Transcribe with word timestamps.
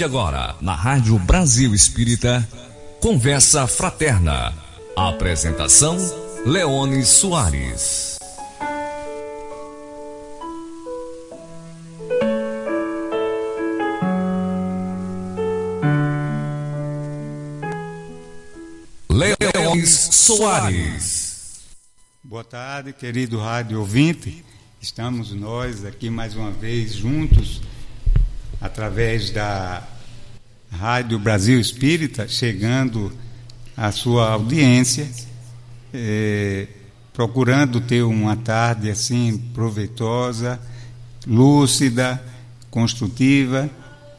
de 0.00 0.04
agora, 0.04 0.56
na 0.62 0.74
Rádio 0.74 1.18
Brasil 1.18 1.74
Espírita, 1.74 2.48
Conversa 3.02 3.66
Fraterna. 3.66 4.50
Apresentação: 4.96 5.94
Leone 6.46 7.04
Soares. 7.04 8.18
Leone 19.10 19.86
Soares. 19.86 21.60
Boa 22.24 22.42
tarde, 22.42 22.94
querido 22.94 23.38
rádio 23.38 23.80
ouvinte. 23.80 24.42
Estamos 24.80 25.30
nós 25.34 25.84
aqui 25.84 26.08
mais 26.08 26.34
uma 26.34 26.50
vez 26.50 26.94
juntos 26.94 27.60
através 28.62 29.30
da 29.30 29.86
Rádio 30.70 31.18
Brasil 31.18 31.60
Espírita, 31.60 32.26
chegando 32.28 33.12
à 33.76 33.92
sua 33.92 34.30
audiência, 34.30 35.08
é, 35.92 36.66
procurando 37.12 37.80
ter 37.80 38.02
uma 38.02 38.36
tarde 38.36 38.90
assim 38.90 39.36
proveitosa, 39.52 40.60
lúcida, 41.26 42.22
construtiva 42.70 43.68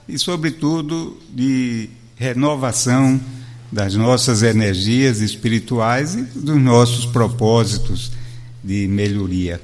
e, 0.08 0.19
sobretudo, 0.19 1.17
de 1.30 1.89
renovação 2.16 3.19
das 3.71 3.95
nossas 3.95 4.43
energias 4.43 5.21
espirituais 5.21 6.15
e 6.15 6.21
dos 6.23 6.61
nossos 6.61 7.05
propósitos 7.05 8.11
de 8.63 8.88
melhoria. 8.88 9.61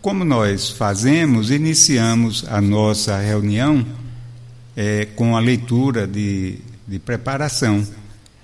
Como 0.00 0.24
nós 0.24 0.70
fazemos, 0.70 1.50
iniciamos 1.50 2.44
a 2.48 2.60
nossa 2.60 3.18
reunião 3.18 3.84
é, 4.76 5.06
com 5.06 5.36
a 5.36 5.40
leitura 5.40 6.06
de, 6.06 6.58
de 6.86 6.98
preparação. 6.98 7.86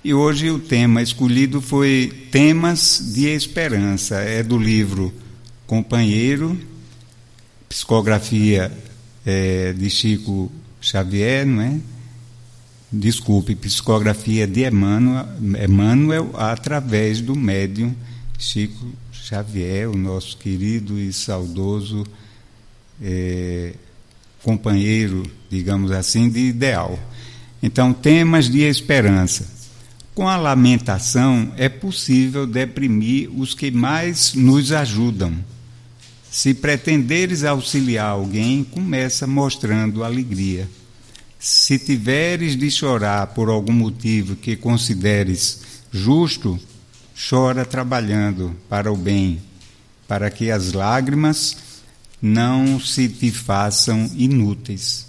E 0.03 0.13
hoje 0.13 0.49
o 0.49 0.59
tema 0.59 1.01
escolhido 1.01 1.61
foi 1.61 2.27
Temas 2.31 3.13
de 3.13 3.27
Esperança. 3.27 4.15
É 4.15 4.41
do 4.41 4.57
livro 4.57 5.13
Companheiro, 5.65 6.59
psicografia 7.69 8.71
é, 9.25 9.71
de 9.73 9.89
Chico 9.89 10.51
Xavier, 10.81 11.45
não 11.45 11.61
é? 11.61 11.79
Desculpe, 12.91 13.55
psicografia 13.55 14.45
de 14.45 14.67
Emmanuel, 14.67 15.25
Emmanuel 15.67 16.29
através 16.35 17.21
do 17.21 17.35
médium 17.35 17.95
Chico 18.37 18.85
Xavier, 19.11 19.89
o 19.89 19.97
nosso 19.97 20.37
querido 20.37 20.99
e 20.99 21.11
saudoso 21.11 22.05
é, 23.01 23.73
companheiro, 24.43 25.23
digamos 25.49 25.91
assim, 25.91 26.29
de 26.29 26.39
ideal. 26.39 26.99
Então, 27.61 27.93
temas 27.93 28.49
de 28.49 28.61
esperança. 28.61 29.47
Com 30.13 30.27
a 30.29 30.37
lamentação 30.37 31.51
é 31.57 31.67
possível 31.67 32.45
deprimir 32.45 33.31
os 33.35 33.55
que 33.55 33.71
mais 33.71 34.35
nos 34.35 34.71
ajudam. 34.71 35.33
Se 36.29 36.53
pretenderes 36.53 37.43
auxiliar 37.43 38.09
alguém, 38.09 38.63
começa 38.63 39.25
mostrando 39.25 40.03
alegria. 40.03 40.69
Se 41.39 41.79
tiveres 41.79 42.55
de 42.55 42.69
chorar 42.69 43.27
por 43.27 43.49
algum 43.49 43.73
motivo 43.73 44.35
que 44.35 44.55
consideres 44.55 45.61
justo, 45.91 46.59
chora 47.29 47.65
trabalhando 47.65 48.55
para 48.69 48.91
o 48.91 48.97
bem, 48.97 49.41
para 50.07 50.29
que 50.29 50.51
as 50.51 50.73
lágrimas 50.73 51.55
não 52.25 52.79
se 52.79 53.09
te 53.09 53.29
façam 53.29 54.09
inúteis. 54.15 55.05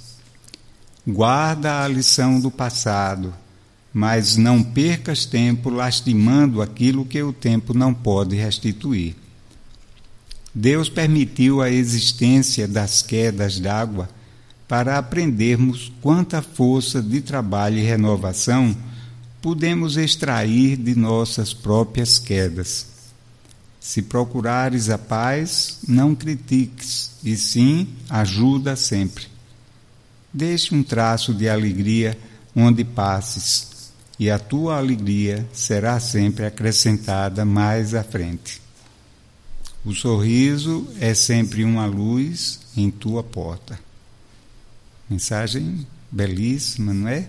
Guarda 1.06 1.84
a 1.84 1.86
lição 1.86 2.40
do 2.40 2.50
passado, 2.50 3.32
mas 3.92 4.36
não 4.36 4.60
percas 4.60 5.24
tempo 5.24 5.70
lastimando 5.70 6.60
aquilo 6.60 7.04
que 7.04 7.22
o 7.22 7.32
tempo 7.32 7.72
não 7.72 7.94
pode 7.94 8.34
restituir. 8.34 9.14
Deus 10.52 10.88
permitiu 10.88 11.62
a 11.62 11.70
existência 11.70 12.66
das 12.66 13.00
quedas 13.00 13.60
d'água 13.60 14.08
para 14.66 14.98
aprendermos 14.98 15.92
quanta 16.02 16.42
força 16.42 17.00
de 17.00 17.20
trabalho 17.20 17.78
e 17.78 17.82
renovação 17.82 18.76
podemos 19.40 19.96
extrair 19.96 20.76
de 20.76 20.96
nossas 20.96 21.54
próprias 21.54 22.18
quedas. 22.18 22.93
Se 23.84 24.00
procurares 24.00 24.88
a 24.88 24.96
paz, 24.96 25.80
não 25.86 26.14
critiques, 26.14 27.10
e 27.22 27.36
sim 27.36 27.86
ajuda 28.08 28.76
sempre. 28.76 29.26
Deixe 30.32 30.74
um 30.74 30.82
traço 30.82 31.34
de 31.34 31.50
alegria 31.50 32.18
onde 32.56 32.82
passes, 32.82 33.92
e 34.18 34.30
a 34.30 34.38
tua 34.38 34.78
alegria 34.78 35.46
será 35.52 36.00
sempre 36.00 36.46
acrescentada 36.46 37.44
mais 37.44 37.94
à 37.94 38.02
frente. 38.02 38.58
O 39.84 39.92
sorriso 39.92 40.88
é 40.98 41.12
sempre 41.12 41.62
uma 41.62 41.84
luz 41.84 42.60
em 42.74 42.90
tua 42.90 43.22
porta. 43.22 43.78
Mensagem 45.10 45.86
belíssima, 46.10 46.94
não 46.94 47.06
é? 47.06 47.28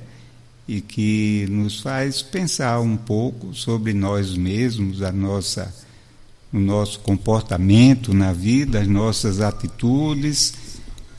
e 0.66 0.82
que 0.82 1.46
nos 1.50 1.82
faz 1.82 2.22
pensar 2.22 2.80
um 2.80 2.98
pouco 2.98 3.54
sobre 3.54 3.94
nós 3.94 4.36
mesmos, 4.36 5.02
a 5.02 5.12
nossa, 5.12 5.74
o 6.56 6.60
nosso 6.60 7.00
comportamento 7.00 8.14
na 8.14 8.32
vida, 8.32 8.80
as 8.80 8.88
nossas 8.88 9.42
atitudes 9.42 10.54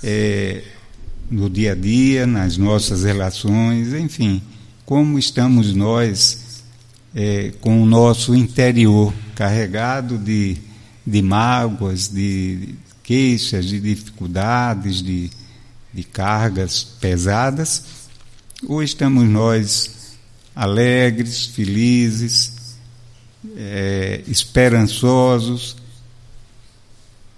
é, 0.02 0.62
no 1.30 1.50
dia 1.50 1.72
a 1.72 1.74
dia, 1.74 2.26
nas 2.26 2.56
nossas 2.56 3.04
relações, 3.04 3.92
enfim, 3.92 4.40
como 4.86 5.18
estamos 5.18 5.74
nós 5.74 6.62
é, 7.14 7.52
com 7.60 7.82
o 7.82 7.86
nosso 7.86 8.34
interior 8.34 9.12
carregado 9.34 10.16
de, 10.16 10.56
de 11.06 11.20
mágoas, 11.20 12.08
de 12.08 12.74
queixas, 13.02 13.66
de 13.66 13.78
dificuldades, 13.78 15.02
de, 15.02 15.30
de 15.92 16.02
cargas 16.02 16.82
pesadas 16.82 17.84
ou 18.66 18.82
estamos 18.82 19.28
nós 19.28 20.16
alegres, 20.54 21.44
felizes, 21.44 22.55
é, 23.56 24.22
esperançosos, 24.26 25.76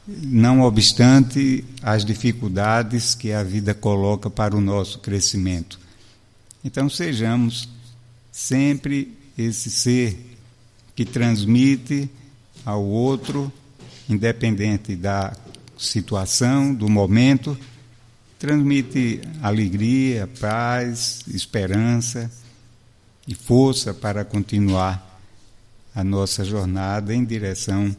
não 0.06 0.62
obstante 0.62 1.64
as 1.82 2.04
dificuldades 2.04 3.14
que 3.14 3.32
a 3.32 3.42
vida 3.42 3.74
coloca 3.74 4.30
para 4.30 4.56
o 4.56 4.60
nosso 4.60 5.00
crescimento. 5.00 5.78
Então, 6.64 6.88
sejamos 6.88 7.68
sempre 8.32 9.16
esse 9.36 9.70
ser 9.70 10.36
que 10.96 11.04
transmite 11.04 12.10
ao 12.64 12.82
outro, 12.84 13.52
independente 14.08 14.96
da 14.96 15.32
situação, 15.78 16.74
do 16.74 16.88
momento, 16.88 17.56
transmite 18.38 19.20
alegria, 19.42 20.28
paz, 20.40 21.22
esperança 21.28 22.30
e 23.26 23.34
força 23.34 23.92
para 23.92 24.24
continuar 24.24 25.07
a 25.98 26.04
nossa 26.04 26.44
jornada 26.44 27.12
em 27.12 27.24
direção 27.24 27.94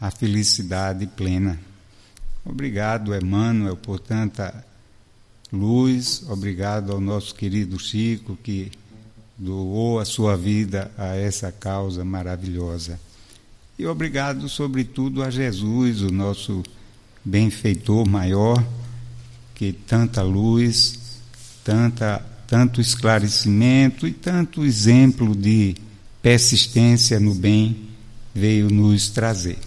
à 0.00 0.08
felicidade 0.08 1.04
plena. 1.04 1.58
Obrigado, 2.44 3.12
Emmanuel, 3.12 3.76
por 3.76 3.98
tanta 3.98 4.64
luz, 5.52 6.22
obrigado 6.28 6.92
ao 6.92 7.00
nosso 7.00 7.34
querido 7.34 7.76
Chico 7.76 8.38
que 8.40 8.70
doou 9.36 9.98
a 9.98 10.04
sua 10.04 10.36
vida 10.36 10.92
a 10.96 11.16
essa 11.16 11.50
causa 11.50 12.04
maravilhosa. 12.04 13.00
E 13.76 13.84
obrigado, 13.84 14.48
sobretudo, 14.48 15.20
a 15.20 15.28
Jesus, 15.28 16.02
o 16.02 16.12
nosso 16.12 16.62
benfeitor 17.24 18.08
maior 18.08 18.64
que 19.56 19.72
tanta 19.72 20.22
luz, 20.22 21.18
tanta, 21.64 22.24
tanto 22.46 22.80
esclarecimento 22.80 24.06
e 24.06 24.12
tanto 24.12 24.64
exemplo 24.64 25.34
de 25.34 25.74
persistência 26.24 27.20
no 27.20 27.34
bem 27.34 27.90
veio 28.34 28.70
nos 28.70 29.10
trazer. 29.10 29.58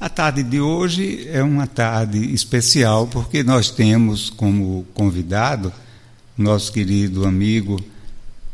A 0.00 0.08
tarde 0.08 0.42
de 0.42 0.58
hoje 0.58 1.28
é 1.28 1.42
uma 1.42 1.66
tarde 1.66 2.32
especial 2.32 3.06
porque 3.06 3.42
nós 3.42 3.70
temos 3.70 4.30
como 4.30 4.86
convidado 4.94 5.70
nosso 6.38 6.72
querido 6.72 7.26
amigo 7.26 7.78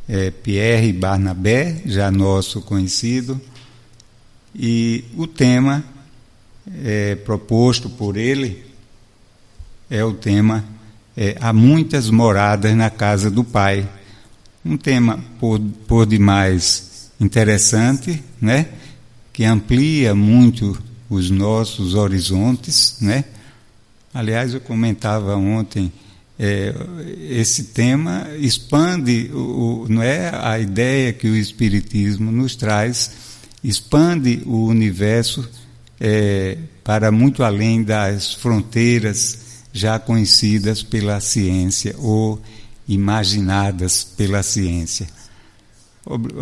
é, 0.08 0.32
Pierre 0.32 0.93
Barnabé, 0.93 1.81
já 1.87 2.10
nosso 2.10 2.60
conhecido, 2.62 3.40
e 4.52 5.05
o 5.16 5.28
tema 5.28 5.84
é, 6.82 7.14
proposto 7.14 7.88
por 7.88 8.16
ele 8.16 8.64
é 9.88 10.05
o 10.05 10.12
tema 10.12 10.64
é, 11.16 11.37
Há 11.40 11.52
muitas 11.52 12.10
moradas 12.10 12.75
na 12.75 12.90
casa 12.90 13.31
do 13.31 13.44
Pai. 13.44 13.88
Um 14.64 14.76
tema 14.76 15.18
por, 15.40 15.60
por 15.86 16.06
demais 16.06 17.10
interessante, 17.20 18.22
né? 18.40 18.68
que 19.32 19.44
amplia 19.44 20.14
muito 20.14 20.80
os 21.08 21.30
nossos 21.30 21.94
horizontes. 21.94 22.96
Né? 23.00 23.24
Aliás, 24.12 24.54
eu 24.54 24.60
comentava 24.60 25.36
ontem, 25.36 25.92
é, 26.38 26.74
esse 27.30 27.64
tema 27.64 28.26
expande, 28.38 29.30
o, 29.32 29.86
não 29.88 30.02
é 30.02 30.30
a 30.34 30.58
ideia 30.58 31.12
que 31.12 31.28
o 31.28 31.36
Espiritismo 31.36 32.30
nos 32.30 32.56
traz, 32.56 33.10
expande 33.62 34.42
o 34.44 34.66
universo 34.66 35.48
é, 36.00 36.58
para 36.82 37.12
muito 37.12 37.42
além 37.44 37.82
das 37.82 38.34
fronteiras 38.34 39.38
já 39.72 39.98
conhecidas 39.98 40.82
pela 40.82 41.20
ciência 41.20 41.94
ou 41.98 42.42
imaginadas 42.88 44.05
pela 44.05 44.43
ciência. 44.43 45.06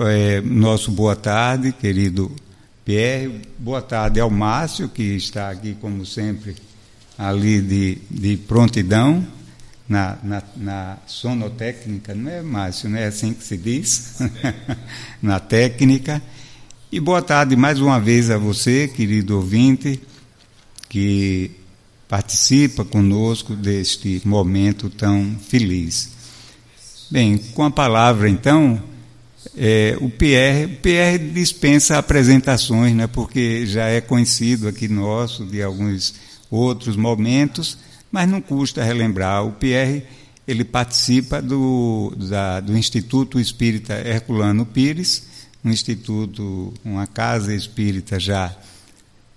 É, 0.09 0.41
nosso 0.41 0.91
boa 0.91 1.15
tarde, 1.15 1.73
querido 1.73 2.35
Pierre. 2.85 3.43
Boa 3.59 3.83
tarde 3.83 4.19
ao 4.21 4.31
Márcio, 4.31 4.89
que 4.89 5.03
está 5.03 5.51
aqui, 5.51 5.77
como 5.81 6.05
sempre, 6.07 6.57
ali 7.19 7.61
de, 7.61 7.99
de 8.11 8.37
prontidão 8.37 9.27
na, 9.89 10.17
na, 10.23 10.43
na 10.57 10.99
sonotécnica, 11.07 12.15
não 12.15 12.31
é, 12.31 12.43
Márcio? 12.43 12.89
Não 12.89 12.99
é 12.99 13.07
assim 13.07 13.35
que 13.35 13.45
se 13.45 13.57
diz? 13.57 14.19
na 15.21 15.39
técnica. 15.41 16.23
E 16.91 16.99
boa 16.99 17.21
tarde 17.21 17.55
mais 17.55 17.81
uma 17.81 18.01
vez 18.01 18.31
a 18.31 18.39
você, 18.39 18.89
querido 18.89 19.37
ouvinte, 19.37 20.01
que 20.89 21.51
participa 22.09 22.85
conosco 22.85 23.55
deste 23.55 24.23
momento 24.25 24.89
tão 24.89 25.37
feliz. 25.49 26.20
Bem, 27.11 27.39
com 27.39 27.65
a 27.65 27.71
palavra 27.73 28.29
então, 28.29 28.81
é, 29.57 29.99
o 30.01 30.09
Pierre, 30.09 30.67
o 30.67 30.77
Pierre 30.77 31.19
dispensa 31.19 31.99
apresentações, 31.99 32.95
né, 32.95 33.09
porque 33.09 33.67
já 33.67 33.87
é 33.87 34.01
conhecido 34.01 34.69
aqui 34.69 34.87
nosso 34.87 35.45
de 35.45 35.61
alguns 35.61 36.15
outros 36.49 36.95
momentos, 36.95 37.77
mas 38.13 38.29
não 38.29 38.41
custa 38.41 38.85
relembrar. 38.85 39.45
O 39.45 39.51
Pierre 39.51 40.05
ele 40.47 40.65
participa 40.65 41.43
do, 41.43 42.15
da, 42.17 42.61
do 42.61 42.79
Instituto 42.79 43.41
Espírita 43.41 43.95
Herculano 43.95 44.65
Pires, 44.65 45.25
um 45.65 45.71
instituto, 45.71 46.73
uma 46.85 47.09
casa 47.09 47.53
espírita 47.53 48.21
já 48.21 48.55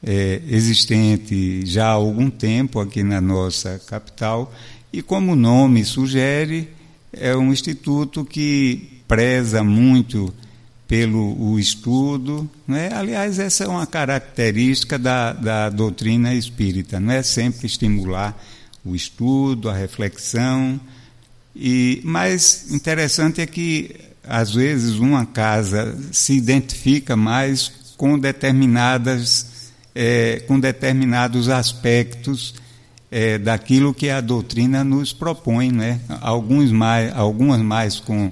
é, 0.03 0.39
existente 0.47 1.65
já 1.65 1.87
há 1.87 1.93
algum 1.93 2.29
tempo 2.29 2.79
aqui 2.79 3.01
na 3.01 3.19
nossa 3.19 3.81
capital, 3.87 4.53
e 4.91 5.01
como 5.01 5.31
o 5.31 5.35
nome 5.35 5.83
sugere, 5.83 6.69
é 7.13 7.35
um 7.35 7.51
instituto 7.51 8.25
que 8.25 9.01
preza 9.07 9.63
muito 9.63 10.33
pelo 10.87 11.39
o 11.41 11.59
estudo. 11.59 12.49
Né? 12.67 12.91
Aliás, 12.93 13.39
essa 13.39 13.63
é 13.63 13.67
uma 13.67 13.87
característica 13.87 14.97
da, 14.99 15.33
da 15.33 15.69
doutrina 15.69 16.33
espírita, 16.33 16.99
não 16.99 17.13
é 17.13 17.23
sempre 17.23 17.67
estimular 17.67 18.37
o 18.83 18.95
estudo, 18.95 19.69
a 19.69 19.73
reflexão. 19.73 20.79
E 21.55 22.01
mais 22.03 22.71
interessante 22.71 23.41
é 23.41 23.45
que 23.45 23.95
às 24.23 24.53
vezes 24.53 24.95
uma 24.95 25.25
casa 25.25 25.97
se 26.11 26.33
identifica 26.33 27.15
mais 27.15 27.71
com 27.97 28.17
determinadas 28.17 29.53
é, 29.95 30.43
com 30.47 30.59
determinados 30.59 31.49
aspectos 31.49 32.55
é, 33.15 33.37
daquilo 33.37 33.93
que 33.93 34.09
a 34.09 34.19
doutrina 34.19 34.83
nos 34.83 35.13
propõe, 35.13 35.71
né? 35.71 36.01
Alguns 36.19 36.71
mais, 36.71 37.15
algumas 37.15 37.61
mais 37.61 37.99
com 37.99 38.31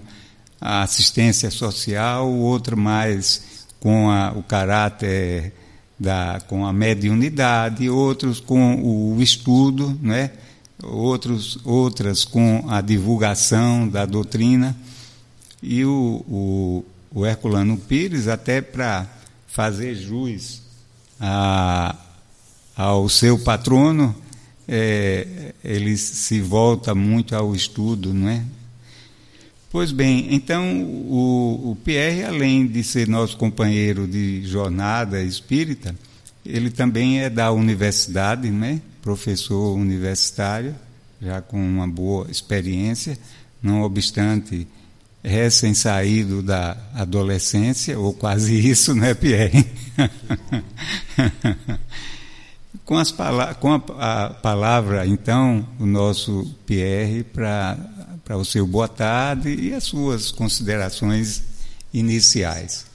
a 0.60 0.82
assistência 0.82 1.52
social, 1.52 2.28
outras 2.34 2.80
mais 2.80 3.68
com 3.80 4.10
a, 4.10 4.32
o 4.32 4.42
caráter 4.42 5.54
da, 6.00 6.42
com 6.48 6.66
a 6.66 6.74
mediunidade, 6.74 7.92
outros 7.92 8.40
com 8.40 8.82
o 8.82 9.22
estudo, 9.22 9.96
né? 10.02 10.32
outros, 10.82 11.60
outras 11.64 12.26
com 12.26 12.66
a 12.68 12.82
divulgação 12.82 13.88
da 13.88 14.04
doutrina. 14.04 14.76
E 15.62 15.86
o, 15.86 16.26
o, 16.28 16.86
o 17.14 17.24
Herculano 17.24 17.78
Pires, 17.78 18.28
até 18.28 18.64
para 18.64 19.06
fazer 19.46 19.94
jus 19.94 20.64
a, 21.20 21.96
ao 22.76 23.08
seu 23.08 23.38
patrono, 23.38 24.16
é, 24.74 25.54
ele 25.62 25.98
se 25.98 26.40
volta 26.40 26.96
muito 26.96 27.36
ao 27.36 27.54
estudo, 27.54 28.14
não 28.14 28.30
é? 28.30 28.42
Pois 29.70 29.92
bem, 29.92 30.34
então 30.34 30.84
o, 30.84 31.72
o 31.72 31.76
Pierre, 31.76 32.24
além 32.24 32.66
de 32.66 32.82
ser 32.82 33.06
nosso 33.06 33.36
companheiro 33.36 34.08
de 34.08 34.46
jornada 34.46 35.22
espírita, 35.22 35.94
ele 36.46 36.70
também 36.70 37.20
é 37.20 37.30
da 37.30 37.52
universidade, 37.52 38.50
né? 38.50 38.82
professor 39.02 39.76
universitário, 39.76 40.76
já 41.22 41.42
com 41.42 41.58
uma 41.58 41.88
boa 41.88 42.28
experiência, 42.30 43.18
não 43.62 43.82
obstante 43.82 44.68
recém-saído 45.24 46.42
da 46.42 46.78
adolescência, 46.94 48.00
ou 48.00 48.14
quase 48.14 48.70
isso, 48.70 48.96
né, 48.96 49.14
Pierre? 49.14 49.66
com, 52.86 52.98
as 52.98 53.12
com 53.12 53.74
a, 53.98 54.26
a, 54.26 54.30
palavra, 54.30 55.06
então, 55.06 55.68
o 55.80 55.86
nosso 55.86 56.56
Pierre 56.66 57.24
para 57.24 58.38
o 58.38 58.46
seu 58.46 58.66
boa 58.66 58.88
tarde 58.88 59.54
e 59.54 59.74
as 59.74 59.84
suas 59.84 60.32
considerações 60.32 61.44
iniciais. 61.94 62.86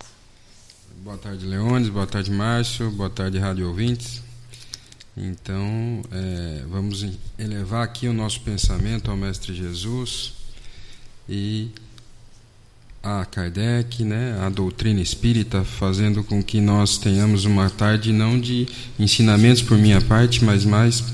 Boa 1.02 1.18
tarde, 1.18 1.46
Leones. 1.46 1.88
Boa 1.88 2.06
tarde, 2.06 2.30
Márcio. 2.30 2.90
Boa 2.90 3.10
tarde, 3.10 3.38
rádio 3.38 3.68
ouvintes. 3.68 4.22
Então, 5.16 6.02
é, 6.10 6.64
vamos 6.68 7.06
elevar 7.38 7.84
aqui 7.84 8.08
o 8.08 8.12
nosso 8.12 8.40
pensamento 8.42 9.10
ao 9.10 9.16
Mestre 9.16 9.54
Jesus 9.54 10.34
e 11.28 11.70
a 13.06 13.24
Kardec, 13.24 14.02
né, 14.02 14.36
a 14.44 14.48
doutrina 14.48 15.00
espírita, 15.00 15.62
fazendo 15.62 16.24
com 16.24 16.42
que 16.42 16.60
nós 16.60 16.98
tenhamos 16.98 17.44
uma 17.44 17.70
tarde 17.70 18.12
não 18.12 18.38
de 18.38 18.66
ensinamentos 18.98 19.62
por 19.62 19.78
minha 19.78 20.00
parte, 20.00 20.44
mas 20.44 20.64
mais 20.64 21.04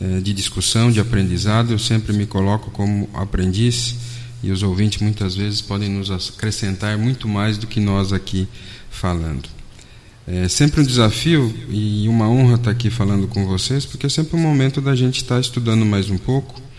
é, 0.00 0.20
de 0.20 0.32
discussão, 0.32 0.92
de 0.92 1.00
aprendizado. 1.00 1.72
Eu 1.72 1.78
sempre 1.78 2.12
me 2.12 2.24
coloco 2.24 2.70
como 2.70 3.10
aprendiz 3.12 3.96
e 4.44 4.52
os 4.52 4.62
ouvintes 4.62 5.02
muitas 5.02 5.34
vezes 5.34 5.60
podem 5.60 5.88
nos 5.88 6.08
acrescentar 6.08 6.96
muito 6.96 7.26
mais 7.26 7.58
do 7.58 7.66
que 7.66 7.80
nós 7.80 8.12
aqui 8.12 8.46
falando. 8.88 9.48
É 10.28 10.46
sempre 10.46 10.82
um 10.82 10.84
desafio 10.84 11.52
e 11.68 12.08
uma 12.08 12.28
honra 12.28 12.54
estar 12.54 12.70
aqui 12.70 12.90
falando 12.90 13.26
com 13.26 13.44
vocês, 13.44 13.84
porque 13.84 14.06
é 14.06 14.08
sempre 14.08 14.36
um 14.36 14.40
momento 14.40 14.80
da 14.80 14.94
gente 14.94 15.16
estar 15.16 15.40
estudando 15.40 15.84
mais 15.84 16.10
um 16.10 16.18
pouco 16.18 16.69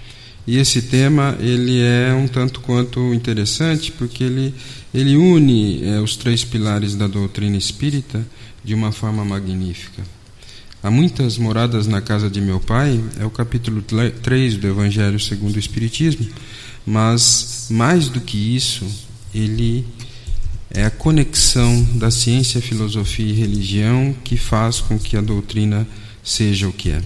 e 0.48 0.58
esse 0.58 0.82
tema 0.82 1.38
ele 1.40 1.80
é 1.80 2.14
um 2.14 2.28
tanto 2.28 2.62
quanto 2.62 3.14
interessante 3.14 3.92
porque 3.92 4.24
ele, 4.24 4.54
ele 4.94 5.16
une 5.16 5.84
é, 5.84 6.00
os 6.00 6.16
três 6.16 6.44
pilares 6.44 6.96
da 6.96 7.08
doutrina 7.08 7.58
espírita 7.58 8.26
de 8.64 8.74
uma 8.74 8.92
forma 8.92 9.24
magnífica. 9.24 10.04
Há 10.84 10.90
muitas 10.90 11.38
moradas 11.38 11.86
na 11.86 12.02
casa 12.02 12.28
de 12.28 12.42
meu 12.42 12.60
pai, 12.60 13.04
é 13.20 13.26
o 13.26 13.30
capítulo 13.30 13.84
3 13.84 14.58
do 14.58 14.68
Evangelho 14.68 15.20
segundo 15.20 15.56
o 15.56 15.60
Espiritismo, 15.60 16.28
mas 16.84 17.68
mais 17.70 18.10
do 18.10 18.20
que 18.20 18.56
isso, 18.56 18.86
ele 19.34 19.86
é 20.72 20.86
a 20.86 20.90
conexão 20.90 21.84
da 21.96 22.10
ciência, 22.10 22.60
filosofia 22.62 23.28
e 23.28 23.34
religião 23.34 24.16
que 24.24 24.38
faz 24.38 24.80
com 24.80 24.98
que 24.98 25.16
a 25.16 25.22
doutrina 25.22 25.88
seja 26.24 26.68
o 26.68 26.74
que 26.74 26.90
é. 26.90 27.02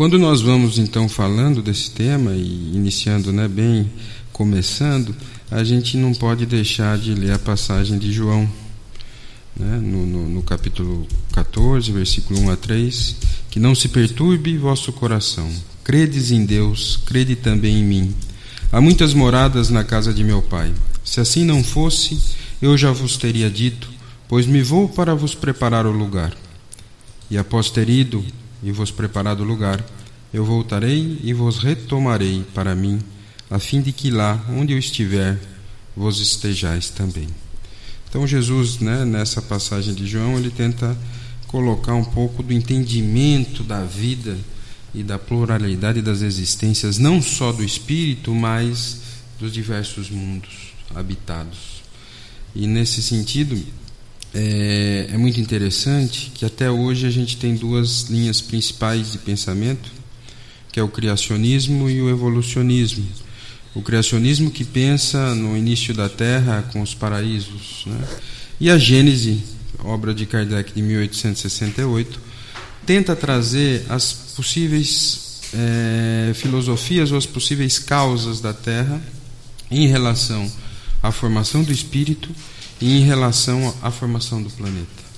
Quando 0.00 0.18
nós 0.18 0.40
vamos 0.40 0.78
então 0.78 1.10
falando 1.10 1.60
desse 1.60 1.90
tema 1.90 2.32
e 2.32 2.72
iniciando, 2.74 3.34
né, 3.34 3.46
bem 3.46 3.92
começando, 4.32 5.14
a 5.50 5.62
gente 5.62 5.98
não 5.98 6.14
pode 6.14 6.46
deixar 6.46 6.96
de 6.96 7.14
ler 7.14 7.32
a 7.32 7.38
passagem 7.38 7.98
de 7.98 8.10
João, 8.10 8.50
né, 9.54 9.76
no, 9.76 10.06
no, 10.06 10.26
no 10.26 10.42
capítulo 10.42 11.06
14, 11.34 11.92
versículo 11.92 12.40
1 12.40 12.50
a 12.50 12.56
3, 12.56 13.16
que 13.50 13.60
não 13.60 13.74
se 13.74 13.90
perturbe 13.90 14.56
vosso 14.56 14.90
coração, 14.90 15.50
credes 15.84 16.30
em 16.30 16.46
Deus, 16.46 16.98
crede 17.04 17.36
também 17.36 17.80
em 17.80 17.84
mim. 17.84 18.14
Há 18.72 18.80
muitas 18.80 19.12
moradas 19.12 19.68
na 19.68 19.84
casa 19.84 20.14
de 20.14 20.24
meu 20.24 20.40
pai. 20.40 20.72
Se 21.04 21.20
assim 21.20 21.44
não 21.44 21.62
fosse, 21.62 22.18
eu 22.62 22.74
já 22.74 22.90
vos 22.90 23.18
teria 23.18 23.50
dito, 23.50 23.90
pois 24.26 24.46
me 24.46 24.62
vou 24.62 24.88
para 24.88 25.14
vos 25.14 25.34
preparar 25.34 25.84
o 25.84 25.92
lugar. 25.92 26.34
E 27.30 27.36
após 27.36 27.68
ter 27.68 27.90
ido 27.90 28.24
e 28.62 28.70
vos 28.72 28.90
preparado 28.90 29.44
lugar, 29.44 29.84
eu 30.32 30.44
voltarei 30.44 31.18
e 31.22 31.32
vos 31.32 31.58
retomarei 31.58 32.44
para 32.54 32.74
mim, 32.74 33.00
a 33.50 33.58
fim 33.58 33.80
de 33.80 33.92
que 33.92 34.10
lá 34.10 34.44
onde 34.50 34.72
eu 34.72 34.78
estiver, 34.78 35.38
vos 35.96 36.20
estejais 36.20 36.88
também. 36.90 37.28
Então 38.08 38.26
Jesus, 38.26 38.78
né, 38.78 39.04
nessa 39.04 39.40
passagem 39.40 39.94
de 39.94 40.06
João, 40.06 40.38
ele 40.38 40.50
tenta 40.50 40.96
colocar 41.46 41.94
um 41.94 42.04
pouco 42.04 42.42
do 42.42 42.52
entendimento 42.52 43.62
da 43.62 43.84
vida 43.84 44.38
e 44.94 45.02
da 45.02 45.18
pluralidade 45.18 46.02
das 46.02 46.22
existências, 46.22 46.98
não 46.98 47.20
só 47.22 47.52
do 47.52 47.64
espírito, 47.64 48.34
mas 48.34 49.00
dos 49.38 49.52
diversos 49.52 50.10
mundos 50.10 50.72
habitados. 50.94 51.82
E 52.54 52.66
nesse 52.66 53.02
sentido, 53.02 53.60
é, 54.34 55.08
é, 55.12 55.16
muito 55.16 55.40
interessante 55.40 56.30
que 56.34 56.44
até 56.44 56.70
hoje 56.70 57.06
a 57.06 57.10
gente 57.10 57.36
tem 57.36 57.54
duas 57.54 58.02
linhas 58.02 58.40
principais 58.40 59.12
de 59.12 59.18
pensamento, 59.18 59.90
que 60.70 60.78
é 60.78 60.82
o 60.82 60.88
criacionismo 60.88 61.90
e 61.90 62.00
o 62.00 62.08
evolucionismo. 62.08 63.06
O 63.74 63.82
criacionismo 63.82 64.50
que 64.50 64.64
pensa 64.64 65.34
no 65.34 65.56
início 65.56 65.94
da 65.94 66.08
Terra 66.08 66.68
com 66.72 66.80
os 66.80 66.94
paraísos, 66.94 67.84
né? 67.86 68.08
e 68.60 68.70
a 68.70 68.78
Gênese, 68.78 69.42
obra 69.80 70.14
de 70.14 70.26
Kardec 70.26 70.72
de 70.72 70.82
1868, 70.82 72.20
tenta 72.86 73.16
trazer 73.16 73.84
as 73.88 74.12
possíveis 74.12 75.40
é, 75.52 76.32
filosofias 76.34 77.10
ou 77.10 77.18
as 77.18 77.26
possíveis 77.26 77.78
causas 77.78 78.40
da 78.40 78.52
Terra 78.52 79.00
em 79.70 79.86
relação 79.86 80.50
à 81.02 81.10
formação 81.10 81.62
do 81.62 81.72
espírito 81.72 82.28
em 82.80 83.00
relação 83.00 83.74
à 83.82 83.90
formação 83.90 84.42
do 84.42 84.50
planeta. 84.50 85.10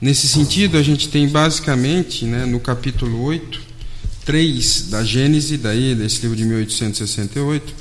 Nesse 0.00 0.26
sentido, 0.26 0.78
a 0.78 0.82
gente 0.82 1.08
tem 1.08 1.28
basicamente, 1.28 2.24
né, 2.24 2.46
no 2.46 2.58
capítulo 2.58 3.22
8, 3.22 3.60
3 4.24 4.88
da 4.88 5.04
Gênese, 5.04 5.58
daí 5.58 5.94
desse 5.94 6.22
livro 6.22 6.36
de 6.36 6.44
1868, 6.44 7.74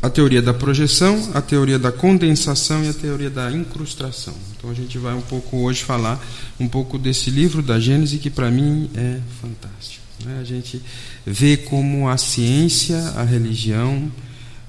a 0.00 0.08
teoria 0.08 0.40
da 0.40 0.54
projeção, 0.54 1.30
a 1.34 1.40
teoria 1.40 1.78
da 1.78 1.90
condensação 1.90 2.84
e 2.84 2.88
a 2.88 2.92
teoria 2.92 3.28
da 3.28 3.50
incrustação. 3.50 4.34
Então 4.56 4.70
a 4.70 4.74
gente 4.74 4.96
vai 4.96 5.14
um 5.14 5.20
pouco 5.20 5.56
hoje 5.58 5.82
falar 5.82 6.24
um 6.60 6.68
pouco 6.68 6.96
desse 6.96 7.30
livro 7.30 7.62
da 7.62 7.80
Gênese 7.80 8.18
que 8.18 8.30
para 8.30 8.48
mim 8.48 8.88
é 8.94 9.18
fantástico. 9.42 10.04
Né? 10.24 10.38
A 10.40 10.44
gente 10.44 10.80
vê 11.26 11.56
como 11.56 12.08
a 12.08 12.16
ciência, 12.16 12.98
a 13.16 13.24
religião, 13.24 14.10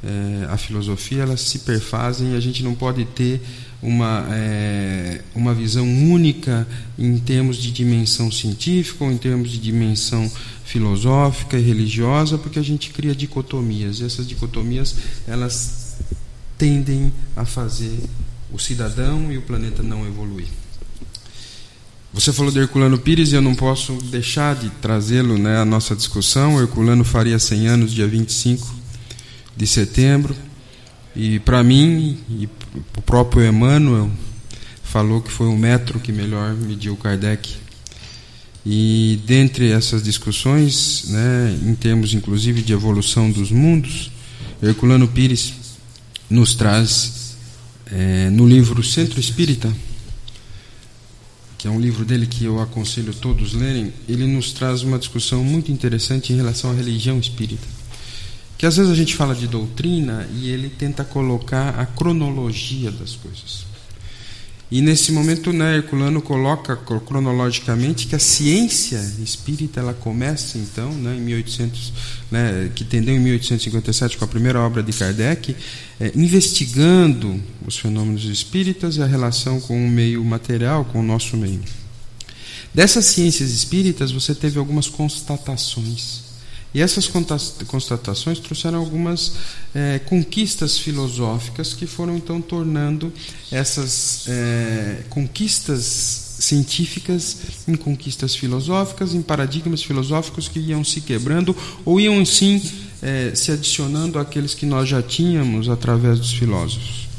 é, 0.03 0.45
a 0.49 0.57
filosofia 0.57 1.23
elas 1.23 1.41
se 1.41 1.59
perfazem 1.59 2.33
e 2.33 2.35
a 2.35 2.39
gente 2.39 2.63
não 2.63 2.73
pode 2.73 3.03
ter 3.05 3.41
uma, 3.81 4.25
é, 4.31 5.21
uma 5.35 5.53
visão 5.53 5.85
única 5.85 6.67
em 6.97 7.17
termos 7.17 7.57
de 7.57 7.71
dimensão 7.71 8.31
científica 8.31 9.03
ou 9.03 9.11
em 9.11 9.17
termos 9.17 9.51
de 9.51 9.57
dimensão 9.57 10.29
filosófica 10.63 11.57
e 11.57 11.61
religiosa, 11.61 12.37
porque 12.37 12.59
a 12.59 12.63
gente 12.63 12.91
cria 12.91 13.15
dicotomias 13.15 13.99
e 13.99 14.05
essas 14.05 14.27
dicotomias 14.27 14.95
elas 15.27 15.97
tendem 16.57 17.11
a 17.35 17.45
fazer 17.45 17.99
o 18.51 18.59
cidadão 18.59 19.31
e 19.31 19.37
o 19.37 19.41
planeta 19.41 19.83
não 19.83 20.05
evoluir. 20.07 20.47
Você 22.13 22.33
falou 22.33 22.51
de 22.51 22.59
Herculano 22.59 22.97
Pires 22.97 23.31
e 23.31 23.35
eu 23.35 23.41
não 23.41 23.53
posso 23.53 23.93
deixar 24.05 24.55
de 24.55 24.69
trazê-lo 24.81 25.37
né, 25.37 25.57
à 25.57 25.65
nossa 25.65 25.95
discussão. 25.95 26.59
Herculano 26.59 27.03
faria 27.03 27.37
100 27.37 27.67
anos, 27.67 27.93
dia 27.93 28.07
25 28.07 28.78
de 29.59 29.67
setembro. 29.67 30.33
E 31.13 31.37
para 31.39 31.61
mim, 31.61 32.17
e 32.29 32.47
o 32.95 33.01
próprio 33.01 33.45
Emmanuel 33.45 34.09
falou 34.81 35.21
que 35.21 35.29
foi 35.29 35.47
o 35.47 35.57
metro 35.57 35.99
que 35.99 36.13
melhor 36.13 36.55
mediu 36.55 36.95
Kardec. 36.95 37.57
E 38.65 39.19
dentre 39.25 39.69
essas 39.69 40.01
discussões, 40.01 41.05
né, 41.09 41.59
em 41.65 41.75
termos 41.75 42.13
inclusive 42.13 42.61
de 42.61 42.71
evolução 42.71 43.29
dos 43.29 43.51
mundos, 43.51 44.11
Herculano 44.63 45.07
Pires 45.07 45.53
nos 46.29 46.53
traz 46.53 47.35
é, 47.91 48.29
no 48.29 48.47
livro 48.47 48.81
Centro 48.81 49.19
Espírita, 49.19 49.73
que 51.57 51.67
é 51.67 51.71
um 51.71 51.79
livro 51.79 52.05
dele 52.05 52.25
que 52.25 52.45
eu 52.45 52.61
aconselho 52.61 53.13
todos 53.13 53.53
lerem, 53.53 53.91
ele 54.07 54.25
nos 54.25 54.53
traz 54.53 54.83
uma 54.83 54.97
discussão 54.97 55.43
muito 55.43 55.69
interessante 55.71 56.31
em 56.31 56.37
relação 56.37 56.71
à 56.71 56.73
religião 56.73 57.19
espírita 57.19 57.78
que 58.59 58.65
às 58.65 58.75
vezes 58.75 58.91
a 58.91 58.95
gente 58.95 59.15
fala 59.15 59.33
de 59.33 59.47
doutrina 59.47 60.27
e 60.35 60.49
ele 60.49 60.69
tenta 60.69 61.05
colocar 61.05 61.79
a 61.79 61.85
cronologia 61.85 62.91
das 62.91 63.15
coisas. 63.15 63.63
E 64.69 64.81
nesse 64.81 65.13
momento, 65.13 65.53
né, 65.53 65.77
Herculano 65.77 66.21
coloca 66.21 66.75
cronologicamente 66.75 68.05
que 68.05 68.17
a 68.17 68.19
ciência 68.19 68.99
espírita 69.23 69.79
ela 69.79 69.93
começa 69.93 70.57
então, 70.57 70.91
né, 70.91 71.15
em 71.15 71.21
1800, 71.21 71.93
né, 72.29 72.69
que 72.75 72.83
tendeu 72.83 73.15
em 73.15 73.19
1857 73.19 74.17
com 74.17 74.25
a 74.25 74.27
primeira 74.27 74.59
obra 74.59 74.83
de 74.83 74.91
Kardec, 74.91 75.55
é, 75.97 76.11
investigando 76.13 77.41
os 77.65 77.77
fenômenos 77.77 78.25
espíritas 78.25 78.97
e 78.97 79.01
a 79.01 79.05
relação 79.05 79.61
com 79.61 79.85
o 79.85 79.89
meio 79.89 80.21
material, 80.25 80.83
com 80.83 80.99
o 80.99 81.03
nosso 81.03 81.37
meio. 81.37 81.61
Dessas 82.73 83.05
ciências 83.05 83.51
espíritas, 83.51 84.11
você 84.11 84.35
teve 84.35 84.59
algumas 84.59 84.89
constatações 84.89 86.28
e 86.73 86.81
essas 86.81 87.09
constatações 87.67 88.39
trouxeram 88.39 88.77
algumas 88.77 89.33
é, 89.73 89.99
conquistas 89.99 90.77
filosóficas 90.77 91.73
que 91.73 91.87
foram 91.87 92.15
então 92.15 92.39
tornando 92.39 93.11
essas 93.51 94.25
é, 94.27 95.03
conquistas 95.09 96.35
científicas 96.39 97.37
em 97.67 97.75
conquistas 97.75 98.35
filosóficas, 98.35 99.13
em 99.13 99.21
paradigmas 99.21 99.81
filosóficos 99.81 100.47
que 100.47 100.59
iam 100.59 100.83
se 100.83 101.01
quebrando 101.01 101.55
ou 101.83 101.99
iam 101.99 102.23
sim 102.23 102.61
é, 103.01 103.31
se 103.33 103.51
adicionando 103.51 104.19
àqueles 104.19 104.53
que 104.53 104.65
nós 104.65 104.87
já 104.87 105.01
tínhamos 105.01 105.69
através 105.69 106.19
dos 106.19 106.31
filósofos. 106.31 107.09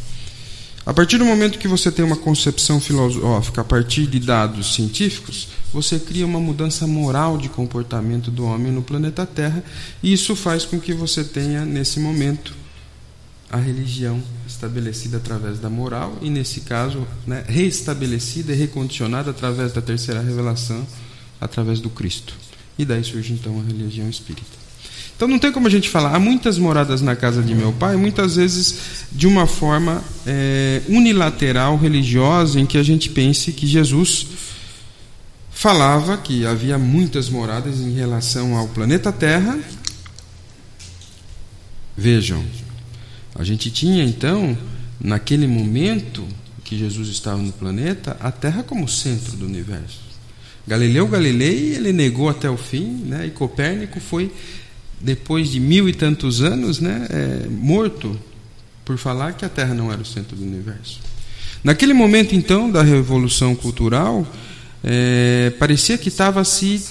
A 0.86 0.94
partir 0.94 1.18
do 1.18 1.24
momento 1.24 1.58
que 1.58 1.68
você 1.68 1.90
tem 1.90 2.04
uma 2.04 2.16
concepção 2.16 2.80
filosófica 2.80 3.60
a 3.60 3.64
partir 3.64 4.06
de 4.06 4.18
dados 4.18 4.74
científicos, 4.74 5.48
você 5.72 5.98
cria 5.98 6.26
uma 6.26 6.40
mudança 6.40 6.86
moral 6.86 7.38
de 7.38 7.48
comportamento 7.48 8.30
do 8.30 8.44
homem 8.44 8.72
no 8.72 8.82
planeta 8.82 9.24
Terra, 9.24 9.62
e 10.02 10.12
isso 10.12 10.34
faz 10.34 10.64
com 10.64 10.80
que 10.80 10.92
você 10.92 11.22
tenha, 11.22 11.64
nesse 11.64 12.00
momento, 12.00 12.54
a 13.50 13.56
religião 13.56 14.22
estabelecida 14.46 15.16
através 15.16 15.58
da 15.58 15.70
moral, 15.70 16.16
e 16.20 16.30
nesse 16.30 16.60
caso, 16.60 17.06
né, 17.26 17.44
reestabelecida 17.46 18.52
e 18.52 18.56
recondicionada 18.56 19.30
através 19.30 19.72
da 19.72 19.80
terceira 19.80 20.20
revelação, 20.20 20.86
através 21.40 21.80
do 21.80 21.90
Cristo. 21.90 22.34
E 22.78 22.84
daí 22.84 23.02
surge 23.04 23.32
então 23.32 23.58
a 23.60 23.62
religião 23.62 24.08
espírita. 24.08 24.60
Então 25.20 25.28
não 25.28 25.38
tem 25.38 25.52
como 25.52 25.66
a 25.66 25.70
gente 25.70 25.90
falar. 25.90 26.14
Há 26.14 26.18
muitas 26.18 26.56
moradas 26.56 27.02
na 27.02 27.14
casa 27.14 27.42
de 27.42 27.54
meu 27.54 27.74
pai, 27.74 27.94
muitas 27.94 28.36
vezes 28.36 29.04
de 29.12 29.26
uma 29.26 29.46
forma 29.46 30.02
é, 30.26 30.80
unilateral, 30.88 31.76
religiosa, 31.76 32.58
em 32.58 32.64
que 32.64 32.78
a 32.78 32.82
gente 32.82 33.10
pense 33.10 33.52
que 33.52 33.66
Jesus 33.66 34.26
falava 35.60 36.16
que 36.16 36.46
havia 36.46 36.78
muitas 36.78 37.28
moradas 37.28 37.80
em 37.80 37.92
relação 37.92 38.56
ao 38.56 38.66
planeta 38.68 39.12
Terra. 39.12 39.58
Vejam, 41.94 42.42
a 43.34 43.44
gente 43.44 43.70
tinha 43.70 44.02
então, 44.02 44.56
naquele 44.98 45.46
momento 45.46 46.26
que 46.64 46.78
Jesus 46.78 47.10
estava 47.10 47.42
no 47.42 47.52
planeta, 47.52 48.16
a 48.20 48.32
Terra 48.32 48.62
como 48.62 48.88
centro 48.88 49.36
do 49.36 49.44
universo. 49.44 50.00
Galileu 50.66 51.06
Galilei 51.06 51.74
ele 51.74 51.92
negou 51.92 52.30
até 52.30 52.48
o 52.48 52.56
fim, 52.56 52.86
né? 53.04 53.26
e 53.26 53.30
Copérnico 53.30 54.00
foi 54.00 54.32
depois 54.98 55.50
de 55.50 55.60
mil 55.60 55.86
e 55.90 55.92
tantos 55.92 56.40
anos, 56.40 56.80
né, 56.80 57.06
é, 57.10 57.48
morto 57.48 58.18
por 58.82 58.96
falar 58.96 59.34
que 59.34 59.44
a 59.44 59.48
Terra 59.50 59.74
não 59.74 59.92
era 59.92 60.00
o 60.00 60.06
centro 60.06 60.34
do 60.34 60.42
universo. 60.42 61.00
Naquele 61.62 61.92
momento, 61.92 62.34
então, 62.34 62.70
da 62.70 62.82
revolução 62.82 63.54
cultural, 63.54 64.26
é, 64.82 65.52
parecia 65.58 65.98
que 65.98 66.08
estava 66.08 66.44
se 66.44 66.82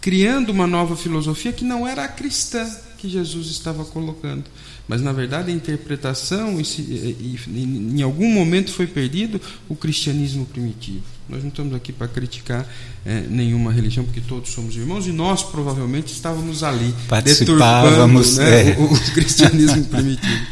criando 0.00 0.50
uma 0.50 0.66
nova 0.66 0.96
filosofia 0.96 1.52
que 1.52 1.64
não 1.64 1.86
era 1.86 2.04
a 2.04 2.08
cristã 2.08 2.64
que 2.96 3.08
Jesus 3.08 3.48
estava 3.48 3.84
colocando. 3.84 4.44
Mas, 4.88 5.02
na 5.02 5.12
verdade, 5.12 5.50
a 5.50 5.54
interpretação, 5.54 6.58
em 6.60 8.02
algum 8.02 8.32
momento 8.32 8.70
foi 8.70 8.86
perdido 8.86 9.40
o 9.68 9.74
cristianismo 9.74 10.46
primitivo. 10.46 11.02
Nós 11.28 11.42
não 11.42 11.48
estamos 11.48 11.74
aqui 11.74 11.92
para 11.92 12.06
criticar 12.06 12.64
é, 13.04 13.22
nenhuma 13.28 13.72
religião, 13.72 14.04
porque 14.04 14.20
todos 14.20 14.50
somos 14.50 14.76
irmãos 14.76 15.08
e 15.08 15.12
nós 15.12 15.42
provavelmente 15.42 16.12
estávamos 16.12 16.62
ali 16.62 16.94
deturpando 17.24 18.20
né, 18.36 18.70
é. 18.70 18.76
o, 18.78 18.84
o, 18.84 19.00
cristianismo 19.12 19.84
primitivo. 19.90 20.46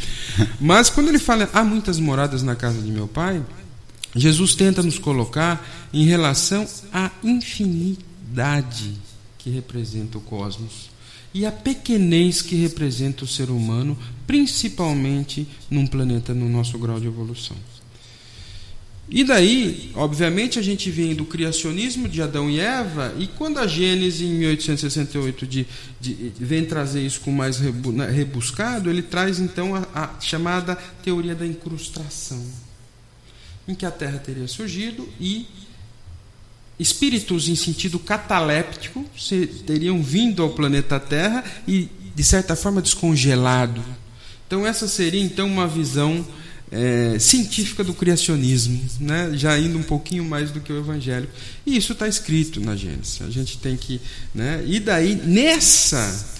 Mas 0.60 0.90
quando 0.90 1.08
ele 1.08 1.20
fala, 1.20 1.48
há 1.52 1.62
muitas 1.62 2.00
moradas 2.00 2.42
na 2.42 2.56
casa 2.56 2.80
de 2.82 2.90
meu 2.90 3.06
pai, 3.06 3.40
Jesus 4.14 4.54
tenta 4.54 4.82
nos 4.82 4.98
colocar 4.98 5.66
em 5.92 6.04
relação 6.04 6.66
à 6.92 7.10
infinidade 7.22 8.92
que 9.38 9.50
representa 9.50 10.18
o 10.18 10.20
cosmos 10.20 10.90
e 11.34 11.44
a 11.44 11.50
pequenez 11.50 12.40
que 12.40 12.54
representa 12.54 13.24
o 13.24 13.28
ser 13.28 13.50
humano, 13.50 13.98
principalmente 14.24 15.46
num 15.68 15.86
planeta 15.86 16.32
no 16.32 16.48
nosso 16.48 16.78
grau 16.78 17.00
de 17.00 17.08
evolução. 17.08 17.56
E 19.08 19.22
daí, 19.22 19.90
obviamente, 19.94 20.58
a 20.58 20.62
gente 20.62 20.90
vem 20.90 21.14
do 21.14 21.26
criacionismo 21.26 22.08
de 22.08 22.22
Adão 22.22 22.48
e 22.48 22.58
Eva, 22.58 23.14
e 23.18 23.26
quando 23.26 23.58
a 23.58 23.66
Gênesis, 23.66 24.22
em 24.22 24.32
1868, 24.32 25.46
de, 25.46 25.66
de, 26.00 26.32
vem 26.38 26.64
trazer 26.64 27.04
isso 27.04 27.20
com 27.20 27.30
mais 27.30 27.60
né, 27.60 28.10
rebuscado, 28.10 28.88
ele 28.88 29.02
traz 29.02 29.38
então 29.38 29.74
a, 29.74 29.86
a, 29.94 30.20
chamada 30.20 30.74
teoria 31.02 31.34
da 31.34 31.46
incrustação, 31.46 32.42
em 33.66 33.74
que 33.74 33.86
a 33.86 33.90
Terra 33.90 34.18
teria 34.18 34.46
surgido 34.46 35.08
e 35.20 35.46
espíritos 36.78 37.48
em 37.48 37.54
sentido 37.54 37.98
cataléptico 37.98 39.04
teriam 39.66 40.02
vindo 40.02 40.42
ao 40.42 40.50
planeta 40.50 40.98
Terra 40.98 41.44
e, 41.66 41.88
de 42.14 42.24
certa 42.24 42.56
forma, 42.56 42.82
descongelado. 42.82 43.82
Então, 44.46 44.66
essa 44.66 44.86
seria 44.86 45.22
então 45.22 45.46
uma 45.46 45.66
visão 45.66 46.26
é, 46.70 47.18
científica 47.18 47.84
do 47.84 47.94
criacionismo, 47.94 48.80
né? 49.00 49.30
já 49.34 49.58
indo 49.58 49.78
um 49.78 49.82
pouquinho 49.82 50.24
mais 50.24 50.50
do 50.50 50.60
que 50.60 50.72
o 50.72 50.78
evangélico. 50.78 51.32
E 51.64 51.76
isso 51.76 51.92
está 51.92 52.08
escrito 52.08 52.60
na 52.60 52.74
Gênesis. 52.74 53.22
A 53.22 53.30
gente 53.30 53.58
tem 53.58 53.76
que. 53.76 54.00
Né? 54.34 54.64
E 54.66 54.80
daí, 54.80 55.14
nessa 55.14 56.34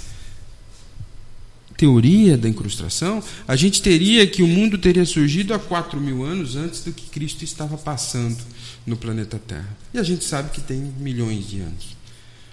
teoria 1.76 2.37
da 2.37 2.49
incrustação, 2.49 3.23
a 3.47 3.57
gente 3.57 3.83
teria 3.83 4.26
que 4.26 4.43
o 4.43 4.47
mundo 4.47 4.78
teria 4.78 5.04
surgido 5.04 5.52
há 5.52 5.59
4 5.59 6.00
mil 6.00 6.23
anos 6.25 6.57
antes 6.57 6.83
do 6.83 6.93
que 6.93 7.11
Cristo 7.11 7.45
estava 7.45 7.76
passando 7.76 8.38
no 8.87 8.97
planeta 8.97 9.38
Terra. 9.38 9.76
E 9.93 9.99
a 9.99 10.02
gente 10.02 10.25
sabe 10.25 10.50
que 10.50 10.61
tem 10.61 10.78
milhões 10.99 11.49
de 11.49 11.61
anos. 11.61 11.97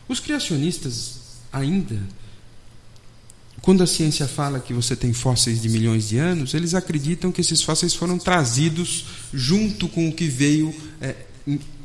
Os 0.07 0.19
criacionistas 0.19 1.19
ainda 1.51 1.99
quando 3.61 3.83
a 3.83 3.87
ciência 3.87 4.27
fala 4.27 4.59
que 4.59 4.73
você 4.73 4.95
tem 4.95 5.13
fósseis 5.13 5.61
de 5.61 5.69
milhões 5.69 6.09
de 6.09 6.17
anos, 6.17 6.55
eles 6.55 6.73
acreditam 6.73 7.31
que 7.31 7.41
esses 7.41 7.61
fósseis 7.61 7.93
foram 7.93 8.17
trazidos 8.17 9.05
junto 9.31 9.87
com 9.87 10.09
o 10.09 10.11
que 10.11 10.27
veio, 10.27 10.73
é, 10.99 11.15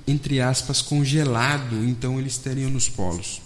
entre 0.06 0.40
aspas, 0.40 0.80
congelado, 0.80 1.84
então 1.84 2.18
eles 2.18 2.38
teriam 2.38 2.70
nos 2.70 2.88
polos. 2.88 3.42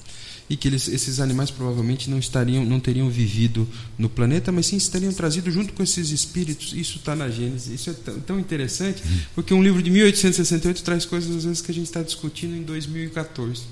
E 0.51 0.57
que 0.57 0.67
eles, 0.67 0.89
esses 0.89 1.21
animais 1.21 1.49
provavelmente 1.49 2.11
não 2.11 2.19
estariam, 2.19 2.65
não 2.65 2.81
teriam 2.81 3.09
vivido 3.09 3.69
no 3.97 4.09
planeta, 4.09 4.51
mas 4.51 4.67
sim 4.67 4.77
estariam 4.77 5.13
trazidos 5.13 5.55
junto 5.55 5.73
com 5.73 5.83
esses 5.83 6.11
espíritos. 6.11 6.73
Isso 6.75 6.99
está 6.99 7.15
na 7.15 7.29
Gênesis. 7.31 7.73
Isso 7.73 7.91
é 7.91 7.95
tão, 8.27 8.41
interessante, 8.41 9.01
porque 9.33 9.55
um 9.55 9.63
livro 9.63 9.81
de 9.81 9.91
1868 9.91 10.83
traz 10.83 11.07
coisas 11.07 11.37
às 11.37 11.45
vezes 11.45 11.63
que 11.63 11.71
a 11.71 11.75
gente 11.75 11.87
está 11.87 12.03
discutindo 12.03 12.57
em 12.57 12.63
2014. 12.63 13.63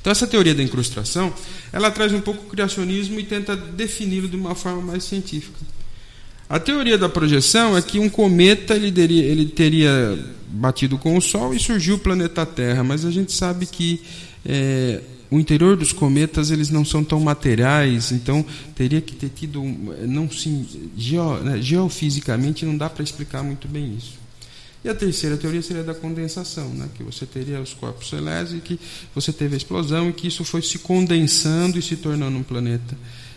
Então 0.00 0.10
essa 0.10 0.26
teoria 0.26 0.54
da 0.54 0.62
incrustação, 0.64 1.32
ela 1.72 1.90
traz 1.92 2.12
um 2.12 2.20
pouco 2.20 2.44
o 2.44 2.48
criacionismo 2.48 3.20
e 3.20 3.24
tenta 3.24 3.56
defini-lo 3.56 4.26
de 4.26 4.34
uma 4.34 4.56
forma 4.56 4.82
mais 4.82 5.04
científica. 5.04 5.58
A 6.48 6.58
teoria 6.58 6.98
da 6.98 7.08
projeção 7.08 7.76
é 7.76 7.82
que 7.82 7.98
um 7.98 8.08
cometa 8.08 8.74
ele 8.74 8.92
teria, 8.92 9.24
ele 9.24 9.46
teria 9.46 10.18
batido 10.48 10.98
com 10.98 11.16
o 11.16 11.20
Sol 11.20 11.54
e 11.54 11.58
surgiu 11.58 11.96
o 11.96 11.98
planeta 11.98 12.44
Terra, 12.44 12.84
mas 12.84 13.04
a 13.04 13.10
gente 13.10 13.32
sabe 13.32 13.66
que 13.66 14.02
é, 14.44 15.00
o 15.30 15.38
interior 15.38 15.76
dos 15.76 15.92
cometas 15.92 16.50
eles 16.50 16.70
não 16.70 16.84
são 16.84 17.02
tão 17.02 17.20
materiais, 17.20 18.12
então 18.12 18.44
teria 18.74 19.00
que 19.00 19.14
ter 19.14 19.30
tido 19.30 19.62
não 20.06 20.30
sim 20.30 20.66
geo, 20.96 21.38
né, 21.42 21.60
geofisicamente 21.60 22.64
não 22.64 22.76
dá 22.76 22.88
para 22.88 23.02
explicar 23.02 23.42
muito 23.42 23.66
bem 23.66 23.96
isso. 23.96 24.24
E 24.84 24.88
a 24.88 24.94
terceira 24.94 25.38
teoria 25.38 25.62
seria 25.62 25.82
da 25.82 25.94
condensação, 25.94 26.68
né? 26.68 26.86
que 26.94 27.02
você 27.02 27.24
teria 27.24 27.58
os 27.58 27.72
corpos 27.72 28.10
celestes 28.10 28.58
e 28.58 28.60
que 28.60 28.78
você 29.14 29.32
teve 29.32 29.54
a 29.54 29.56
explosão 29.56 30.10
e 30.10 30.12
que 30.12 30.28
isso 30.28 30.44
foi 30.44 30.60
se 30.60 30.78
condensando 30.78 31.78
e 31.78 31.82
se 31.82 31.96
tornando 31.96 32.36
um 32.36 32.42
planeta. 32.42 32.94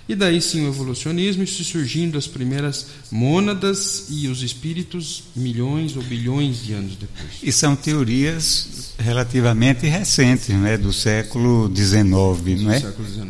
E 0.09 0.15
daí 0.15 0.41
sim 0.41 0.65
o 0.65 0.69
evolucionismo, 0.69 1.43
e 1.43 1.47
se 1.47 1.63
surgindo 1.65 2.17
as 2.17 2.27
primeiras 2.27 2.87
mônadas 3.11 4.07
e 4.09 4.27
os 4.27 4.41
espíritos 4.41 5.23
milhões 5.35 5.97
ou 5.97 6.03
bilhões 6.03 6.63
de 6.63 6.73
anos 6.73 6.95
depois. 6.95 7.29
E 7.43 7.51
são 7.51 7.75
teorias 7.75 8.93
relativamente 8.97 9.85
recentes, 9.85 10.49
né? 10.49 10.77
do 10.77 10.93
século 10.93 11.69
XIX, 11.75 12.05
não 12.61 12.71
é? 12.71 12.79
Do 12.79 12.85
século 12.85 13.07
XIX. 13.07 13.27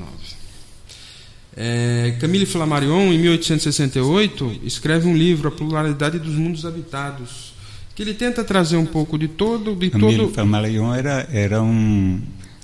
É, 1.60 2.16
Camille 2.22 2.46
Flammarion, 2.46 3.12
em 3.12 3.18
1868, 3.18 4.60
escreve 4.63 5.08
um 5.08 5.18
livro, 5.18 5.48
A 5.48 5.52
Pluralidade 5.52 6.20
dos 6.20 6.36
Mundos 6.36 6.63
Habitados, 6.63 7.54
que 7.96 8.04
ele 8.04 8.13
tenta 8.13 8.44
trazer 8.44 8.78
um 8.78 8.86
pouco 8.86 9.18
de 9.18 9.28
todo 9.28 9.76
de 9.76 9.90
Camilo 9.90 10.26
todo 10.26 10.34
Flammarion 10.36 10.94
era 10.94 11.28
era 11.32 11.63
um 11.63 12.22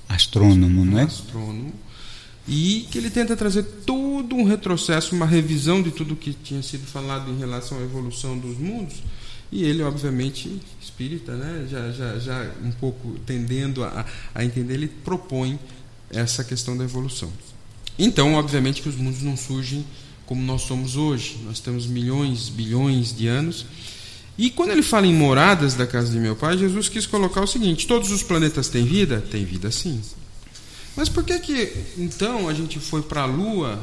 astrônomo, 0.08 0.86
não 0.86 1.00
é? 1.00 1.04
Astrônomo. 1.04 1.74
E 2.48 2.88
que 2.92 2.98
ele 2.98 3.10
tenta 3.10 3.36
trazer 3.38 3.64
todo 3.86 4.36
um 4.36 4.44
retrocesso, 4.44 5.16
uma 5.16 5.26
revisão 5.26 5.82
de 5.82 5.92
tudo 5.92 6.16
que 6.16 6.34
tinha 6.34 6.62
sido 6.62 6.86
falado 6.86 7.32
em 7.32 7.38
relação 7.38 7.80
à 7.80 7.82
evolução 7.82 8.38
dos 8.38 8.58
mundos. 8.58 8.96
E 9.52 9.64
ele, 9.64 9.82
obviamente, 9.84 10.60
espírita, 10.82 11.34
né? 11.36 11.68
já, 11.70 11.92
já, 11.92 12.20
já 12.20 12.52
um 12.64 12.72
pouco 12.72 13.18
tendendo 13.26 13.84
a, 13.84 14.06
a 14.34 14.44
entender, 14.44 14.74
ele 14.74 14.88
propõe 14.88 15.58
essa 16.10 16.44
questão 16.44 16.76
da 16.76 16.84
evolução. 16.84 17.32
Então, 17.98 18.34
obviamente, 18.34 18.82
que 18.82 18.90
os 18.90 18.96
mundos 18.96 19.22
não 19.22 19.38
surgem 19.38 19.86
como 20.26 20.42
nós 20.42 20.64
somos 20.64 20.96
hoje. 20.96 21.38
Nós 21.46 21.60
temos 21.60 21.86
milhões, 21.86 22.50
bilhões 22.50 23.16
de 23.16 23.28
anos 23.28 23.66
e 24.38 24.50
quando 24.50 24.72
ele 24.72 24.82
fala 24.82 25.06
em 25.06 25.14
moradas 25.14 25.76
da 25.76 25.86
casa 25.86 26.12
de 26.12 26.18
meu 26.18 26.36
pai, 26.36 26.58
Jesus 26.58 26.90
quis 26.90 27.06
colocar 27.06 27.42
o 27.42 27.48
seguinte: 27.48 27.86
todos 27.86 28.12
os 28.12 28.24
planetas 28.24 28.68
têm 28.68 28.86
vida? 28.86 29.22
Tem 29.22 29.46
vida 29.46 29.70
sim. 29.70 30.02
Mas 30.96 31.10
por 31.10 31.24
que 31.24 31.38
que 31.40 31.74
então 31.98 32.48
a 32.48 32.54
gente 32.54 32.80
foi 32.80 33.02
para 33.02 33.24
a 33.24 33.26
Lua 33.26 33.80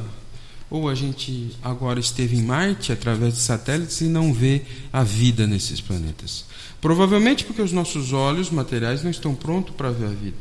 ou 0.70 0.88
a 0.88 0.94
gente 0.94 1.56
agora 1.62 1.98
esteve 1.98 2.36
em 2.36 2.42
Marte 2.42 2.92
através 2.92 3.34
de 3.34 3.40
satélites 3.40 4.00
e 4.00 4.04
não 4.04 4.32
vê 4.32 4.62
a 4.92 5.02
vida 5.02 5.46
nesses 5.46 5.80
planetas? 5.80 6.44
Provavelmente 6.80 7.44
porque 7.44 7.60
os 7.60 7.72
nossos 7.72 8.12
olhos 8.12 8.50
materiais 8.50 9.02
não 9.02 9.10
estão 9.10 9.34
prontos 9.34 9.74
para 9.74 9.90
ver 9.90 10.06
a 10.06 10.10
vida. 10.10 10.36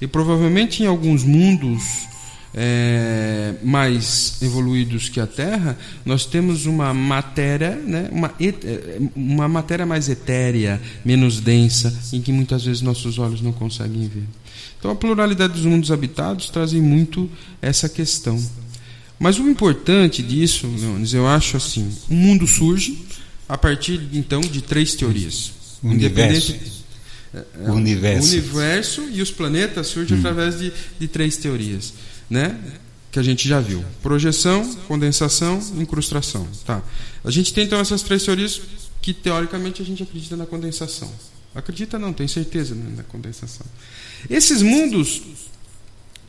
E 0.00 0.06
provavelmente 0.06 0.82
em 0.82 0.86
alguns 0.86 1.24
mundos 1.24 1.82
é, 2.54 3.54
mais 3.62 4.40
evoluídos 4.42 5.08
que 5.08 5.18
a 5.18 5.26
Terra, 5.26 5.78
nós 6.04 6.26
temos 6.26 6.66
uma 6.66 6.92
matéria, 6.92 7.70
né, 7.76 8.08
uma, 8.12 8.32
é, 8.38 9.00
uma 9.16 9.48
matéria 9.48 9.86
mais 9.86 10.08
etérea, 10.08 10.80
menos 11.04 11.40
densa, 11.40 11.96
em 12.12 12.20
que 12.20 12.32
muitas 12.32 12.64
vezes 12.64 12.82
nossos 12.82 13.18
olhos 13.18 13.40
não 13.40 13.52
conseguem 13.52 14.06
ver. 14.08 14.24
Então 14.82 14.90
a 14.90 14.96
pluralidade 14.96 15.52
dos 15.52 15.64
mundos 15.64 15.92
habitados 15.92 16.50
trazem 16.50 16.82
muito 16.82 17.30
essa 17.60 17.88
questão. 17.88 18.36
Mas 19.16 19.38
o 19.38 19.48
importante 19.48 20.24
disso, 20.24 20.66
Leones, 20.66 21.14
eu 21.14 21.24
acho 21.28 21.56
assim, 21.56 21.88
o 22.10 22.14
mundo 22.14 22.48
surge 22.48 23.06
a 23.48 23.56
partir 23.56 24.08
então 24.12 24.40
de 24.40 24.60
três 24.60 24.96
teorias. 24.96 25.52
O 25.80 25.86
universo. 25.86 26.56
É, 27.32 27.70
o 27.70 27.74
universo. 27.74 28.28
O 28.28 28.32
universo 28.32 29.08
e 29.12 29.22
os 29.22 29.30
planetas 29.30 29.86
surgem 29.86 30.16
hum. 30.16 30.20
através 30.20 30.58
de, 30.58 30.72
de 30.98 31.06
três 31.06 31.36
teorias 31.36 31.94
né? 32.28 32.58
Que 33.12 33.20
a 33.20 33.22
gente 33.22 33.48
já 33.48 33.60
viu. 33.60 33.84
Projeção, 34.02 34.74
condensação, 34.88 35.60
incrustação. 35.76 36.48
Tá. 36.66 36.82
A 37.22 37.30
gente 37.30 37.54
tem 37.54 37.66
então 37.66 37.78
essas 37.78 38.02
três 38.02 38.24
teorias 38.24 38.60
que 39.00 39.14
teoricamente 39.14 39.80
a 39.80 39.84
gente 39.84 40.02
acredita 40.02 40.36
na 40.36 40.44
condensação. 40.44 41.08
Acredita 41.54 42.00
não, 42.00 42.12
tem 42.12 42.26
certeza 42.26 42.74
né, 42.74 42.94
na 42.96 43.02
condensação. 43.04 43.66
Esses 44.30 44.62
mundos, 44.62 45.22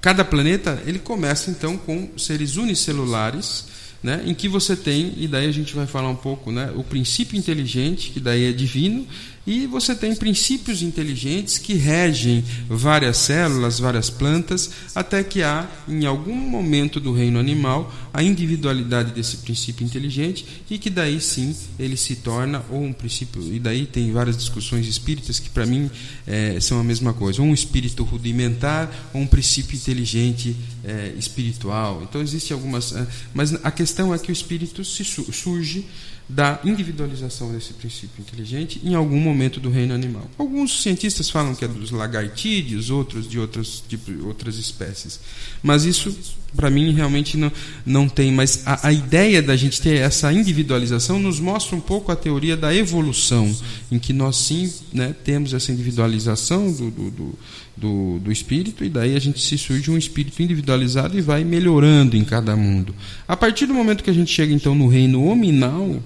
cada 0.01 0.25
planeta, 0.25 0.81
ele 0.85 0.99
começa 0.99 1.49
então 1.51 1.77
com 1.77 2.09
seres 2.17 2.57
unicelulares, 2.57 3.65
né, 4.01 4.21
em 4.25 4.33
que 4.33 4.49
você 4.49 4.75
tem, 4.75 5.13
e 5.17 5.27
daí 5.29 5.47
a 5.47 5.51
gente 5.51 5.73
vai 5.73 5.87
falar 5.87 6.09
um 6.09 6.15
pouco, 6.15 6.51
né, 6.51 6.71
o 6.75 6.83
princípio 6.83 7.37
inteligente, 7.37 8.11
que 8.11 8.19
daí 8.19 8.45
é 8.45 8.51
divino, 8.51 9.07
e 9.45 9.67
você 9.67 9.93
tem 9.93 10.15
princípios 10.15 10.81
inteligentes 10.81 11.57
que 11.57 11.73
regem 11.73 12.43
várias 12.69 13.17
células, 13.17 13.77
várias 13.77 14.09
plantas, 14.09 14.69
até 14.95 15.21
que 15.23 15.43
há, 15.43 15.69
em 15.87 16.05
algum 16.05 16.35
momento 16.35 16.99
do 16.99 17.11
reino 17.11 17.39
animal, 17.39 17.93
a 18.13 18.23
individualidade 18.23 19.11
desse 19.11 19.37
princípio 19.37 19.85
inteligente 19.85 20.45
e 20.69 20.77
que 20.77 20.89
daí 20.89 21.19
sim 21.19 21.53
ele 21.77 21.97
se 21.97 22.15
torna 22.15 22.63
ou 22.69 22.81
um 22.81 22.93
princípio. 22.93 23.41
E 23.53 23.59
daí 23.59 23.85
tem 23.85 24.11
várias 24.13 24.37
discussões 24.37 24.87
espíritas 24.87 25.39
que 25.39 25.49
para 25.49 25.65
mim 25.65 25.91
é, 26.25 26.59
são 26.61 26.79
a 26.79 26.83
mesma 26.83 27.13
coisa: 27.13 27.41
um 27.41 27.53
espírito 27.53 28.03
rudimentar 28.03 29.09
ou 29.13 29.21
um 29.21 29.27
princípio 29.27 29.75
inteligente 29.75 30.55
é, 30.85 31.13
espiritual. 31.17 32.01
Então 32.03 32.21
existe 32.21 32.53
algumas. 32.53 32.95
É, 32.95 33.05
mas 33.33 33.53
a 33.63 33.71
questão 33.71 34.13
é 34.13 34.19
que 34.19 34.31
o 34.31 34.33
espírito 34.33 34.85
se 34.85 35.03
surge 35.03 35.85
da 36.27 36.59
individualização 36.63 37.51
desse 37.51 37.73
princípio 37.73 38.21
inteligente 38.21 38.79
em 38.83 38.95
algum 38.95 39.19
momento 39.19 39.59
do 39.59 39.69
reino 39.69 39.93
animal. 39.93 40.29
Alguns 40.37 40.81
cientistas 40.81 41.29
falam 41.29 41.53
que 41.53 41.65
é 41.65 41.67
dos 41.67 41.91
lagartídeos, 41.91 42.89
outros 42.89 43.29
de 43.29 43.37
outras, 43.37 43.83
tipo, 43.87 44.11
outras 44.25 44.55
espécies. 44.55 45.19
Mas 45.61 45.83
isso, 45.83 46.17
para 46.55 46.69
mim, 46.69 46.93
realmente 46.93 47.35
não, 47.37 47.51
não 47.85 48.07
tem. 48.07 48.31
Mas 48.31 48.63
a, 48.65 48.87
a, 48.87 48.93
ideia 48.93 49.41
da 49.41 49.55
gente 49.55 49.81
ter 49.81 49.97
essa 49.97 50.31
individualização 50.31 51.19
nos 51.19 51.39
mostra 51.39 51.75
um 51.75 51.81
pouco 51.81 52.11
a 52.11 52.15
teoria 52.15 52.55
da 52.55 52.73
evolução, 52.73 53.53
em 53.91 53.99
que 53.99 54.13
nós 54.13 54.37
sim 54.37 54.71
né, 54.93 55.13
temos 55.23 55.53
essa 55.53 55.71
individualização 55.71 56.71
do, 56.71 56.89
do, 56.89 57.11
do, 57.11 57.39
do, 57.75 58.19
do 58.19 58.31
espírito, 58.31 58.83
e 58.83 58.89
daí 58.89 59.15
a 59.15 59.19
gente 59.19 59.41
se 59.41 59.57
surge 59.57 59.89
um 59.89 59.97
espírito 59.97 60.41
individualizado 60.41 61.17
e 61.17 61.21
vai 61.21 61.43
melhorando 61.43 62.15
em 62.15 62.23
cada 62.23 62.55
mundo. 62.55 62.95
A 63.27 63.35
partir 63.35 63.65
do 63.65 63.73
momento 63.73 64.03
que 64.03 64.09
a 64.09 64.13
gente 64.13 64.31
chega, 64.31 64.53
então, 64.53 64.75
no 64.75 64.87
reino 64.87 65.25
hominal, 65.25 66.01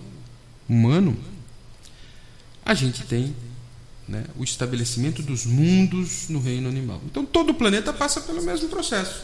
humano, 0.68 1.18
a 2.66 2.74
gente 2.74 3.04
tem 3.04 3.34
né, 4.08 4.26
o 4.38 4.44
estabelecimento 4.44 5.22
dos 5.22 5.46
mundos 5.46 6.30
no 6.30 6.40
reino 6.40 6.68
animal. 6.68 7.02
Então 7.06 7.26
todo 7.26 7.52
o 7.52 7.54
planeta 7.54 7.92
passa 7.92 8.22
pelo 8.22 8.42
mesmo 8.42 8.70
processo. 8.70 9.22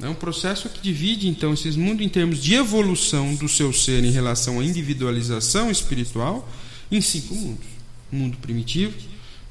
É 0.00 0.08
um 0.08 0.14
processo 0.14 0.68
que 0.68 0.80
divide 0.80 1.28
então 1.28 1.52
esses 1.52 1.76
mundos 1.76 2.06
em 2.06 2.08
termos 2.08 2.42
de 2.42 2.54
evolução 2.54 3.34
do 3.34 3.48
seu 3.48 3.72
ser 3.72 4.04
em 4.04 4.10
relação 4.10 4.60
à 4.60 4.64
individualização 4.64 5.70
espiritual 5.70 6.48
em 6.90 7.00
cinco 7.00 7.34
mundos: 7.34 7.66
mundo 8.10 8.38
primitivo, 8.38 8.94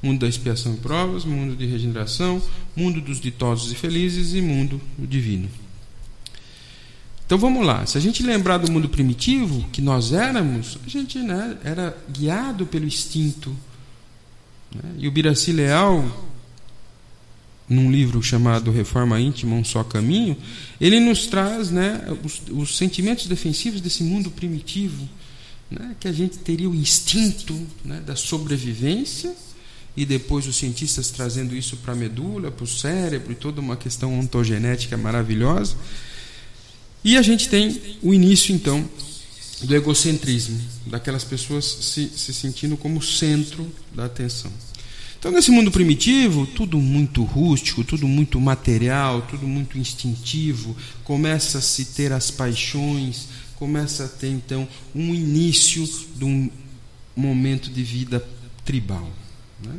mundo 0.02 0.20
da 0.20 0.28
expiação 0.28 0.74
e 0.74 0.76
provas, 0.76 1.24
mundo 1.24 1.56
de 1.56 1.66
regeneração, 1.66 2.40
mundo 2.76 3.00
dos 3.00 3.20
ditosos 3.20 3.72
e 3.72 3.74
felizes 3.74 4.34
e 4.34 4.40
mundo 4.40 4.80
divino. 4.98 5.48
Então 7.26 7.36
vamos 7.36 7.66
lá. 7.66 7.84
Se 7.84 7.98
a 7.98 8.00
gente 8.00 8.22
lembrar 8.22 8.58
do 8.58 8.72
mundo 8.72 8.88
primitivo 8.88 9.68
que 9.70 9.82
nós 9.82 10.12
éramos, 10.12 10.78
a 10.86 10.88
gente 10.88 11.18
né, 11.18 11.58
era 11.62 11.96
guiado 12.10 12.64
pelo 12.64 12.86
instinto. 12.86 13.54
Né? 14.74 14.94
E 14.98 15.08
o 15.08 15.10
Biraci 15.10 15.52
Leal, 15.52 16.26
num 17.68 17.90
livro 17.90 18.22
chamado 18.22 18.70
Reforma 18.70 19.20
Íntima, 19.20 19.56
Um 19.56 19.64
Só 19.64 19.84
Caminho, 19.84 20.38
ele 20.80 21.00
nos 21.00 21.26
traz 21.26 21.70
né, 21.70 22.02
os, 22.24 22.40
os 22.50 22.78
sentimentos 22.78 23.26
defensivos 23.26 23.82
desse 23.82 24.02
mundo 24.02 24.30
primitivo, 24.30 25.06
né, 25.70 25.96
que 26.00 26.08
a 26.08 26.12
gente 26.12 26.38
teria 26.38 26.70
o 26.70 26.74
instinto 26.74 27.54
né, 27.84 28.00
da 28.00 28.16
sobrevivência 28.16 29.34
e 29.98 30.06
depois 30.06 30.46
os 30.46 30.54
cientistas 30.54 31.10
trazendo 31.10 31.56
isso 31.56 31.76
para 31.78 31.92
a 31.92 31.96
medula, 31.96 32.52
para 32.52 32.62
o 32.62 32.68
cérebro 32.68 33.32
e 33.32 33.34
toda 33.34 33.60
uma 33.60 33.76
questão 33.76 34.16
ontogenética 34.16 34.96
maravilhosa. 34.96 35.74
E 37.02 37.16
a 37.16 37.22
gente 37.22 37.48
tem 37.48 37.98
o 38.00 38.14
início, 38.14 38.54
então, 38.54 38.88
do 39.60 39.74
egocentrismo, 39.74 40.56
daquelas 40.86 41.24
pessoas 41.24 41.64
se, 41.64 42.12
se 42.14 42.32
sentindo 42.32 42.76
como 42.76 43.02
centro 43.02 43.66
da 43.92 44.04
atenção. 44.04 44.52
Então, 45.18 45.32
nesse 45.32 45.50
mundo 45.50 45.72
primitivo, 45.72 46.46
tudo 46.46 46.78
muito 46.78 47.24
rústico, 47.24 47.82
tudo 47.82 48.06
muito 48.06 48.40
material, 48.40 49.22
tudo 49.22 49.48
muito 49.48 49.78
instintivo, 49.78 50.76
começa 51.02 51.58
a 51.58 51.60
se 51.60 51.86
ter 51.86 52.12
as 52.12 52.30
paixões, 52.30 53.26
começa 53.56 54.04
a 54.04 54.08
ter 54.08 54.28
então 54.28 54.68
um 54.94 55.12
início 55.12 55.84
de 56.14 56.24
um 56.24 56.48
momento 57.16 57.68
de 57.68 57.82
vida 57.82 58.24
tribal. 58.64 59.10
Né? 59.64 59.74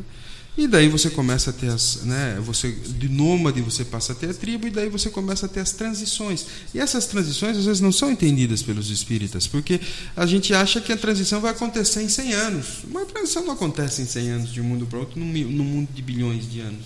E 0.57 0.67
daí 0.67 0.89
você 0.89 1.09
começa 1.09 1.51
a 1.51 1.53
ter 1.53 1.69
as, 1.69 2.01
né, 2.03 2.37
você 2.41 2.69
de 2.71 3.07
nômade 3.07 3.61
você 3.61 3.85
passa 3.85 4.11
a 4.11 4.15
ter 4.15 4.31
a 4.31 4.33
tribo 4.33 4.67
e 4.67 4.69
daí 4.69 4.89
você 4.89 5.09
começa 5.09 5.45
a 5.45 5.49
ter 5.49 5.61
as 5.61 5.71
transições. 5.71 6.45
E 6.73 6.79
essas 6.79 7.05
transições 7.05 7.55
às 7.55 7.65
vezes 7.65 7.79
não 7.79 7.93
são 7.93 8.11
entendidas 8.11 8.61
pelos 8.61 8.89
espíritas, 8.89 9.47
porque 9.47 9.79
a 10.17 10.25
gente 10.25 10.53
acha 10.53 10.81
que 10.81 10.91
a 10.91 10.97
transição 10.97 11.39
vai 11.39 11.51
acontecer 11.51 12.01
em 12.01 12.09
100 12.09 12.33
anos. 12.33 12.65
Mas 12.91 13.03
a 13.03 13.05
transição 13.05 13.45
não 13.45 13.53
acontece 13.53 14.01
em 14.01 14.05
100 14.05 14.29
anos 14.31 14.51
de 14.51 14.59
um 14.59 14.65
mundo 14.65 14.85
para 14.85 14.99
outro, 14.99 15.17
num, 15.17 15.25
num 15.25 15.63
mundo 15.63 15.87
de 15.93 16.01
bilhões 16.01 16.51
de 16.51 16.59
anos. 16.59 16.85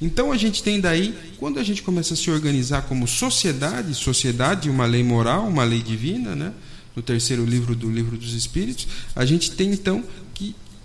Então 0.00 0.30
a 0.30 0.36
gente 0.36 0.62
tem 0.62 0.80
daí, 0.80 1.12
quando 1.38 1.58
a 1.58 1.64
gente 1.64 1.82
começa 1.82 2.14
a 2.14 2.16
se 2.16 2.30
organizar 2.30 2.82
como 2.82 3.08
sociedade, 3.08 3.94
sociedade, 3.94 4.70
uma 4.70 4.86
lei 4.86 5.02
moral, 5.02 5.48
uma 5.48 5.64
lei 5.64 5.82
divina, 5.82 6.36
né? 6.36 6.52
no 6.94 7.02
terceiro 7.02 7.44
livro 7.44 7.74
do 7.74 7.90
livro 7.90 8.16
dos 8.16 8.34
Espíritos, 8.34 8.86
a 9.16 9.24
gente 9.24 9.52
tem 9.52 9.72
então 9.72 10.04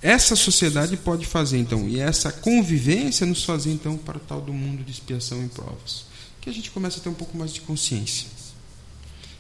essa 0.02 0.36
sociedade 0.36 0.96
pode 0.96 1.26
fazer 1.26 1.58
então, 1.58 1.88
e 1.90 2.00
essa 2.00 2.32
convivência 2.32 3.26
nos 3.26 3.44
fazer 3.44 3.72
então 3.72 3.98
para 3.98 4.18
o 4.18 4.20
tal 4.20 4.42
do 4.42 4.54
mundo 4.54 4.84
de 4.84 4.92
expiação 4.92 5.44
e 5.44 5.48
provas, 5.48 6.06
que 6.40 6.50
a 6.50 6.54
gente 6.54 6.70
começa 6.70 7.00
a 7.00 7.04
ter 7.04 7.10
um 7.10 7.14
pouco 7.14 7.38
mais 7.38 7.52
de 7.52 7.62
consciência. 7.62 8.28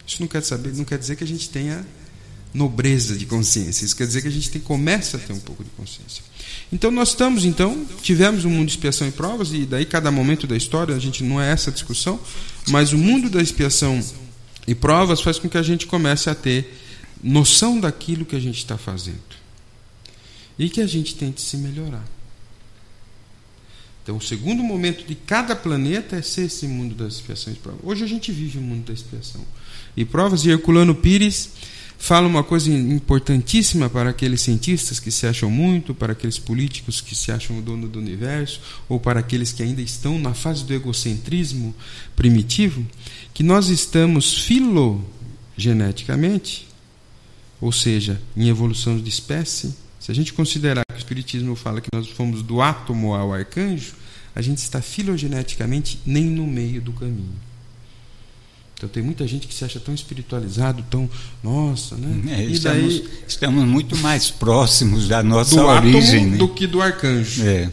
Isso 0.05 0.17
não 0.19 0.27
quer 0.27 0.41
saber, 0.41 0.73
não 0.73 0.85
quer 0.85 0.97
dizer 0.97 1.15
que 1.15 1.23
a 1.23 1.27
gente 1.27 1.49
tenha 1.49 1.85
nobreza 2.53 3.15
de 3.15 3.25
consciência. 3.25 3.85
Isso 3.85 3.95
quer 3.95 4.07
dizer 4.07 4.21
que 4.21 4.27
a 4.29 4.31
gente 4.31 4.49
tem, 4.49 4.61
começa 4.61 5.17
a 5.17 5.19
ter 5.19 5.33
um 5.33 5.39
pouco 5.39 5.63
de 5.63 5.69
consciência. 5.71 6.23
Então 6.71 6.89
nós 6.89 7.09
estamos 7.09 7.45
então 7.45 7.85
tivemos 8.01 8.45
um 8.45 8.49
mundo 8.49 8.67
de 8.67 8.71
expiação 8.71 9.07
e 9.07 9.11
provas 9.11 9.51
e 9.51 9.65
daí 9.65 9.85
cada 9.85 10.09
momento 10.09 10.47
da 10.47 10.55
história 10.55 10.95
a 10.95 10.99
gente 10.99 11.23
não 11.23 11.41
é 11.41 11.51
essa 11.51 11.71
discussão, 11.71 12.19
mas 12.69 12.93
o 12.93 12.97
mundo 12.97 13.29
da 13.29 13.41
expiação 13.41 14.01
e 14.65 14.73
provas 14.73 15.21
faz 15.21 15.37
com 15.37 15.47
que 15.47 15.57
a 15.57 15.61
gente 15.61 15.85
comece 15.85 16.29
a 16.29 16.35
ter 16.35 16.81
noção 17.21 17.79
daquilo 17.79 18.25
que 18.25 18.35
a 18.35 18.39
gente 18.39 18.57
está 18.57 18.77
fazendo 18.77 19.36
e 20.57 20.69
que 20.69 20.81
a 20.81 20.87
gente 20.87 21.15
tente 21.15 21.41
se 21.41 21.57
melhorar. 21.57 22.05
Então, 24.03 24.17
o 24.17 24.21
segundo 24.21 24.63
momento 24.63 25.05
de 25.05 25.15
cada 25.15 25.53
planeta 25.53 26.15
é 26.15 26.21
ser 26.21 26.45
esse 26.45 26.65
mundo 26.65 26.95
das 26.95 27.15
expiações 27.15 27.57
e 27.57 27.59
provas. 27.59 27.81
Hoje 27.83 28.05
a 28.05 28.07
gente 28.07 28.31
vive 28.31 28.57
o 28.57 28.61
mundo 28.61 28.85
da 28.85 28.93
expiação 28.93 29.45
e 29.97 30.05
provas, 30.05 30.45
e 30.45 30.49
Herculano 30.49 30.95
Pires 30.95 31.49
fala 31.97 32.25
uma 32.25 32.43
coisa 32.43 32.71
importantíssima 32.71 33.89
para 33.89 34.11
aqueles 34.11 34.39
cientistas 34.39 34.97
que 34.99 35.11
se 35.11 35.27
acham 35.27 35.51
muito, 35.51 35.93
para 35.93 36.13
aqueles 36.13 36.39
políticos 36.39 37.01
que 37.01 37.13
se 37.15 37.33
acham 37.33 37.57
o 37.57 37.61
dono 37.61 37.89
do 37.89 37.99
universo, 37.99 38.61
ou 38.87 38.97
para 38.97 39.19
aqueles 39.19 39.51
que 39.51 39.61
ainda 39.61 39.81
estão 39.81 40.17
na 40.17 40.33
fase 40.33 40.63
do 40.63 40.73
egocentrismo 40.73 41.75
primitivo, 42.15 42.87
que 43.33 43.43
nós 43.43 43.67
estamos 43.67 44.37
filogeneticamente, 44.37 46.65
ou 47.59 47.73
seja, 47.73 48.21
em 48.37 48.47
evolução 48.47 48.97
de 48.97 49.09
espécie, 49.09 49.75
se 50.07 50.11
a 50.11 50.15
gente 50.15 50.31
considerar 50.31 50.85
que 50.87 50.95
o 50.95 50.97
Espiritismo 50.97 51.53
fala 51.53 51.81
que 51.81 51.89
nós 51.91 52.07
fomos 52.07 52.41
do 52.41 52.61
átomo 52.61 53.13
ao 53.13 53.33
arcanjo, 53.33 53.91
a 54.33 54.41
gente 54.41 54.59
está 54.59 54.81
filogeneticamente 54.81 55.99
nem 56.05 56.23
no 56.23 56.47
meio 56.47 56.79
do 56.79 56.93
caminho. 56.93 57.35
Então 58.73 58.87
tem 58.87 59.03
muita 59.03 59.27
gente 59.27 59.49
que 59.49 59.53
se 59.53 59.65
acha 59.65 59.81
tão 59.81 59.93
espiritualizado, 59.93 60.81
tão 60.89 61.09
nossa, 61.43 61.95
né? 61.95 62.37
É, 62.37 62.45
e 62.45 62.53
estamos, 62.53 62.99
daí 62.99 63.09
estamos 63.27 63.65
muito 63.65 63.97
mais 63.97 64.31
próximos 64.31 65.09
da 65.09 65.21
nossa 65.21 65.57
do 65.57 65.65
origem 65.65 66.19
átomo 66.19 66.31
né? 66.31 66.37
do 66.37 66.47
que 66.47 66.67
do 66.67 66.81
arcanjo. 66.81 67.45
É. 67.45 67.69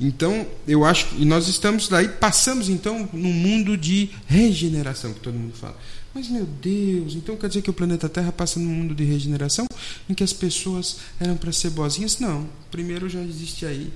Então 0.00 0.48
eu 0.66 0.84
acho 0.84 1.06
e 1.16 1.24
nós 1.24 1.46
estamos 1.46 1.86
daí 1.86 2.08
passamos 2.08 2.68
então 2.68 3.08
num 3.12 3.32
mundo 3.32 3.76
de 3.76 4.10
regeneração 4.26 5.12
que 5.12 5.20
todo 5.20 5.34
mundo 5.34 5.54
fala. 5.54 5.76
Mas, 6.18 6.28
meu 6.28 6.44
Deus, 6.44 7.14
então 7.14 7.36
quer 7.36 7.46
dizer 7.46 7.62
que 7.62 7.70
o 7.70 7.72
planeta 7.72 8.08
Terra 8.08 8.32
passa 8.32 8.58
num 8.58 8.74
mundo 8.74 8.92
de 8.92 9.04
regeneração 9.04 9.64
em 10.10 10.14
que 10.14 10.24
as 10.24 10.32
pessoas 10.32 10.96
eram 11.20 11.36
para 11.36 11.52
ser 11.52 11.70
boazinhas? 11.70 12.18
Não. 12.18 12.48
Primeiro 12.72 13.08
já 13.08 13.22
existe 13.22 13.64
aí 13.64 13.92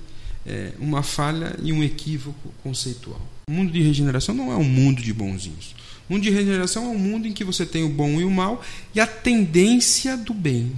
é, 0.47 0.73
uma 0.79 1.03
falha 1.03 1.59
e 1.61 1.73
um 1.73 1.83
equívoco 1.83 2.55
conceitual. 2.63 3.21
O 3.49 3.53
mundo 3.53 3.73
de 3.73 3.83
regeneração 3.83 4.37
não 4.37 4.53
é 4.53 4.57
um 4.57 4.63
mundo 4.63 5.03
de 5.03 5.13
bonzinhos. 5.13 5.75
O 6.09 6.13
mundo 6.13 6.23
de 6.23 6.31
regeneração 6.31 6.85
é 6.85 6.89
um 6.91 6.99
mundo 6.99 7.27
em 7.27 7.33
que 7.33 7.43
você 7.43 7.67
tem 7.67 7.83
o 7.83 7.89
bom 7.89 8.21
e 8.21 8.25
o 8.25 8.31
mal 8.31 8.63
e 8.95 9.01
a 9.01 9.07
tendência 9.07 10.17
do 10.17 10.33
bem. 10.33 10.73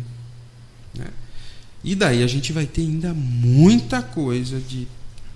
Né? 0.96 1.08
E 1.84 1.94
daí 1.94 2.22
a 2.22 2.26
gente 2.26 2.54
vai 2.54 2.64
ter 2.64 2.80
ainda 2.80 3.12
muita 3.12 4.00
coisa 4.00 4.58
de 4.58 4.88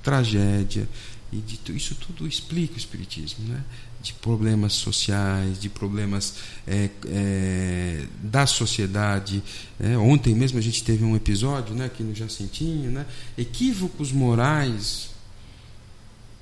tragédia 0.03 0.89
e 1.31 1.37
de 1.37 1.77
isso 1.77 1.95
tudo 1.97 2.27
explica 2.27 2.75
o 2.75 2.79
espiritismo, 2.79 3.47
né? 3.47 3.63
De 4.09 4.15
problemas 4.15 4.73
sociais, 4.73 5.61
de 5.61 5.69
problemas 5.69 6.35
é, 6.67 6.89
é, 7.07 8.05
da 8.23 8.47
sociedade. 8.47 9.43
É, 9.79 9.99
ontem 9.99 10.35
mesmo 10.35 10.59
a 10.59 10.63
gente 10.63 10.83
teve 10.83 11.05
um 11.05 11.15
episódio 11.15 11.75
né, 11.75 11.85
aqui 11.85 12.03
no 12.03 12.15
Jacintinho, 12.15 12.91
né, 12.91 13.05
equívocos 13.37 14.11
morais, 14.11 15.11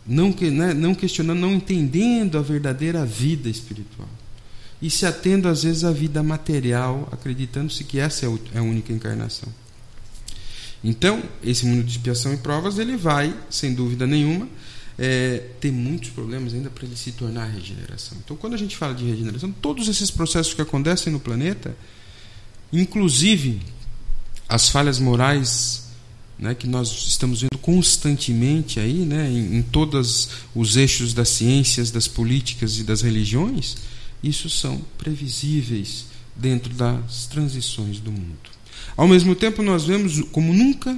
não, 0.06 0.32
que, 0.32 0.48
né, 0.48 0.72
não 0.72 0.94
questionando, 0.94 1.40
não 1.40 1.54
entendendo 1.54 2.38
a 2.38 2.42
verdadeira 2.42 3.04
vida 3.04 3.48
espiritual. 3.48 4.08
E 4.80 4.88
se 4.88 5.04
atendo 5.04 5.48
às 5.48 5.64
vezes 5.64 5.82
à 5.82 5.90
vida 5.90 6.22
material, 6.22 7.08
acreditando-se 7.10 7.82
que 7.82 7.98
essa 7.98 8.26
é 8.54 8.58
a 8.58 8.62
única 8.62 8.92
encarnação. 8.92 9.48
Então, 10.84 11.20
esse 11.42 11.66
mundo 11.66 11.82
de 11.82 11.90
expiação 11.92 12.32
e 12.32 12.36
provas, 12.36 12.78
ele 12.78 12.96
vai, 12.96 13.34
sem 13.50 13.74
dúvida 13.74 14.06
nenhuma, 14.06 14.48
é, 14.98 15.42
tem 15.60 15.70
muitos 15.70 16.10
problemas 16.10 16.54
ainda 16.54 16.70
para 16.70 16.86
ele 16.86 16.96
se 16.96 17.12
tornar 17.12 17.46
regeneração. 17.46 18.16
Então, 18.24 18.36
quando 18.36 18.54
a 18.54 18.56
gente 18.56 18.76
fala 18.76 18.94
de 18.94 19.04
regeneração, 19.04 19.52
todos 19.52 19.88
esses 19.88 20.10
processos 20.10 20.54
que 20.54 20.62
acontecem 20.62 21.12
no 21.12 21.20
planeta, 21.20 21.76
inclusive 22.72 23.60
as 24.48 24.68
falhas 24.68 24.98
morais 24.98 25.86
né, 26.38 26.54
que 26.54 26.66
nós 26.66 27.06
estamos 27.06 27.40
vendo 27.42 27.58
constantemente 27.58 28.78
aí, 28.78 29.04
né, 29.04 29.30
em, 29.30 29.58
em 29.58 29.62
todos 29.62 30.28
os 30.54 30.76
eixos 30.76 31.12
das 31.12 31.28
ciências, 31.28 31.90
das 31.90 32.06
políticas 32.06 32.78
e 32.78 32.84
das 32.84 33.02
religiões, 33.02 33.76
isso 34.22 34.48
são 34.48 34.80
previsíveis 34.98 36.06
dentro 36.34 36.72
das 36.74 37.26
transições 37.26 37.98
do 37.98 38.10
mundo. 38.10 38.50
Ao 38.96 39.06
mesmo 39.06 39.34
tempo, 39.34 39.62
nós 39.62 39.84
vemos, 39.84 40.20
como 40.32 40.52
nunca 40.52 40.96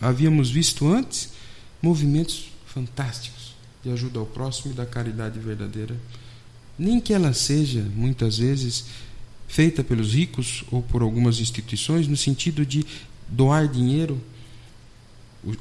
havíamos 0.00 0.50
visto 0.50 0.88
antes, 0.88 1.30
movimentos 1.80 2.46
fantásticos 2.76 3.56
de 3.82 3.90
ajuda 3.90 4.18
ao 4.18 4.26
próximo 4.26 4.72
e 4.72 4.76
da 4.76 4.84
caridade 4.84 5.38
verdadeira. 5.38 5.96
Nem 6.78 7.00
que 7.00 7.14
ela 7.14 7.32
seja, 7.32 7.82
muitas 7.94 8.36
vezes, 8.36 8.84
feita 9.48 9.82
pelos 9.82 10.12
ricos 10.12 10.62
ou 10.70 10.82
por 10.82 11.00
algumas 11.00 11.40
instituições, 11.40 12.06
no 12.06 12.16
sentido 12.18 12.66
de 12.66 12.84
doar 13.26 13.66
dinheiro. 13.66 14.20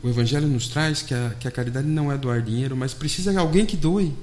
O, 0.04 0.10
Evangelho 0.10 0.48
nos 0.48 0.68
traz 0.68 1.02
que 1.02 1.14
a, 1.14 1.34
que 1.40 1.48
a 1.48 1.52
caridade 1.52 1.88
não 1.88 2.12
é 2.12 2.18
doar 2.18 2.42
dinheiro, 2.42 2.76
mas 2.76 2.94
precisa 2.94 3.32
de 3.32 3.38
alguém 3.38 3.66
que 3.66 3.78
doe. 3.78 4.14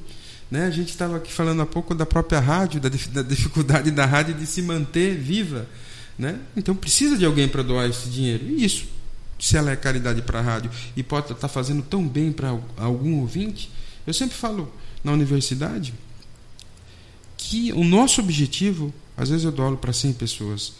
Né? 0.50 0.66
A 0.66 0.70
gente 0.70 0.90
estava 0.90 1.16
aqui 1.16 1.32
falando 1.32 1.62
há 1.62 1.66
pouco 1.66 1.94
da 1.94 2.04
própria 2.04 2.40
rádio, 2.40 2.78
da, 2.78 2.90
da 2.90 3.22
dificuldade 3.22 3.90
da 3.90 4.04
rádio 4.04 4.34
de 4.34 4.44
se 4.44 4.60
manter 4.60 5.16
viva. 5.16 5.66
Né? 6.18 6.38
Então 6.54 6.74
precisa 6.74 7.16
de 7.16 7.24
alguém 7.24 7.48
para 7.48 7.62
doar 7.62 7.88
esse 7.88 8.10
dinheiro. 8.10 8.44
E 8.50 8.62
isso 8.62 8.86
se 9.42 9.56
ela 9.56 9.72
é 9.72 9.76
caridade 9.76 10.22
para 10.22 10.38
a 10.38 10.42
rádio 10.42 10.70
e 10.96 11.02
pode 11.02 11.24
estar 11.24 11.34
tá 11.34 11.48
fazendo 11.48 11.82
tão 11.82 12.06
bem 12.06 12.30
para 12.30 12.56
algum 12.76 13.18
ouvinte. 13.18 13.68
Eu 14.06 14.14
sempre 14.14 14.36
falo 14.36 14.72
na 15.02 15.10
universidade 15.10 15.92
que 17.36 17.72
o 17.72 17.82
nosso 17.82 18.20
objetivo, 18.20 18.94
às 19.16 19.30
vezes 19.30 19.44
eu 19.44 19.50
dou 19.50 19.64
aula 19.64 19.76
para 19.76 19.92
100 19.92 20.12
pessoas, 20.12 20.74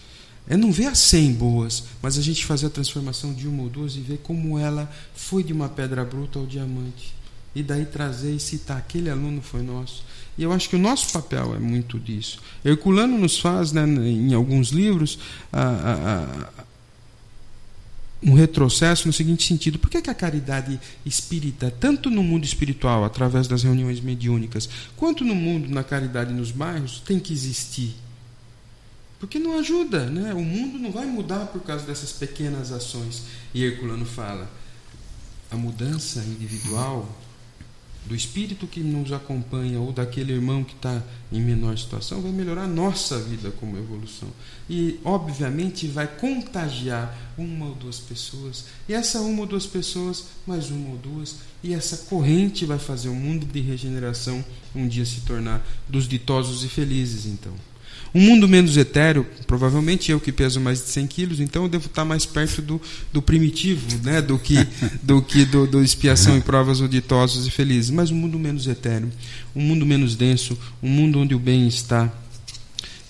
é 0.46 0.56
não 0.56 0.70
ver 0.70 0.86
as 0.86 0.98
100 0.98 1.32
boas, 1.32 1.84
mas 2.00 2.16
a 2.16 2.22
gente 2.22 2.46
fazer 2.46 2.66
a 2.66 2.70
transformação 2.70 3.34
de 3.34 3.48
uma 3.48 3.64
ou 3.64 3.68
duas 3.68 3.96
e 3.96 4.00
ver 4.00 4.18
como 4.18 4.56
ela 4.56 4.88
foi 5.12 5.42
de 5.42 5.52
uma 5.52 5.68
pedra 5.68 6.04
bruta 6.04 6.38
ao 6.38 6.46
diamante. 6.46 7.12
E 7.56 7.64
daí 7.64 7.84
trazer 7.84 8.32
e 8.32 8.38
citar 8.38 8.78
aquele 8.78 9.10
aluno 9.10 9.42
foi 9.42 9.62
nosso. 9.62 10.04
E 10.38 10.44
eu 10.44 10.52
acho 10.52 10.70
que 10.70 10.76
o 10.76 10.78
nosso 10.78 11.12
papel 11.12 11.54
é 11.56 11.58
muito 11.58 11.98
disso. 11.98 12.38
Herculano 12.64 13.18
nos 13.18 13.40
faz, 13.40 13.72
né, 13.72 13.84
em 13.84 14.32
alguns 14.32 14.68
livros, 14.68 15.18
a, 15.52 15.62
a, 15.62 16.61
um 18.22 18.34
retrocesso 18.34 19.06
no 19.06 19.12
seguinte 19.12 19.46
sentido: 19.46 19.78
por 19.78 19.90
que, 19.90 20.00
que 20.00 20.10
a 20.10 20.14
caridade 20.14 20.78
espírita, 21.04 21.70
tanto 21.70 22.08
no 22.10 22.22
mundo 22.22 22.44
espiritual, 22.44 23.04
através 23.04 23.48
das 23.48 23.62
reuniões 23.62 24.00
mediúnicas, 24.00 24.68
quanto 24.96 25.24
no 25.24 25.34
mundo, 25.34 25.68
na 25.68 25.82
caridade 25.82 26.32
nos 26.32 26.50
bairros, 26.50 27.00
tem 27.00 27.18
que 27.18 27.32
existir? 27.32 27.94
Porque 29.18 29.38
não 29.38 29.58
ajuda, 29.58 30.06
né? 30.06 30.34
o 30.34 30.42
mundo 30.42 30.78
não 30.78 30.90
vai 30.90 31.06
mudar 31.06 31.46
por 31.46 31.62
causa 31.62 31.86
dessas 31.86 32.10
pequenas 32.10 32.72
ações. 32.72 33.22
E 33.54 33.62
Herculano 33.62 34.04
fala: 34.04 34.50
a 35.50 35.56
mudança 35.56 36.20
individual 36.20 37.08
do 38.06 38.14
espírito 38.14 38.66
que 38.66 38.80
nos 38.80 39.12
acompanha 39.12 39.80
ou 39.80 39.92
daquele 39.92 40.32
irmão 40.32 40.64
que 40.64 40.74
está 40.74 41.02
em 41.30 41.40
menor 41.40 41.78
situação 41.78 42.20
vai 42.20 42.32
melhorar 42.32 42.64
a 42.64 42.68
nossa 42.68 43.18
vida 43.18 43.50
como 43.52 43.78
evolução. 43.78 44.28
E, 44.68 44.98
obviamente, 45.04 45.86
vai 45.86 46.06
contagiar 46.06 47.16
uma 47.38 47.66
ou 47.66 47.74
duas 47.74 47.98
pessoas, 47.98 48.66
e 48.88 48.94
essa 48.94 49.20
uma 49.20 49.42
ou 49.42 49.46
duas 49.46 49.66
pessoas, 49.66 50.26
mais 50.46 50.70
uma 50.70 50.90
ou 50.90 50.98
duas, 50.98 51.36
e 51.62 51.72
essa 51.72 51.96
corrente 52.08 52.66
vai 52.66 52.78
fazer 52.78 53.08
o 53.08 53.14
mundo 53.14 53.46
de 53.46 53.60
regeneração 53.60 54.44
um 54.74 54.88
dia 54.88 55.04
se 55.04 55.20
tornar 55.20 55.66
dos 55.88 56.08
ditosos 56.08 56.64
e 56.64 56.68
felizes, 56.68 57.26
então. 57.26 57.52
Um 58.14 58.20
mundo 58.20 58.46
menos 58.46 58.76
etéreo, 58.76 59.26
provavelmente 59.46 60.12
eu 60.12 60.20
que 60.20 60.30
peso 60.30 60.60
mais 60.60 60.80
de 60.80 60.88
100 60.88 61.06
quilos, 61.06 61.40
então 61.40 61.62
eu 61.62 61.68
devo 61.68 61.86
estar 61.86 62.04
mais 62.04 62.26
perto 62.26 62.60
do, 62.60 62.80
do 63.10 63.22
primitivo, 63.22 63.86
né? 64.02 64.20
do 64.20 64.38
que 64.38 64.56
do 65.02 65.22
que 65.22 65.46
do, 65.46 65.66
do 65.66 65.82
expiação 65.82 66.36
e 66.36 66.40
provas 66.42 66.80
auditosos 66.82 67.46
e 67.46 67.50
felizes. 67.50 67.90
Mas 67.90 68.10
um 68.10 68.14
mundo 68.14 68.38
menos 68.38 68.66
etéreo, 68.66 69.10
um 69.56 69.62
mundo 69.62 69.86
menos 69.86 70.14
denso, 70.14 70.58
um 70.82 70.88
mundo 70.88 71.20
onde 71.20 71.34
o 71.34 71.38
bem 71.38 71.66
está 71.66 72.12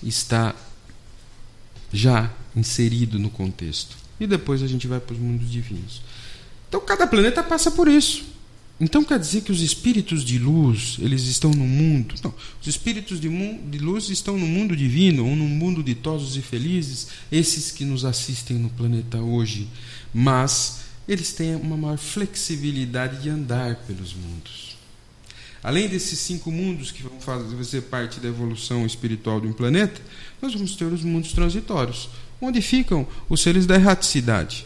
está 0.01 0.55
já 1.91 2.31
inserido 2.55 3.19
no 3.19 3.29
contexto. 3.29 3.95
E 4.19 4.27
depois 4.27 4.63
a 4.63 4.67
gente 4.67 4.87
vai 4.87 4.99
para 4.99 5.13
os 5.13 5.19
mundos 5.19 5.51
divinos. 5.51 6.01
Então 6.69 6.79
cada 6.81 7.05
planeta 7.05 7.43
passa 7.43 7.69
por 7.69 7.87
isso. 7.87 8.32
Então 8.83 9.01
quer 9.01 9.17
dizer 9.17 9.41
que 9.41 9.51
os 9.51 9.61
espíritos 9.61 10.25
de 10.25 10.37
luz, 10.37 10.97
eles 10.99 11.21
estão 11.23 11.51
no 11.51 11.65
mundo? 11.65 12.15
Não. 12.21 12.33
Os 12.61 12.67
espíritos 12.67 13.19
de, 13.19 13.29
de 13.29 13.77
luz 13.77 14.09
estão 14.09 14.37
no 14.37 14.45
mundo 14.45 14.75
divino, 14.75 15.25
ou 15.25 15.35
no 15.37 15.45
mundo 15.45 15.81
ditosos 15.81 16.35
e 16.35 16.41
felizes, 16.41 17.07
esses 17.31 17.71
que 17.71 17.85
nos 17.85 18.03
assistem 18.03 18.57
no 18.57 18.69
planeta 18.69 19.19
hoje. 19.19 19.69
Mas 20.13 20.81
eles 21.07 21.31
têm 21.31 21.55
uma 21.55 21.77
maior 21.77 21.97
flexibilidade 21.97 23.21
de 23.21 23.29
andar 23.29 23.77
pelos 23.87 24.13
mundos. 24.13 24.75
Além 25.63 25.87
desses 25.87 26.19
cinco 26.19 26.51
mundos 26.51 26.91
que 26.91 27.03
vão 27.03 27.21
fazer 27.21 27.83
parte 27.83 28.19
da 28.19 28.27
evolução 28.27 28.85
espiritual 28.85 29.39
de 29.39 29.47
um 29.47 29.53
planeta, 29.53 30.01
nós 30.41 30.53
vamos 30.53 30.75
ter 30.75 30.91
os 30.91 31.03
mundos 31.03 31.31
transitórios, 31.31 32.09
onde 32.41 32.61
ficam 32.61 33.07
os 33.29 33.41
seres 33.41 33.65
da 33.65 33.75
erraticidade 33.75 34.65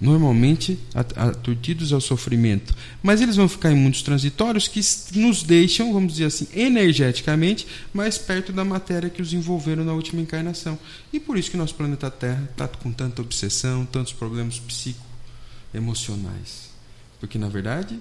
normalmente 0.00 0.78
aturdidos 1.16 1.92
ao 1.92 2.00
sofrimento. 2.00 2.74
Mas 3.02 3.20
eles 3.20 3.36
vão 3.36 3.48
ficar 3.48 3.70
em 3.70 3.76
mundos 3.76 4.02
transitórios 4.02 4.66
que 4.66 4.80
nos 5.18 5.42
deixam, 5.42 5.92
vamos 5.92 6.14
dizer 6.14 6.24
assim, 6.24 6.48
energeticamente 6.54 7.66
mais 7.92 8.16
perto 8.16 8.52
da 8.52 8.64
matéria 8.64 9.10
que 9.10 9.20
os 9.20 9.34
envolveram 9.34 9.84
na 9.84 9.92
última 9.92 10.22
encarnação. 10.22 10.78
E 11.12 11.20
por 11.20 11.36
isso 11.36 11.50
que 11.50 11.56
nosso 11.56 11.74
planeta 11.74 12.10
Terra 12.10 12.48
está 12.50 12.66
com 12.66 12.90
tanta 12.90 13.20
obsessão, 13.20 13.84
tantos 13.84 14.12
problemas 14.12 14.58
psicoemocionais. 14.58 16.70
Porque, 17.20 17.38
na 17.38 17.48
verdade, 17.48 18.00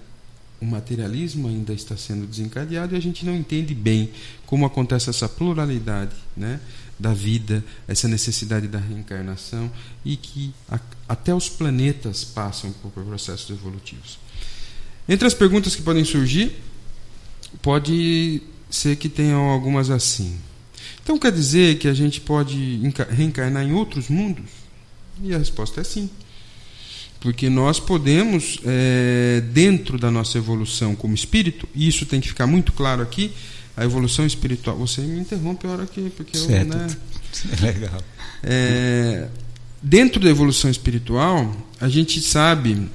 o 0.61 0.65
materialismo 0.65 1.47
ainda 1.47 1.73
está 1.73 1.97
sendo 1.97 2.25
desencadeado 2.25 2.95
e 2.95 2.97
a 2.97 3.01
gente 3.01 3.25
não 3.25 3.35
entende 3.35 3.73
bem 3.73 4.09
como 4.45 4.65
acontece 4.65 5.09
essa 5.09 5.27
pluralidade 5.27 6.15
né, 6.35 6.59
da 6.99 7.13
vida, 7.13 7.63
essa 7.87 8.07
necessidade 8.07 8.67
da 8.67 8.77
reencarnação 8.77 9.71
e 10.03 10.17
que 10.17 10.53
a, 10.69 10.79
até 11.07 11.33
os 11.33 11.47
planetas 11.47 12.23
passam 12.23 12.71
por 12.73 12.91
processos 12.91 13.49
evolutivos. 13.49 14.19
Entre 15.07 15.25
as 15.25 15.33
perguntas 15.33 15.75
que 15.75 15.81
podem 15.81 16.03
surgir, 16.03 16.55
pode 17.61 18.43
ser 18.69 18.95
que 18.97 19.07
tenham 19.07 19.49
algumas 19.49 19.89
assim. 19.89 20.37
Então 21.01 21.17
quer 21.17 21.31
dizer 21.31 21.79
que 21.79 21.87
a 21.87 21.93
gente 21.93 22.21
pode 22.21 22.79
reencarnar 23.09 23.63
em 23.63 23.73
outros 23.73 24.09
mundos? 24.09 24.49
E 25.23 25.33
a 25.33 25.37
resposta 25.37 25.81
é 25.81 25.83
sim. 25.83 26.09
Porque 27.19 27.49
nós 27.49 27.79
podemos, 27.79 28.59
é, 28.65 29.41
dentro 29.51 29.97
da 29.97 30.09
nossa 30.09 30.37
evolução 30.37 30.95
como 30.95 31.13
espírito, 31.13 31.67
e 31.75 31.87
isso 31.87 32.05
tem 32.05 32.21
que 32.21 32.29
ficar 32.29 32.47
muito 32.47 32.71
claro 32.71 33.01
aqui, 33.01 33.31
a 33.75 33.83
evolução 33.83 34.25
espiritual. 34.25 34.77
Você 34.77 35.01
me 35.01 35.19
interrompe 35.19 35.67
a 35.67 35.71
hora 35.71 35.85
que. 35.85 36.09
Porque 36.11 36.37
certo. 36.37 36.73
eu, 36.73 36.79
né, 36.79 36.87
é 37.51 37.65
legal. 37.65 38.01
É, 38.41 39.27
dentro 39.81 40.21
da 40.21 40.29
evolução 40.29 40.71
espiritual, 40.71 41.55
a 41.79 41.89
gente 41.89 42.21
sabe 42.21 42.89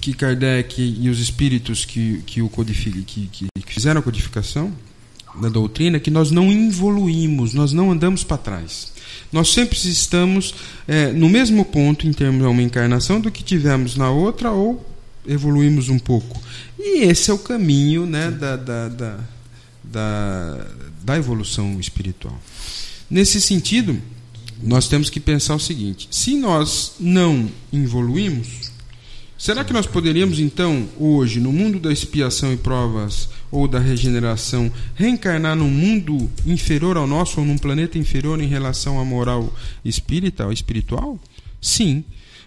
que 0.00 0.12
Kardec 0.12 0.80
e 0.80 1.08
os 1.08 1.20
espíritos 1.20 1.86
que, 1.86 2.22
que, 2.26 2.42
o 2.42 2.48
codific, 2.50 3.02
que, 3.02 3.26
que, 3.28 3.48
que 3.54 3.72
fizeram 3.72 4.00
a 4.00 4.02
codificação 4.02 4.72
da 5.40 5.48
doutrina, 5.48 6.00
que 6.00 6.10
nós 6.10 6.30
não 6.30 6.50
evoluímos, 6.50 7.54
nós 7.54 7.72
não 7.72 7.90
andamos 7.90 8.24
para 8.24 8.38
trás. 8.38 8.92
Nós 9.32 9.52
sempre 9.52 9.76
estamos 9.76 10.54
é, 10.88 11.12
no 11.12 11.28
mesmo 11.28 11.64
ponto 11.64 12.06
em 12.06 12.12
termos 12.12 12.40
de 12.40 12.46
uma 12.46 12.62
encarnação 12.62 13.20
do 13.20 13.30
que 13.30 13.44
tivemos 13.44 13.96
na 13.96 14.10
outra 14.10 14.50
ou 14.50 14.84
evoluímos 15.26 15.88
um 15.88 15.98
pouco. 15.98 16.40
E 16.78 17.04
esse 17.04 17.30
é 17.30 17.34
o 17.34 17.38
caminho 17.38 18.06
né, 18.06 18.30
da, 18.30 18.56
da, 18.56 18.88
da, 18.88 19.18
da, 19.84 20.66
da 21.04 21.16
evolução 21.16 21.78
espiritual. 21.78 22.38
Nesse 23.08 23.40
sentido, 23.40 24.00
nós 24.62 24.88
temos 24.88 25.10
que 25.10 25.20
pensar 25.20 25.54
o 25.54 25.60
seguinte: 25.60 26.08
se 26.10 26.36
nós 26.36 26.94
não 26.98 27.48
evoluímos, 27.72 28.69
Será 29.40 29.64
que 29.64 29.72
nós 29.72 29.86
poderíamos, 29.86 30.38
então, 30.38 30.86
hoje, 30.98 31.40
no 31.40 31.50
mundo 31.50 31.80
da 31.80 31.90
expiação 31.90 32.52
e 32.52 32.58
provas 32.58 33.30
ou 33.50 33.66
da 33.66 33.78
regeneração, 33.78 34.70
reencarnar 34.94 35.56
num 35.56 35.70
mundo 35.70 36.30
inferior 36.44 36.98
ao 36.98 37.06
nosso 37.06 37.40
ou 37.40 37.46
num 37.46 37.56
planeta 37.56 37.96
inferior 37.96 38.38
em 38.38 38.46
relação 38.46 39.00
à 39.00 39.04
moral 39.04 39.50
espírita 39.82 40.44
ou 40.44 40.52
espiritual? 40.52 41.18
Sim, 41.58 42.04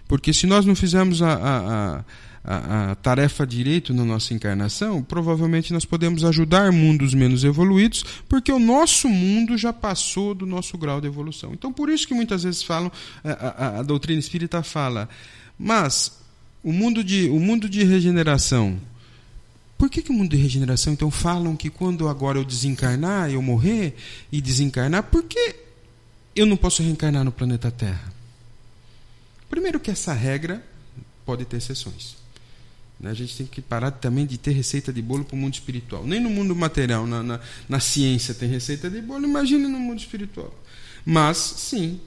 porque 0.07 0.31
se 0.31 0.45
nós 0.45 0.67
não 0.67 0.75
fizermos 0.75 1.23
a, 1.23 1.33
a, 1.33 2.03
a, 2.43 2.91
a 2.91 2.95
tarefa 2.97 3.43
direito 3.47 3.91
na 3.91 4.05
nossa 4.05 4.31
encarnação, 4.35 5.01
provavelmente 5.01 5.73
nós 5.73 5.85
podemos 5.85 6.23
ajudar 6.23 6.71
mundos 6.71 7.15
menos 7.15 7.43
evoluídos, 7.43 8.05
porque 8.29 8.51
o 8.51 8.59
nosso 8.59 9.09
mundo 9.09 9.57
já 9.57 9.73
passou 9.73 10.35
do 10.35 10.45
nosso 10.45 10.77
grau 10.77 11.01
de 11.01 11.07
evolução. 11.07 11.53
Então, 11.53 11.73
por 11.73 11.89
isso 11.89 12.07
que 12.07 12.13
muitas 12.13 12.43
vezes 12.43 12.61
falam, 12.61 12.91
a, 13.23 13.81
doutrina 13.81 14.19
espírita 14.19 14.61
fala, 14.61 15.09
mas 15.57 16.21
o 16.63 16.71
mundo 16.71 17.03
de, 17.03 17.29
o 17.29 17.39
mundo 17.39 17.67
de 17.67 17.83
regeneração. 17.83 18.79
Por 19.77 19.89
que, 19.89 20.01
que 20.01 20.11
o 20.11 20.13
mundo 20.13 20.31
de 20.31 20.37
regeneração, 20.37 20.93
então, 20.93 21.11
falam 21.11 21.57
que 21.57 21.69
quando 21.69 22.07
agora 22.07 22.39
eu 22.39 22.45
desencarnar, 22.45 23.29
eu 23.29 23.41
morrer 23.41 23.95
e 24.31 24.39
desencarnar, 24.39 25.03
por 25.03 25.23
que 25.23 25.55
eu 26.35 26.45
não 26.45 26.55
posso 26.55 26.81
reencarnar 26.81 27.25
no 27.25 27.31
planeta 27.31 27.69
Terra? 27.69 28.13
Primeiro 29.49 29.79
que 29.79 29.91
essa 29.91 30.13
regra 30.13 30.65
pode 31.25 31.43
ter 31.45 31.57
exceções. 31.57 32.15
Né? 32.99 33.11
A 33.11 33.13
gente 33.13 33.35
tem 33.35 33.45
que 33.45 33.61
parar 33.61 33.91
também 33.91 34.25
de 34.25 34.37
ter 34.37 34.51
receita 34.51 34.93
de 34.93 35.01
bolo 35.01 35.25
para 35.25 35.35
o 35.35 35.37
mundo 35.37 35.53
espiritual. 35.53 36.05
Nem 36.07 36.19
no 36.19 36.29
mundo 36.29 36.55
material, 36.55 37.05
na, 37.05 37.21
na, 37.21 37.39
na 37.67 37.79
ciência 37.79 38.33
tem 38.33 38.47
receita 38.47 38.89
de 38.89 39.01
bolo, 39.01 39.25
imagine 39.25 39.67
no 39.67 39.79
mundo 39.79 39.99
espiritual. 39.99 40.53
Mas, 41.05 41.37
sim, 41.37 41.99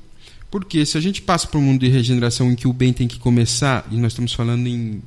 porque 0.50 0.84
se 0.86 0.96
a 0.96 1.00
gente 1.00 1.22
passa 1.22 1.46
por 1.46 1.58
um 1.58 1.62
mundo 1.62 1.80
de 1.80 1.88
regeneração 1.88 2.50
em 2.50 2.54
que 2.54 2.68
o 2.68 2.72
bem 2.72 2.92
tem 2.92 3.08
que 3.08 3.18
começar, 3.18 3.86
e 3.90 3.96
nós 3.96 4.12
estamos 4.12 4.32
falando 4.32 4.66
em 4.66 5.02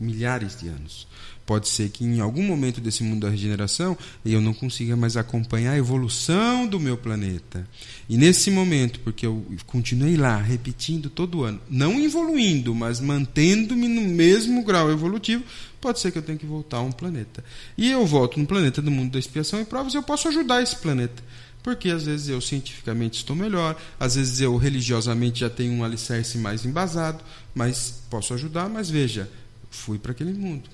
milhares 0.00 0.58
de 0.58 0.68
anos, 0.68 1.06
pode 1.46 1.68
ser 1.68 1.90
que 1.90 2.04
em 2.04 2.20
algum 2.20 2.42
momento 2.42 2.80
desse 2.80 3.02
mundo 3.02 3.20
da 3.20 3.30
regeneração 3.30 3.96
eu 4.24 4.40
não 4.40 4.54
consiga 4.54 4.96
mais 4.96 5.16
acompanhar 5.16 5.72
a 5.72 5.78
evolução 5.78 6.66
do 6.66 6.80
meu 6.80 6.96
planeta. 6.96 7.68
E 8.08 8.16
nesse 8.16 8.50
momento, 8.50 9.00
porque 9.00 9.26
eu 9.26 9.44
continuei 9.66 10.16
lá, 10.16 10.36
repetindo 10.40 11.10
todo 11.10 11.44
ano, 11.44 11.60
não 11.68 12.00
evoluindo, 12.00 12.74
mas 12.74 13.00
mantendo-me 13.00 13.88
no 13.88 14.02
mesmo 14.02 14.64
grau 14.64 14.90
evolutivo, 14.90 15.44
pode 15.80 16.00
ser 16.00 16.10
que 16.10 16.18
eu 16.18 16.22
tenha 16.22 16.38
que 16.38 16.46
voltar 16.46 16.78
a 16.78 16.82
um 16.82 16.92
planeta. 16.92 17.44
E 17.76 17.90
eu 17.90 18.06
volto 18.06 18.38
no 18.38 18.46
planeta 18.46 18.80
do 18.80 18.90
mundo 18.90 19.12
da 19.12 19.18
expiação 19.18 19.60
e 19.60 19.64
provas, 19.64 19.94
eu 19.94 20.02
posso 20.02 20.28
ajudar 20.28 20.62
esse 20.62 20.76
planeta 20.76 21.22
Porque 21.64 21.88
às 21.88 22.04
vezes 22.04 22.28
eu 22.28 22.42
cientificamente 22.42 23.16
estou 23.16 23.34
melhor, 23.34 23.74
às 23.98 24.16
vezes 24.16 24.38
eu 24.38 24.54
religiosamente 24.58 25.40
já 25.40 25.48
tenho 25.48 25.72
um 25.72 25.82
alicerce 25.82 26.36
mais 26.36 26.66
embasado, 26.66 27.24
mas 27.54 28.02
posso 28.10 28.34
ajudar, 28.34 28.68
mas 28.68 28.90
veja, 28.90 29.30
fui 29.70 29.98
para 29.98 30.12
aquele 30.12 30.34
mundo. 30.34 30.68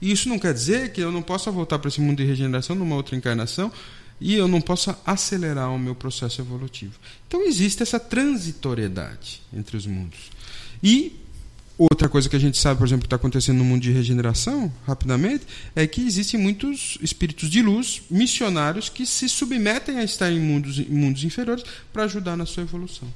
E 0.00 0.10
isso 0.10 0.28
não 0.28 0.40
quer 0.40 0.52
dizer 0.52 0.92
que 0.92 1.00
eu 1.00 1.12
não 1.12 1.22
possa 1.22 1.48
voltar 1.48 1.78
para 1.78 1.88
esse 1.88 2.00
mundo 2.00 2.16
de 2.16 2.24
regeneração 2.24 2.74
numa 2.74 2.96
outra 2.96 3.14
encarnação 3.14 3.70
e 4.20 4.34
eu 4.34 4.48
não 4.48 4.60
possa 4.60 4.98
acelerar 5.06 5.72
o 5.72 5.78
meu 5.78 5.94
processo 5.94 6.40
evolutivo. 6.40 6.94
Então 7.28 7.46
existe 7.46 7.84
essa 7.84 8.00
transitoriedade 8.00 9.42
entre 9.54 9.76
os 9.76 9.86
mundos. 9.86 10.28
E 10.82 11.21
outra 11.78 12.08
coisa 12.08 12.28
que 12.28 12.36
a 12.36 12.38
gente 12.38 12.58
sabe, 12.58 12.78
por 12.78 12.86
exemplo, 12.86 13.02
que 13.02 13.06
está 13.06 13.16
acontecendo 13.16 13.58
no 13.58 13.64
mundo 13.64 13.82
de 13.82 13.92
regeneração, 13.92 14.72
rapidamente, 14.86 15.46
é 15.74 15.86
que 15.86 16.00
existem 16.02 16.38
muitos 16.38 16.98
espíritos 17.00 17.50
de 17.50 17.62
luz, 17.62 18.02
missionários, 18.10 18.88
que 18.88 19.06
se 19.06 19.28
submetem 19.28 19.98
a 19.98 20.04
estar 20.04 20.30
em 20.30 20.40
mundos, 20.40 20.78
em 20.78 20.84
mundos 20.84 21.24
inferiores 21.24 21.64
para 21.92 22.04
ajudar 22.04 22.36
na 22.36 22.46
sua 22.46 22.62
evolução. 22.62 23.08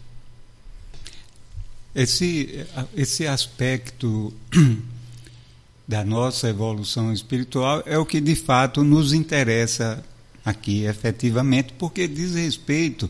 Esse, 1.94 2.66
esse 2.94 3.26
aspecto 3.26 4.32
da 5.88 6.04
nossa 6.04 6.48
evolução 6.48 7.12
espiritual 7.12 7.82
é 7.86 7.96
o 7.96 8.04
que 8.04 8.20
de 8.20 8.34
fato 8.34 8.82
nos 8.82 9.12
interessa 9.12 10.04
aqui, 10.44 10.84
efetivamente, 10.84 11.72
porque 11.78 12.06
diz 12.06 12.34
respeito 12.34 13.08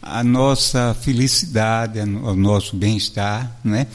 à 0.00 0.22
nossa 0.22 0.94
felicidade, 0.94 2.00
ao 2.00 2.36
nosso 2.36 2.76
bem-estar, 2.76 3.58
né? 3.64 3.86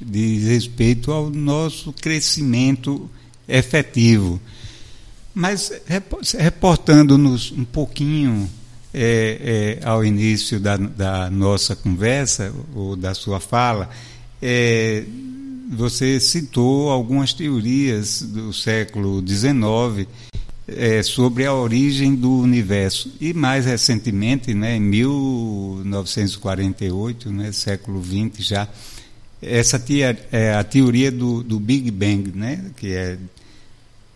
Diz 0.00 0.44
respeito 0.44 1.12
ao 1.12 1.30
nosso 1.30 1.92
crescimento 1.92 3.08
efetivo. 3.48 4.40
Mas 5.34 5.72
reportando-nos 6.38 7.52
um 7.52 7.64
pouquinho 7.64 8.48
é, 8.92 9.78
é, 9.82 9.86
ao 9.86 10.04
início 10.04 10.60
da, 10.60 10.76
da, 10.76 11.28
nossa 11.28 11.74
conversa, 11.74 12.54
ou 12.74 12.94
da 12.94 13.14
sua 13.14 13.40
fala, 13.40 13.90
é, 14.40 15.02
você 15.70 16.20
citou 16.20 16.90
algumas 16.90 17.32
teorias 17.32 18.22
do 18.22 18.52
século 18.52 19.26
XIX 19.26 20.06
é, 20.68 21.02
sobre 21.02 21.44
a 21.44 21.52
origem 21.52 22.14
do 22.14 22.38
universo. 22.38 23.12
E 23.20 23.34
mais 23.34 23.66
recentemente, 23.66 24.54
né, 24.54 24.76
em 24.76 24.80
1948, 24.80 27.32
né, 27.32 27.50
século 27.50 28.00
XX 28.02 28.46
já, 28.46 28.68
essa 29.46 29.78
tia, 29.78 30.18
é 30.30 30.54
a 30.54 30.64
teoria 30.64 31.10
do, 31.10 31.42
do 31.42 31.58
Big 31.60 31.90
Bang, 31.90 32.32
né, 32.34 32.70
que 32.76 32.92
é 32.92 33.18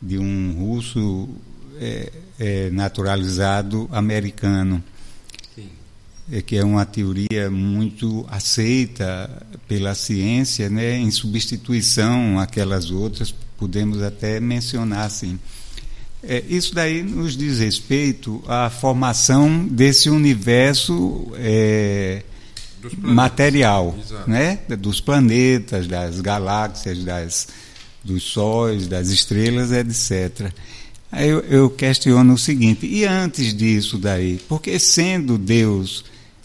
de 0.00 0.18
um 0.18 0.52
russo 0.52 1.28
é, 1.80 2.12
é, 2.38 2.70
naturalizado 2.70 3.88
americano. 3.92 4.82
É 6.30 6.42
que 6.42 6.58
é 6.58 6.64
uma 6.64 6.84
teoria 6.84 7.50
muito 7.50 8.26
aceita 8.30 9.30
pela 9.66 9.94
ciência, 9.94 10.68
né, 10.68 10.98
em 10.98 11.10
substituição 11.10 12.38
àquelas 12.38 12.90
outras, 12.90 13.34
podemos 13.56 14.02
até 14.02 14.38
mencionar 14.38 15.06
assim. 15.06 15.38
É, 16.22 16.44
isso 16.48 16.74
daí 16.74 17.02
nos 17.02 17.36
diz 17.36 17.60
respeito 17.60 18.42
à 18.46 18.68
formação 18.68 19.66
desse 19.66 20.10
universo 20.10 21.32
é, 21.36 22.22
material, 22.98 23.96
né, 24.26 24.58
dos 24.78 25.00
planetas, 25.00 25.86
das 25.86 26.20
galáxias, 26.20 27.02
das, 27.04 27.48
dos 28.04 28.22
sóis, 28.22 28.86
das 28.86 29.08
estrelas, 29.08 29.70
etc. 29.72 30.52
Aí 31.10 31.28
eu, 31.28 31.40
eu 31.40 31.70
questiono 31.70 32.34
o 32.34 32.38
seguinte: 32.38 32.86
e 32.86 33.04
antes 33.04 33.54
disso 33.54 33.98
daí? 33.98 34.40
Porque 34.48 34.78
sendo 34.78 35.38
Deus 35.38 36.04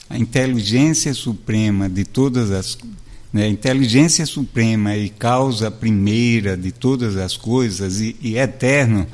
a 0.10 0.18
inteligência 0.18 1.14
suprema 1.14 1.90
de 1.90 2.06
todas 2.06 2.52
as 2.52 2.78
né, 3.34 3.48
inteligência 3.48 4.28
suprema 4.28 4.96
e 4.96 5.10
causa 5.10 5.72
primeira 5.72 6.56
de 6.56 6.72
todas 6.72 7.18
as 7.18 7.36
coisas 7.36 8.00
e, 8.00 8.16
e 8.22 8.38
eterno, 8.38 9.08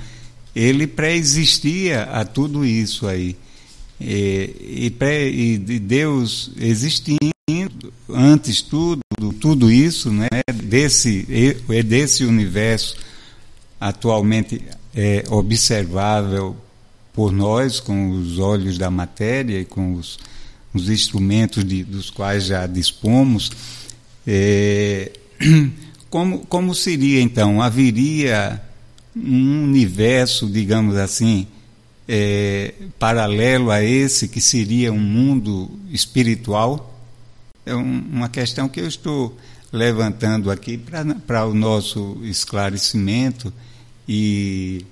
ele 0.54 0.86
pré-existia 0.86 2.04
a 2.04 2.26
tudo 2.26 2.66
isso 2.66 3.08
aí. 3.08 3.38
E, 4.00 4.86
e, 4.86 4.90
pré, 4.92 5.28
e 5.28 5.58
Deus 5.58 6.52
existindo 6.60 7.20
antes 8.10 8.62
tudo, 8.62 9.02
tudo 9.40 9.72
isso, 9.72 10.12
né, 10.12 10.28
desse, 10.54 11.24
desse 11.86 12.24
universo 12.24 12.96
atualmente 13.80 14.62
é, 14.96 15.24
observável 15.30 16.56
por 17.14 17.32
nós 17.32 17.80
com 17.80 18.12
os 18.12 18.40
olhos 18.40 18.78
da 18.78 18.90
matéria 18.90 19.60
e 19.60 19.66
com 19.66 19.96
os 19.96 20.18
os 20.74 20.90
instrumentos 20.90 21.64
de, 21.64 21.84
dos 21.84 22.10
quais 22.10 22.46
já 22.46 22.68
dispomos, 22.68 23.52
é, 24.26 25.12
como, 26.10 26.40
como 26.46 26.76
seria 26.76 27.22
então? 27.22 27.62
Haveria 27.62 28.62
um 29.16 29.64
universo, 29.64 30.48
digamos 30.48 30.96
assim, 30.96 31.48
é, 32.12 32.74
paralelo 32.98 33.70
a 33.70 33.84
esse, 33.84 34.28
que 34.28 34.42
seria 34.42 34.92
um 34.92 35.00
mundo 35.00 35.70
espiritual? 35.92 37.00
É 37.64 37.76
um, 37.76 38.00
uma 38.12 38.28
questão 38.28 38.68
que 38.68 38.80
eu 38.80 38.88
estou 38.88 39.38
levantando 39.72 40.50
aqui 40.50 40.76
para 40.76 41.46
o 41.46 41.54
nosso 41.54 42.20
esclarecimento 42.24 43.54
e, 44.08 44.84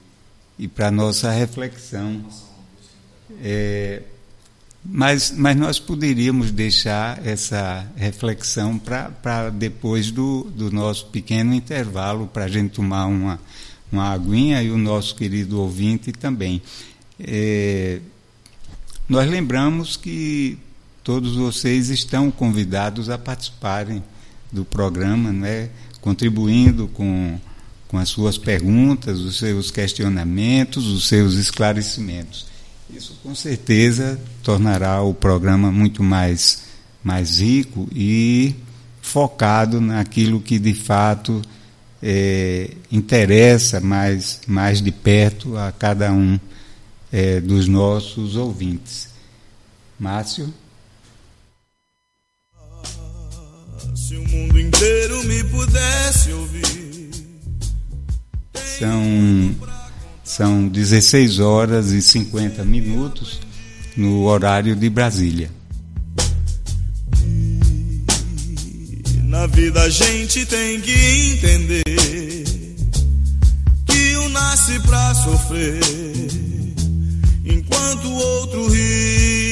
e 0.60 0.68
para 0.68 0.90
a 0.90 0.92
nossa 0.92 1.32
reflexão. 1.32 2.24
É, 3.42 4.04
mas, 4.86 5.34
mas 5.36 5.58
nós 5.58 5.80
poderíamos 5.80 6.52
deixar 6.52 7.26
essa 7.26 7.88
reflexão 7.96 8.78
para 8.78 9.50
depois 9.50 10.12
do, 10.12 10.44
do 10.44 10.72
nosso 10.72 11.08
pequeno 11.08 11.52
intervalo, 11.52 12.28
para 12.28 12.46
a 12.46 12.48
gente 12.48 12.76
tomar 12.76 13.08
uma, 13.08 13.40
uma 13.92 14.10
aguinha 14.14 14.62
e 14.62 14.70
o 14.70 14.78
nosso 14.78 15.16
querido 15.16 15.60
ouvinte 15.60 16.12
também. 16.12 16.62
É, 17.20 18.00
nós 19.08 19.30
lembramos 19.30 19.96
que 19.96 20.58
todos 21.04 21.36
vocês 21.36 21.90
estão 21.90 22.30
convidados 22.30 23.10
a 23.10 23.18
participarem 23.18 24.04
do 24.52 24.66
programa, 24.66 25.32
né, 25.32 25.70
contribuindo 26.02 26.88
com, 26.90 27.40
com 27.88 27.98
as 27.98 28.10
suas 28.10 28.38
perguntas, 28.38 29.20
os 29.20 29.38
seus 29.38 29.72
questionamentos, 29.72 30.86
os 30.88 31.08
seus 31.08 31.36
esclarecimentos. 31.36 32.46
Isso 32.90 33.18
com 33.24 33.36
certeza 33.36 34.20
tornará 34.44 35.02
o 35.02 35.14
programa 35.14 35.72
muito 35.72 36.04
mais, 36.04 36.64
mais 37.04 37.40
rico 37.40 37.88
e 37.94 38.56
focado 39.02 39.80
naquilo 39.82 40.40
que 40.42 40.60
de 40.60 40.74
fato 40.74 41.42
é, 42.02 42.72
interessa 42.92 43.80
mais, 43.80 44.42
mais 44.48 44.82
de 44.82 44.92
perto 44.92 45.58
a 45.58 45.72
cada 45.72 46.12
um 46.12 46.40
é, 47.12 47.40
dos 47.40 47.68
nossos 47.68 48.36
ouvintes. 48.36 49.10
Márcio? 50.00 50.54
Se 53.96 54.16
o 54.16 54.28
mundo 54.28 54.60
inteiro 54.60 55.24
me 55.24 55.44
pudesse 55.46 56.32
ouvir. 56.32 57.10
São 58.80 59.56
são 60.28 60.68
16 60.68 61.40
horas 61.40 61.92
e 61.92 62.02
50 62.02 62.64
minutos 62.66 63.40
no 63.96 64.26
horário 64.26 64.76
de 64.76 64.90
Brasília. 64.90 65.50
Na 69.24 69.48
vida 69.48 69.82
a 69.82 69.90
gente 69.90 70.46
tem 70.46 70.82
que 70.82 70.92
entender 70.92 71.84
que 73.86 74.18
um 74.18 74.30
nasce 74.30 74.80
pra 74.82 75.16
sofrer, 75.16 75.80
enquanto 77.50 78.06
o 78.06 78.16
outro 78.16 78.68
ri. 78.70 79.48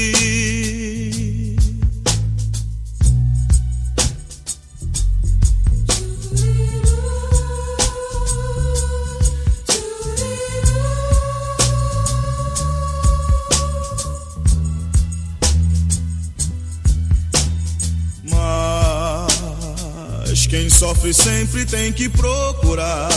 Quem 20.48 20.70
sofre 20.70 21.14
sempre 21.14 21.66
tem 21.66 21.92
que 21.92 22.08
procurar, 22.08 23.10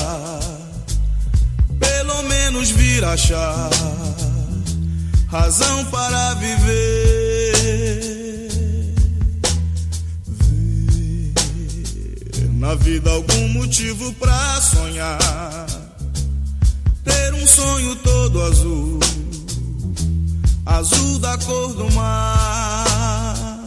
pelo 1.79 2.23
menos 2.25 2.71
vir 2.71 3.05
achar 3.05 3.71
razão 5.29 5.85
para 5.87 6.35
viver. 6.35 7.53
Ver 10.27 11.33
na 12.55 12.75
vida 12.75 13.11
algum 13.11 13.49
motivo 13.49 14.13
para 14.15 14.61
sonhar, 14.61 15.67
ter 17.05 17.35
um 17.35 17.47
sonho 17.47 17.95
todo 17.97 18.43
azul, 18.43 18.99
azul 20.67 21.19
da 21.19 21.37
cor 21.39 21.75
do 21.75 21.93
mar. 21.93 23.58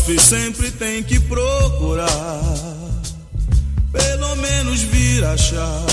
Sofre 0.00 0.18
sempre 0.18 0.70
tem 0.70 1.02
que 1.02 1.20
procurar, 1.20 2.08
pelo 3.92 4.36
menos 4.36 4.80
vir 4.82 5.24
achar 5.24 5.86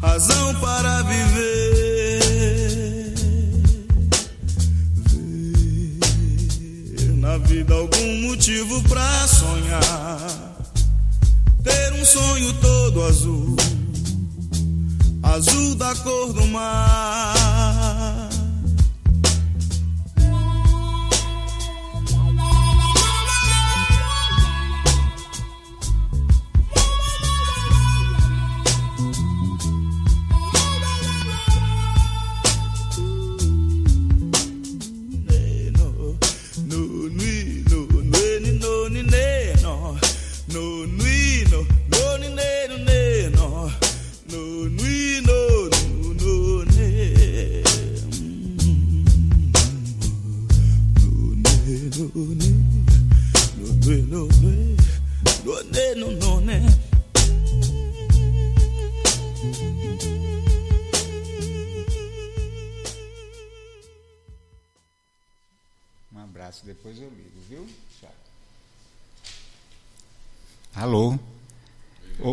razão 0.00 0.54
para 0.56 1.02
viver. 1.02 2.20
Ver 6.96 7.16
na 7.16 7.38
vida 7.38 7.74
algum 7.74 8.28
motivo 8.28 8.82
pra 8.82 9.26
sonhar, 9.26 10.52
ter 11.62 11.92
um 11.94 12.04
sonho 12.04 12.52
todo 12.54 13.02
azul, 13.04 13.56
azul 15.22 15.74
da 15.76 15.94
cor 15.96 16.32
do 16.34 16.46
mar. 16.48 18.21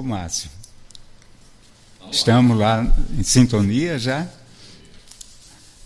Márcio. 0.03 0.49
Estamos 2.11 2.57
lá 2.57 2.85
em 3.17 3.23
sintonia 3.23 3.99
já? 3.99 4.27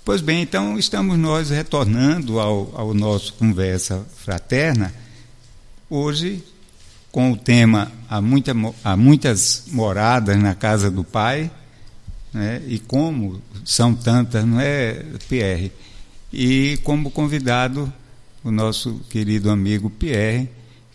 Pois 0.05 0.21
bem, 0.21 0.41
então 0.41 0.77
estamos 0.77 1.17
nós 1.17 1.49
retornando 1.49 2.39
ao, 2.39 2.71
ao 2.75 2.93
nosso 2.93 3.33
Conversa 3.33 4.05
Fraterna, 4.17 4.93
hoje 5.89 6.43
com 7.11 7.31
o 7.31 7.37
tema 7.37 7.91
há, 8.09 8.19
muita, 8.19 8.53
há 8.83 8.97
muitas 8.97 9.65
moradas 9.67 10.37
na 10.37 10.55
casa 10.55 10.89
do 10.89 11.03
Pai, 11.03 11.51
né? 12.33 12.61
e 12.67 12.79
como 12.79 13.39
são 13.63 13.93
tantas, 13.93 14.43
não 14.45 14.59
é, 14.59 15.05
Pierre? 15.29 15.71
E 16.31 16.79
como 16.83 17.11
convidado, 17.11 17.91
o 18.43 18.51
nosso 18.51 18.99
querido 19.09 19.51
amigo 19.51 19.89
Pierre, 19.89 20.49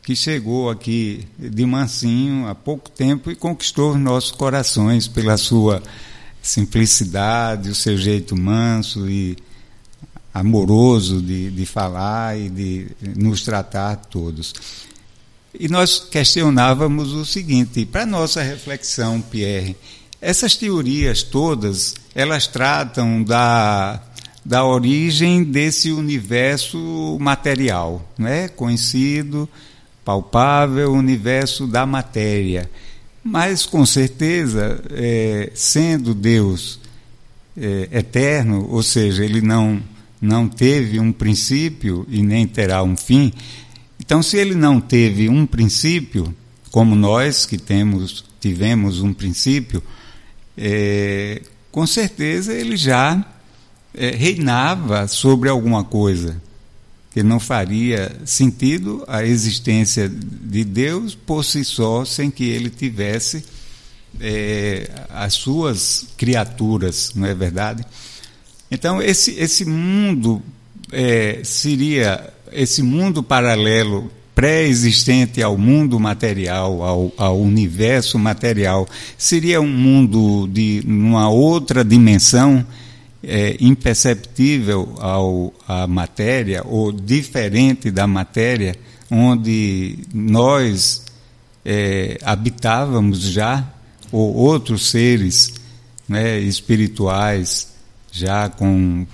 que 0.08 0.16
chegou 0.16 0.70
aqui 0.70 1.28
de 1.38 1.66
mansinho 1.66 2.48
há 2.48 2.54
pouco 2.54 2.88
tempo 2.88 3.30
e 3.30 3.36
conquistou 3.36 3.90
os 3.90 4.00
nossos 4.00 4.30
corações 4.30 5.06
pela 5.06 5.36
sua 5.36 5.82
simplicidade, 6.40 7.68
o 7.68 7.74
seu 7.74 7.94
jeito 7.94 8.34
manso 8.34 9.06
e 9.06 9.36
amoroso 10.32 11.20
de, 11.20 11.50
de 11.50 11.66
falar 11.66 12.38
e 12.38 12.48
de 12.48 12.86
nos 13.18 13.42
tratar 13.42 13.96
todos. 13.96 14.54
E 15.52 15.68
nós 15.68 15.98
questionávamos 15.98 17.12
o 17.12 17.26
seguinte, 17.26 17.84
para 17.84 18.06
nossa 18.06 18.40
reflexão, 18.40 19.20
Pierre, 19.20 19.76
essas 20.22 20.56
teorias 20.56 21.22
todas, 21.22 21.94
elas 22.14 22.46
tratam 22.46 23.22
da, 23.22 24.02
da 24.42 24.64
origem 24.64 25.44
desse 25.44 25.92
universo 25.92 27.18
material, 27.20 28.10
não 28.16 28.26
é? 28.26 28.48
conhecido, 28.48 29.46
palpável, 30.08 30.94
universo 30.94 31.66
da 31.66 31.84
matéria. 31.84 32.70
Mas, 33.22 33.66
com 33.66 33.84
certeza, 33.84 34.82
é, 34.90 35.50
sendo 35.54 36.14
Deus 36.14 36.80
é, 37.54 37.90
eterno, 37.92 38.66
ou 38.70 38.82
seja, 38.82 39.22
ele 39.22 39.42
não, 39.42 39.82
não 40.18 40.48
teve 40.48 40.98
um 40.98 41.12
princípio 41.12 42.06
e 42.08 42.22
nem 42.22 42.46
terá 42.46 42.82
um 42.82 42.96
fim, 42.96 43.34
então, 44.00 44.22
se 44.22 44.38
ele 44.38 44.54
não 44.54 44.80
teve 44.80 45.28
um 45.28 45.44
princípio, 45.44 46.34
como 46.70 46.96
nós 46.96 47.44
que 47.44 47.58
temos, 47.58 48.24
tivemos 48.40 49.02
um 49.02 49.12
princípio, 49.12 49.82
é, 50.56 51.42
com 51.70 51.86
certeza 51.86 52.54
ele 52.54 52.78
já 52.78 53.22
é, 53.92 54.12
reinava 54.12 55.06
sobre 55.06 55.50
alguma 55.50 55.84
coisa, 55.84 56.40
que 57.18 57.22
não 57.24 57.40
faria 57.40 58.12
sentido 58.24 59.02
a 59.08 59.24
existência 59.24 60.08
de 60.08 60.62
Deus 60.62 61.16
por 61.16 61.44
si 61.44 61.64
só, 61.64 62.04
sem 62.04 62.30
que 62.30 62.44
ele 62.44 62.70
tivesse 62.70 63.42
é, 64.20 64.88
as 65.10 65.34
suas 65.34 66.06
criaturas, 66.16 67.10
não 67.16 67.26
é 67.26 67.34
verdade? 67.34 67.84
Então, 68.70 69.02
esse, 69.02 69.32
esse 69.32 69.64
mundo 69.64 70.40
é, 70.92 71.40
seria 71.42 72.32
esse 72.52 72.84
mundo 72.84 73.20
paralelo 73.20 74.08
pré-existente 74.32 75.42
ao 75.42 75.58
mundo 75.58 75.98
material, 75.98 76.84
ao, 76.84 77.12
ao, 77.16 77.40
universo 77.40 78.16
material, 78.16 78.86
seria 79.18 79.60
um 79.60 79.66
mundo 79.66 80.48
de 80.52 80.84
uma 80.86 81.28
outra 81.28 81.84
dimensão 81.84 82.64
é, 83.22 83.56
imperceptível 83.60 84.94
ao, 84.98 85.52
à 85.66 85.86
matéria 85.86 86.62
ou 86.64 86.92
diferente 86.92 87.90
da 87.90 88.06
matéria, 88.06 88.76
onde 89.10 89.98
nós 90.12 91.04
é, 91.64 92.18
habitávamos 92.22 93.20
já, 93.20 93.64
ou 94.10 94.34
outros 94.34 94.90
seres 94.90 95.54
né, 96.08 96.38
espirituais 96.40 97.68
já 98.10 98.48
com 98.48 99.06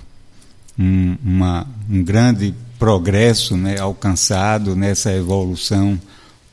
um, 0.79 1.17
uma, 1.23 1.67
um 1.89 2.03
grande 2.03 2.53
progresso 2.79 3.57
né, 3.57 3.79
alcançado 3.79 4.75
nessa 4.75 5.11
evolução 5.13 5.99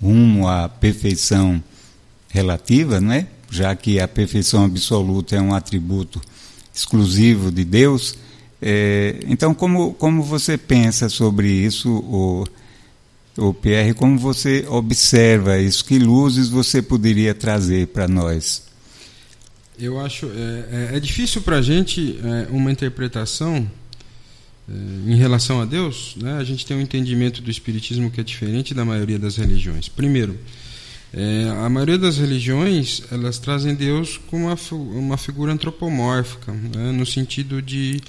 rumo 0.01 0.49
à 0.49 0.69
perfeição 0.69 1.63
relativa, 2.29 3.01
né, 3.01 3.29
já 3.51 3.75
que 3.77 4.01
a 4.01 4.09
perfeição 4.09 4.65
absoluta 4.65 5.37
é 5.37 5.41
um 5.41 5.55
atributo 5.55 6.21
exclusivo 6.75 7.51
de 7.51 7.65
Deus. 7.65 8.17
É, 8.61 9.21
então, 9.27 9.53
como, 9.53 9.93
como 9.95 10.23
você 10.23 10.57
pensa 10.57 11.09
sobre 11.09 11.49
isso, 11.49 11.91
o, 11.91 12.47
o 13.37 13.53
Pierre, 13.53 13.95
como 13.95 14.19
você 14.19 14.65
observa 14.69 15.59
isso? 15.59 15.85
Que 15.85 15.99
luzes 15.99 16.49
você 16.49 16.81
poderia 16.81 17.35
trazer 17.35 17.89
para 17.89 18.07
nós? 18.07 18.63
Eu 19.79 19.99
acho 19.99 20.27
é, 20.27 20.91
é, 20.93 20.97
é 20.97 21.01
difícil 21.01 21.43
para 21.43 21.57
a 21.57 21.63
gente 21.63 22.19
é, 22.23 22.49
uma 22.53 22.71
interpretação 22.71 23.69
é, 24.69 25.11
em 25.11 25.17
relação 25.17 25.61
a 25.61 25.65
Deus. 25.65 26.15
Né? 26.17 26.35
A 26.35 26.45
gente 26.45 26.65
tem 26.65 26.77
um 26.77 26.81
entendimento 26.81 27.43
do 27.43 27.51
espiritismo 27.51 28.11
que 28.11 28.21
é 28.21 28.25
diferente 28.25 28.75
da 28.75 28.85
maioria 28.85 29.19
das 29.19 29.37
religiões. 29.37 29.89
Primeiro, 29.89 30.39
É, 31.15 31.51
a 31.65 31.69
maioria 31.69 31.99
das 31.99 32.17
religiões 32.17 33.03
elas 33.13 33.39
trazem 33.39 33.75
Deus 33.75 34.19
como 34.31 34.47
uma, 34.47 34.57
uma 34.71 35.17
figura 35.19 35.53
antropomórfica, 35.53 36.53
né? 36.53 36.91
no 36.91 37.05
sentido 37.05 37.61
de, 37.61 38.01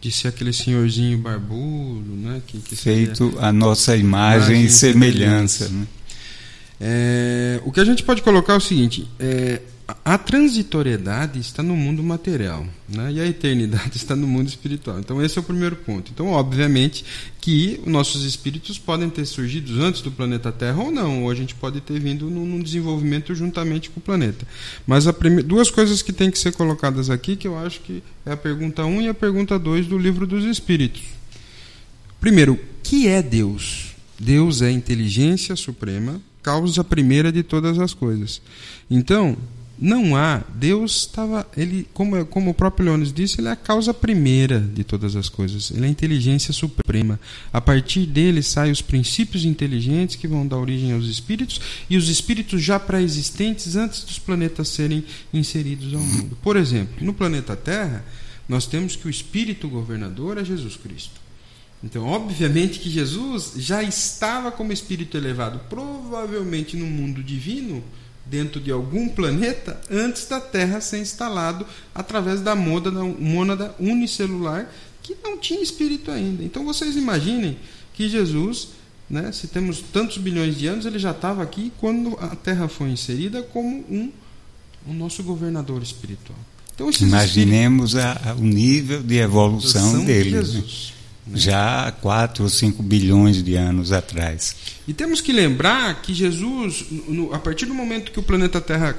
de 0.00 0.12
ser 0.12 0.28
aquele 0.28 0.52
senhorzinho 0.52 1.18
barbudo, 1.18 2.14
né? 2.14 2.40
que, 2.46 2.58
que 2.58 2.76
feito 2.76 3.34
a 3.40 3.52
nossa 3.52 3.96
imagem, 3.96 4.50
imagem 4.50 4.64
e 4.64 4.70
semelhança. 4.70 5.68
Né? 5.68 5.86
É, 6.80 7.60
o 7.64 7.72
que 7.72 7.80
a 7.80 7.84
gente 7.84 8.04
pode 8.04 8.22
colocar 8.22 8.52
é 8.52 8.56
o 8.56 8.60
seguinte: 8.60 9.08
é, 9.18 9.60
a 10.04 10.18
transitoriedade 10.18 11.38
está 11.38 11.62
no 11.62 11.76
mundo 11.76 12.02
material 12.02 12.66
né? 12.88 13.12
e 13.12 13.20
a 13.20 13.26
eternidade 13.26 13.96
está 13.96 14.14
no 14.14 14.26
mundo 14.26 14.48
espiritual. 14.48 14.98
Então, 14.98 15.22
esse 15.22 15.38
é 15.38 15.40
o 15.40 15.44
primeiro 15.44 15.76
ponto. 15.76 16.10
Então, 16.12 16.28
obviamente 16.28 17.04
que 17.40 17.80
nossos 17.86 18.24
espíritos 18.24 18.78
podem 18.78 19.10
ter 19.10 19.24
surgido 19.26 19.82
antes 19.82 20.00
do 20.00 20.10
planeta 20.10 20.52
Terra 20.52 20.82
ou 20.82 20.90
não, 20.90 21.24
ou 21.24 21.30
a 21.30 21.34
gente 21.34 21.54
pode 21.54 21.80
ter 21.80 21.98
vindo 21.98 22.30
num 22.30 22.60
desenvolvimento 22.60 23.34
juntamente 23.34 23.90
com 23.90 23.98
o 23.98 24.02
planeta. 24.02 24.46
Mas 24.86 25.10
prime... 25.12 25.42
duas 25.42 25.70
coisas 25.70 26.02
que 26.02 26.12
têm 26.12 26.30
que 26.30 26.38
ser 26.38 26.52
colocadas 26.52 27.10
aqui, 27.10 27.34
que 27.34 27.48
eu 27.48 27.58
acho 27.58 27.80
que 27.80 28.02
é 28.24 28.32
a 28.32 28.36
pergunta 28.36 28.84
1 28.84 29.02
e 29.02 29.08
a 29.08 29.14
pergunta 29.14 29.58
2 29.58 29.86
do 29.86 29.98
livro 29.98 30.26
dos 30.26 30.44
Espíritos. 30.44 31.02
Primeiro, 32.20 32.58
que 32.82 33.08
é 33.08 33.20
Deus? 33.20 33.92
Deus 34.18 34.62
é 34.62 34.70
inteligência 34.70 35.56
suprema, 35.56 36.20
causa 36.42 36.84
primeira 36.84 37.32
de 37.32 37.42
todas 37.42 37.78
as 37.78 37.92
coisas. 37.92 38.40
Então, 38.88 39.36
não 39.82 40.14
há. 40.14 40.44
Deus 40.54 40.98
estava. 40.98 41.44
Ele, 41.56 41.88
como, 41.92 42.24
como 42.26 42.52
o 42.52 42.54
próprio 42.54 42.86
Leones 42.86 43.12
disse, 43.12 43.40
ele 43.40 43.48
é 43.48 43.50
a 43.50 43.56
causa 43.56 43.92
primeira 43.92 44.60
de 44.60 44.84
todas 44.84 45.16
as 45.16 45.28
coisas. 45.28 45.72
Ele 45.72 45.82
é 45.84 45.88
a 45.88 45.90
inteligência 45.90 46.54
suprema. 46.54 47.18
A 47.52 47.60
partir 47.60 48.06
dele 48.06 48.44
saem 48.44 48.70
os 48.70 48.80
princípios 48.80 49.44
inteligentes 49.44 50.14
que 50.14 50.28
vão 50.28 50.46
dar 50.46 50.58
origem 50.58 50.92
aos 50.92 51.06
espíritos 51.06 51.60
e 51.90 51.96
os 51.96 52.08
espíritos 52.08 52.62
já 52.62 52.78
pré-existentes 52.78 53.74
antes 53.74 54.04
dos 54.04 54.20
planetas 54.20 54.68
serem 54.68 55.04
inseridos 55.34 55.92
ao 55.92 56.00
mundo. 56.00 56.38
Por 56.40 56.56
exemplo, 56.56 57.04
no 57.04 57.12
planeta 57.12 57.56
Terra, 57.56 58.04
nós 58.48 58.66
temos 58.66 58.94
que 58.94 59.08
o 59.08 59.10
espírito 59.10 59.68
governador 59.68 60.38
é 60.38 60.44
Jesus 60.44 60.76
Cristo. 60.76 61.20
Então, 61.82 62.06
obviamente 62.06 62.78
que 62.78 62.88
Jesus 62.88 63.54
já 63.56 63.82
estava 63.82 64.52
como 64.52 64.72
espírito 64.72 65.16
elevado, 65.16 65.60
provavelmente 65.68 66.76
no 66.76 66.86
mundo 66.86 67.20
divino 67.20 67.82
dentro 68.24 68.60
de 68.60 68.70
algum 68.70 69.08
planeta 69.08 69.80
antes 69.90 70.26
da 70.26 70.40
Terra 70.40 70.80
ser 70.80 70.98
instalado 70.98 71.66
através 71.94 72.40
da 72.40 72.54
mônada 72.54 73.74
unicelular 73.78 74.68
que 75.02 75.16
não 75.22 75.36
tinha 75.36 75.62
espírito 75.62 76.10
ainda. 76.10 76.44
Então 76.44 76.64
vocês 76.64 76.96
imaginem 76.96 77.58
que 77.92 78.08
Jesus, 78.08 78.68
né, 79.10 79.32
se 79.32 79.48
temos 79.48 79.80
tantos 79.92 80.18
bilhões 80.18 80.56
de 80.56 80.66
anos, 80.66 80.86
ele 80.86 80.98
já 80.98 81.10
estava 81.10 81.42
aqui 81.42 81.72
quando 81.78 82.16
a 82.20 82.36
Terra 82.36 82.68
foi 82.68 82.90
inserida 82.90 83.42
como 83.42 83.84
um 83.90 84.10
o 84.86 84.92
nosso 84.92 85.22
governador 85.22 85.82
espiritual. 85.82 86.38
Então, 86.74 86.90
Imaginemos 87.00 87.94
a, 87.96 88.30
a, 88.30 88.34
o 88.34 88.42
nível 88.42 89.02
de 89.02 89.18
evolução 89.18 90.04
dele. 90.04 90.30
De 90.30 90.36
né? 90.36 90.42
Jesus. 90.42 90.88
Né? 90.88 90.91
Já 91.34 91.86
há 91.86 91.92
4 91.92 92.42
ou 92.42 92.50
5 92.50 92.82
bilhões 92.82 93.42
de 93.42 93.54
anos 93.54 93.92
atrás. 93.92 94.56
E 94.86 94.92
temos 94.92 95.20
que 95.20 95.32
lembrar 95.32 96.02
que 96.02 96.12
Jesus, 96.12 96.84
no, 96.90 97.32
a 97.32 97.38
partir 97.38 97.66
do 97.66 97.74
momento 97.74 98.10
que 98.10 98.18
o 98.18 98.22
planeta 98.22 98.60
Terra 98.60 98.96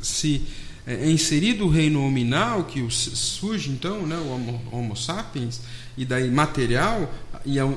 se 0.00 0.42
é, 0.86 0.94
é 0.94 1.10
inserido 1.10 1.66
o 1.66 1.68
reino 1.68 2.00
nominal, 2.00 2.64
que 2.64 2.86
surge 2.90 3.70
então 3.70 4.06
né, 4.06 4.16
o 4.16 4.28
homo, 4.28 4.62
homo, 4.72 4.96
sapiens, 4.96 5.60
e 5.96 6.04
daí 6.04 6.30
material, 6.30 7.12
e 7.44 7.58
a, 7.58 7.68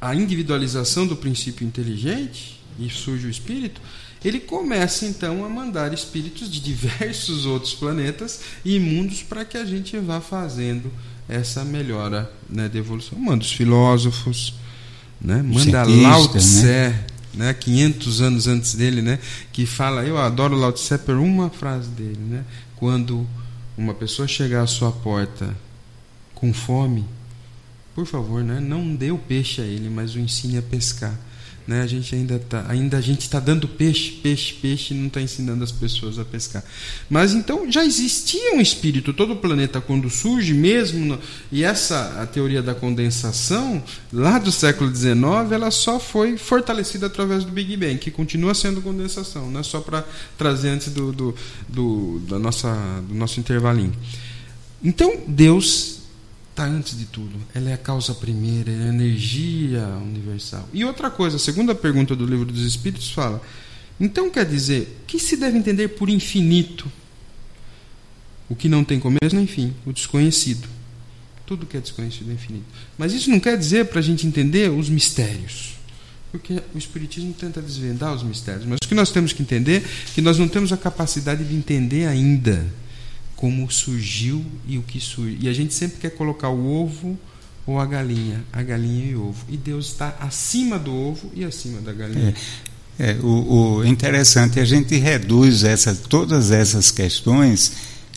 a 0.00 0.14
individualização 0.14 1.06
do 1.06 1.16
princípio 1.16 1.66
inteligente, 1.66 2.60
e 2.78 2.90
surge 2.90 3.26
o 3.26 3.30
espírito, 3.30 3.80
ele 4.22 4.40
começa 4.40 5.06
então 5.06 5.44
a 5.44 5.48
mandar 5.48 5.94
espíritos 5.94 6.50
de 6.50 6.60
diversos 6.60 7.46
outros 7.46 7.74
planetas 7.74 8.40
e 8.64 8.78
mundos 8.78 9.22
para 9.22 9.44
que 9.44 9.56
a 9.56 9.64
gente 9.64 9.96
vá 9.98 10.20
fazendo 10.20 10.92
essa 11.28 11.64
melhora 11.64 12.30
né, 12.48 12.68
de 12.68 12.78
evolução. 12.78 13.18
Manda 13.18 13.42
os 13.42 13.52
filósofos, 13.52 14.54
né, 15.20 15.42
manda 15.42 15.84
Lao 15.84 16.22
né? 16.22 16.28
Tse, 16.38 16.66
né? 16.66 17.04
né, 17.34 17.54
500 17.54 18.20
anos 18.20 18.46
antes 18.46 18.74
dele, 18.74 19.02
né, 19.02 19.18
que 19.52 19.66
fala, 19.66 20.04
eu 20.04 20.18
adoro 20.18 20.56
Lao 20.56 20.72
Tse 20.72 20.98
por 20.98 21.16
uma 21.16 21.50
frase 21.50 21.88
dele, 21.90 22.20
né, 22.20 22.44
quando 22.76 23.26
uma 23.76 23.94
pessoa 23.94 24.26
chegar 24.26 24.62
à 24.62 24.66
sua 24.66 24.90
porta 24.90 25.56
com 26.34 26.52
fome, 26.52 27.04
por 27.94 28.06
favor, 28.06 28.42
né, 28.42 28.60
não 28.60 28.94
dê 28.94 29.10
o 29.10 29.18
peixe 29.18 29.60
a 29.60 29.64
ele, 29.64 29.88
mas 29.88 30.14
o 30.14 30.18
ensine 30.18 30.58
a 30.58 30.62
pescar. 30.62 31.18
Né? 31.66 31.82
A 31.82 31.86
gente 31.86 32.14
ainda 32.14 32.38
tá, 32.38 32.64
ainda 32.68 32.96
a 32.96 33.00
gente 33.00 33.22
está 33.22 33.40
dando 33.40 33.66
peixe, 33.66 34.12
peixe, 34.22 34.54
peixe 34.54 34.94
e 34.94 34.96
não 34.96 35.08
está 35.08 35.20
ensinando 35.20 35.64
as 35.64 35.72
pessoas 35.72 36.16
a 36.18 36.24
pescar. 36.24 36.62
Mas 37.10 37.34
então 37.34 37.70
já 37.70 37.84
existia 37.84 38.54
um 38.54 38.60
espírito. 38.60 39.12
Todo 39.12 39.32
o 39.32 39.36
planeta 39.36 39.80
quando 39.80 40.08
surge 40.08 40.54
mesmo 40.54 41.04
no, 41.04 41.18
e 41.50 41.64
essa 41.64 42.22
a 42.22 42.26
teoria 42.26 42.62
da 42.62 42.74
condensação 42.74 43.82
lá 44.12 44.38
do 44.38 44.52
século 44.52 44.94
XIX 44.94 45.16
ela 45.50 45.70
só 45.72 45.98
foi 45.98 46.36
fortalecida 46.36 47.06
através 47.06 47.44
do 47.44 47.50
Big 47.50 47.76
Bang, 47.76 47.98
que 47.98 48.10
continua 48.12 48.54
sendo 48.54 48.80
condensação, 48.80 49.50
não 49.50 49.60
é 49.60 49.62
só 49.62 49.80
para 49.80 50.04
trazer 50.38 50.68
antes 50.68 50.92
do, 50.92 51.12
do, 51.12 51.34
do, 51.68 52.20
da 52.28 52.38
nossa, 52.38 52.72
do 53.08 53.14
nosso 53.14 53.40
intervalinho. 53.40 53.92
Então 54.82 55.20
Deus 55.26 55.95
está 56.56 56.64
antes 56.64 56.98
de 56.98 57.04
tudo. 57.04 57.38
Ela 57.54 57.70
é 57.70 57.74
a 57.74 57.78
causa 57.78 58.14
primeira, 58.14 58.72
é 58.72 58.84
a 58.84 58.88
energia 58.88 59.86
universal. 60.02 60.66
E 60.72 60.84
outra 60.84 61.10
coisa, 61.10 61.36
a 61.36 61.38
segunda 61.38 61.74
pergunta 61.74 62.16
do 62.16 62.24
livro 62.24 62.46
dos 62.46 62.64
Espíritos 62.64 63.10
fala: 63.10 63.42
então 64.00 64.30
quer 64.30 64.46
dizer, 64.46 64.98
o 65.02 65.06
que 65.06 65.18
se 65.18 65.36
deve 65.36 65.58
entender 65.58 65.88
por 65.88 66.08
infinito? 66.08 66.90
O 68.48 68.56
que 68.56 68.68
não 68.68 68.82
tem 68.82 68.98
começo 68.98 69.34
nem 69.34 69.46
fim, 69.46 69.74
o 69.84 69.92
desconhecido. 69.92 70.66
Tudo 71.44 71.66
que 71.66 71.76
é 71.76 71.80
desconhecido 71.80 72.30
é 72.30 72.34
infinito. 72.34 72.64
Mas 72.96 73.12
isso 73.12 73.30
não 73.30 73.38
quer 73.38 73.56
dizer 73.58 73.86
para 73.86 73.98
a 73.98 74.02
gente 74.02 74.26
entender 74.26 74.70
os 74.70 74.88
mistérios. 74.88 75.74
Porque 76.32 76.60
o 76.74 76.78
Espiritismo 76.78 77.32
tenta 77.34 77.60
desvendar 77.60 78.14
os 78.14 78.22
mistérios. 78.22 78.64
Mas 78.66 78.78
o 78.82 78.88
que 78.88 78.94
nós 78.94 79.10
temos 79.10 79.32
que 79.32 79.42
entender 79.42 79.82
é 79.82 80.14
que 80.14 80.20
nós 80.20 80.38
não 80.38 80.48
temos 80.48 80.72
a 80.72 80.76
capacidade 80.76 81.44
de 81.44 81.54
entender 81.54 82.06
ainda 82.06 82.66
como 83.36 83.70
surgiu 83.70 84.44
e 84.66 84.78
o 84.78 84.82
que 84.82 84.98
surge. 84.98 85.38
E 85.40 85.48
a 85.48 85.52
gente 85.52 85.74
sempre 85.74 85.98
quer 85.98 86.10
colocar 86.10 86.48
o 86.48 86.66
ovo 86.66 87.16
ou 87.66 87.78
a 87.78 87.84
galinha, 87.84 88.42
a 88.52 88.62
galinha 88.62 89.10
e 89.10 89.14
o 89.14 89.28
ovo. 89.28 89.44
E 89.48 89.56
Deus 89.56 89.88
está 89.88 90.16
acima 90.18 90.78
do 90.78 90.94
ovo 90.94 91.30
e 91.34 91.44
acima 91.44 91.80
da 91.80 91.92
galinha. 91.92 92.34
É, 92.98 93.10
é 93.10 93.16
o, 93.22 93.76
o, 93.78 93.84
interessante 93.84 94.58
é 94.58 94.62
a 94.62 94.64
gente 94.64 94.96
reduz 94.96 95.64
essa, 95.64 95.94
todas 95.94 96.50
essas 96.50 96.90
questões 96.90 97.72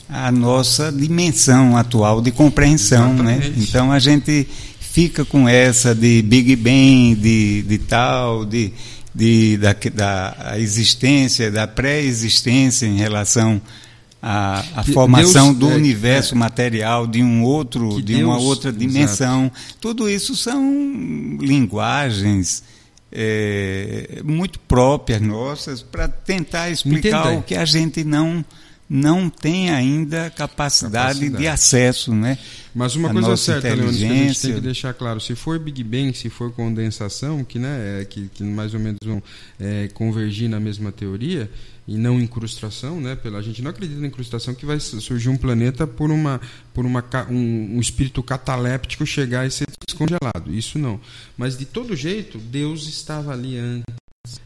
à 0.08 0.32
nossa 0.32 0.92
dimensão 0.92 1.76
atual 1.76 2.22
de 2.22 2.32
compreensão, 2.32 3.14
né? 3.14 3.54
Então 3.58 3.92
a 3.92 4.00
gente 4.00 4.48
fica 4.80 5.26
com 5.26 5.48
essa 5.48 5.94
de 5.94 6.22
Big 6.22 6.56
Bang, 6.56 7.16
de, 7.16 7.62
de 7.64 7.78
tal, 7.80 8.46
de, 8.46 8.72
de 9.14 9.58
da, 9.58 9.76
da 9.94 10.60
existência, 10.60 11.52
da 11.52 11.68
pré-existência 11.68 12.86
em 12.86 12.98
relação 12.98 13.62
a, 13.66 13.89
a 14.22 14.84
formação 14.84 15.54
Deus, 15.54 15.58
do 15.58 15.72
é, 15.72 15.76
universo 15.76 16.36
é, 16.36 16.38
material 16.38 17.08
de 17.08 17.24
um 17.24 17.44
outro, 17.44 18.02
de 18.02 18.16
Deus, 18.16 18.24
uma 18.24 18.38
outra 18.38 18.72
dimensão. 18.72 19.44
Exato. 19.46 19.78
Tudo 19.80 20.10
isso 20.10 20.36
são 20.36 21.38
linguagens 21.40 22.64
é, 23.12 24.22
muito 24.24 24.60
próprias 24.60 25.22
nossas 25.22 25.82
para 25.82 26.08
tentar 26.08 26.70
explicar 26.70 27.34
o 27.34 27.42
que 27.42 27.56
a 27.56 27.66
gente 27.66 28.04
não 28.04 28.44
não 28.90 29.30
tem 29.30 29.70
ainda 29.70 30.30
capacidade, 30.32 31.20
capacidade. 31.20 31.38
de 31.38 31.48
acesso, 31.48 32.16
né? 32.16 32.38
Mas 32.74 32.96
uma 32.96 33.10
a 33.10 33.14
coisa 33.14 33.38
certa, 33.38 33.68
Leandro, 33.68 33.90
que 33.90 34.06
a 34.06 34.08
gente 34.08 34.42
tem 34.42 34.54
que 34.54 34.62
deixar 34.62 34.94
claro, 34.94 35.20
se 35.20 35.36
for 35.36 35.60
Big 35.60 35.84
Bang, 35.84 36.14
se 36.18 36.30
for 36.30 36.52
condensação, 36.52 37.44
que, 37.44 37.60
né, 37.60 38.02
é, 38.02 38.06
que, 38.06 38.30
que 38.34 38.44
mais 38.44 38.74
ou 38.74 38.80
menos 38.80 39.00
vão 39.04 39.22
é, 39.60 39.88
convergir 39.94 40.50
na 40.50 40.60
mesma 40.60 40.92
teoria, 40.92 41.50
e 41.88 41.98
não 41.98 42.22
incrustação, 42.22 43.02
né? 43.02 43.16
Pela 43.16 43.40
a 43.40 43.42
gente 43.42 43.64
não 43.64 43.72
acredita 43.72 44.00
na 44.00 44.06
incrustação 44.06 44.54
que 44.54 44.64
vai 44.64 44.80
surgir 44.80 45.28
um 45.28 45.36
planeta 45.36 45.88
por 45.88 46.12
uma 46.12 46.40
por 46.72 46.86
uma 46.86 47.04
um, 47.32 47.78
um 47.78 47.80
espírito 47.80 48.22
cataléptico 48.22 49.08
chegar 49.08 49.48
e 49.48 49.50
ser 49.50 49.66
descongelado. 49.88 50.54
Isso 50.54 50.78
não. 50.78 51.02
Mas 51.36 51.58
de 51.58 51.66
todo 51.66 51.96
jeito, 51.96 52.38
Deus 52.38 52.88
estava 52.88 53.34
ali 53.34 53.58
antes. 53.58 53.86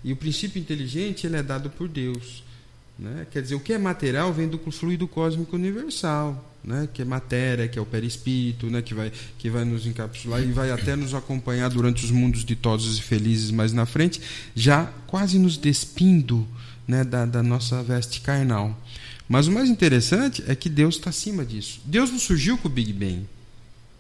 E 0.02 0.14
o 0.14 0.16
princípio 0.16 0.58
inteligente 0.58 1.28
ele 1.28 1.36
é 1.36 1.44
dado 1.44 1.70
por 1.70 1.90
Deus, 1.90 2.43
né? 2.98 3.28
Quer 3.32 3.42
dizer, 3.42 3.56
o 3.56 3.60
que 3.60 3.74
é 3.74 3.78
material 3.78 4.32
vem 4.32 4.48
do 4.48 4.60
fluido 4.72 5.08
cósmico 5.08 5.56
universal. 5.56 6.50
Né, 6.64 6.88
que 6.94 7.02
é 7.02 7.06
matéria, 7.06 7.68
que 7.68 7.78
é 7.78 7.82
o 7.82 7.86
perispírito, 7.86 8.68
né, 8.68 8.82
que 8.82 8.94
vai 8.94 9.12
que 9.38 9.50
vai 9.50 9.66
nos 9.66 9.86
encapsular 9.86 10.42
e 10.42 10.50
vai 10.50 10.72
até 10.72 10.96
nos 10.96 11.14
acompanhar 11.14 11.70
durante 11.70 12.06
os 12.06 12.10
mundos 12.10 12.46
ditosos 12.46 12.98
e 12.98 13.02
felizes 13.02 13.52
mais 13.52 13.74
na 13.74 13.86
frente, 13.86 14.22
já 14.56 14.86
quase 15.06 15.38
nos 15.38 15.58
despindo 15.58 16.48
né, 16.88 17.04
da, 17.04 17.26
da 17.26 17.44
nossa 17.44 17.84
veste 17.84 18.22
carnal. 18.22 18.80
Mas 19.28 19.48
o 19.48 19.52
mais 19.52 19.70
interessante 19.70 20.44
é 20.48 20.56
que 20.56 20.70
Deus 20.70 20.96
está 20.96 21.10
acima 21.10 21.46
disso. 21.46 21.82
Deus 21.86 22.12
não 22.12 22.20
surgiu 22.20 22.58
com 22.58 22.68
o 22.68 22.72
Big 22.72 22.94
Bang. 22.94 23.26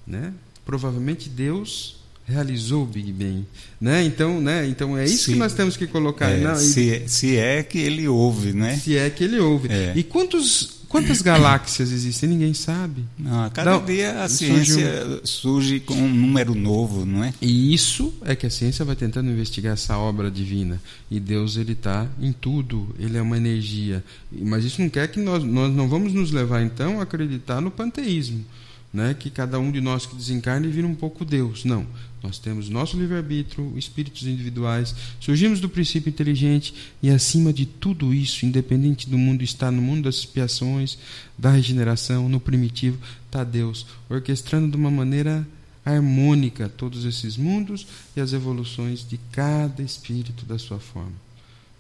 Né? 0.06 0.34
Provavelmente 0.66 1.30
Deus 1.30 2.03
realizou 2.26 2.84
o 2.84 2.86
Big 2.86 3.12
Bang, 3.12 3.46
né? 3.82 4.04
Então, 4.04 4.40
né? 4.40 4.66
Então 4.68 4.98
é 4.98 5.06
isso 5.06 5.26
Se- 5.26 5.34
que 5.34 5.38
nós 5.40 5.54
temos 5.54 5.76
que 5.76 5.86
colocar. 5.88 6.30
É, 6.30 6.40
Não, 6.40 6.54
e- 6.54 6.58
se, 6.60 7.04
se 7.08 7.36
é 7.36 7.62
que 7.64 7.78
ele 7.78 8.08
ouve, 8.08 8.54
né? 8.54 8.78
se 8.78 8.96
é 8.98 9.10
que 9.10 9.24
ele 9.24 9.40
ouve. 9.40 9.68
É. 9.70 9.92
E 9.96 10.04
quantos, 10.04 10.80
quantas 10.88 11.22
galáxias 11.24 11.92
existem? 11.92 12.30
Ninguém 12.30 12.54
sabe. 12.54 13.04
Não, 13.20 13.44
a 13.44 13.50
cada 13.50 13.72
Não, 13.72 13.84
dia 13.86 14.24
a 14.24 14.30
surge 14.30 14.66
ciência 14.74 15.22
surge 15.26 15.80
com 15.82 15.96
um 15.96 16.08
número 16.14 16.56
novo, 16.56 17.06
não 17.06 17.24
é? 17.26 17.34
E 17.42 17.74
isso 17.74 18.14
é 18.24 18.36
que 18.36 18.46
a 18.46 18.50
ciência 18.50 18.86
vai 18.86 18.96
tentando 18.96 19.30
investigar 19.30 19.74
essa 19.74 19.98
obra 19.98 20.32
divina. 20.32 20.82
E 21.12 21.20
Deus 21.20 21.58
ele 21.58 21.74
está 21.74 22.08
em 22.22 22.32
tudo. 22.32 22.96
Ele 22.98 23.18
é 23.18 23.22
uma 23.22 23.36
energia. 23.36 24.02
Mas 24.32 24.64
isso 24.64 24.82
não 24.82 24.88
quer 24.90 25.10
que 25.10 25.20
nós, 25.20 25.44
nós 25.44 25.76
não 25.76 25.90
vamos 25.90 26.14
nos 26.14 26.32
levar 26.32 26.62
então 26.64 27.00
a 27.00 27.04
acreditar 27.04 27.60
no 27.60 27.70
panteísmo, 27.70 28.46
né? 28.94 29.14
Que 29.18 29.30
cada 29.30 29.60
um 29.60 29.70
de 29.72 29.82
nós 29.82 30.06
que 30.06 30.16
desencarna 30.16 30.68
vira 30.70 30.88
um 30.88 30.96
pouco 30.96 31.26
Deus. 31.26 31.66
Não. 31.66 31.86
Nós 32.24 32.40
temos 32.40 32.70
nosso 32.70 32.98
livre-arbítrio, 32.98 33.78
espíritos 33.78 34.26
individuais, 34.26 34.96
surgimos 35.20 35.60
do 35.60 35.68
princípio 35.68 36.10
inteligente 36.10 36.74
e, 37.02 37.10
acima 37.10 37.52
de 37.52 37.66
tudo 37.66 38.14
isso, 38.14 38.46
independente 38.46 39.10
do 39.10 39.18
mundo 39.18 39.44
estar 39.44 39.70
no 39.72 39.82
mundo 39.82 40.04
das 40.04 40.16
expiações, 40.16 40.98
da 41.38 41.52
regeneração, 41.52 42.30
no 42.30 42.40
primitivo, 42.40 42.98
está 43.26 43.44
Deus, 43.44 43.86
orquestrando 44.10 44.72
de 44.72 44.78
uma 44.78 44.90
maneira 44.90 45.46
harmônica 45.86 46.70
todos 46.70 47.04
esses 47.04 47.36
mundos 47.36 47.86
e 48.16 48.22
as 48.22 48.32
evoluções 48.32 49.06
de 49.06 49.20
cada 49.34 49.84
espírito 49.84 50.46
da 50.46 50.58
sua 50.58 50.80
forma. 50.80 51.12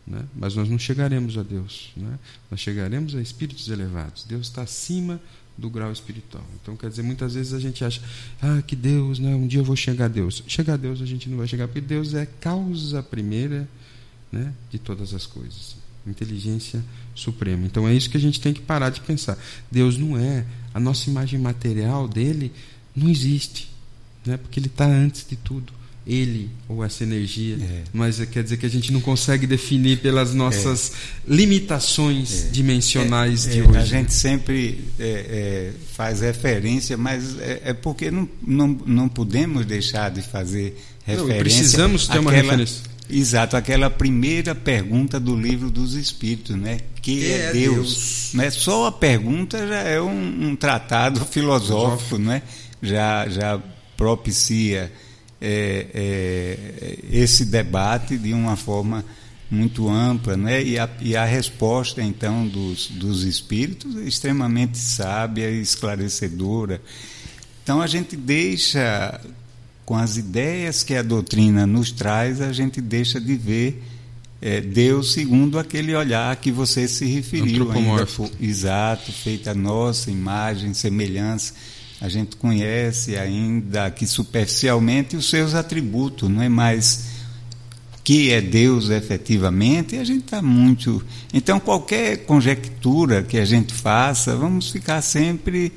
Né? 0.05 0.25
Mas 0.35 0.55
nós 0.55 0.67
não 0.67 0.77
chegaremos 0.77 1.37
a 1.37 1.43
Deus, 1.43 1.93
né? 1.95 2.19
nós 2.51 2.59
chegaremos 2.59 3.15
a 3.15 3.21
espíritos 3.21 3.69
elevados. 3.69 4.25
Deus 4.25 4.47
está 4.47 4.63
acima 4.63 5.21
do 5.57 5.69
grau 5.69 5.91
espiritual. 5.91 6.43
Então, 6.61 6.75
quer 6.75 6.89
dizer, 6.89 7.03
muitas 7.03 7.35
vezes 7.35 7.53
a 7.53 7.59
gente 7.59 7.83
acha, 7.85 8.01
ah, 8.41 8.61
que 8.65 8.75
Deus, 8.75 9.19
né? 9.19 9.35
um 9.35 9.47
dia 9.47 9.59
eu 9.59 9.63
vou 9.63 9.75
chegar 9.75 10.05
a 10.05 10.07
Deus. 10.07 10.43
Chegar 10.47 10.73
a 10.73 10.77
Deus 10.77 11.01
a 11.01 11.05
gente 11.05 11.29
não 11.29 11.37
vai 11.37 11.47
chegar, 11.47 11.67
porque 11.67 11.81
Deus 11.81 12.13
é 12.13 12.25
causa 12.25 13.03
primeira 13.03 13.67
né? 14.31 14.51
de 14.71 14.79
todas 14.79 15.13
as 15.13 15.25
coisas. 15.25 15.75
Inteligência 16.05 16.83
suprema. 17.15 17.65
Então 17.65 17.87
é 17.87 17.93
isso 17.93 18.09
que 18.09 18.17
a 18.17 18.19
gente 18.19 18.41
tem 18.41 18.53
que 18.53 18.61
parar 18.61 18.89
de 18.89 19.01
pensar. 19.01 19.37
Deus 19.71 19.97
não 19.97 20.17
é, 20.17 20.45
a 20.73 20.79
nossa 20.79 21.09
imagem 21.09 21.39
material 21.39 22.07
dele 22.07 22.51
não 22.95 23.09
existe, 23.09 23.69
né? 24.25 24.37
porque 24.37 24.59
ele 24.59 24.67
está 24.67 24.85
antes 24.85 25.25
de 25.27 25.35
tudo. 25.35 25.71
Ele 26.05 26.49
ou 26.67 26.83
essa 26.83 27.03
energia, 27.03 27.55
É. 27.61 27.83
mas 27.93 28.19
é- 28.19 28.25
quer 28.25 28.43
dizer 28.43 28.57
que 28.57 28.65
a 28.65 28.69
gente 28.69 28.91
não 28.91 28.99
consegue 28.99 29.47
definir 29.47 29.99
pelas 29.99 30.33
nossas 30.33 30.91
limitações 31.25 32.47
dimensionais 32.51 33.43
de 33.45 33.59
É, 33.59 33.63
hoje. 33.63 33.77
A 33.77 33.85
gente 33.85 34.13
sempre 34.13 34.83
é, 34.99 35.03
é, 35.05 35.71
faz 35.95 36.19
referência, 36.21 36.97
mas 36.97 37.39
é, 37.39 37.61
é 37.65 37.73
porque 37.73 38.09
não, 38.11 38.27
não, 38.45 38.67
não 38.85 39.07
podemos 39.07 39.65
deixar 39.65 40.09
de 40.11 40.21
fazer 40.21 40.77
Não, 41.07 41.15
referência. 41.15 41.39
precisamos 41.43 42.07
ter 42.07 42.19
uma 42.19 42.31
àquela- 42.31 42.43
referência. 42.51 42.93
Exato, 43.09 43.55
aquela 43.57 43.89
primeira 43.89 44.55
pergunta 44.55 45.19
do 45.19 45.35
livro 45.35 45.69
dos 45.69 45.93
Espíritos, 45.93 46.55
né? 46.55 46.79
Que, 47.01 47.17
Que 47.19 47.31
é, 47.31 47.37
é 47.47 47.51
Deus? 47.51 47.75
Deus? 47.75 48.29
Né? 48.33 48.49
Só 48.49 48.87
a 48.87 48.91
pergunta 48.91 49.57
já 49.67 49.79
é 49.81 50.01
um, 50.01 50.49
um 50.49 50.55
tratado 50.55 51.23
filosófico, 51.25 52.17
né? 52.17 52.41
Já, 52.81 53.27
já 53.29 53.59
propicia 53.97 54.91
é, 55.45 55.87
é, 55.93 56.99
esse 57.11 57.43
debate 57.43 58.17
de 58.17 58.33
uma 58.33 58.55
forma 58.55 59.03
muito 59.51 59.89
ampla, 59.89 60.37
né? 60.37 60.63
E 60.63 60.79
a, 60.79 60.89
e 61.01 61.15
a 61.17 61.25
resposta 61.25 62.01
então 62.01 62.47
dos, 62.47 62.87
dos 62.87 63.23
espíritos 63.23 63.97
é 63.97 64.01
extremamente 64.01 64.77
sábia 64.77 65.49
e 65.51 65.61
esclarecedora. 65.61 66.81
Então 67.61 67.81
a 67.81 67.87
gente 67.87 68.15
deixa 68.15 69.19
com 69.85 69.95
as 69.95 70.15
ideias 70.15 70.81
que 70.81 70.95
a 70.95 71.01
doutrina 71.01 71.67
nos 71.67 71.91
traz, 71.91 72.39
a 72.39 72.53
gente 72.53 72.79
deixa 72.79 73.19
de 73.19 73.35
ver 73.35 73.83
eh, 74.41 74.61
Deus 74.61 75.11
segundo 75.11 75.59
aquele 75.59 75.93
olhar 75.93 76.33
que 76.37 76.53
você 76.53 76.87
se 76.87 77.05
referiu. 77.05 77.69
Ainda, 77.71 78.07
exato, 78.39 79.11
feita 79.11 79.51
a 79.51 79.55
nossa 79.55 80.09
imagem, 80.09 80.73
semelhança. 80.73 81.53
A 82.01 82.09
gente 82.09 82.35
conhece 82.35 83.15
ainda 83.17 83.89
que 83.89 84.05
superficialmente 84.05 85.15
os 85.15 85.29
seus 85.29 85.53
atributos, 85.53 86.29
não 86.29 86.41
é 86.41 86.49
mais 86.49 87.13
que 88.03 88.31
é 88.31 88.41
Deus 88.41 88.89
efetivamente, 88.89 89.95
e 89.95 89.99
a 89.99 90.03
gente 90.03 90.25
está 90.25 90.41
muito. 90.41 91.03
Então, 91.33 91.59
qualquer 91.59 92.25
conjectura 92.25 93.23
que 93.23 93.37
a 93.37 93.45
gente 93.45 93.73
faça, 93.73 94.35
vamos 94.35 94.71
ficar 94.71 95.01
sempre 95.01 95.71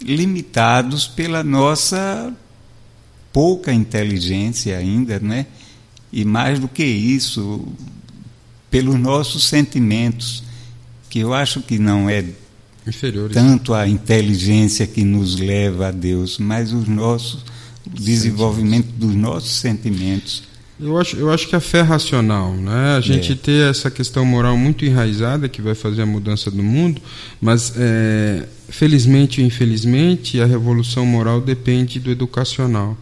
limitados 0.00 1.06
pela 1.08 1.42
nossa 1.42 2.32
pouca 3.32 3.72
inteligência 3.72 4.76
ainda, 4.76 5.18
né? 5.18 5.46
E 6.12 6.24
mais 6.24 6.58
do 6.58 6.68
que 6.68 6.84
isso, 6.84 7.66
pelos 8.70 8.98
nossos 8.98 9.44
sentimentos, 9.44 10.42
que 11.08 11.20
eu 11.20 11.32
acho 11.32 11.62
que 11.62 11.78
não 11.78 12.08
é 12.08 12.24
Inferiores. 12.86 13.34
tanto 13.34 13.74
a 13.74 13.88
inteligência 13.88 14.86
que 14.86 15.02
nos 15.04 15.38
leva 15.38 15.88
a 15.88 15.90
Deus, 15.90 16.38
mas 16.38 16.72
os 16.72 16.86
nossos 16.86 17.42
o 17.86 17.90
desenvolvimento 17.90 18.88
dos 18.96 19.14
nossos 19.14 19.52
sentimentos. 19.52 20.42
Eu 20.78 20.98
acho, 20.98 21.16
eu 21.16 21.30
acho 21.30 21.48
que 21.48 21.56
a 21.56 21.60
fé 21.60 21.80
racional, 21.80 22.52
né? 22.54 22.96
A 22.96 23.00
gente 23.00 23.32
É. 23.32 23.34
ter 23.34 23.70
essa 23.70 23.90
questão 23.90 24.26
moral 24.26 24.58
muito 24.58 24.84
enraizada 24.84 25.48
que 25.48 25.62
vai 25.62 25.74
fazer 25.74 26.02
a 26.02 26.06
mudança 26.06 26.50
do 26.50 26.62
mundo, 26.62 27.00
mas 27.40 27.72
é, 27.76 28.46
felizmente 28.68 29.40
ou 29.40 29.46
infelizmente 29.46 30.40
a 30.40 30.44
revolução 30.44 31.06
moral 31.06 31.40
depende 31.40 31.98
do 31.98 32.10
educacional. 32.10 32.96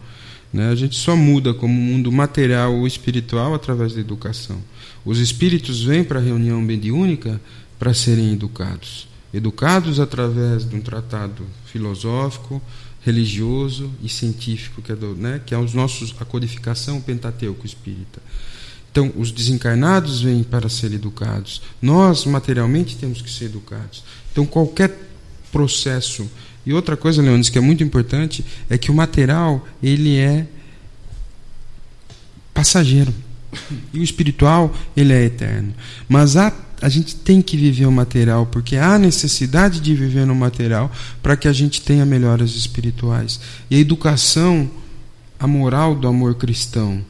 Né? 0.53 0.69
A 0.69 0.75
gente 0.75 0.95
só 0.95 1.17
muda 1.17 1.53
como 1.53 1.73
mundo 1.73 2.09
material 2.11 2.73
ou 2.73 2.87
espiritual 2.87 3.53
através 3.53 3.93
da 3.93 3.99
educação. 3.99 4.57
Os 5.03 5.19
espíritos 5.19 5.83
vêm 5.83 6.03
para 6.03 6.19
a 6.19 6.23
reunião 6.23 6.61
mediúnica 6.61 7.41
para 7.77 7.93
serem 7.93 8.31
educados. 8.31 9.05
Educados 9.35 9.99
através 9.99 10.67
de 10.67 10.75
um 10.75 10.81
tratado 10.81 11.45
filosófico, 11.65 12.61
religioso 13.01 13.91
e 14.01 14.07
científico, 14.07 14.81
que 14.81 14.93
é, 14.93 14.95
do, 14.95 15.13
né, 15.13 15.41
que 15.45 15.53
é 15.53 15.57
os 15.57 15.73
nossos, 15.73 16.15
a 16.19 16.25
codificação 16.25 17.01
pentateuco 17.01 17.65
espírita. 17.65 18.21
Então, 18.89 19.11
os 19.17 19.29
desencarnados 19.33 20.21
vêm 20.21 20.41
para 20.41 20.69
ser 20.69 20.93
educados. 20.93 21.61
Nós, 21.81 22.25
materialmente, 22.25 22.95
temos 22.95 23.21
que 23.21 23.29
ser 23.29 23.45
educados. 23.45 24.05
Então, 24.31 24.45
qualquer 24.45 24.97
processo. 25.51 26.25
E 26.65 26.73
outra 26.73 26.95
coisa, 26.95 27.21
Leonis, 27.21 27.49
que 27.49 27.57
é 27.57 27.61
muito 27.61 27.83
importante, 27.83 28.45
é 28.69 28.77
que 28.77 28.89
o 28.89 28.93
material, 28.93 29.67
ele 29.83 30.17
é 30.17 30.47
passageiro. 32.53 33.13
E 33.93 33.99
o 33.99 34.03
espiritual, 34.03 34.73
ele 34.95 35.11
é 35.11 35.25
eterno. 35.25 35.73
Mas 36.07 36.37
há, 36.37 36.51
a 36.81 36.89
gente 36.89 37.15
tem 37.15 37.41
que 37.41 37.55
viver 37.57 37.85
o 37.85 37.91
material, 37.91 38.45
porque 38.45 38.75
há 38.77 38.97
necessidade 38.99 39.79
de 39.79 39.93
viver 39.95 40.25
no 40.25 40.35
material 40.35 40.91
para 41.21 41.35
que 41.37 41.47
a 41.47 41.53
gente 41.53 41.81
tenha 41.81 42.05
melhoras 42.05 42.55
espirituais. 42.55 43.39
E 43.69 43.75
a 43.75 43.79
educação, 43.79 44.69
a 45.39 45.47
moral 45.47 45.95
do 45.95 46.07
amor 46.07 46.35
cristão, 46.35 47.01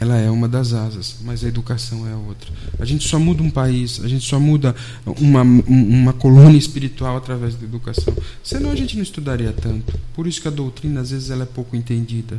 ela 0.00 0.16
é 0.18 0.28
uma 0.30 0.48
das 0.48 0.72
asas, 0.72 1.16
mas 1.24 1.44
a 1.44 1.48
educação 1.48 2.06
é 2.06 2.12
a 2.12 2.16
outra. 2.16 2.50
A 2.78 2.84
gente 2.84 3.08
só 3.08 3.18
muda 3.18 3.42
um 3.42 3.48
país, 3.48 4.00
a 4.02 4.08
gente 4.08 4.26
só 4.26 4.38
muda 4.40 4.74
uma, 5.06 5.42
um- 5.42 5.62
uma 6.00 6.12
colônia 6.12 6.58
espiritual 6.58 7.16
através 7.16 7.54
da 7.54 7.64
educação. 7.64 8.12
Senão 8.42 8.70
a 8.70 8.74
gente 8.76 8.96
não 8.96 9.02
estudaria 9.02 9.52
tanto. 9.52 9.94
Por 10.12 10.26
isso 10.26 10.42
que 10.42 10.48
a 10.48 10.50
doutrina, 10.50 11.00
às 11.00 11.10
vezes, 11.10 11.30
ela 11.30 11.44
é 11.44 11.46
pouco 11.46 11.76
entendida 11.76 12.38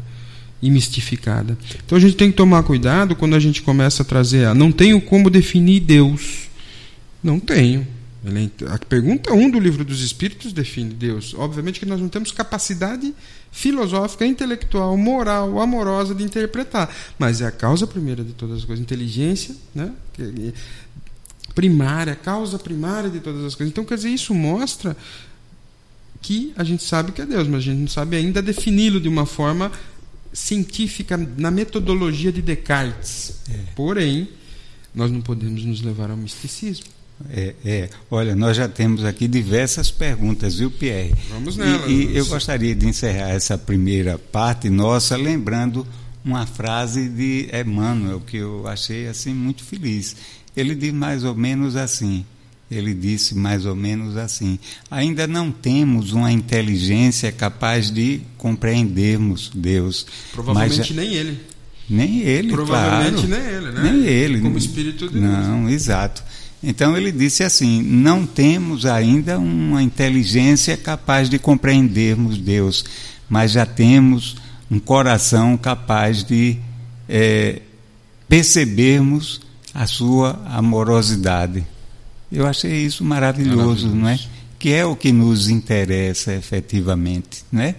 e 0.62 0.70
mistificada. 0.70 1.58
Então 1.86 1.98
a 1.98 2.02
gente 2.02 2.16
tem 2.16 2.30
que 2.30 2.38
tomar 2.38 2.62
cuidado 2.64 3.16
quando 3.16 3.36
a 3.36 3.40
gente 3.40 3.62
começa 3.62 4.04
a 4.04 4.06
trazer 4.06 4.46
a 4.46 4.54
não 4.54 4.72
tenho 4.72 5.00
como 5.02 5.30
definir 5.30 5.80
Deus. 5.80 6.45
Não 7.26 7.40
tenho. 7.40 7.88
Ele 8.24 8.52
é- 8.62 8.68
A 8.72 8.78
pergunta 8.78 9.34
1 9.34 9.50
do 9.50 9.60
livro 9.60 9.84
dos 9.84 10.02
Espíritos 10.02 10.54
define 10.54 10.94
Deus. 10.94 11.34
Obviamente 11.36 11.80
que 11.80 11.86
nós 11.86 12.00
não 12.00 12.08
temos 12.08 12.32
capacidade 12.32 13.14
filosófica, 13.52 14.26
intelectual, 14.26 14.96
moral, 14.96 15.60
amorosa 15.60 16.14
de 16.14 16.24
interpretar. 16.24 16.94
Mas 17.18 17.42
é 17.42 17.48
a 17.48 17.52
causa 17.52 17.88
primeira 17.88 18.24
de 18.24 18.34
todas 18.34 18.60
as 18.60 18.66
coisas. 18.66 18.82
Inteligência, 18.84 19.56
né? 19.74 19.92
Primária, 21.56 22.16
causa 22.16 22.60
primária 22.60 23.10
de 23.10 23.20
todas 23.20 23.44
as 23.44 23.56
coisas. 23.56 23.72
Então, 23.72 23.84
quer 23.84 23.96
dizer, 23.96 24.10
isso 24.10 24.34
mostra 24.34 24.96
que 26.22 26.54
a 26.56 26.64
gente 26.64 26.84
sabe 26.84 27.12
que 27.12 27.22
é 27.22 27.26
Deus, 27.26 27.48
mas 27.48 27.60
a 27.60 27.64
gente 27.64 27.80
não 27.80 27.88
sabe 27.88 28.18
ainda 28.18 28.40
defini-lo 28.42 29.00
de 29.02 29.08
uma 29.10 29.26
forma 29.26 29.72
científica 30.32 31.18
na 31.38 31.50
metodologia 31.50 32.32
de 32.32 32.42
Descartes. 32.42 33.36
Porém, 33.76 34.28
nós 34.94 35.12
não 35.12 35.22
podemos 35.22 35.64
nos 35.64 35.82
levar 35.82 36.12
ao 36.12 36.18
misticismo. 36.18 36.86
É, 37.30 37.54
é. 37.66 37.90
Olha, 38.12 38.36
nós 38.36 38.58
já 38.58 38.68
temos 38.68 39.06
aqui 39.06 39.28
diversas 39.28 39.90
perguntas, 39.90 40.56
viu, 40.60 40.70
Pierre? 40.70 41.14
Vamos 41.30 41.56
E- 41.56 41.60
nelas. 41.60 41.90
E, 41.90 42.16
eu 42.16 42.26
gostaria 42.26 42.76
de 42.76 42.86
encerrar 42.86 43.30
essa 43.30 43.58
primeira 43.58 44.18
parte 44.18 44.70
nossa 44.70 45.16
lembrando 45.16 45.88
uma 46.24 46.46
frase 46.46 47.08
de 47.08 47.48
Emmanuel 47.54 48.20
que 48.20 48.38
eu 48.38 48.68
achei 48.68 49.08
assim 49.08 49.34
muito 49.34 49.64
feliz. 49.64 50.16
Ele 50.58 50.76
diz 50.76 50.92
mais 50.92 51.24
ou 51.24 51.34
menos 51.36 51.76
assim: 51.78 52.26
ele 52.70 52.94
disse 52.94 53.34
mais 53.36 53.66
ou 53.66 53.76
menos 53.76 54.18
assim: 54.18 54.60
ainda 54.92 55.26
não 55.26 55.52
temos 55.52 56.12
uma 56.12 56.32
inteligência 56.32 57.32
capaz 57.32 57.90
de 57.92 58.22
compreendermos 58.38 59.52
Deus. 59.56 60.06
Provavelmente 60.34 60.94
mas, 60.94 61.06
nem 61.06 61.14
ele. 61.14 61.40
Nem 61.88 62.20
ele, 62.22 62.52
Provavelmente 62.52 63.28
claro. 63.28 63.44
nem 63.44 63.54
ele, 63.54 63.72
né? 63.72 63.82
Nem 63.92 64.06
ele. 64.08 64.42
Como 64.42 64.58
Espírito 64.58 65.08
de 65.08 65.20
Deus. 65.20 65.24
Não, 65.24 65.70
exato. 65.70 66.24
Então 66.66 66.98
ele 66.98 67.12
disse 67.12 67.44
assim: 67.44 67.84
não 67.84 68.26
temos 68.26 68.88
ainda 68.88 69.38
uma 69.38 69.84
inteligência 69.84 70.76
capaz 70.76 71.30
de 71.30 71.38
compreendermos 71.38 72.40
Deus, 72.40 72.84
mas 73.30 73.52
já 73.52 73.68
temos 73.68 74.38
um 74.70 74.80
coração 74.80 75.56
capaz 75.58 76.24
de 76.24 76.58
é, 77.08 77.62
percebermos 78.28 79.42
a 79.72 79.86
sua 79.86 80.42
amorosidade. 80.48 81.64
Eu 82.32 82.48
achei 82.48 82.84
isso 82.84 83.04
maravilhoso, 83.04 83.58
maravilhoso, 83.58 83.90
não 83.90 84.10
é? 84.10 84.20
Que 84.58 84.74
é 84.74 84.84
o 84.84 84.96
que 84.96 85.12
nos 85.12 85.50
interessa 85.50 86.34
efetivamente, 86.34 87.44
não 87.52 87.62
é? 87.62 87.76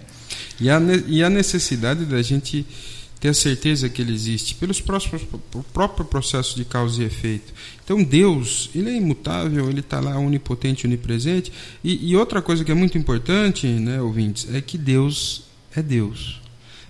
E 0.60 0.70
a, 0.70 0.80
e 1.08 1.24
a 1.24 1.28
necessidade 1.28 2.04
da 2.04 2.22
gente 2.22 2.64
ter 3.20 3.28
a 3.28 3.34
certeza 3.34 3.88
que 3.88 4.02
ele 4.02 4.12
existe 4.12 4.54
pelos 4.54 4.80
próximos, 4.80 5.22
o 5.54 5.62
próprio 5.62 6.04
processo 6.04 6.54
de 6.54 6.64
causa 6.64 7.02
e 7.02 7.06
efeito. 7.06 7.52
Então 7.84 8.02
Deus, 8.02 8.70
ele 8.74 8.90
é 8.90 8.96
imutável, 8.96 9.68
ele 9.70 9.80
está 9.80 10.00
lá 10.00 10.18
onipotente, 10.18 10.86
onipresente. 10.86 11.52
E, 11.82 12.10
e, 12.10 12.16
outra 12.16 12.42
coisa 12.42 12.64
que 12.64 12.70
é 12.70 12.74
muito 12.74 12.98
importante, 12.98 13.66
né, 13.66 14.00
ouvintes, 14.00 14.52
é 14.54 14.60
que 14.60 14.76
Deus 14.76 15.44
é 15.74 15.82
Deus. 15.82 16.40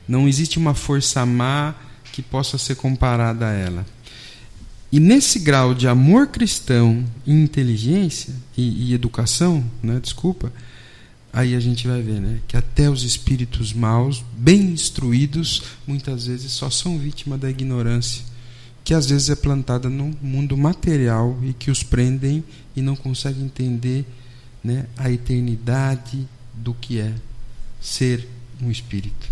Não 0.08 0.28
existe 0.28 0.58
uma 0.58 0.74
força 0.74 1.24
má 1.24 1.74
que 2.12 2.22
possa 2.22 2.58
ser 2.58 2.76
comparada 2.76 3.46
a 3.48 3.52
ela. 3.52 3.86
E 4.90 5.00
nesse 5.00 5.38
grau 5.38 5.74
de 5.74 5.88
amor 5.88 6.28
cristão 6.28 7.04
e 7.26 7.32
inteligência 7.32 8.32
e, 8.56 8.90
e 8.90 8.94
educação, 8.94 9.64
né, 9.82 10.00
desculpa, 10.00 10.52
aí 11.36 11.54
a 11.54 11.60
gente 11.60 11.86
vai 11.86 12.00
ver 12.00 12.18
né, 12.18 12.40
que 12.48 12.56
até 12.56 12.88
os 12.88 13.02
espíritos 13.02 13.74
maus, 13.74 14.24
bem 14.38 14.58
instruídos, 14.70 15.62
muitas 15.86 16.26
vezes 16.26 16.50
só 16.50 16.70
são 16.70 16.98
vítima 16.98 17.36
da 17.36 17.50
ignorância, 17.50 18.24
que 18.82 18.94
às 18.94 19.04
vezes 19.04 19.28
é 19.28 19.36
plantada 19.36 19.90
no 19.90 20.16
mundo 20.22 20.56
material 20.56 21.38
e 21.42 21.52
que 21.52 21.70
os 21.70 21.82
prendem 21.82 22.42
e 22.74 22.80
não 22.80 22.96
conseguem 22.96 23.44
entender 23.44 24.06
né, 24.64 24.86
a 24.96 25.10
eternidade 25.10 26.26
do 26.54 26.72
que 26.72 26.98
é 27.00 27.12
ser 27.82 28.26
um 28.62 28.70
espírito. 28.70 29.28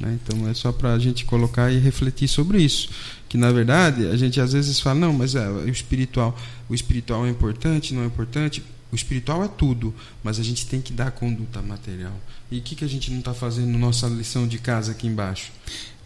Né? 0.00 0.18
Então 0.24 0.48
é 0.48 0.54
só 0.54 0.72
para 0.72 0.94
a 0.94 0.98
gente 0.98 1.26
colocar 1.26 1.70
e 1.70 1.78
refletir 1.78 2.26
sobre 2.26 2.62
isso. 2.62 2.88
Que 3.28 3.36
na 3.36 3.52
verdade 3.52 4.06
a 4.06 4.16
gente 4.16 4.40
às 4.40 4.54
vezes 4.54 4.80
fala, 4.80 5.00
não, 5.00 5.12
mas 5.12 5.34
é, 5.34 5.46
o 5.46 5.68
espiritual, 5.68 6.34
o 6.70 6.74
espiritual 6.74 7.26
é 7.26 7.28
importante, 7.28 7.92
não 7.92 8.02
é 8.02 8.06
importante. 8.06 8.62
O 8.92 8.94
espiritual 8.94 9.42
é 9.42 9.48
tudo, 9.48 9.94
mas 10.22 10.38
a 10.38 10.42
gente 10.42 10.66
tem 10.66 10.80
que 10.80 10.92
dar 10.92 11.10
conduta 11.10 11.62
material. 11.62 12.12
E 12.50 12.58
o 12.58 12.60
que, 12.60 12.76
que 12.76 12.84
a 12.84 12.88
gente 12.88 13.10
não 13.10 13.20
está 13.20 13.32
fazendo 13.32 13.68
na 13.68 13.78
nossa 13.78 14.06
lição 14.06 14.46
de 14.46 14.58
casa 14.58 14.92
aqui 14.92 15.06
embaixo? 15.06 15.50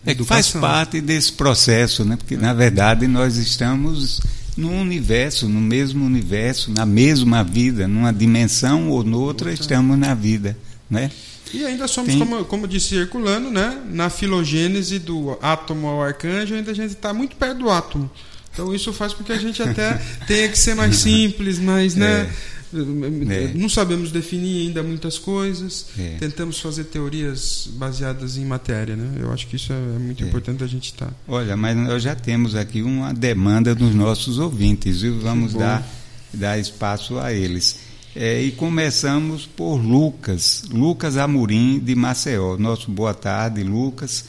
É 0.05 0.15
que 0.15 0.23
faz 0.23 0.53
parte 0.53 1.01
desse 1.01 1.33
processo, 1.33 2.05
né? 2.05 2.15
porque 2.15 2.35
é. 2.35 2.39
na 2.39 2.55
verdade 2.55 3.09
nós 3.09 3.37
estamos 3.37 4.21
no 4.57 4.71
universo, 4.71 5.49
no 5.49 5.61
mesmo 5.61 6.07
universo, 6.07 6.71
na 6.71 6.87
mesma 6.87 7.43
vida, 7.43 7.89
numa 7.89 8.13
dimensão 8.13 8.89
ou 8.89 9.03
noutra, 9.03 9.51
Outra. 9.51 9.53
estamos 9.53 9.99
na 9.99 10.15
vida. 10.15 10.57
Né? 10.89 11.11
E 11.53 11.65
ainda 11.65 11.89
somos, 11.89 12.15
como, 12.15 12.45
como 12.45 12.69
disse 12.69 12.95
Herculano, 12.95 13.51
né? 13.51 13.83
na 13.91 14.09
filogênese 14.09 15.01
do 15.01 15.37
átomo 15.43 15.89
ao 15.89 16.03
arcanjo, 16.03 16.55
ainda 16.55 16.71
a 16.71 16.75
gente 16.75 16.93
está 16.93 17.13
muito 17.13 17.35
perto 17.35 17.59
do 17.59 17.69
átomo. 17.71 18.09
Então 18.53 18.73
isso 18.73 18.93
faz 18.93 19.13
com 19.13 19.25
que 19.25 19.33
a 19.33 19.39
gente 19.39 19.61
até 19.61 20.01
tenha 20.27 20.49
que 20.49 20.59
ser 20.59 20.75
mais 20.75 20.97
simples, 20.97 21.59
mais, 21.59 21.97
né? 21.97 22.23
É. 22.23 22.56
É. 22.73 23.53
Não 23.55 23.69
sabemos 23.69 24.11
definir 24.11 24.67
ainda 24.67 24.83
muitas 24.83 25.19
coisas, 25.19 25.87
é. 25.99 26.17
tentamos 26.19 26.61
fazer 26.61 26.85
teorias 26.85 27.69
baseadas 27.73 28.37
em 28.37 28.45
matéria. 28.45 28.97
Né? 28.97 29.19
Eu 29.21 29.33
acho 29.33 29.47
que 29.47 29.57
isso 29.57 29.73
é 29.73 29.99
muito 29.99 30.25
é. 30.25 30.27
importante 30.27 30.65
a 30.65 30.67
gente 30.67 30.87
estar. 30.87 31.07
Tá. 31.07 31.13
Olha, 31.29 31.57
mas 31.57 31.77
nós 31.77 32.03
já 32.03 32.15
temos 32.15 32.55
aqui 32.55 32.83
uma 32.83 33.13
demanda 33.15 33.75
dos 33.75 33.95
nossos 33.95 34.39
ouvintes 34.39 35.03
e 35.03 35.11
vamos 35.11 35.55
dar, 35.55 35.87
dar 36.33 36.59
espaço 36.59 37.19
a 37.19 37.33
eles. 37.33 37.79
É, 38.15 38.41
e 38.41 38.51
começamos 38.51 39.45
por 39.45 39.77
Lucas, 39.77 40.65
Lucas 40.71 41.19
Amorim 41.19 41.79
de 41.79 41.95
Maceió. 41.95 42.57
Nosso 42.57 42.91
boa 42.91 43.13
tarde, 43.13 43.63
Lucas. 43.63 44.25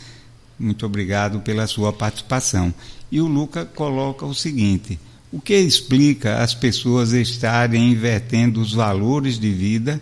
Muito 0.60 0.86
obrigado 0.86 1.40
pela 1.40 1.66
sua 1.68 1.94
participação. 1.94 2.74
E 3.10 3.22
o 3.22 3.28
Lucas 3.28 3.66
coloca 3.74 4.26
o 4.26 4.36
seguinte: 4.36 5.00
o 5.32 5.42
que 5.42 5.56
explica 5.56 6.42
as 6.42 6.54
pessoas 6.54 7.12
estarem 7.12 7.92
invertendo 7.92 8.62
os 8.62 8.74
valores 8.74 9.38
de 9.38 9.52
vida 9.52 10.02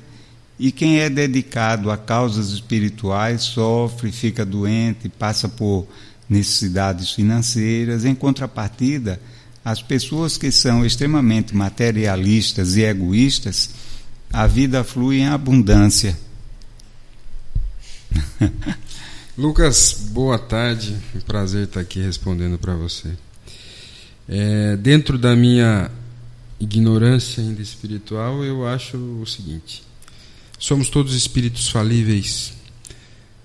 e 0.58 0.72
quem 0.72 1.00
é 1.00 1.10
dedicado 1.10 1.92
a 1.92 1.98
causas 1.98 2.52
espirituais 2.52 3.42
sofre, 3.42 4.12
fica 4.12 4.46
doente, 4.46 5.10
passa 5.10 5.50
por 5.50 5.88
necessidades 6.30 7.12
financeiras. 7.12 8.06
Em 8.06 8.16
contrapartida, 8.16 9.20
as 9.64 9.82
pessoas 9.82 10.38
que 10.38 10.52
são 10.52 10.86
extremamente 10.86 11.56
materialistas 11.56 12.78
e 12.78 12.84
egoístas, 12.84 13.72
a 14.32 14.48
vida 14.48 14.84
flui 14.84 15.18
em 15.18 15.28
abundância. 15.28 16.18
Lucas, 19.38 20.08
boa 20.12 20.40
tarde. 20.40 20.96
Um 21.14 21.20
prazer 21.20 21.66
estar 21.66 21.82
aqui 21.82 22.00
respondendo 22.00 22.58
para 22.58 22.76
você. 22.76 23.25
É, 24.28 24.76
dentro 24.78 25.18
da 25.18 25.36
minha 25.36 25.92
ignorância 26.60 27.44
ainda 27.44 27.62
espiritual, 27.62 28.44
eu 28.44 28.68
acho 28.68 28.98
o 28.98 29.26
seguinte: 29.26 29.84
somos 30.58 30.90
todos 30.90 31.14
espíritos 31.14 31.70
falíveis 31.70 32.54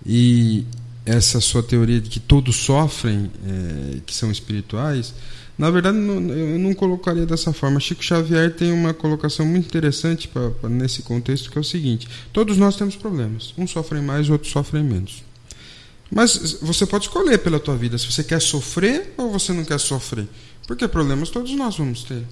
e 0.05 0.65
essa 1.05 1.41
sua 1.41 1.63
teoria 1.63 2.01
de 2.01 2.09
que 2.09 2.21
todos 2.21 2.57
sofrem, 2.57 3.31
é, 3.47 3.99
que 4.07 4.15
são 4.15 4.31
espirituais, 4.31 5.15
na 5.59 5.71
verdade 5.71 5.99
não, 5.99 6.21
eu 6.31 6.59
não 6.59 6.73
colocaria 6.73 7.27
dessa 7.27 7.53
forma. 7.53 7.81
Chico 7.81 8.03
Xavier 8.03 8.55
tem 8.55 8.73
uma 8.73 8.95
colocação 8.95 9.45
muito 9.45 9.67
interessante 9.67 10.29
pra, 10.29 10.51
pra, 10.51 10.71
nesse 10.71 11.03
contexto 11.03 11.51
que 11.51 11.59
é 11.59 11.61
o 11.61 11.65
seguinte: 11.65 12.09
todos 12.33 12.57
nós 12.57 12.77
temos 12.77 12.97
problemas, 12.97 13.53
uns 13.59 13.71
sofrem 13.71 14.03
mais, 14.03 14.31
outros 14.31 14.51
sofrem 14.51 14.83
menos. 14.83 15.30
Mas 16.11 16.59
você 16.61 16.85
pode 16.85 17.05
escolher 17.05 17.39
pela 17.39 17.61
tua 17.61 17.77
vida 17.77 17.97
se 17.97 18.11
você 18.11 18.25
quer 18.25 18.41
sofrer 18.41 19.15
ou 19.17 19.31
você 19.31 19.53
não 19.53 19.65
quer 19.65 19.79
sofrer. 19.79 20.27
Porque 20.67 20.89
problemas 20.89 21.31
todos 21.31 21.53
nós 21.53 21.77
vamos 21.77 22.03
ter. 22.03 22.25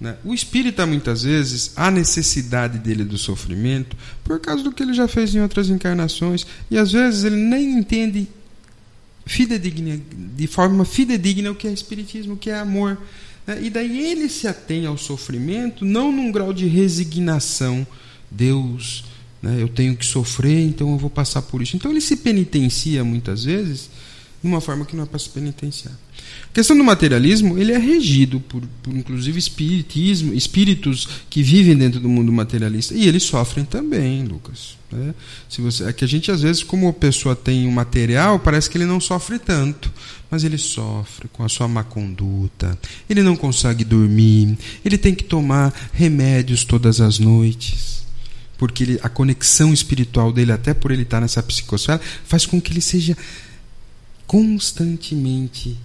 Né? 0.00 0.16
O 0.24 0.34
espírita, 0.34 0.84
muitas 0.84 1.22
vezes, 1.22 1.72
a 1.76 1.88
necessidade 1.88 2.78
dele 2.78 3.04
do 3.04 3.16
sofrimento 3.16 3.96
por 4.24 4.40
causa 4.40 4.64
do 4.64 4.72
que 4.72 4.82
ele 4.82 4.94
já 4.94 5.06
fez 5.06 5.32
em 5.32 5.40
outras 5.40 5.70
encarnações. 5.70 6.44
E 6.68 6.76
às 6.76 6.90
vezes 6.90 7.22
ele 7.22 7.36
nem 7.36 7.78
entende 7.78 8.26
fidedigna, 9.24 10.00
de 10.36 10.46
forma 10.48 10.84
fidedigna 10.84 11.52
o 11.52 11.54
que 11.54 11.68
é 11.68 11.72
espiritismo, 11.72 12.34
o 12.34 12.36
que 12.36 12.50
é 12.50 12.58
amor. 12.58 12.98
Né? 13.46 13.62
E 13.62 13.70
daí 13.70 14.10
ele 14.10 14.28
se 14.28 14.48
atém 14.48 14.86
ao 14.86 14.98
sofrimento, 14.98 15.84
não 15.84 16.10
num 16.10 16.32
grau 16.32 16.52
de 16.52 16.66
resignação. 16.66 17.86
Deus, 18.28 19.04
né, 19.42 19.60
eu 19.60 19.68
tenho 19.68 19.96
que 19.96 20.06
sofrer, 20.06 20.60
então 20.64 20.92
eu 20.92 20.98
vou 20.98 21.10
passar 21.10 21.42
por 21.42 21.60
isso. 21.60 21.76
Então 21.76 21.90
ele 21.90 22.00
se 22.00 22.16
penitencia 22.16 23.02
muitas 23.02 23.44
vezes 23.44 23.90
de 24.40 24.48
uma 24.48 24.60
forma 24.60 24.84
que 24.84 24.96
não 24.96 25.04
é 25.04 25.06
para 25.06 25.18
se 25.18 25.28
penitenciar. 25.28 25.94
A 26.50 26.52
questão 26.52 26.76
do 26.76 26.84
materialismo, 26.84 27.58
ele 27.58 27.72
é 27.72 27.78
regido 27.78 28.40
por, 28.40 28.62
por 28.82 28.94
inclusive 28.94 29.38
espiritismo, 29.38 30.34
espíritos 30.34 31.08
que 31.30 31.42
vivem 31.42 31.76
dentro 31.76 32.00
do 32.00 32.08
mundo 32.08 32.32
materialista 32.32 32.94
e 32.94 33.06
eles 33.06 33.22
sofrem 33.22 33.64
também, 33.64 34.24
Lucas. 34.24 34.76
Né? 34.90 35.14
Se 35.48 35.60
você, 35.60 35.84
é 35.84 35.92
que 35.92 36.04
a 36.04 36.08
gente 36.08 36.30
às 36.30 36.42
vezes, 36.42 36.62
como 36.62 36.88
a 36.88 36.92
pessoa 36.92 37.36
tem 37.36 37.66
um 37.66 37.70
material, 37.70 38.38
parece 38.38 38.68
que 38.68 38.76
ele 38.76 38.84
não 38.84 39.00
sofre 39.00 39.38
tanto, 39.38 39.92
mas 40.30 40.44
ele 40.44 40.58
sofre 40.58 41.28
com 41.32 41.44
a 41.44 41.48
sua 41.48 41.68
má 41.68 41.84
conduta. 41.84 42.78
Ele 43.08 43.22
não 43.22 43.36
consegue 43.36 43.84
dormir, 43.84 44.58
ele 44.84 44.98
tem 44.98 45.14
que 45.14 45.24
tomar 45.24 45.72
remédios 45.92 46.64
todas 46.64 47.00
as 47.00 47.18
noites 47.18 48.01
porque 48.62 48.84
ele, 48.84 49.00
a 49.02 49.08
conexão 49.08 49.74
espiritual 49.74 50.32
dele, 50.32 50.52
até 50.52 50.72
por 50.72 50.92
ele 50.92 51.02
estar 51.02 51.20
nessa 51.20 51.42
psicosfera, 51.42 52.00
faz 52.24 52.46
com 52.46 52.60
que 52.60 52.72
ele 52.72 52.80
seja 52.80 53.16
constantemente 54.24 55.76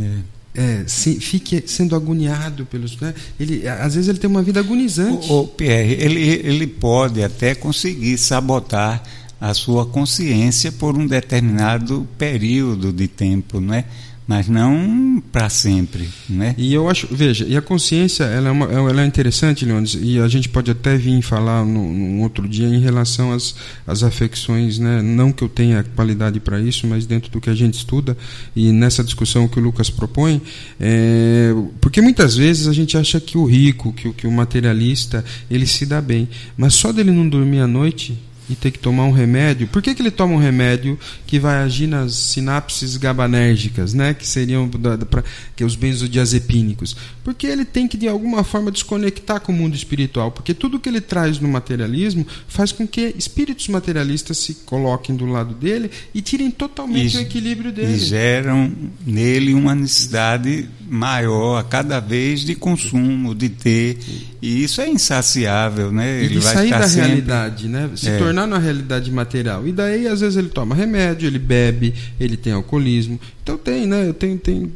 é. 0.00 0.18
É, 0.54 0.84
se, 0.86 1.18
fique 1.18 1.60
sendo 1.66 1.96
agoniado 1.96 2.64
pelos. 2.66 2.96
Né? 3.00 3.12
Ele, 3.38 3.66
às 3.66 3.96
vezes 3.96 4.08
ele 4.08 4.18
tem 4.18 4.30
uma 4.30 4.44
vida 4.44 4.60
agonizante. 4.60 5.28
O, 5.28 5.40
o 5.40 5.48
Pierre, 5.48 5.94
ele, 5.94 6.20
ele 6.20 6.68
pode 6.68 7.20
até 7.20 7.52
conseguir 7.52 8.16
sabotar 8.16 9.02
a 9.40 9.52
sua 9.52 9.84
consciência 9.84 10.70
por 10.70 10.96
um 10.96 11.08
determinado 11.08 12.06
período 12.16 12.92
de 12.92 13.08
tempo, 13.08 13.60
não 13.60 13.74
é? 13.74 13.84
Mas 14.30 14.48
não 14.48 15.20
para 15.32 15.48
sempre, 15.48 16.08
né? 16.28 16.54
E 16.56 16.72
eu 16.72 16.88
acho, 16.88 17.08
veja, 17.10 17.44
e 17.48 17.56
a 17.56 17.60
consciência 17.60 18.22
ela 18.22 18.48
é, 18.48 18.52
uma, 18.52 18.66
ela 18.66 19.02
é 19.02 19.04
interessante, 19.04 19.64
Leones, 19.64 19.98
e 20.00 20.20
a 20.20 20.28
gente 20.28 20.48
pode 20.48 20.70
até 20.70 20.96
vir 20.96 21.20
falar 21.20 21.64
no, 21.64 22.22
outro 22.22 22.48
dia 22.48 22.68
em 22.68 22.78
relação 22.78 23.32
às, 23.32 23.56
às 23.84 24.04
afecções, 24.04 24.78
né? 24.78 25.02
Não 25.02 25.32
que 25.32 25.42
eu 25.42 25.48
tenha 25.48 25.82
qualidade 25.96 26.38
para 26.38 26.60
isso, 26.60 26.86
mas 26.86 27.06
dentro 27.06 27.28
do 27.28 27.40
que 27.40 27.50
a 27.50 27.56
gente 27.56 27.74
estuda 27.74 28.16
e 28.54 28.70
nessa 28.70 29.02
discussão 29.02 29.48
que 29.48 29.58
o 29.58 29.62
Lucas 29.64 29.90
propõe, 29.90 30.40
é, 30.78 31.52
porque 31.80 32.00
muitas 32.00 32.36
vezes 32.36 32.68
a 32.68 32.72
gente 32.72 32.96
acha 32.96 33.18
que 33.18 33.36
o 33.36 33.44
rico, 33.44 33.92
que, 33.92 34.12
que 34.12 34.28
o 34.28 34.30
materialista, 34.30 35.24
ele 35.50 35.66
se 35.66 35.84
dá 35.84 36.00
bem, 36.00 36.28
mas 36.56 36.74
só 36.74 36.92
dele 36.92 37.10
não 37.10 37.28
dormir 37.28 37.58
à 37.58 37.66
noite 37.66 38.16
e 38.50 38.56
ter 38.56 38.70
que 38.72 38.78
tomar 38.78 39.04
um 39.04 39.12
remédio. 39.12 39.68
Por 39.68 39.80
que, 39.80 39.94
que 39.94 40.02
ele 40.02 40.10
toma 40.10 40.34
um 40.34 40.38
remédio 40.38 40.98
que 41.26 41.38
vai 41.38 41.58
agir 41.62 41.86
nas 41.86 42.12
sinapses 42.14 42.96
gabanérgicas, 42.96 43.94
né? 43.94 44.12
que 44.12 44.26
seriam 44.26 44.68
da, 44.68 44.96
da, 44.96 45.06
pra, 45.06 45.22
que 45.54 45.62
é 45.62 45.66
os 45.66 45.76
benzodiazepínicos? 45.76 46.96
Porque 47.22 47.46
ele 47.46 47.64
tem 47.64 47.86
que, 47.86 47.96
de 47.96 48.08
alguma 48.08 48.42
forma, 48.42 48.70
desconectar 48.70 49.40
com 49.40 49.52
o 49.52 49.54
mundo 49.54 49.74
espiritual. 49.76 50.30
Porque 50.32 50.52
tudo 50.52 50.80
que 50.80 50.88
ele 50.88 51.00
traz 51.00 51.38
no 51.38 51.48
materialismo 51.48 52.26
faz 52.48 52.72
com 52.72 52.86
que 52.86 53.14
espíritos 53.16 53.68
materialistas 53.68 54.38
se 54.38 54.54
coloquem 54.66 55.14
do 55.14 55.26
lado 55.26 55.54
dele 55.54 55.90
e 56.12 56.20
tirem 56.20 56.50
totalmente 56.50 57.14
E- 57.14 57.18
o 57.18 57.20
equilíbrio 57.20 57.70
dele. 57.70 57.94
E 57.94 57.98
geram 57.98 58.72
nele 59.06 59.54
uma 59.54 59.74
necessidade 59.74 60.68
maior 60.88 61.58
a 61.58 61.62
cada 61.62 62.00
vez 62.00 62.40
de 62.40 62.54
consumo, 62.56 63.34
de 63.34 63.48
ter. 63.48 63.98
E 64.42 64.64
isso 64.64 64.80
é 64.80 64.88
insaciável, 64.88 65.92
né? 65.92 66.22
E 66.22 66.24
Ele 66.24 66.34
de 66.34 66.38
vai 66.40 66.54
sair 66.54 66.70
da 66.70 66.88
sempre... 66.88 67.06
realidade, 67.08 67.68
né? 67.68 67.90
Se 67.94 68.08
É. 68.08 68.16
tornar 68.16 68.46
na 68.46 68.56
realidade 68.58 69.10
material. 69.10 69.68
E 69.68 69.72
daí, 69.72 70.06
às 70.08 70.20
vezes, 70.20 70.36
ele 70.36 70.48
toma 70.48 70.74
remédio, 70.74 71.26
ele 71.26 71.38
bebe, 71.38 71.92
ele 72.18 72.36
tem 72.38 72.52
alcoolismo. 72.54 73.20
Então 73.42 73.58
tem, 73.58 73.86
né? 73.86 74.08
Eu 74.08 74.14
tenho, 74.14 74.38
tem 74.38 74.72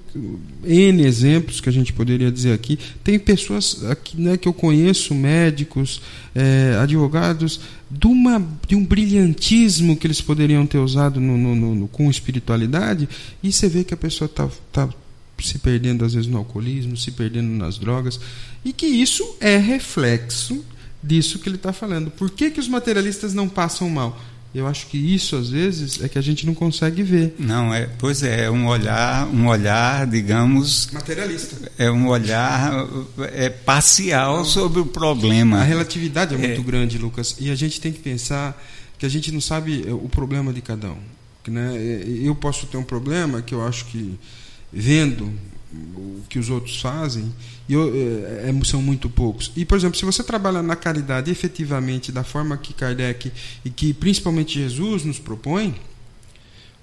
N 0.64 1.02
exemplos 1.06 1.60
que 1.62 1.68
a 1.68 1.72
gente 1.72 1.92
poderia 1.94 2.30
dizer 2.30 2.52
aqui. 2.52 2.78
Tem 3.02 3.18
pessoas 3.18 3.82
aqui, 3.90 4.20
né, 4.20 4.36
que 4.36 4.46
eu 4.46 4.52
conheço, 4.52 5.14
médicos, 5.14 6.02
eh, 6.34 6.76
advogados, 6.82 7.60
de, 7.90 8.06
uma, 8.06 8.42
de 8.68 8.74
um 8.76 8.84
brilhantismo 8.84 9.96
que 9.96 10.06
eles 10.06 10.20
poderiam 10.20 10.66
ter 10.66 10.78
usado 10.78 11.20
no, 11.20 11.38
no- 11.38 11.54
no- 11.56 11.74
no- 11.74 11.88
com 11.88 12.10
espiritualidade, 12.10 13.08
e 13.42 13.50
você 13.52 13.68
vê 13.68 13.82
que 13.84 13.94
a 13.94 13.96
pessoa 13.96 14.26
está 14.26 14.48
tá 14.72 14.88
se 15.40 15.58
perdendo, 15.58 16.04
às 16.04 16.14
vezes, 16.14 16.28
no 16.28 16.38
alcoolismo, 16.38 16.96
se 16.96 17.10
perdendo 17.10 17.48
nas 17.48 17.78
drogas, 17.78 18.18
e 18.64 18.72
que 18.72 18.86
isso 18.86 19.36
é 19.40 19.56
reflexo 19.56 20.64
disso 21.02 21.38
que 21.38 21.48
ele 21.48 21.56
está 21.56 21.72
falando. 21.72 22.10
Por 22.10 22.30
que, 22.30 22.50
que 22.50 22.60
os 22.60 22.68
materialistas 22.68 23.34
não 23.34 23.48
passam 23.48 23.88
mal? 23.90 24.18
Eu 24.54 24.68
acho 24.68 24.86
que 24.86 24.96
isso, 24.96 25.34
às 25.34 25.48
vezes, 25.50 26.00
é 26.00 26.08
que 26.08 26.16
a 26.16 26.22
gente 26.22 26.46
não 26.46 26.54
consegue 26.54 27.02
ver. 27.02 27.34
Não, 27.40 27.74
é, 27.74 27.88
pois 27.98 28.22
é, 28.22 28.44
é 28.44 28.50
um 28.50 28.68
olhar, 28.68 29.26
um 29.26 29.48
olhar, 29.48 30.06
digamos, 30.06 30.88
Materialista. 30.92 31.56
é 31.76 31.90
um 31.90 32.06
olhar 32.06 32.72
é 33.32 33.50
parcial 33.50 34.44
sobre 34.44 34.78
o 34.80 34.86
problema. 34.86 35.58
A 35.58 35.64
relatividade 35.64 36.34
é 36.36 36.38
muito 36.38 36.60
É. 36.60 36.64
grande, 36.64 36.96
Lucas, 36.98 37.34
e 37.40 37.50
a 37.50 37.54
gente 37.56 37.80
tem 37.80 37.92
que 37.92 37.98
pensar 37.98 38.56
que 38.96 39.04
a 39.04 39.08
gente 39.08 39.32
não 39.32 39.40
sabe 39.40 39.84
o 39.90 40.08
problema 40.08 40.52
de 40.52 40.60
cada 40.62 40.88
um. 40.92 41.00
Né? 41.48 41.72
Eu 42.22 42.36
posso 42.36 42.66
ter 42.66 42.76
um 42.76 42.84
problema 42.84 43.42
que 43.42 43.52
eu 43.54 43.66
acho 43.66 43.86
que, 43.86 44.16
vendo 44.74 45.32
o 45.72 46.22
que 46.28 46.38
os 46.38 46.50
outros 46.50 46.80
fazem, 46.80 47.32
eu, 47.68 47.94
eh, 47.94 48.50
é- 48.50 48.64
são 48.64 48.82
muito 48.82 49.08
poucos. 49.08 49.52
E, 49.56 49.64
por 49.64 49.78
exemplo, 49.78 49.98
se 49.98 50.04
você 50.04 50.22
trabalha 50.22 50.62
na 50.62 50.76
caridade 50.76 51.30
efetivamente 51.30 52.10
da 52.10 52.24
forma 52.24 52.56
que 52.56 52.72
Kardec 52.74 53.32
e 53.64 53.70
que 53.70 53.94
principalmente 53.94 54.54
Jesus 54.54 55.04
nos 55.04 55.18
propõe, 55.18 55.74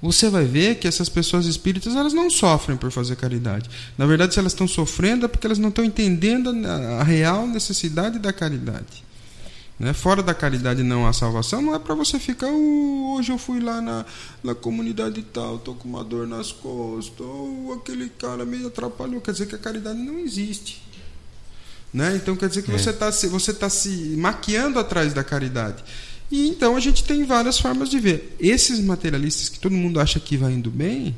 você 0.01 0.29
vai 0.29 0.45
ver 0.45 0.75
que 0.75 0.87
essas 0.87 1.09
pessoas 1.09 1.45
espíritas 1.45 1.95
elas 1.95 2.13
não 2.13 2.29
sofrem 2.29 2.75
por 2.75 2.91
fazer 2.91 3.15
caridade. 3.15 3.69
Na 3.97 4.05
verdade, 4.05 4.33
se 4.33 4.39
elas 4.39 4.53
estão 4.53 4.67
sofrendo 4.67 5.25
é 5.25 5.27
porque 5.27 5.45
elas 5.45 5.59
não 5.59 5.69
estão 5.69 5.85
entendendo 5.85 6.49
a 6.65 7.03
real 7.03 7.45
necessidade 7.47 8.17
da 8.17 8.33
caridade. 8.33 9.03
Né? 9.82 9.93
Fora 9.93 10.21
da 10.21 10.32
caridade 10.32 10.84
não 10.84 11.07
há 11.07 11.11
salvação, 11.13 11.59
não 11.59 11.73
é 11.73 11.79
para 11.79 11.95
você 11.95 12.19
ficar, 12.19 12.47
"Uh, 12.51 13.15
hoje 13.15 13.32
eu 13.32 13.38
fui 13.39 13.59
lá 13.59 13.82
na, 13.82 14.05
na 14.43 14.53
comunidade 14.53 15.23
tal, 15.23 15.57
tô 15.57 15.73
com 15.73 15.89
uma 15.89 16.03
dor 16.03 16.27
nas 16.27 16.51
costas, 16.51 17.19
ou 17.25 17.73
aquele 17.73 18.07
cara 18.09 18.45
me 18.45 18.63
atrapalhou. 18.63 19.19
Quer 19.19 19.32
dizer 19.32 19.47
que 19.47 19.55
a 19.55 19.57
caridade 19.57 19.97
não 19.97 20.19
existe. 20.19 20.84
Né? 21.91 22.15
Então 22.15 22.36
quer 22.36 22.47
dizer 22.47 22.61
que 22.61 22.71
É. 22.71 22.77
você 22.77 22.91
está 22.91 23.11
se, 23.11 23.27
você 23.27 23.51
tá 23.55 23.69
se 23.71 23.89
maquiando 24.17 24.77
atrás 24.77 25.13
da 25.15 25.23
caridade. 25.23 25.84
E 26.29 26.47
então 26.47 26.75
a 26.75 26.79
gente 26.79 27.03
tem 27.03 27.25
várias 27.25 27.57
formas 27.59 27.89
de 27.89 27.99
ver. 27.99 28.36
Esses 28.39 28.79
materialistas 28.79 29.49
que 29.49 29.59
todo 29.59 29.73
mundo 29.73 29.99
acha 29.99 30.19
que 30.19 30.38
vai 30.38 30.53
indo 30.53 30.69
bem, 30.69 31.15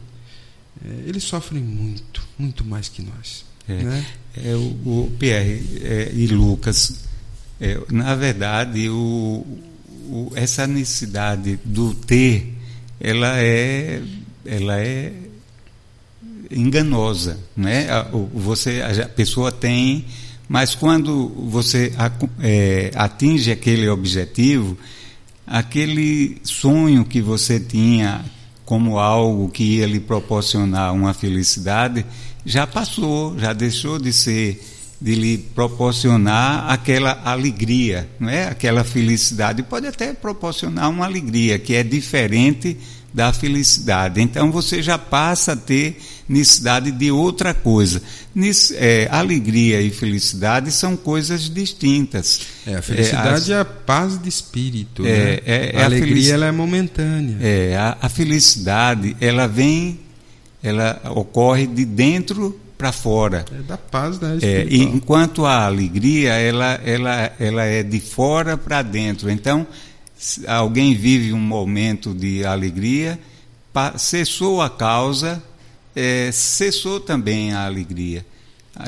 eh, 0.84 1.04
eles 1.06 1.24
sofrem 1.26 1.62
muito, 1.62 2.26
muito 2.40 2.64
mais 2.64 2.88
que 2.88 3.02
nós. 3.02 3.44
É. 3.68 3.84
Né? 3.84 4.06
É, 4.38 4.56
o, 4.56 4.60
o 5.04 5.12
Pierre 5.20 5.82
é, 5.84 6.12
e 6.16 6.28
Lucas, 6.28 7.12
é, 7.66 7.80
na 7.92 8.14
verdade, 8.16 8.90
o, 8.90 9.46
o- 10.10 10.32
essa 10.36 10.68
necessidade 10.68 11.58
do 11.64 11.94
ter, 11.94 12.54
ela 13.00 13.40
é, 13.40 14.02
ela 14.46 14.80
é 14.82 15.14
enganosa, 16.52 17.40
né? 17.56 17.90
A, 17.90 18.04
você, 18.34 18.82
a 18.82 19.08
pessoa 19.10 19.52
tem, 19.52 20.06
mas 20.48 20.76
quando 20.76 21.30
você 21.50 21.94
é, 22.42 22.92
atinge 22.96 23.52
aquele 23.52 23.88
objetivo, 23.90 24.78
aquele 25.48 26.38
sonho 26.44 27.06
que 27.06 27.22
você 27.22 27.60
tinha 27.60 28.24
como 28.66 28.98
algo 29.00 29.50
que 29.50 29.64
ia 29.78 29.86
lhe 29.88 30.00
proporcionar 30.00 30.94
uma 30.94 31.14
felicidade 31.14 32.06
já 32.46 32.66
passou, 32.68 33.38
já 33.40 33.54
deixou 33.54 34.00
de 34.00 34.12
ser 34.14 34.62
de 35.04 35.16
lhe 35.16 35.38
proporcionar 35.38 36.72
aquela 36.72 37.20
alegria, 37.26 38.08
não 38.18 38.30
é? 38.30 38.48
Aquela 38.48 38.86
felicidade 38.86 39.62
pode 39.62 39.86
até 39.86 40.14
proporcionar 40.14 40.90
uma 40.90 41.04
alegria 41.04 41.60
que 41.60 41.76
é 41.76 41.84
diferente 41.84 42.78
da 43.14 43.34
felicidade. 43.34 44.22
Então 44.22 44.50
você 44.50 44.82
já 44.82 44.98
passa 44.98 45.52
a 45.52 45.56
ter 45.58 46.00
necessidade 46.28 46.90
de 46.90 47.12
outra 47.12 47.54
coisa. 47.54 48.02
É, 48.76 49.10
alegria 49.12 49.82
e 49.82 49.92
felicidade 49.92 50.72
são 50.72 50.96
coisas 50.96 51.50
distintas. 51.50 52.40
É, 52.66 52.76
a 52.76 52.82
felicidade 52.82 53.52
É, 53.52 53.56
é, 53.56 53.60
a 53.60 53.66
paz 53.66 54.18
de 54.18 54.30
espírito. 54.30 55.06
É, 55.06 55.10
né? 55.10 55.40
é- 55.46 55.72
é 55.76 55.80
a 55.80 55.82
a 55.82 55.86
alegria 55.86 56.34
ela 56.34 56.46
é 56.46 56.52
momentânea. 56.54 57.38
É, 57.42 57.76
a, 57.76 57.98
a 58.04 58.08
felicidade, 58.08 59.18
ela 59.20 59.48
vem, 59.48 60.00
ela 60.64 61.02
ocorre 61.14 61.68
de 61.68 61.84
dentro 61.84 62.58
para 62.84 62.92
fora. 62.92 63.46
É 63.50 63.62
da 63.62 63.78
paz 63.78 64.20
da 64.20 64.36
É, 64.42 64.68
enquanto 64.70 65.46
a 65.46 65.66
alegria, 65.66 66.34
ela, 66.34 66.74
ela, 66.84 67.32
ela 67.40 67.64
é 67.64 67.82
de 67.82 68.02
fora 68.02 68.58
para 68.58 68.82
dentro. 68.82 69.30
Então, 69.30 69.66
se 70.18 70.46
alguém 70.46 70.94
vive 70.94 71.32
um 71.32 71.40
momento 71.40 72.14
de 72.14 72.44
alegria, 72.44 73.18
cessou 73.98 74.62
a 74.62 74.70
causa, 74.70 75.42
é, 75.96 76.30
cessou 76.34 77.00
também 77.00 77.54
a 77.54 77.66
alegria. 77.66 78.26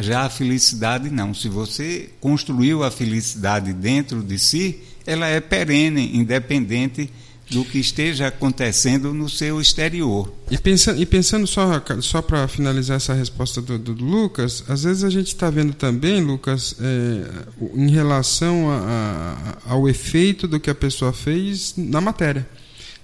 Já 0.02 0.24
a 0.24 0.30
felicidade 0.30 1.10
não. 1.10 1.34
Se 1.34 1.48
você 1.48 2.10
construiu 2.20 2.84
a 2.84 2.92
felicidade 2.92 3.72
dentro 3.72 4.22
de 4.22 4.38
si, 4.38 4.82
ela 5.06 5.28
é 5.28 5.40
perene, 5.40 6.18
independente 6.18 7.10
do 7.50 7.64
que 7.64 7.78
esteja 7.78 8.28
acontecendo 8.28 9.14
no 9.14 9.30
seu 9.30 9.62
exterior. 9.62 10.32
E 10.50 10.58
pensando, 10.58 11.00
e 11.02 11.06
pensando 11.06 11.46
só, 11.46 11.82
só 12.02 12.22
para 12.22 12.48
finalizar 12.48 12.98
essa 12.98 13.14
resposta 13.14 13.62
do, 13.62 13.78
do 13.78 13.94
Lucas, 13.94 14.64
às 14.68 14.84
vezes 14.84 15.04
a 15.04 15.10
gente 15.10 15.28
está 15.28 15.50
vendo 15.50 15.74
também, 15.74 16.22
Lucas, 16.22 16.76
é, 16.82 17.44
em 17.76 17.90
relação 17.92 18.70
a- 18.72 19.58
a- 19.68 19.74
ao 19.74 19.88
efeito 19.88 20.48
do 20.48 20.60
que 20.60 20.70
a 20.70 20.76
pessoa 20.76 21.14
fez 21.14 21.74
na 21.78 22.02
matéria. 22.02 22.48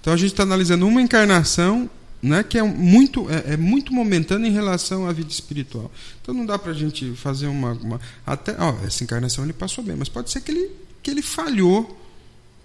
Então 0.00 0.12
a 0.12 0.16
gente 0.16 0.32
está 0.32 0.42
analisando 0.42 0.86
uma 0.86 1.00
encarnação 1.00 1.88
né, 2.20 2.44
que 2.44 2.56
é 2.56 2.62
muito, 2.62 3.28
é, 3.28 3.54
é 3.54 3.56
muito 3.56 3.92
momentânea 3.92 4.48
em 4.48 4.52
relação 4.52 5.08
à 5.08 5.12
vida 5.12 5.28
espiritual. 5.30 5.90
Então 6.20 6.32
não 6.32 6.46
dá 6.46 6.56
para 6.56 6.70
a 6.70 6.74
gente 6.74 7.12
fazer 7.16 7.48
uma. 7.48 7.72
uma 7.72 8.00
até, 8.24 8.54
ó, 8.60 8.74
essa 8.86 9.02
encarnação 9.02 9.42
ele 9.44 9.52
passou 9.52 9.82
bem, 9.82 9.96
mas 9.96 10.08
pode 10.08 10.30
ser 10.30 10.40
que 10.40 10.52
ele, 10.52 10.70
que 11.02 11.10
ele 11.10 11.20
falhou 11.22 11.98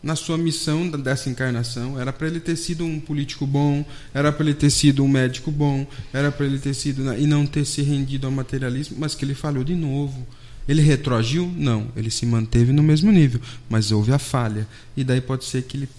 na 0.02 0.16
sua 0.16 0.38
missão 0.38 0.90
dessa 0.90 1.30
encarnação. 1.30 2.00
Era 2.00 2.14
para 2.14 2.28
ele 2.28 2.40
ter 2.40 2.56
sido 2.56 2.86
um 2.86 3.00
político 3.00 3.46
bom, 3.46 3.86
era 4.14 4.32
para 4.32 4.46
ele 4.46 4.54
ter 4.54 4.70
sido 4.70 5.04
um 5.04 5.08
médico 5.08 5.52
bom, 5.52 5.86
era 6.14 6.32
para 6.32 6.46
ele 6.46 6.60
ter 6.60 6.74
sido 6.74 7.14
e 7.14 7.28
não 7.28 7.46
ter 7.46 7.66
se 7.66 7.82
rendido 7.82 8.28
ao 8.28 8.32
materialismo, 8.32 8.98
mas 9.00 9.16
que 9.16 9.26
ele 9.26 9.34
falhou 9.34 9.64
de 9.64 9.76
novo. 9.76 10.26
Ele 10.68 10.82
retroagiu? 10.82 11.52
Não, 11.56 11.88
ele 11.96 12.12
se 12.12 12.26
manteve 12.26 12.74
no 12.74 12.84
mesmo 12.84 13.12
nível, 13.12 13.40
mas 13.70 13.92
houve 13.92 14.12
a 14.12 14.20
falha. 14.20 14.68
E 14.98 15.04
daí 15.04 15.22
pode 15.22 15.46
ser 15.46 15.64
que 15.64 15.78
ele 15.78 15.90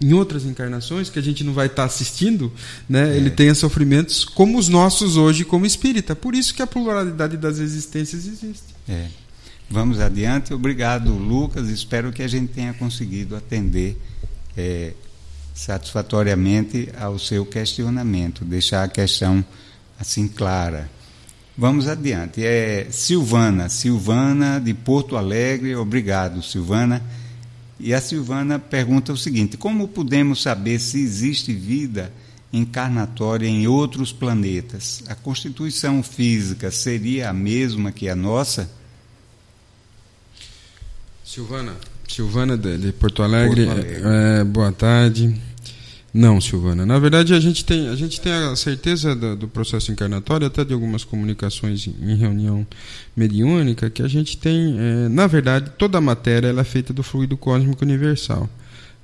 em 0.00 0.12
outras 0.12 0.44
encarnações 0.44 1.08
que 1.08 1.18
a 1.18 1.22
gente 1.22 1.44
não 1.44 1.52
vai 1.52 1.66
estar 1.66 1.84
assistindo, 1.84 2.52
né, 2.88 3.16
ele 3.16 3.30
tenha 3.30 3.54
sofrimentos 3.54 4.24
como 4.24 4.58
os 4.58 4.68
nossos 4.68 5.16
hoje 5.16 5.44
como 5.44 5.64
espírita. 5.64 6.16
Por 6.16 6.34
isso 6.34 6.54
que 6.54 6.62
a 6.62 6.66
pluralidade 6.66 7.36
das 7.36 7.58
existências 7.58 8.26
existe. 8.26 8.74
É. 8.88 9.06
Vamos 9.68 9.98
adiante. 9.98 10.54
Obrigado, 10.54 11.12
Lucas. 11.12 11.68
Espero 11.68 12.12
que 12.12 12.22
a 12.22 12.28
gente 12.28 12.52
tenha 12.52 12.72
conseguido 12.72 13.34
atender 13.34 14.00
é, 14.56 14.92
satisfatoriamente 15.52 16.88
ao 16.98 17.18
seu 17.18 17.44
questionamento, 17.44 18.44
deixar 18.44 18.84
a 18.84 18.88
questão 18.88 19.44
assim 19.98 20.28
clara. 20.28 20.88
Vamos 21.58 21.88
adiante. 21.88 22.44
É 22.44 22.86
Silvana, 22.90 23.68
Silvana 23.68 24.60
de 24.60 24.72
Porto 24.72 25.16
Alegre. 25.16 25.74
Obrigado, 25.74 26.42
Silvana. 26.42 27.02
E 27.80 27.92
a 27.92 28.00
Silvana 28.00 28.60
pergunta 28.60 29.12
o 29.12 29.16
seguinte: 29.16 29.56
como 29.56 29.88
podemos 29.88 30.42
saber 30.42 30.78
se 30.78 31.00
existe 31.00 31.52
vida 31.52 32.12
encarnatória 32.52 33.48
em 33.48 33.66
outros 33.66 34.12
planetas? 34.12 35.02
A 35.08 35.14
constituição 35.14 36.02
física 36.04 36.70
seria 36.70 37.30
a 37.30 37.32
mesma 37.32 37.90
que 37.90 38.08
a 38.08 38.14
nossa? 38.14 38.70
Silvana, 41.26 41.74
Silvana 42.06 42.56
de, 42.56 42.92
Porto 42.92 43.20
Alegre, 43.20 43.66
Porto 43.66 43.78
Alegre. 43.78 44.00
É, 44.04 44.44
boa 44.44 44.70
tarde. 44.70 45.34
Não, 46.14 46.40
Silvana. 46.40 46.86
Na 46.86 47.00
verdade, 47.00 47.34
a 47.34 47.40
gente 47.40 47.64
tem 47.64 47.88
a, 47.88 47.96
gente 47.96 48.20
tem 48.20 48.32
a 48.32 48.54
certeza 48.54 49.12
do, 49.12 49.34
do 49.34 49.48
processo 49.48 49.90
encarnatório, 49.90 50.46
até 50.46 50.64
de 50.64 50.72
algumas 50.72 51.02
comunicações 51.02 51.88
em, 51.88 52.12
em 52.12 52.14
reunião 52.14 52.64
mediúnica, 53.16 53.90
que 53.90 54.02
a 54.02 54.08
gente 54.08 54.38
tem, 54.38 54.76
é, 54.78 55.08
na 55.08 55.26
verdade, 55.26 55.72
toda 55.76 55.98
a 55.98 56.00
matéria 56.00 56.46
ela 56.46 56.60
é 56.60 56.64
feita 56.64 56.92
do 56.92 57.02
fluido 57.02 57.36
cósmico 57.36 57.84
universal. 57.84 58.48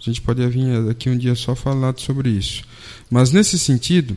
A 0.01 0.03
gente 0.05 0.23
pode 0.23 0.47
vir 0.47 0.89
aqui 0.89 1.11
um 1.11 1.19
dia 1.19 1.35
só 1.35 1.57
falar 1.57 1.93
sobre 1.97 2.31
isso. 2.31 2.63
Mas 3.11 3.33
nesse 3.33 3.59
sentido, 3.59 4.17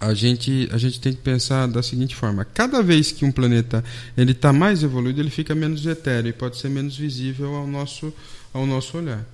a 0.00 0.14
gente, 0.14 0.68
a 0.72 0.78
gente 0.78 1.00
tem 1.00 1.12
que 1.12 1.20
pensar 1.20 1.66
da 1.66 1.82
seguinte 1.82 2.14
forma: 2.14 2.44
cada 2.44 2.82
vez 2.82 3.10
que 3.10 3.24
um 3.24 3.32
planeta 3.32 3.84
ele 4.16 4.32
está 4.32 4.52
mais 4.52 4.82
evoluído, 4.82 5.20
ele 5.20 5.30
fica 5.30 5.54
menos 5.54 5.84
etéreo 5.86 6.30
e 6.30 6.32
pode 6.32 6.56
ser 6.56 6.68
menos 6.68 6.96
visível 6.96 7.54
ao 7.54 7.66
nosso, 7.66 8.12
ao 8.52 8.66
nosso 8.66 8.96
olhar. 8.96 9.24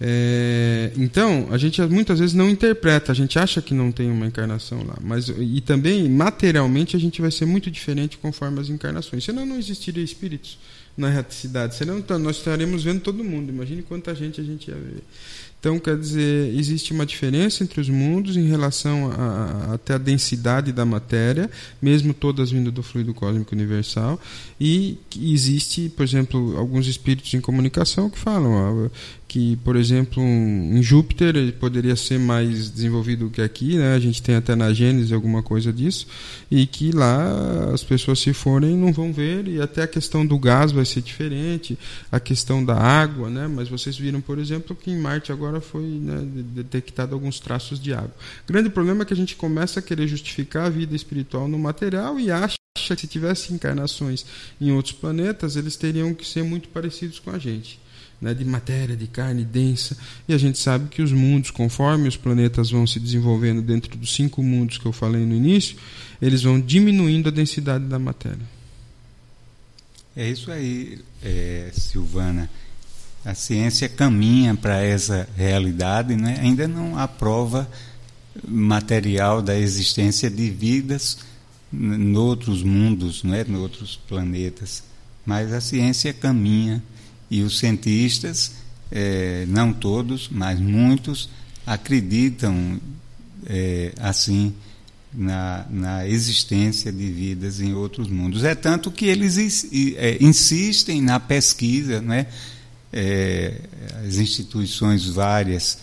É, 0.00 0.92
então, 0.96 1.48
a 1.50 1.56
gente 1.56 1.80
muitas 1.82 2.18
vezes 2.18 2.34
não 2.34 2.48
interpreta, 2.48 3.12
a 3.12 3.14
gente 3.14 3.38
acha 3.38 3.62
que 3.62 3.72
não 3.72 3.90
tem 3.90 4.10
uma 4.10 4.26
encarnação 4.26 4.84
lá, 4.84 4.96
mas 5.00 5.28
e 5.28 5.60
também 5.60 6.08
materialmente 6.08 6.96
a 6.96 7.00
gente 7.00 7.20
vai 7.20 7.30
ser 7.30 7.46
muito 7.46 7.70
diferente 7.70 8.18
conforme 8.18 8.60
as 8.60 8.68
encarnações. 8.68 9.24
Senão 9.24 9.46
não 9.46 9.58
existiria 9.58 10.04
espíritos 10.04 10.58
na 10.96 11.08
reticidade, 11.08 11.74
senão 11.76 12.04
nós 12.18 12.36
estaremos 12.36 12.84
vendo 12.84 13.00
todo 13.00 13.24
mundo. 13.24 13.50
Imagine 13.50 13.82
quanta 13.82 14.14
gente 14.14 14.40
a 14.40 14.44
gente 14.44 14.68
ia 14.68 14.76
ver. 14.76 15.02
Então, 15.60 15.78
quer 15.78 15.98
dizer, 15.98 16.54
existe 16.58 16.90
uma 16.90 17.04
diferença 17.04 17.62
entre 17.62 17.82
os 17.82 17.88
mundos 17.90 18.34
em 18.34 18.48
relação 18.48 19.12
a, 19.12 19.14
a, 19.14 19.74
até 19.74 19.92
a 19.92 19.98
densidade 19.98 20.72
da 20.72 20.86
matéria, 20.86 21.50
mesmo 21.82 22.14
todas 22.14 22.50
vindo 22.50 22.72
do 22.72 22.82
fluido 22.82 23.12
cósmico 23.12 23.54
universal, 23.54 24.18
e 24.58 24.98
existe, 25.20 25.90
por 25.90 26.02
exemplo, 26.02 26.56
alguns 26.56 26.86
espíritos 26.86 27.34
em 27.34 27.42
comunicação 27.42 28.08
que 28.08 28.18
falam 28.18 28.90
que, 29.30 29.54
por 29.58 29.76
exemplo, 29.76 30.20
em 30.20 30.82
Júpiter 30.82 31.36
ele 31.36 31.52
poderia 31.52 31.94
ser 31.94 32.18
mais 32.18 32.68
desenvolvido 32.68 33.30
que 33.30 33.40
aqui, 33.40 33.76
né? 33.76 33.94
A 33.94 33.98
gente 34.00 34.20
tem 34.20 34.34
até 34.34 34.56
na 34.56 34.72
Gênesis 34.72 35.12
alguma 35.12 35.40
coisa 35.40 35.72
disso, 35.72 36.08
e 36.50 36.66
que 36.66 36.90
lá 36.90 37.70
as 37.72 37.84
pessoas 37.84 38.18
se 38.18 38.32
forem 38.32 38.76
não 38.76 38.92
vão 38.92 39.12
ver, 39.12 39.46
e 39.46 39.60
até 39.60 39.84
a 39.84 39.86
questão 39.86 40.26
do 40.26 40.36
gás 40.36 40.72
vai 40.72 40.84
ser 40.84 41.00
diferente, 41.00 41.78
a 42.10 42.18
questão 42.18 42.64
da 42.64 42.74
água, 42.74 43.30
né? 43.30 43.46
Mas 43.46 43.68
vocês 43.68 43.96
viram, 43.96 44.20
por 44.20 44.36
exemplo, 44.36 44.74
que 44.74 44.90
em 44.90 44.98
Marte 44.98 45.30
agora 45.30 45.60
foi 45.60 45.84
né, 45.84 46.26
detectado 46.52 47.14
alguns 47.14 47.38
traços 47.38 47.78
de 47.78 47.94
água. 47.94 48.12
O 48.48 48.52
grande 48.52 48.68
problema 48.68 49.02
é 49.02 49.04
que 49.04 49.14
a 49.14 49.16
gente 49.16 49.36
começa 49.36 49.78
a 49.78 49.82
querer 49.82 50.08
justificar 50.08 50.66
a 50.66 50.70
vida 50.70 50.96
espiritual 50.96 51.46
no 51.46 51.56
material 51.56 52.18
e 52.18 52.32
acha 52.32 52.56
que 52.74 52.96
se 52.96 53.06
tivesse 53.06 53.54
encarnações 53.54 54.26
em 54.60 54.72
outros 54.72 54.92
planetas, 54.92 55.54
eles 55.54 55.76
teriam 55.76 56.12
que 56.14 56.26
ser 56.26 56.42
muito 56.42 56.68
parecidos 56.70 57.20
com 57.20 57.30
a 57.30 57.38
gente 57.38 57.78
né, 58.20 58.34
de 58.34 58.44
matéria, 58.44 58.96
de 58.96 59.06
carne 59.06 59.44
densa. 59.44 59.96
E 60.28 60.34
a 60.34 60.38
gente 60.38 60.58
sabe 60.58 60.88
que 60.88 61.00
os 61.00 61.12
mundos, 61.12 61.50
conforme 61.50 62.06
os 62.06 62.16
planetas 62.16 62.70
vão 62.70 62.86
se 62.86 63.00
desenvolvendo 63.00 63.62
dentro 63.62 63.96
dos 63.96 64.14
cinco 64.14 64.42
mundos 64.42 64.76
que 64.76 64.86
eu 64.86 64.92
falei 64.92 65.24
no 65.24 65.34
início, 65.34 65.76
eles 66.20 66.42
vão 66.42 66.60
diminuindo 66.60 67.28
a 67.28 67.32
densidade 67.32 67.84
da 67.86 67.98
matéria. 67.98 68.60
É 70.14 70.28
isso 70.28 70.50
aí, 70.50 70.98
é, 71.22 71.70
Silvana. 71.72 72.50
A 73.24 73.34
ciência 73.34 73.88
caminha 73.88 74.54
para 74.54 74.82
essa 74.82 75.28
realidade, 75.36 76.16
né? 76.16 76.38
ainda 76.40 76.66
não 76.66 76.98
há 76.98 77.06
prova 77.06 77.70
material 78.46 79.42
da 79.42 79.58
existência 79.58 80.30
de 80.30 80.50
vidas 80.50 81.18
em 81.72 82.16
outros 82.16 82.62
mundos, 82.62 83.22
né? 83.22 83.44
em 83.46 83.56
outros 83.56 83.96
planetas. 84.08 84.82
Mas 85.24 85.52
a 85.52 85.60
ciência 85.60 86.12
caminha 86.12 86.82
e 87.30 87.42
os 87.42 87.58
cientistas, 87.58 88.52
é, 88.90 89.44
não 89.48 89.72
todos, 89.72 90.28
mas 90.30 90.58
muitos, 90.58 91.28
acreditam 91.66 92.80
é, 93.46 93.92
assim 94.00 94.52
na, 95.12 95.66
na 95.70 96.06
existência 96.08 96.90
de 96.90 97.10
vidas 97.10 97.60
em 97.60 97.72
outros 97.72 98.08
mundos. 98.08 98.44
É 98.44 98.54
tanto 98.54 98.90
que 98.90 99.06
eles 99.06 99.36
é, 99.96 100.18
insistem 100.20 101.00
na 101.00 101.20
pesquisa, 101.20 102.00
né? 102.00 102.26
As 104.04 104.16
instituições 104.16 105.06
várias 105.06 105.78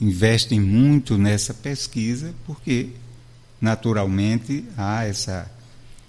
investem 0.00 0.58
muito 0.58 1.16
nessa 1.18 1.54
pesquisa, 1.54 2.34
porque 2.44 2.88
naturalmente 3.60 4.64
há 4.76 5.04
essa 5.04 5.50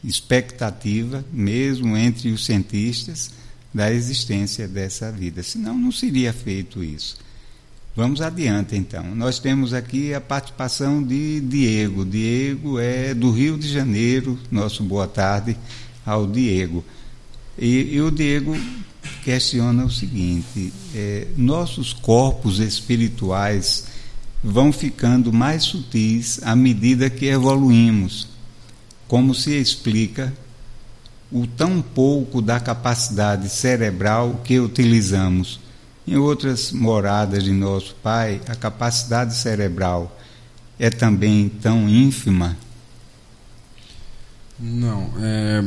expectativa, 0.03 1.23
mesmo 1.31 1.95
entre 1.97 2.31
os 2.31 2.45
cientistas, 2.45 3.31
da 3.73 3.91
existência 3.91 4.67
dessa 4.67 5.11
vida. 5.11 5.41
Senão, 5.43 5.77
não 5.77 5.91
seria 5.91 6.33
feito 6.33 6.83
isso. 6.83 7.17
Vamos 7.95 8.21
adiante, 8.21 8.75
então. 8.75 9.03
Nós 9.15 9.37
temos 9.37 9.73
aqui 9.73 10.13
a 10.13 10.21
participação 10.21 11.03
de 11.03 11.41
Diego. 11.41 12.05
Diego 12.05 12.79
é 12.79 13.13
do 13.13 13.31
Rio 13.31 13.57
de 13.57 13.67
Janeiro. 13.67 14.39
Nosso 14.49 14.83
boa 14.83 15.07
tarde 15.07 15.57
ao 16.05 16.25
Diego. 16.25 16.85
E, 17.57 17.95
e 17.95 18.01
o 18.01 18.09
Diego 18.09 18.55
questiona 19.23 19.85
o 19.85 19.91
seguinte: 19.91 20.71
é, 20.95 21.27
nossos 21.35 21.91
corpos 21.91 22.59
espirituais 22.59 23.85
vão 24.41 24.71
ficando 24.71 25.31
mais 25.33 25.63
sutis 25.63 26.41
à 26.43 26.55
medida 26.55 27.09
que 27.09 27.25
evoluímos, 27.25 28.27
como 29.07 29.35
se 29.35 29.51
explica 29.51 30.33
o 31.31 31.47
tão 31.47 31.81
pouco 31.81 32.41
da 32.41 32.59
capacidade 32.59 33.47
cerebral 33.49 34.41
que 34.43 34.59
utilizamos. 34.59 35.59
Em 36.07 36.17
outras 36.17 36.71
moradas 36.71 37.43
de 37.43 37.51
nosso 37.51 37.95
Pai, 38.03 38.41
a 38.47 38.55
capacidade 38.55 39.35
cerebral 39.35 40.19
é 40.77 40.89
também 40.89 41.47
tão 41.47 41.87
ínfima? 41.87 42.57
Não. 44.59 45.11
É, 45.19 45.61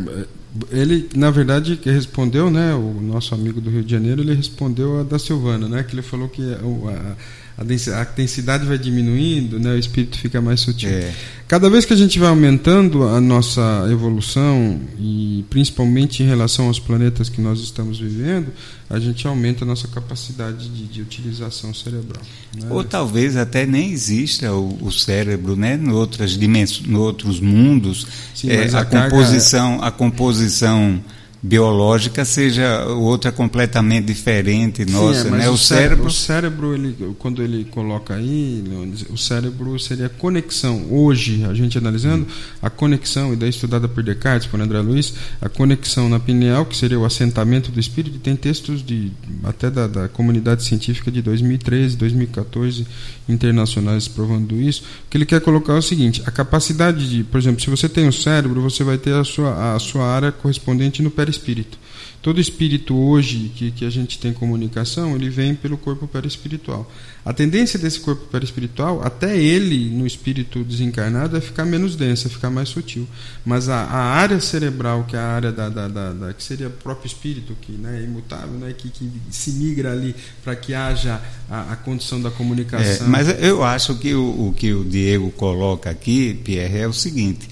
ele, 0.71 1.09
na 1.15 1.31
verdade, 1.31 1.81
respondeu, 1.85 2.51
né, 2.51 2.75
o 2.75 3.01
nosso 3.01 3.35
amigo 3.35 3.61
do 3.61 3.71
Rio 3.71 3.83
de 3.83 3.91
Janeiro, 3.91 4.23
ele 4.23 4.35
respondeu 4.35 5.01
a 5.01 5.03
da 5.03 5.19
Silvana, 5.19 5.69
né, 5.69 5.83
que 5.83 5.95
ele 5.95 6.03
falou 6.03 6.29
que 6.29 6.43
a, 6.43 7.17
a 7.57 8.05
densidade 8.05 8.67
vai 8.67 8.77
diminuindo, 8.77 9.61
né, 9.61 9.75
o 9.75 9.79
espírito 9.79 10.19
fica 10.19 10.41
mais 10.41 10.61
sutil. 10.61 10.91
É. 10.91 11.13
Cada 11.47 11.71
vez 11.71 11.85
que 11.85 11.93
a 11.93 11.97
gente 11.97 12.19
vai 12.19 12.29
aumentando 12.29 13.05
a 13.05 13.21
nossa 13.21 13.87
evolução, 13.91 14.81
e 14.99 15.45
principalmente 15.51 16.23
em 16.23 16.27
relação 16.27 16.67
aos 16.67 16.81
planetas 16.81 17.29
que 17.29 17.41
nós 17.41 17.61
estamos 17.61 18.01
vivendo, 18.01 18.49
a 18.91 18.99
gente 18.99 19.25
aumenta 19.27 19.65
a 19.65 19.67
nossa 19.67 19.87
capacidade 19.87 20.69
de, 20.69 20.85
de 20.87 21.03
utilização 21.03 21.73
cerebral. 21.73 22.23
Né? 22.57 22.67
Ou 22.71 22.83
talvez 22.83 23.37
até 23.37 23.65
nem 23.67 23.93
exista 23.93 24.53
o, 24.53 24.87
o 24.87 24.91
cérebro, 24.91 25.55
né? 25.55 25.79
Em 25.81 25.91
outras 25.91 26.33
dimensões, 26.33 26.89
em 26.89 26.95
outros 26.95 27.39
mundos, 27.39 28.07
Sim, 28.35 28.51
é, 28.51 28.69
a, 28.71 28.81
a, 28.81 28.85
composição, 28.85 29.83
a 29.83 29.91
composição 29.93 31.01
biológica 31.45 32.25
seja 32.25 32.87
outra 32.87 33.31
completamente 33.31 34.07
diferente 34.07 34.83
nossa, 34.87 35.25
Sim, 35.25 35.29
é, 35.29 35.31
né? 35.33 35.49
O, 35.51 35.53
o 35.53 35.59
cérebro, 35.59 36.07
o 36.07 36.11
cérebro, 36.11 36.75
ele, 36.75 37.15
quando 37.19 37.43
ele 37.43 37.67
coloca 37.67 38.15
aí, 38.15 38.65
o 39.11 39.19
cérebro 39.19 39.79
seria 39.79 40.07
a 40.07 40.09
conexão. 40.09 40.87
Hoje, 40.91 41.45
a 41.45 41.53
gente 41.53 41.77
analisando 41.77 42.27
a 42.63 42.71
conexão 42.71 43.35
e 43.35 43.37
daí 43.37 43.51
estudada 43.51 43.87
por 43.87 44.03
Descartes, 44.03 44.47
por 44.47 44.59
André 44.59 44.81
Luiz, 44.81 45.13
a 45.39 45.51
conexão 45.51 46.09
na 46.09 46.19
pineal, 46.19 46.65
que 46.65 46.75
seria 46.75 46.99
o 46.99 47.05
assentamento 47.05 47.71
do 47.71 47.79
espírito, 47.79 48.19
tem 48.21 48.35
textos 48.35 48.83
de 48.83 49.13
até 49.43 49.71
da, 49.71 49.87
da 49.87 50.09
comunidade 50.09 50.65
científica 50.65 51.11
de 51.11 51.21
2013, 51.21 51.95
2014 51.99 52.87
internacionais 53.29 54.09
provando 54.09 54.55
isso. 54.61 54.83
Que 55.09 55.17
ele 55.17 55.27
quer 55.27 55.41
colocar 55.41 55.75
é 55.75 55.79
o 55.79 55.83
seguinte: 55.83 56.23
a 56.27 56.31
capacidade 56.31 57.09
de, 57.09 57.25
por 57.25 57.39
exemplo, 57.39 57.61
se 57.61 57.71
você 57.71 57.89
tem 57.89 58.09
o 58.09 58.13
cérebro, 58.13 58.61
você 58.61 58.85
vai 58.85 58.99
ter 58.99 59.15
a 59.15 59.25
sua 59.25 59.75
a 59.75 59.79
sua 59.79 60.07
área 60.07 60.33
correspondente 60.33 61.03
no 61.03 61.11
perispírito. 61.11 61.79
Todo 62.25 62.41
espírito 62.41 62.97
hoje 62.97 63.53
que, 63.55 63.71
que 63.71 63.85
a 63.85 63.91
gente 63.91 64.19
tem 64.19 64.33
comunicação, 64.33 65.15
ele 65.15 65.29
vem 65.29 65.55
pelo 65.55 65.77
corpo 65.77 66.09
perispiritual. 66.09 66.91
A 67.23 67.35
tendência 67.35 67.79
desse 67.79 68.01
corpo 68.01 68.25
perispiritual, 68.29 69.03
até 69.05 69.39
ele, 69.39 69.91
no 69.91 70.07
espírito 70.07 70.65
desencarnado, 70.65 71.37
é 71.37 71.41
ficar 71.43 71.67
menos 71.67 71.97
denso, 71.97 72.27
é 72.27 72.31
ficar 72.31 72.49
mais 72.49 72.71
sutil. 72.71 73.07
Mas 73.45 73.69
a, 73.69 73.77
a 73.77 73.99
área 74.15 74.41
cerebral, 74.41 75.05
que 75.05 75.15
é 75.15 75.19
a 75.19 75.27
área 75.27 75.53
da, 75.53 75.69
da, 75.69 75.87
da, 75.87 76.13
da, 76.15 76.33
que 76.33 76.43
seria 76.43 76.69
o 76.69 76.71
próprio 76.71 77.07
espírito, 77.07 77.55
que 77.61 77.73
né, 77.73 78.01
é 78.01 78.05
imutável, 78.05 78.59
né, 78.59 78.73
que, 78.73 78.89
que 78.89 79.13
se 79.31 79.51
migra 79.51 79.93
ali 79.93 80.17
para 80.43 80.57
que 80.57 80.73
haja 80.73 81.21
a, 81.51 81.73
a 81.73 81.77
condição 81.77 82.23
da 82.23 82.31
comunicação. 82.31 83.07
É, 83.07 83.11
mas 83.11 83.29
eu 83.39 83.63
acho 83.63 83.97
que 83.97 84.15
o, 84.15 84.49
o 84.49 84.55
que 84.57 84.73
o 84.73 84.83
Diego 84.83 85.31
coloca 85.33 85.91
aqui, 85.91 86.33
Pierre, 86.43 86.79
é 86.79 86.89
o 86.89 86.93
seguinte 86.95 87.47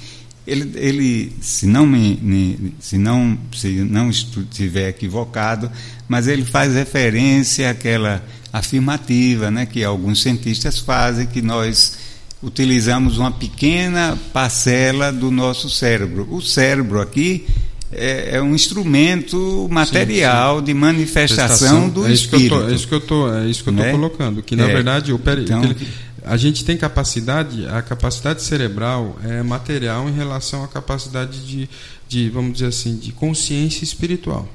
ele, 0.47 0.72
ele 0.74 1.32
se 1.40 1.66
não 1.66 1.86
me, 1.86 2.18
me, 2.20 2.74
se 2.80 2.99
não 2.99 3.38
se 3.55 3.68
não 3.68 4.11
estiver 4.11 4.88
equivocado, 4.88 5.70
mas 6.09 6.26
ele 6.26 6.45
faz 6.45 6.74
referência 6.74 7.70
àquela 7.70 8.24
afirmativa, 8.53 9.51
né, 9.51 9.64
que 9.64 9.82
alguns 9.82 10.20
cientistas 10.22 10.78
fazem 10.78 11.26
que 11.26 11.40
nós 11.40 11.97
utilizamos 12.43 13.18
uma 13.18 13.30
pequena 13.30 14.18
parcela 14.32 15.12
do 15.12 15.30
nosso 15.30 15.70
cérebro. 15.70 16.26
O 16.30 16.43
cérebro 16.43 17.01
aqui 17.01 17.47
é, 17.93 18.36
é 18.36 18.43
um 18.43 18.55
instrumento 18.55 19.68
material 19.70 20.55
sim, 20.55 20.61
sim. 20.61 20.64
de 20.66 20.74
manifestação 20.74 21.88
do 21.88 22.07
é 22.07 22.12
espírito. 22.12 22.59
Tô, 22.59 22.68
é 22.68 22.74
isso 22.74 22.88
que 22.88 22.95
eu 22.95 22.99
estou 22.99 23.34
é 23.34 23.47
isso 23.47 23.62
que 23.62 23.68
eu 23.68 23.74
né? 23.74 23.93
colocando, 23.93 24.43
que 24.43 24.57
na 24.57 24.68
é. 24.68 24.72
verdade 24.72 25.12
o 25.12 25.18
peri, 25.18 25.43
então, 25.43 25.62
ele, 25.62 25.76
a 26.25 26.37
gente 26.37 26.64
tem 26.64 26.77
capacidade, 26.77 27.66
a 27.66 27.83
capacidade 27.83 28.43
cerebral 28.43 29.16
é 29.25 29.43
material 29.43 30.09
em 30.09 30.12
relação 30.12 30.62
à 30.62 30.68
capacidade 30.68 31.47
de, 31.47 31.68
de 32.09 32.29
vamos 32.31 32.55
dizer 32.55 32.66
assim, 32.66 32.97
de 32.97 33.12
consciência 33.12 33.85
espiritual. 33.85 34.49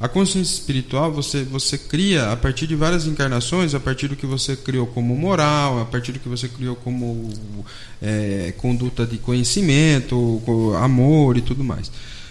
A 0.00 0.06
consciência 0.06 0.52
espiritual 0.52 1.10
você, 1.10 1.42
você 1.42 1.76
cria 1.76 2.30
a 2.30 2.36
partir 2.36 2.68
de 2.68 2.76
várias 2.76 3.06
encarnações, 3.06 3.74
a 3.74 3.80
partir 3.80 4.06
do 4.06 4.14
que 4.14 4.26
você 4.26 4.54
criou 4.54 4.86
como 4.86 5.16
moral, 5.16 5.80
a 5.80 5.84
partir 5.84 6.12
do 6.12 6.20
que 6.20 6.28
você 6.28 6.48
criou 6.48 6.76
como 6.76 7.28
é, 8.00 8.54
conduta 8.58 9.04
de 9.04 9.18
conhecimento, 9.18 10.40
amor 10.80 11.36
e 11.36 11.40
tudo 11.40 11.64
mais. 11.64 11.90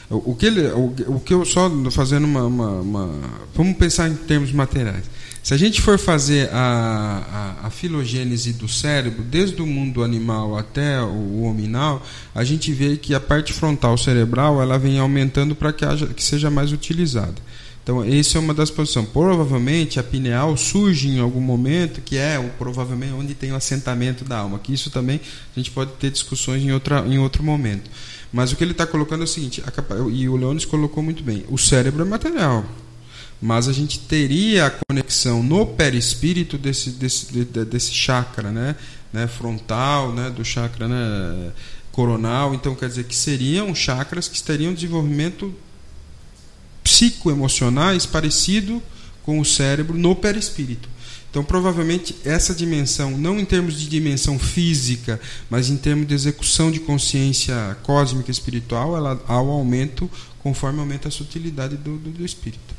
O, 0.09 0.33
que, 0.33 0.45
ele, 0.45 0.65
o, 0.67 0.93
o, 1.07 1.19
que 1.19 1.33
eu 1.33 1.43
só 1.43 1.69
fazendo 1.91 2.23
uma, 2.23 2.45
uma, 2.45 2.69
uma. 2.79 3.19
Vamos 3.53 3.75
pensar 3.75 4.07
em 4.07 4.15
termos 4.15 4.53
materiais. 4.53 5.03
Se 5.47 5.53
a 5.53 5.57
gente 5.57 5.81
for 5.81 5.97
fazer 5.97 6.49
a, 6.51 7.55
a, 7.61 7.67
a, 7.67 7.69
filogênese 7.69 8.51
do 8.51 8.67
cérebro, 8.67 9.23
desde 9.23 9.61
o 9.61 9.65
mundo 9.65 10.03
animal 10.03 10.57
até 10.57 11.01
o 11.01 11.43
hominal, 11.43 12.05
a 12.35 12.43
gente 12.43 12.73
vê 12.73 12.97
que 12.97 13.15
a 13.15 13.19
parte 13.21 13.53
frontal 13.53 13.97
cerebral 13.97 14.61
ela 14.61 14.77
vem 14.77 14.99
aumentando 14.99 15.55
para 15.55 15.71
que, 15.71 15.85
que 16.13 16.21
seja 16.21 16.51
mais 16.51 16.73
utilizada. 16.73 17.35
Então, 17.81 18.03
essa 18.03 18.37
é 18.37 18.41
uma 18.41 18.53
das 18.53 18.69
posições. 18.69 19.07
Provavelmente 19.07 20.01
a 20.01 20.03
pineal 20.03 20.57
surge 20.57 21.07
em 21.07 21.21
algum 21.21 21.39
momento, 21.39 22.01
que 22.01 22.17
é 22.17 22.37
o, 22.37 22.49
provavelmente 22.57 23.13
onde 23.13 23.33
tem 23.33 23.53
o 23.53 23.55
assentamento 23.55 24.25
da 24.25 24.39
alma. 24.39 24.59
Que 24.59 24.73
isso 24.73 24.89
também 24.89 25.21
a 25.55 25.57
gente 25.57 25.71
pode 25.71 25.93
ter 25.93 26.11
discussões 26.11 26.61
em, 26.61 26.73
outra, 26.73 27.05
em 27.07 27.19
outro 27.19 27.41
momento. 27.41 27.89
Mas 28.33 28.51
o 28.51 28.57
que 28.57 28.65
ele 28.65 28.71
está 28.71 28.85
colocando 28.85 29.21
é 29.21 29.23
o 29.23 29.27
seguinte, 29.27 29.63
a, 29.65 30.09
e 30.11 30.27
o 30.27 30.35
Leones 30.35 30.65
colocou 30.65 31.01
muito 31.01 31.23
bem: 31.23 31.45
o 31.47 31.57
cérebro 31.57 32.01
é 32.01 32.05
material 32.05 32.65
mas 33.41 33.67
a 33.67 33.73
gente 33.73 33.99
teria 33.99 34.65
a 34.65 34.71
conexão 34.71 35.43
no 35.43 35.65
perispírito 35.65 36.57
desse, 36.57 36.91
desse, 36.91 37.33
desse 37.43 37.91
chakra, 37.91 38.51
né? 38.51 38.75
né? 39.13 39.27
frontal, 39.27 40.11
né? 40.11 40.29
do 40.29 40.43
chakra 40.43 40.87
né? 40.87 41.51
coronal. 41.91 42.53
Então, 42.53 42.75
quer 42.75 42.89
dizer 42.89 43.03
que 43.03 43.15
seriam 43.15 43.73
chakras 43.75 44.27
que 44.27 44.41
teriam 44.41 44.73
desenvolvimento 44.73 45.53
psicoemocionais 46.83 48.05
parecido 48.05 48.81
com 49.23 49.39
o 49.39 49.45
cérebro 49.45 49.97
no 49.97 50.15
perispírito. 50.15 50.89
Então, 51.29 51.43
provavelmente, 51.43 52.15
essa 52.23 52.55
dimensão, 52.55 53.11
não 53.17 53.37
em 53.37 53.45
termos 53.45 53.79
de 53.79 53.87
dimensão 53.87 54.39
física, 54.39 55.19
mas 55.49 55.69
em 55.69 55.77
termos 55.77 56.07
de 56.07 56.13
execução 56.13 56.71
de 56.71 56.79
consciência 56.79 57.77
cósmica 57.83 58.31
espiritual, 58.31 58.95
ela 58.95 59.21
há 59.27 59.39
o 59.39 59.51
aumento 59.51 60.09
conforme 60.39 60.79
aumenta 60.79 61.09
a 61.09 61.11
sutilidade 61.11 61.75
do, 61.75 61.97
do, 61.97 62.09
do 62.09 62.25
espírito. 62.25 62.73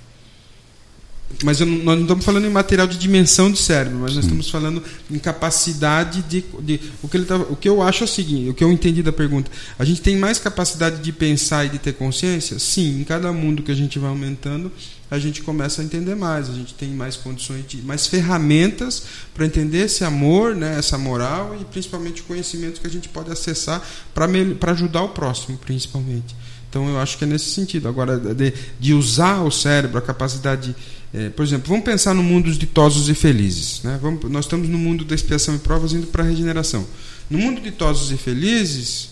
Mas 1.45 1.61
eu, 1.61 1.67
nós 1.67 1.95
não 1.97 2.03
estamos 2.03 2.25
falando 2.25 2.47
em 2.47 2.51
material 2.51 2.87
de 2.87 2.97
dimensão 2.97 3.53
de 3.53 3.59
cérebro, 3.59 3.99
mas 3.99 4.15
nós 4.15 4.25
estamos 4.25 4.51
falando 4.51 4.83
em 5.11 5.19
capacidade 5.19 6.23
de. 6.23 6.45
de 6.61 6.81
o, 7.03 7.09
que 7.09 7.17
ele 7.19 7.27
tá, 7.27 7.37
o 7.37 7.55
que 7.55 7.69
eu 7.69 7.83
acho 7.83 8.03
é 8.03 8.07
o 8.07 8.09
seguinte: 8.09 8.51
o 8.51 8.55
que 8.55 8.65
eu 8.65 8.73
entendi 8.73 9.03
da 9.03 9.13
pergunta. 9.13 9.51
A 9.79 9.85
gente 9.85 10.01
tem 10.01 10.17
mais 10.17 10.39
capacidade 10.39 11.03
de 11.03 11.13
pensar 11.13 11.67
e 11.67 11.69
de 11.69 11.79
ter 11.79 11.93
consciência? 11.93 12.59
Sim, 12.59 13.01
em 13.01 13.05
cada 13.05 13.31
mundo 13.31 13.63
que 13.63 13.71
a 13.71 13.75
gente 13.75 13.99
vai 13.99 14.09
aumentando, 14.09 14.73
a 15.11 15.19
gente 15.19 15.43
começa 15.43 15.83
a 15.83 15.85
entender 15.85 16.15
mais, 16.15 16.49
a 16.49 16.55
gente 16.55 16.75
tem 16.75 16.89
mais 16.89 17.15
condições 17.15 17.65
de. 17.69 17.83
mais 17.83 18.07
ferramentas 18.07 19.05
para 19.35 19.45
entender 19.45 19.85
esse 19.85 20.05
amor, 20.05 20.57
né, 20.57 20.77
essa 20.79 20.97
moral 20.97 21.57
e 21.61 21.65
principalmente 21.67 22.23
o 22.23 22.25
conhecimento 22.25 22.81
que 22.81 22.87
a 22.87 22.91
gente 22.91 23.09
pode 23.09 23.31
acessar 23.31 23.87
para 24.15 24.27
ajudar 24.73 25.03
o 25.03 25.11
próximo, 25.11 25.59
principalmente. 25.59 26.35
Então 26.69 26.89
eu 26.89 26.99
acho 26.99 27.17
que 27.17 27.25
é 27.25 27.27
nesse 27.27 27.51
sentido. 27.51 27.89
Agora, 27.89 28.19
de, 28.19 28.53
de 28.79 28.95
usar 28.95 29.43
o 29.43 29.51
cérebro, 29.51 29.99
a 29.99 30.03
capacidade. 30.03 30.69
De, 30.69 30.98
é, 31.13 31.31
por 31.31 31.43
exemplo, 31.43 31.69
vamos 31.69 31.85
pensar 31.85 32.15
no 32.15 32.23
mundo 32.23 32.47
dos 32.47 32.59
ditosos 32.59 33.09
e 33.09 33.15
felizes. 33.15 33.83
Né? 33.83 33.99
Vamos, 34.01 34.31
nós 34.31 34.45
estamos 34.45 34.69
no 34.69 34.79
mundo 34.79 35.05
da 35.05 35.15
expiação 35.15 35.55
e 35.55 35.59
provas 35.59 35.93
indo 35.93 36.07
para 36.09 36.23
a 36.23 36.27
regeneração. 36.27 36.87
No 37.31 37.39
mundo 37.39 37.57
de 37.61 37.71
ditosos 37.71 38.13
e 38.13 38.17
felizes, 38.17 39.11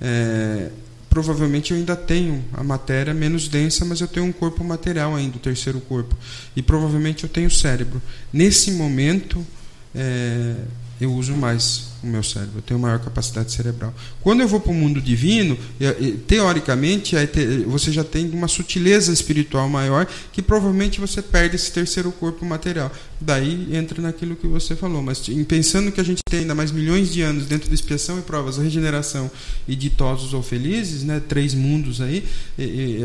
é, 0.00 0.70
provavelmente 1.08 1.70
eu 1.70 1.76
ainda 1.76 1.94
tenho 1.94 2.44
a 2.52 2.64
matéria 2.64 3.14
menos 3.14 3.48
densa, 3.48 3.84
mas 3.84 4.00
eu 4.00 4.08
tenho 4.08 4.26
um 4.26 4.32
corpo 4.32 4.64
material 4.64 5.14
ainda, 5.14 5.36
o 5.36 5.40
terceiro 5.40 5.80
corpo. 5.80 6.16
E 6.56 6.62
provavelmente 6.62 7.24
eu 7.24 7.30
tenho 7.30 7.46
o 7.46 7.50
cérebro. 7.50 8.02
Nesse 8.32 8.72
momento, 8.72 9.44
é, 9.94 10.54
eu 11.00 11.12
uso 11.12 11.32
mais 11.34 11.88
o 12.02 12.06
meu 12.06 12.22
cérebro, 12.22 12.58
eu 12.58 12.62
tenho 12.62 12.78
maior 12.78 13.00
capacidade 13.00 13.50
cerebral. 13.50 13.92
Quando 14.20 14.40
eu 14.40 14.46
vou 14.46 14.60
para 14.60 14.70
o 14.70 14.74
mundo 14.74 15.00
divino, 15.00 15.58
teoricamente, 16.26 17.16
você 17.66 17.90
já 17.90 18.04
tem 18.04 18.30
uma 18.30 18.46
sutileza 18.46 19.12
espiritual 19.12 19.68
maior 19.68 20.06
que 20.32 20.40
provavelmente 20.40 21.00
você 21.00 21.20
perde 21.20 21.56
esse 21.56 21.72
terceiro 21.72 22.12
corpo 22.12 22.44
material. 22.44 22.92
Daí 23.20 23.68
entra 23.72 24.00
naquilo 24.00 24.36
que 24.36 24.46
você 24.46 24.76
falou. 24.76 25.02
Mas 25.02 25.28
pensando 25.48 25.90
que 25.90 26.00
a 26.00 26.04
gente 26.04 26.20
tem 26.28 26.40
ainda 26.40 26.54
mais 26.54 26.70
milhões 26.70 27.12
de 27.12 27.20
anos 27.22 27.46
dentro 27.46 27.68
da 27.68 27.74
expiação 27.74 28.18
e 28.20 28.22
provas, 28.22 28.58
regeneração 28.58 29.28
e 29.66 29.74
ditosos 29.74 30.34
ou 30.34 30.42
felizes, 30.42 31.02
né, 31.02 31.20
três 31.28 31.52
mundos 31.52 32.00
aí, 32.00 32.24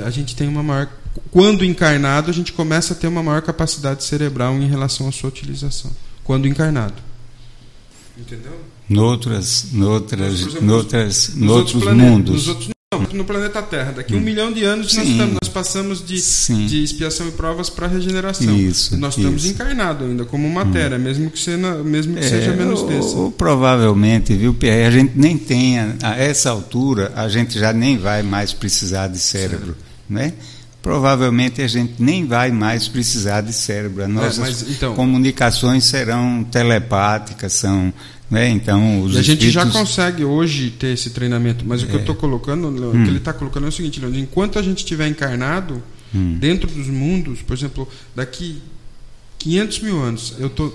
a 0.05 0.09
gente 0.11 0.35
tem 0.35 0.47
uma 0.47 0.61
maior. 0.61 0.87
Quando 1.31 1.65
encarnado, 1.65 2.29
a 2.29 2.33
gente 2.33 2.53
começa 2.53 2.93
a 2.93 2.95
ter 2.95 3.07
uma 3.07 3.23
maior 3.23 3.41
capacidade 3.41 4.03
cerebral 4.03 4.55
em 4.55 4.67
relação 4.67 5.07
à 5.07 5.11
sua 5.11 5.29
utilização. 5.29 5.91
Quando 6.23 6.47
encarnado. 6.47 6.95
Entendeu? 8.17 8.59
Noutras, 8.87 9.67
noutras, 9.71 10.33
exemplo, 10.33 10.61
noutras, 10.61 11.29
nos 11.29 11.47
noutros 11.47 11.83
mundos. 11.93 12.33
Nos 12.33 12.47
outros, 12.47 12.69
não, 12.93 13.01
no 13.13 13.25
planeta 13.25 13.61
Terra. 13.63 13.91
Daqui 13.91 14.13
a 14.13 14.15
um 14.15 14.19
hum. 14.19 14.23
milhão 14.23 14.51
de 14.51 14.63
anos 14.63 14.95
nós, 14.95 15.07
estamos, 15.07 15.33
nós, 15.41 15.49
passamos 15.51 16.05
de, 16.05 16.67
de 16.67 16.83
expiação 16.83 17.27
e 17.27 17.31
provas 17.31 17.69
para 17.69 17.87
regeneração. 17.87 18.55
Isso, 18.55 18.95
nós 18.97 19.17
estamos 19.17 19.45
encarnados 19.45 20.07
ainda 20.07 20.25
como 20.25 20.47
matéria, 20.47 20.97
hum. 20.97 21.01
mesmo 21.01 21.31
que, 21.31 21.39
seja, 21.39 21.83
mesmo 21.83 22.13
que 22.13 22.23
é, 22.23 22.29
seja 22.29 22.53
menos 22.53 22.83
densa. 22.83 23.15
Ou, 23.15 23.31
provavelmente, 23.31 24.35
viu, 24.35 24.53
Pierre, 24.53 24.83
a 24.83 24.91
gente 24.91 25.13
nem 25.15 25.37
tenha, 25.37 25.95
a 26.03 26.15
essa 26.15 26.51
altura, 26.51 27.11
a 27.15 27.27
gente 27.27 27.57
já 27.57 27.73
nem 27.73 27.97
vai 27.97 28.21
mais 28.21 28.53
precisar 28.53 29.07
de 29.07 29.17
cérebro. 29.17 29.75
Né? 30.07 30.33
Provavelmente 30.83 31.61
a 31.61 31.67
gente 31.67 31.93
nem 31.97 32.27
vai 32.27 32.51
mais 32.51 32.89
precisar 32.89 33.41
de 33.41 33.53
cérebro. 33.53 34.03
As 34.03 34.09
é, 34.09 34.11
nossas 34.11 34.37
é, 34.37 34.41
mas, 34.41 34.69
então, 34.69 34.93
comunicações 34.93 35.85
serão 35.85 36.43
telepáticas, 36.43 37.53
são. 37.53 37.91
Né? 38.29 38.49
Então, 38.49 39.01
os 39.01 39.15
e 39.15 39.19
a 39.19 39.21
gente 39.21 39.49
já 39.49 39.65
consegue 39.65 40.25
hoje 40.25 40.71
ter 40.71 40.87
esse 40.87 41.11
treinamento, 41.11 41.63
mas 41.65 41.83
o 41.83 41.87
que 41.87 41.93
eu 41.93 41.99
estou 41.99 42.15
é. 42.15 42.17
colocando, 42.17 42.67
hum. 42.67 42.89
o 42.89 42.91
que 42.91 42.97
hum. 42.97 43.07
ele 43.07 43.17
está 43.17 43.31
colocando 43.31 43.65
é 43.65 43.69
o 43.69 43.71
seguinte, 43.71 43.99
Leandro, 43.99 44.19
enquanto 44.19 44.59
a 44.59 44.61
gente 44.61 44.79
estiver 44.79 45.07
encarnado 45.07 45.81
hum. 46.13 46.37
dentro 46.37 46.69
dos 46.69 46.87
mundos, 46.87 47.41
por 47.41 47.55
exemplo, 47.55 47.87
daqui 48.13 48.61
500 49.39 49.79
mil 49.79 50.01
anos, 50.01 50.35
eu 50.39 50.49
tô 50.49 50.73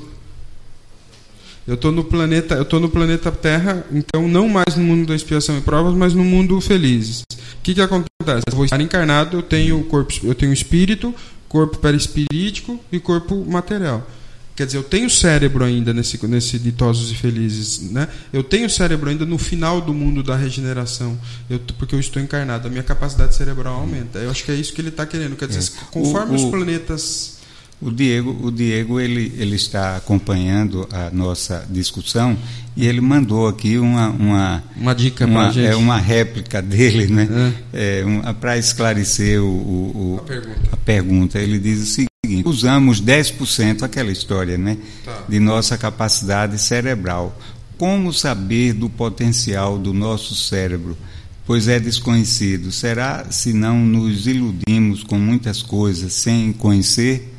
eu 1.68 1.74
estou 1.74 1.92
no 1.92 2.02
planeta, 2.02 2.54
eu 2.54 2.64
tô 2.64 2.80
no 2.80 2.88
planeta 2.88 3.30
Terra, 3.30 3.84
então 3.92 4.26
não 4.26 4.48
mais 4.48 4.74
no 4.74 4.82
mundo 4.82 5.06
da 5.06 5.14
expiação 5.14 5.58
e 5.58 5.60
provas, 5.60 5.92
mas 5.92 6.14
no 6.14 6.24
mundo 6.24 6.58
felizes. 6.62 7.20
O 7.20 7.62
que, 7.62 7.74
que 7.74 7.80
acontece? 7.82 8.42
Eu 8.46 8.56
vou 8.56 8.64
estar 8.64 8.80
encarnado, 8.80 9.36
eu 9.36 9.42
tenho 9.42 9.84
corpo, 9.84 10.14
eu 10.24 10.34
tenho 10.34 10.50
espírito, 10.50 11.14
corpo 11.46 11.76
perispirítico 11.76 12.80
e 12.90 12.98
corpo 12.98 13.44
material. 13.44 14.08
Quer 14.56 14.64
dizer, 14.64 14.78
eu 14.78 14.82
tenho 14.82 15.10
cérebro 15.10 15.62
ainda 15.62 15.92
nesse, 15.92 16.26
nesse 16.26 16.58
ditosos 16.58 17.12
e 17.12 17.14
felizes, 17.14 17.80
né? 17.92 18.08
Eu 18.32 18.42
tenho 18.42 18.68
cérebro 18.70 19.10
ainda 19.10 19.26
no 19.26 19.36
final 19.36 19.82
do 19.82 19.92
mundo 19.92 20.22
da 20.22 20.36
regeneração, 20.36 21.18
eu, 21.50 21.60
porque 21.76 21.94
eu 21.94 22.00
estou 22.00 22.20
encarnado, 22.22 22.66
a 22.66 22.70
minha 22.70 22.82
capacidade 22.82 23.34
cerebral 23.34 23.74
aumenta. 23.74 24.18
Eu 24.18 24.30
acho 24.30 24.42
que 24.42 24.50
é 24.50 24.54
isso 24.54 24.72
que 24.72 24.80
ele 24.80 24.88
está 24.88 25.04
querendo. 25.04 25.36
Quer 25.36 25.48
dizer, 25.48 25.70
é. 25.70 25.84
conforme 25.90 26.32
o, 26.34 26.40
o... 26.40 26.44
os 26.44 26.50
planetas 26.50 27.37
O 27.80 27.92
Diego, 27.92 28.36
o 28.42 28.50
Diego 28.50 28.98
ele, 28.98 29.32
ele 29.38 29.54
está 29.54 29.96
acompanhando 29.96 30.88
a 30.92 31.10
nossa 31.10 31.64
discussão 31.70 32.36
e 32.76 32.84
ele 32.86 33.00
mandou 33.00 33.46
aqui 33.46 33.78
uma 33.78 34.08
uma, 34.10 34.64
uma 34.76 34.94
dica 34.94 35.24
uma, 35.24 35.52
gente. 35.52 35.68
É 35.68 35.76
uma 35.76 35.96
réplica 35.96 36.60
dele, 36.60 37.06
né? 37.06 37.54
É. 37.72 38.04
É, 38.04 38.32
para 38.32 38.58
esclarecer 38.58 39.40
o, 39.40 39.46
o, 39.46 40.20
a, 40.20 40.26
pergunta. 40.26 40.60
a, 40.72 40.76
pergunta. 40.76 41.38
Ele 41.38 41.58
diz 41.60 41.80
o 41.80 41.86
seguinte: 41.86 42.42
usamos 42.44 43.00
10%, 43.00 43.84
aquela 43.84 44.10
história, 44.10 44.58
né? 44.58 44.76
Tá. 45.04 45.24
De 45.28 45.38
nossa 45.38 45.78
capacidade 45.78 46.58
cerebral. 46.58 47.38
Como 47.76 48.12
saber 48.12 48.72
do 48.72 48.90
potencial 48.90 49.78
do 49.78 49.94
nosso 49.94 50.34
cérebro? 50.34 50.98
Pois 51.46 51.68
é 51.68 51.78
desconhecido. 51.78 52.72
Será 52.72 53.26
se 53.30 53.52
não 53.52 53.78
nos 53.78 54.26
iludimos 54.26 55.04
com 55.04 55.16
muitas 55.16 55.62
coisas 55.62 56.12
sem 56.12 56.52
conhecer? 56.52 57.37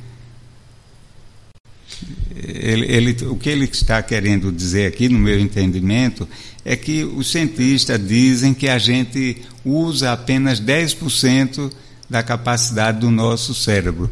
Ele, 2.41 2.85
ele, 2.85 3.25
o 3.25 3.35
que 3.35 3.49
ele 3.49 3.65
está 3.65 4.01
querendo 4.01 4.51
dizer 4.51 4.87
aqui, 4.87 5.09
no 5.09 5.19
meu 5.19 5.39
entendimento, 5.39 6.27
é 6.63 6.75
que 6.75 7.03
os 7.03 7.31
cientistas 7.31 7.99
dizem 8.05 8.53
que 8.53 8.69
a 8.69 8.77
gente 8.77 9.37
usa 9.65 10.11
apenas 10.11 10.61
10% 10.61 11.71
da 12.09 12.23
capacidade 12.23 12.99
do 12.99 13.11
nosso 13.11 13.53
cérebro. 13.53 14.09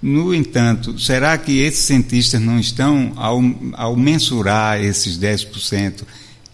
No 0.00 0.32
entanto, 0.34 0.98
será 0.98 1.36
que 1.36 1.58
esses 1.58 1.84
cientistas 1.84 2.40
não 2.40 2.58
estão, 2.58 3.12
ao, 3.16 3.40
ao 3.74 3.96
mensurar 3.96 4.80
esses 4.82 5.18
10%, 5.18 6.02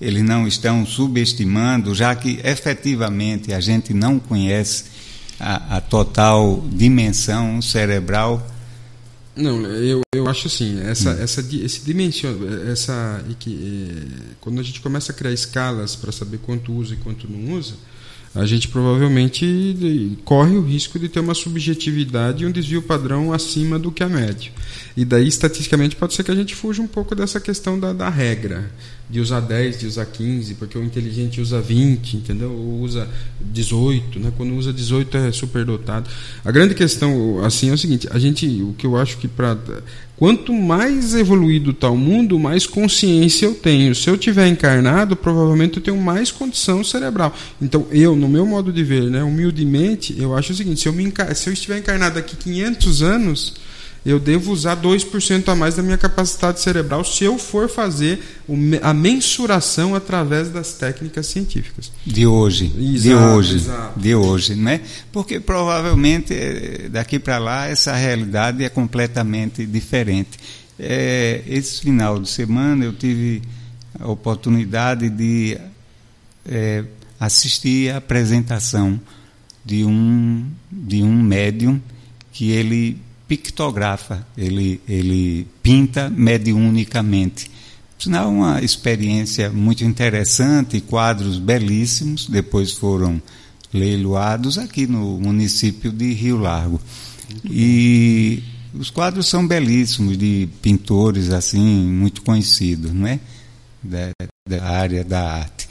eles 0.01 0.23
não 0.23 0.47
estão 0.47 0.85
subestimando, 0.85 1.95
já 1.95 2.15
que 2.15 2.41
efetivamente 2.43 3.53
a 3.53 3.61
gente 3.61 3.95
não 3.95 4.19
conhece 4.19 4.85
a, 5.39 5.77
a 5.77 5.81
total 5.81 6.65
dimensão 6.73 7.61
cerebral 7.61 8.47
não, 9.37 9.61
eu, 9.67 10.01
eu 10.15 10.29
acho 10.29 10.47
assim, 10.47 10.81
essa, 10.83 11.11
hum. 11.11 11.23
essa, 11.23 11.41
esse 11.41 11.81
dimension, 11.85 12.35
essa, 12.71 13.25
é, 13.29 14.07
quando 14.41 14.61
a 14.61 14.63
gente 14.63 14.81
começa 14.81 15.13
a 15.13 15.15
criar 15.15 15.33
escalas 15.33 15.97
para 15.97 16.13
saber 16.13 16.39
quanto 16.39 16.73
usa 16.73 16.95
e 16.95 16.97
quanto 16.99 17.31
não 17.31 17.55
usa, 17.55 17.75
a 18.35 18.45
gente 18.47 18.67
provavelmente 18.67 20.19
corre 20.25 20.57
o 20.57 20.63
risco 20.63 20.99
de 20.99 21.09
ter 21.09 21.21
uma 21.21 21.35
subjetividade 21.35 22.43
e 22.43 22.47
um 22.47 22.51
desvio 22.51 22.83
padrão 22.83 23.33
acima 23.33 23.79
do 23.79 23.93
que 23.93 24.03
a 24.03 24.09
média. 24.09 24.51
E 24.97 25.05
daí, 25.05 25.29
estatisticamente, 25.29 25.95
pode 25.95 26.15
ser 26.15 26.25
que 26.25 26.33
a 26.33 26.35
gente 26.35 26.55
fuja 26.55 26.83
um 26.83 26.87
pouco 26.87 27.15
dessa 27.15 27.39
questão 27.39 27.79
da, 27.79 27.93
da 27.93 28.09
regra, 28.09 28.71
de 29.09 29.21
usar 29.21 29.41
10, 29.41 29.81
de 29.81 29.87
usar 29.87 30.07
15, 30.07 30.55
porque 30.55 30.79
o 30.79 30.83
inteligente 30.83 31.41
usa 31.41 31.61
20, 31.61 32.17
entendeu? 32.17 32.51
Ou 32.51 32.81
usa 32.81 33.09
18, 33.41 34.19
né? 34.19 34.33
Quando 34.37 34.55
usa 34.55 34.73
18 34.73 35.17
é 35.17 35.33
superdotado. 35.33 36.09
A 36.45 36.51
grande 36.51 36.75
questão, 36.75 37.45
assim, 37.45 37.71
é 37.71 37.73
o 37.75 37.79
seguinte, 37.79 38.09
a 38.11 38.19
gente, 38.19 38.47
o 38.63 38.75
que 38.77 38.87
eu 38.87 38.97
acho 38.97 39.19
que 39.19 39.29
para 39.29 39.57
Quanto 40.17 40.53
mais 40.53 41.13
evoluído 41.15 41.73
está 41.73 41.91
o 41.91 41.97
mundo, 41.97 42.39
mais 42.39 42.67
consciência 42.67 43.47
eu 43.47 43.55
tenho. 43.55 43.95
Se 43.97 44.09
eu 44.09 44.17
tiver 44.17 44.47
encarnado, 44.47 45.17
provavelmente 45.17 45.79
eu 45.79 45.83
tenho 45.83 45.97
mais 45.97 46.31
condição 46.31 46.85
cerebral. 46.85 47.37
Então, 47.61 47.87
eu, 47.91 48.15
no 48.15 48.29
meu 48.29 48.47
modo 48.47 48.73
de 48.73 48.85
ver, 48.85 49.11
né, 49.11 49.25
humildemente, 49.25 50.15
eu 50.17 50.37
acho 50.37 50.53
o 50.53 50.55
seguinte: 50.57 50.81
se 50.81 50.89
eu, 50.89 50.93
me, 50.93 51.13
se 51.35 51.49
eu 51.49 51.53
estiver 51.53 51.79
encarnado 51.79 52.17
aqui 52.17 52.37
500 52.37 53.03
anos, 53.03 53.55
eu 54.05 54.21
devo 54.21 54.53
usar 54.53 54.77
2% 54.77 55.49
a 55.49 55.55
mais 55.55 55.77
da 55.77 55.83
minha 55.83 55.97
capacidade 55.97 56.61
cerebral 56.61 57.03
se 57.05 57.25
eu 57.25 57.39
for 57.39 57.71
fazer 57.71 58.23
a 58.83 58.93
mensuração 58.93 59.95
através 59.95 60.51
das 60.51 60.75
técnicas 60.75 61.27
científicas. 61.27 61.91
De 62.05 62.27
hoje, 62.27 62.67
exato, 62.67 63.01
de 63.01 63.15
hoje, 63.15 63.55
exato. 63.57 64.01
de 64.01 64.15
hoje, 64.15 64.55
né? 64.57 64.83
Porque 65.11 65.41
provavelmente 65.41 66.35
eh, 66.35 66.89
daqui 66.91 67.19
para 67.19 67.39
lá 67.39 67.67
essa 67.67 67.95
realidade 67.95 68.63
é 68.63 68.69
completamente 68.69 69.65
diferente. 69.65 70.39
É, 70.79 71.43
esse 71.47 71.81
final 71.81 72.19
de 72.19 72.29
semana 72.29 72.85
eu 72.85 72.93
tive 72.93 73.41
a 73.99 74.09
oportunidade 74.09 75.09
de 75.09 75.57
é, 76.45 76.85
assistir 77.19 77.91
a 77.91 77.99
apresentação 77.99 79.01
de 79.65 79.85
um 79.85 80.47
de 80.71 81.03
um 81.03 81.23
médium 81.23 81.81
que 82.33 82.51
ele 82.51 82.99
pictografa, 83.27 84.27
ele, 84.37 84.81
ele 84.89 85.47
pinta 85.63 86.11
mediunicamente. 86.11 87.51
Sinal, 87.99 88.31
uma 88.31 88.61
experiência 88.61 89.51
muito 89.51 89.85
interessante, 89.85 90.81
quadros 90.81 91.39
belíssimos, 91.39 92.27
depois 92.29 92.73
foram 92.73 93.21
leiloados 93.73 94.59
aqui 94.59 94.87
no 94.87 95.19
município 95.19 95.91
de 95.91 96.13
Rio 96.13 96.37
Largo. 96.37 96.81
E 97.45 98.43
os 98.75 98.91
quadros 98.91 99.27
são 99.29 99.47
belíssimos, 99.47 100.19
de 100.19 100.49
pintores 100.61 101.31
assim, 101.31 101.87
muito 101.87 102.23
conhecidos, 102.23 102.93
não 102.93 103.07
é? 103.07 103.19
Da, 103.83 104.11
da 104.49 104.65
área 104.65 105.05
da 105.05 105.23
arte 105.23 105.64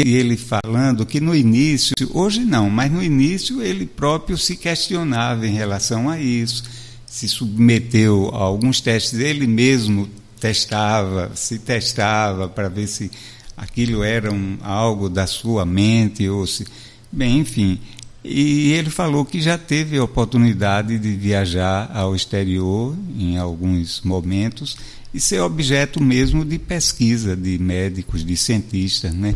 e 0.00 0.14
ele 0.14 0.36
falando 0.36 1.04
que 1.04 1.20
no 1.20 1.34
início, 1.34 1.94
hoje 2.14 2.44
não, 2.44 2.70
mas 2.70 2.90
no 2.90 3.02
início 3.02 3.60
ele 3.60 3.84
próprio 3.84 4.38
se 4.38 4.56
questionava 4.56 5.46
em 5.46 5.52
relação 5.52 6.08
a 6.08 6.20
isso, 6.20 6.62
se 7.04 7.26
submeteu 7.26 8.30
a 8.32 8.38
alguns 8.38 8.80
testes, 8.80 9.18
ele 9.18 9.46
mesmo 9.46 10.08
testava, 10.38 11.32
se 11.34 11.58
testava 11.58 12.48
para 12.48 12.68
ver 12.68 12.86
se 12.86 13.10
aquilo 13.56 14.04
era 14.04 14.32
um, 14.32 14.56
algo 14.62 15.08
da 15.08 15.26
sua 15.26 15.66
mente 15.66 16.28
ou 16.28 16.46
se. 16.46 16.64
Bem, 17.10 17.38
enfim. 17.38 17.80
E 18.22 18.72
ele 18.72 18.90
falou 18.90 19.24
que 19.24 19.40
já 19.40 19.56
teve 19.58 19.96
a 19.96 20.04
oportunidade 20.04 20.98
de 20.98 21.12
viajar 21.16 21.90
ao 21.92 22.14
exterior 22.14 22.94
em 23.18 23.38
alguns 23.38 24.02
momentos 24.02 24.76
e 25.12 25.20
ser 25.20 25.40
objeto 25.40 26.02
mesmo 26.02 26.44
de 26.44 26.58
pesquisa 26.58 27.34
de 27.34 27.58
médicos, 27.58 28.24
de 28.24 28.36
cientistas, 28.36 29.14
né? 29.14 29.34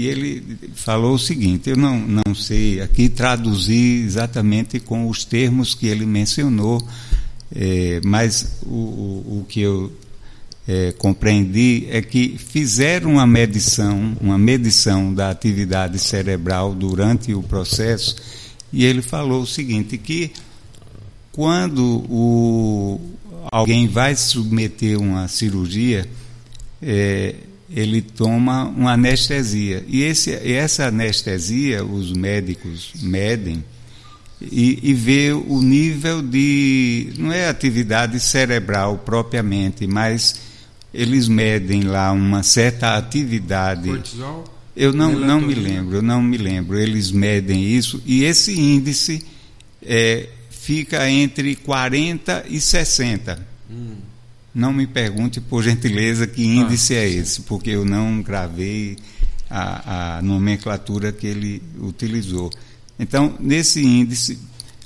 E 0.00 0.06
ele 0.06 0.42
falou 0.76 1.12
o 1.12 1.18
seguinte: 1.18 1.68
eu 1.68 1.76
não, 1.76 1.98
não 2.00 2.34
sei 2.34 2.80
aqui 2.80 3.10
traduzir 3.10 4.02
exatamente 4.02 4.80
com 4.80 5.06
os 5.06 5.26
termos 5.26 5.74
que 5.74 5.88
ele 5.88 6.06
mencionou, 6.06 6.82
é, 7.54 8.00
mas 8.02 8.60
o, 8.62 8.70
o, 8.70 9.40
o, 9.40 9.46
que 9.46 9.60
eu 9.60 9.92
é, 10.66 10.92
compreendi 10.92 11.86
é 11.90 12.00
que 12.00 12.38
fizeram 12.38 13.10
uma 13.12 13.26
medição, 13.26 14.16
uma 14.22 14.38
medição 14.38 15.12
da 15.12 15.28
atividade 15.28 15.98
cerebral 15.98 16.74
durante 16.74 17.34
o 17.34 17.42
processo, 17.42 18.16
e 18.72 18.86
ele 18.86 19.02
falou 19.02 19.42
o 19.42 19.46
seguinte: 19.46 19.98
que 19.98 20.30
quando 21.30 22.06
o, 22.08 22.98
alguém 23.52 23.86
vai 23.86 24.16
submeter 24.16 24.98
uma 24.98 25.28
cirurgia, 25.28 26.08
é, 26.80 27.34
ele 27.70 28.02
toma 28.02 28.64
uma 28.64 28.92
anestesia. 28.92 29.84
E 29.86 30.02
esse, 30.02 30.32
essa 30.32 30.86
anestesia, 30.86 31.84
os 31.84 32.12
médicos 32.12 32.92
medem 33.00 33.62
e, 34.40 34.78
e 34.82 34.94
vê 34.94 35.32
o 35.32 35.60
nível 35.60 36.22
de. 36.22 37.12
não 37.18 37.32
é 37.32 37.48
atividade 37.48 38.18
cerebral 38.18 38.98
propriamente, 38.98 39.86
mas 39.86 40.40
eles 40.92 41.28
medem 41.28 41.82
lá 41.82 42.10
uma 42.10 42.42
certa 42.42 42.96
atividade. 42.96 43.88
Cortisol? 43.88 44.44
Eu 44.74 44.92
não, 44.92 45.12
não 45.12 45.40
me 45.40 45.54
lembro, 45.54 45.96
eu 45.96 46.02
não 46.02 46.22
me 46.22 46.38
lembro. 46.38 46.78
Eles 46.78 47.10
medem 47.10 47.62
isso 47.62 48.02
e 48.06 48.24
esse 48.24 48.58
índice 48.58 49.22
é, 49.82 50.28
fica 50.48 51.08
entre 51.10 51.54
40 51.54 52.46
e 52.48 52.60
60. 52.60 53.46
Hum. 53.70 53.96
Não 54.54 54.72
me 54.72 54.86
pergunte, 54.86 55.40
por 55.40 55.62
gentileza, 55.62 56.26
que 56.26 56.44
índice 56.44 56.94
ah, 56.94 56.98
é 56.98 57.08
esse, 57.08 57.42
porque 57.42 57.70
eu 57.70 57.84
não 57.84 58.20
gravei 58.20 58.96
a, 59.48 60.18
a 60.18 60.22
nomenclatura 60.22 61.12
que 61.12 61.26
ele 61.26 61.62
utilizou. 61.80 62.50
Então, 62.98 63.34
nesse 63.38 63.82
índice, 63.82 64.38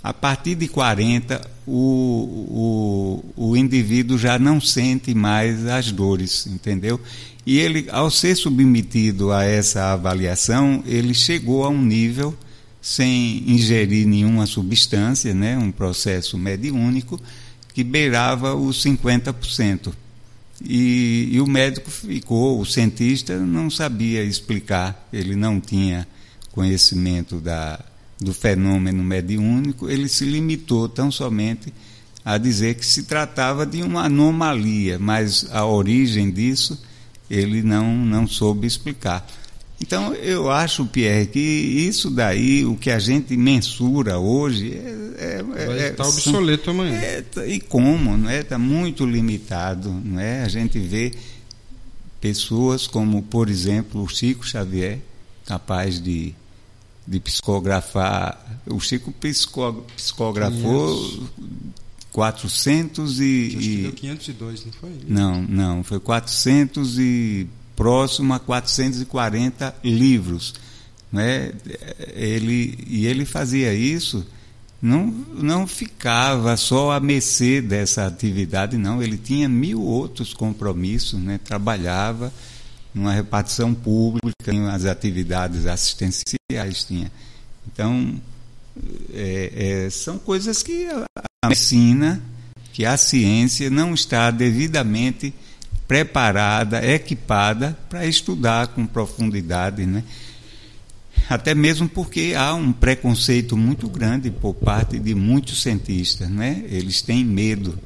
a 0.03 0.13
partir 0.13 0.55
de 0.55 0.69
40, 0.69 1.41
o, 1.67 3.23
o, 3.37 3.51
o 3.51 3.57
indivíduo 3.57 4.19
já 4.19 4.39
não 4.39 4.61
sente 4.61 5.15
mais 5.15 5.67
as 5.67 5.91
dores, 5.91 6.47
entendeu? 6.47 7.01
E 7.47 7.59
ele, 7.59 7.87
ao 7.91 8.11
ser 8.11 8.35
submetido 8.37 9.33
a 9.33 9.45
essa 9.45 9.93
avaliação, 9.93 10.83
ele 10.87 11.13
chegou 11.13 11.65
a 11.65 11.69
um 11.69 11.83
nível, 11.83 12.35
sem 12.81 13.43
ingerir 13.51 14.07
nenhuma 14.07 14.47
substância, 14.47 15.35
né, 15.35 15.57
um 15.57 15.71
processo 15.71 16.37
mediúnico, 16.37 17.19
que 17.75 17.83
beirava 17.83 18.55
os 18.55 18.83
50%. 18.83 19.93
E, 20.65 21.31
e 21.33 21.41
o 21.41 21.47
médico 21.47 21.91
ficou, 21.91 22.61
o 22.61 22.65
cientista 22.65 23.37
não 23.37 23.69
sabia 23.69 24.23
explicar, 24.23 25.09
ele 25.13 25.35
não 25.35 25.61
tinha 25.61 26.07
conhecimento 26.53 27.41
da, 27.41 27.81
do 28.21 28.33
fenômeno 28.33 29.03
mediúnico, 29.03 29.91
ele 29.91 30.09
se 30.09 30.25
limitou 30.25 30.89
tão 30.89 31.11
somente 31.11 31.75
a 32.25 32.39
dizer 32.39 32.77
que 32.77 32.87
se 32.87 33.03
tratava 33.03 33.67
de 33.67 33.83
uma 33.83 34.05
anomalia, 34.05 34.99
mas 34.99 35.47
a 35.51 35.67
origem 35.67 36.31
disso 36.31 36.81
ele 37.29 37.63
não, 37.63 37.95
não 37.95 38.27
soube 38.27 38.67
explicar. 38.67 39.27
Então, 39.87 40.15
eu 40.15 40.51
acho, 40.51 40.87
Pierre, 40.87 41.27
que 41.27 41.39
isso 41.39 42.09
daí, 42.09 42.65
o 42.65 42.75
que 42.75 42.91
a 42.91 42.99
gente 42.99 43.37
mensura 43.37 44.19
hoje, 44.19 44.73
é, 44.73 45.19
é, 45.19 45.43
vai 45.43 45.89
estar 45.91 46.05
é, 46.05 46.07
obsoleto 46.07 46.71
amanhã. 46.71 46.99
É, 46.99 47.21
tá, 47.21 47.47
e 47.47 47.61
como, 47.61 48.17
não 48.17 48.31
é? 48.31 48.41
Está 48.41 48.59
muito 48.59 49.05
limitado, 49.05 49.91
não 49.91 50.19
é? 50.19 50.43
A 50.43 50.49
gente 50.49 50.79
vê 50.79 51.13
pessoas 52.19 52.87
como, 52.87 53.25
por 53.25 53.51
exemplo, 53.51 54.03
o 54.03 54.09
Chico 54.09 54.47
Xavier, 54.47 55.01
capaz 55.45 56.01
de, 56.01 56.35
de 57.07 57.21
psicografar. 57.21 58.63
O 58.67 58.81
Chico 58.81 59.13
psico, 59.13 59.85
psicografou 59.95 60.97
500. 60.97 61.31
400 62.11 63.21
e. 63.21 63.47
Acho 63.49 63.59
que 63.59 63.83
deu 63.83 63.93
502, 63.93 64.65
não 64.65 64.73
foi? 64.73 64.91
Não, 65.07 65.43
não, 65.43 65.85
foi 65.85 66.01
400 66.01 66.99
e 66.99 67.47
próximo 67.77 68.35
a 68.35 68.39
440 68.39 69.75
livros. 69.83 70.55
Né? 71.13 71.53
Ele, 72.15 72.79
e 72.87 73.07
ele 73.07 73.25
fazia 73.25 73.73
isso, 73.73 74.27
não, 74.83 75.07
não 75.07 75.67
ficava 75.67 76.57
só 76.57 76.93
a 76.93 77.01
mercê 77.01 77.63
dessa 77.63 78.07
atividade, 78.07 78.77
não. 78.77 79.03
Ele 79.03 79.17
tinha 79.17 79.49
mil 79.49 79.81
outros 79.83 80.35
compromissos, 80.35 81.21
né? 81.21 81.39
trabalhava 81.43 82.33
numa 82.95 83.13
repartição 83.13 83.75
pública, 83.75 84.53
em 84.53 84.69
as 84.69 84.85
atividades 84.85 85.67
assistenciais 85.67 86.85
tinha. 86.87 87.11
Então, 87.67 88.21
é, 89.13 89.85
é, 89.87 89.91
são 89.91 90.19
coisas 90.19 90.63
que 90.63 90.87
a 90.87 91.49
medicina, 91.49 92.23
que 92.73 92.85
a 92.85 92.97
ciência 92.97 93.71
não 93.71 93.95
está 93.95 94.31
devidamente 94.31 95.35
preparada, 95.87 96.85
equipada 96.85 97.77
para 97.89 98.07
estudar 98.07 98.69
com 98.69 98.87
profundidade, 98.87 99.87
né? 99.87 100.03
Até 101.29 101.55
mesmo 101.55 101.89
porque 101.89 102.35
há 102.37 102.55
um 102.55 102.73
preconceito 102.73 103.57
muito 103.57 103.89
grande 103.89 104.31
por 104.31 104.55
parte 104.55 104.99
de 104.99 105.15
muitos 105.15 105.63
cientistas, 105.63 106.29
né? 106.29 106.65
Eles 106.69 107.03
têm 107.03 107.25
medo, 107.25 107.79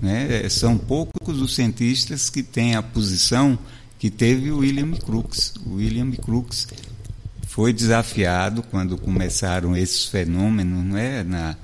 né? 0.00 0.48
São 0.48 0.76
poucos 0.76 1.40
os 1.40 1.54
cientistas 1.54 2.28
que 2.28 2.42
têm 2.42 2.74
a 2.74 2.82
posição 2.82 3.58
que 3.98 4.10
teve 4.10 4.50
o 4.50 4.58
William 4.58 4.92
Crookes. 4.92 5.54
O 5.64 5.74
William 5.74 6.10
Crookes 6.12 6.66
foi 7.46 7.72
desafiado 7.72 8.62
quando 8.62 8.96
começaram 8.98 9.76
esses 9.76 10.06
fenômenos, 10.06 10.84
não 10.84 10.96
é, 10.96 11.22
na 11.22 11.56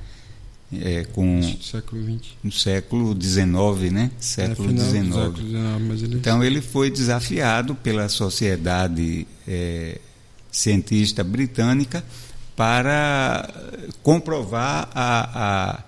é, 0.73 1.05
com 1.05 1.41
século 1.63 2.03
XX. 2.03 2.29
no 2.43 2.53
século 2.53 3.17
XIX, 3.21 3.93
né? 3.93 4.11
Século 4.21 4.71
é, 4.71 4.77
XIX. 4.77 6.03
Ele... 6.03 6.17
Então 6.17 6.45
ele 6.45 6.61
foi 6.61 6.91
desafiado 6.91 7.75
pela 7.75 8.09
sociedade 8.09 9.27
é, 9.47 9.99
cientista 10.51 11.25
britânica 11.25 12.05
para 12.55 13.49
comprovar 14.03 14.91
a, 14.95 15.41
a, 15.43 15.85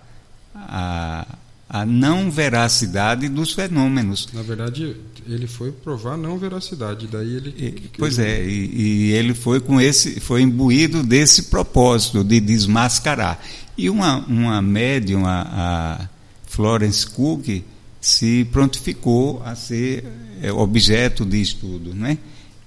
a, 0.55 1.27
a 1.69 1.85
não 1.85 2.31
veracidade 2.31 3.29
dos 3.29 3.53
fenômenos. 3.53 4.29
Na 4.33 4.43
verdade, 4.43 4.97
ele 5.27 5.47
foi 5.47 5.73
provar 5.73 6.17
não 6.17 6.39
veracidade, 6.39 7.07
daí 7.07 7.37
ele. 7.37 7.55
E, 7.57 7.91
pois 7.99 8.19
é, 8.19 8.45
e, 8.45 8.71
e, 8.75 9.13
ele 9.13 9.35
foi 9.35 9.61
com 9.61 9.81
esse, 9.81 10.21
foi 10.21 10.43
imbuído 10.43 11.03
desse 11.03 11.45
propósito 11.45 12.25
de 12.25 12.41
desmascarar. 12.41 13.41
E 13.77 13.89
uma, 13.89 14.19
uma 14.27 14.61
médium, 14.61 15.27
a, 15.27 15.43
a 15.43 16.09
Florence 16.47 17.07
Cook, 17.07 17.63
se 18.01 18.47
prontificou 18.51 19.43
a 19.45 19.55
ser 19.55 20.05
é, 20.43 20.53
objeto 20.53 21.25
de 21.25 21.41
estudo, 21.41 21.95
né? 21.95 22.19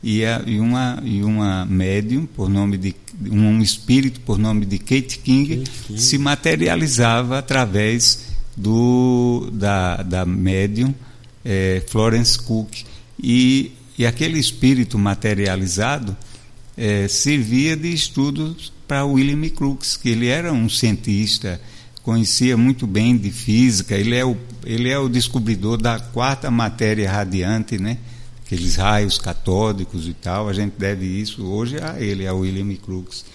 E, 0.01 0.25
a, 0.25 0.43
e, 0.45 0.59
uma, 0.59 1.01
e 1.03 1.23
uma 1.23 1.65
médium, 1.65 2.25
por 2.25 2.49
nome 2.49 2.77
de 2.77 2.95
um 3.31 3.61
espírito 3.61 4.19
por 4.21 4.37
nome 4.37 4.65
de 4.65 4.77
Kate 4.77 5.19
King, 5.19 5.57
Kate 5.57 5.71
King. 5.87 6.01
se 6.01 6.17
materializava 6.17 7.37
através 7.39 8.33
do, 8.55 9.49
da, 9.53 9.97
da 10.03 10.25
médium 10.25 10.93
é, 11.43 11.81
Florence 11.87 12.37
Cook. 12.37 12.83
E, 13.21 13.71
e 13.97 14.05
aquele 14.05 14.39
espírito 14.39 14.97
materializado 14.97 16.15
é, 16.75 17.07
servia 17.07 17.75
de 17.75 17.93
estudos 17.93 18.73
para 18.93 19.05
William 19.05 19.49
Crookes, 19.49 19.97
que 19.97 20.09
ele 20.09 20.27
era 20.27 20.53
um 20.53 20.69
cientista, 20.69 21.59
conhecia 22.03 22.55
muito 22.55 22.85
bem 22.85 23.17
de 23.17 23.31
física, 23.31 23.95
ele 23.95 24.13
é 24.13 24.23
o, 24.23 24.37
ele 24.63 24.87
é 24.87 24.99
o 24.99 25.09
descobridor 25.09 25.81
da 25.81 25.99
quarta 25.99 26.51
matéria 26.51 27.11
radiante, 27.11 27.79
né? 27.79 27.97
aqueles 28.45 28.75
raios 28.75 29.17
catódicos 29.17 30.07
e 30.07 30.13
tal, 30.13 30.47
a 30.47 30.53
gente 30.53 30.73
deve 30.77 31.07
isso 31.07 31.43
hoje 31.43 31.77
a 31.81 31.99
ele, 31.99 32.27
a 32.27 32.35
William 32.35 32.71
Crookes. 32.75 33.25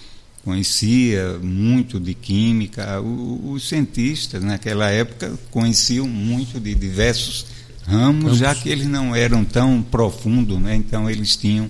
Conhecia 0.45 1.37
muito 1.43 1.99
de 1.99 2.13
química, 2.13 3.01
os 3.01 3.67
cientistas 3.67 4.41
naquela 4.41 4.89
época 4.89 5.37
conheciam 5.51 6.07
muito 6.07 6.57
de 6.57 6.73
diversos 6.73 7.47
ramos, 7.85 8.37
já 8.37 8.55
que 8.55 8.69
eles 8.69 8.87
não 8.87 9.13
eram 9.13 9.43
tão 9.43 9.81
profundos, 9.81 10.57
né? 10.57 10.73
então 10.73 11.09
eles 11.09 11.35
tinham 11.35 11.69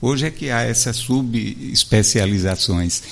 Hoje 0.00 0.26
é 0.26 0.30
que 0.30 0.48
há 0.50 0.62
essas 0.62 0.96
subespecializações. 0.96 3.02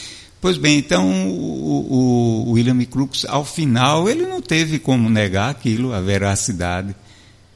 Pois 0.40 0.56
bem, 0.56 0.78
então 0.78 1.28
o, 1.28 2.46
o, 2.46 2.52
William 2.52 2.82
Crookes, 2.84 3.26
ao 3.26 3.44
final, 3.44 4.08
ele 4.08 4.24
não 4.26 4.40
teve 4.40 4.78
como 4.78 5.10
negar 5.10 5.50
aquilo, 5.50 5.92
a 5.92 6.00
veracidade. 6.00 6.94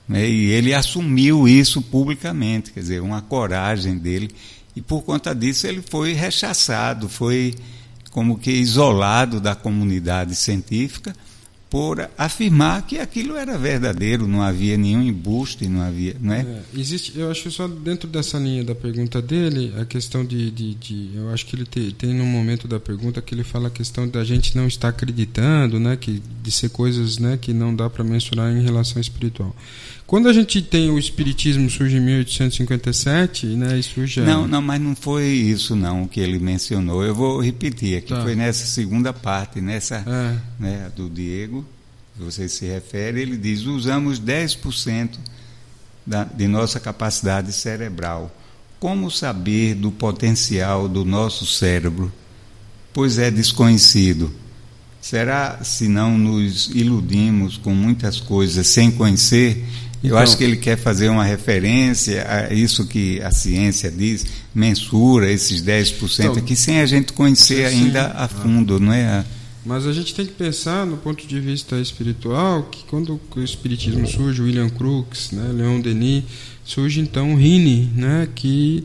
Né? 0.09 0.29
E 0.29 0.51
ele 0.51 0.75
assumiu 0.75 1.49
isso 1.49 1.81
publicamente, 1.81 2.73
quer 2.73 2.81
dizer, 2.81 3.01
uma 3.01 3.23
coragem 3.23 3.97
dele. 3.97 4.31
E 4.75 4.83
por 4.83 5.03
conta 5.03 5.35
disso 5.35 5.67
ele 5.67 5.81
foi 5.81 6.13
rechaçado, 6.13 7.09
foi 7.09 7.55
como 8.11 8.39
que 8.39 8.51
isolado 8.51 9.41
da 9.41 9.55
comunidade 9.55 10.35
científica 10.35 11.15
por 11.73 12.07
afirmar 12.19 12.83
que 12.83 12.99
aquilo 12.99 13.35
era 13.35 13.57
verdadeiro, 13.57 14.29
não 14.29 14.43
havia 14.43 14.77
nenhum 14.77 15.03
embuste, 15.03 15.67
não 15.67 15.81
havia, 15.81 16.15
não 16.21 16.35
é? 16.35 16.41
é? 16.41 16.63
existe, 16.77 17.19
eu 17.19 17.31
acho 17.31 17.51
só 17.51 17.67
dentro 17.67 18.07
dessa 18.07 18.37
linha 18.37 18.63
da 18.63 18.75
pergunta 18.75 19.23
dele, 19.23 19.73
a 19.81 19.87
questão 19.87 20.23
de, 20.23 20.51
de, 20.51 20.75
de 20.75 21.11
eu 21.15 21.31
acho 21.31 21.47
que 21.47 21.57
ele 21.57 21.65
tem, 21.65 21.91
tem 21.93 22.13
no 22.13 22.27
momento 22.27 22.69
da 22.69 22.79
pergunta 22.79 23.23
que 23.23 23.35
ele 23.35 23.43
fala 23.43 23.69
a 23.69 23.71
questão 23.71 24.07
da 24.07 24.23
gente 24.23 24.55
não 24.55 24.67
estar 24.67 24.89
acreditando, 24.89 25.81
né, 25.81 25.97
que 25.97 26.23
de 26.43 26.53
ser 26.53 26.69
coisas, 26.69 27.17
né, 27.17 27.39
que 27.41 27.55
não 27.55 27.75
dá 27.75 27.89
para 27.89 28.05
mensurar 28.05 28.53
em 28.53 28.63
relação 28.63 29.01
espiritual. 29.01 29.57
Quando 30.13 30.29
a 30.29 30.33
gente 30.35 30.61
tem 30.61 30.91
o 30.91 30.99
espiritismo 30.99 31.71
surge 31.71 31.97
em 31.97 32.01
1857, 32.01 33.47
né, 33.47 33.79
e 33.79 33.83
surge 33.83 34.21
Não, 34.21 34.47
não, 34.47 34.61
mas 34.61 34.79
não 34.79 34.95
foi 34.95 35.25
isso 35.25 35.75
não 35.75 36.07
que 36.07 36.21
ele 36.21 36.39
mencionou. 36.39 37.03
Eu 37.03 37.15
vou 37.15 37.43
repetir 37.43 37.97
aqui, 37.97 38.11
tá. 38.11 38.21
foi 38.21 38.35
nessa 38.35 38.67
segunda 38.67 39.15
parte, 39.15 39.59
nessa, 39.63 40.05
é. 40.07 40.63
né, 40.63 40.93
do 40.95 41.09
Diego, 41.09 41.65
que 42.15 42.23
você 42.23 42.47
se 42.47 42.67
refere, 42.67 43.23
ele 43.23 43.39
diz: 43.39 43.65
"Usamos 43.65 44.21
10% 44.21 45.19
da, 46.07 46.25
de 46.25 46.47
nossa 46.47 46.79
capacidade 46.79 47.51
cerebral. 47.51 48.31
Como 48.79 49.11
saber 49.11 49.75
do 49.75 49.91
potencial 49.91 50.91
do 50.91 51.07
nosso 51.07 51.47
cérebro? 51.47 52.13
Pois 52.93 53.17
é 53.17 53.31
desconhecido. 53.31 54.31
Será 55.01 55.65
se 55.65 55.89
não 55.89 56.19
nos 56.19 56.69
iludimos 56.69 57.57
com 57.57 57.75
muitas 57.75 58.21
coisas 58.21 58.67
sem 58.67 58.91
conhecer 58.91 59.65
eu 60.03 60.09
então, 60.09 60.19
acho 60.19 60.37
que 60.37 60.43
ele 60.43 60.57
quer 60.57 60.77
fazer 60.77 61.09
uma 61.09 61.25
referência 61.25 62.27
a 62.29 62.53
isso 62.53 62.87
que 62.87 63.23
a 63.23 63.31
ciência 63.31 63.91
diz, 63.91 64.27
mensura 64.53 65.31
esses 65.31 65.63
10% 65.63 66.21
então, 66.21 66.33
aqui, 66.35 66.57
sem 66.57 66.81
a 66.81 66.87
gente 66.87 67.13
conhecer 67.13 67.71
sim, 67.71 67.85
ainda 67.85 68.09
a 68.09 68.27
fundo, 68.27 68.81
não 68.81 68.93
é? 68.93 69.25
Mas 69.65 69.87
a 69.87 69.93
gente 69.93 70.13
tem 70.13 70.27
que 70.27 70.33
pensar 70.33 70.85
no 70.85 70.97
ponto 70.97 71.25
de 71.25 71.39
vista 71.39 71.77
espiritual 71.81 72.65
que 72.65 72.83
quando 72.85 73.21
o 73.37 73.41
espiritismo 73.41 74.05
surge, 74.09 74.43
William 74.43 74.69
Crookes, 74.69 75.31
né, 75.31 75.53
Leon 75.53 75.81
Denis, 75.81 76.25
surge 76.65 77.01
então 77.01 77.37
Rini, 77.37 77.89
né, 77.95 78.29
que 78.35 78.85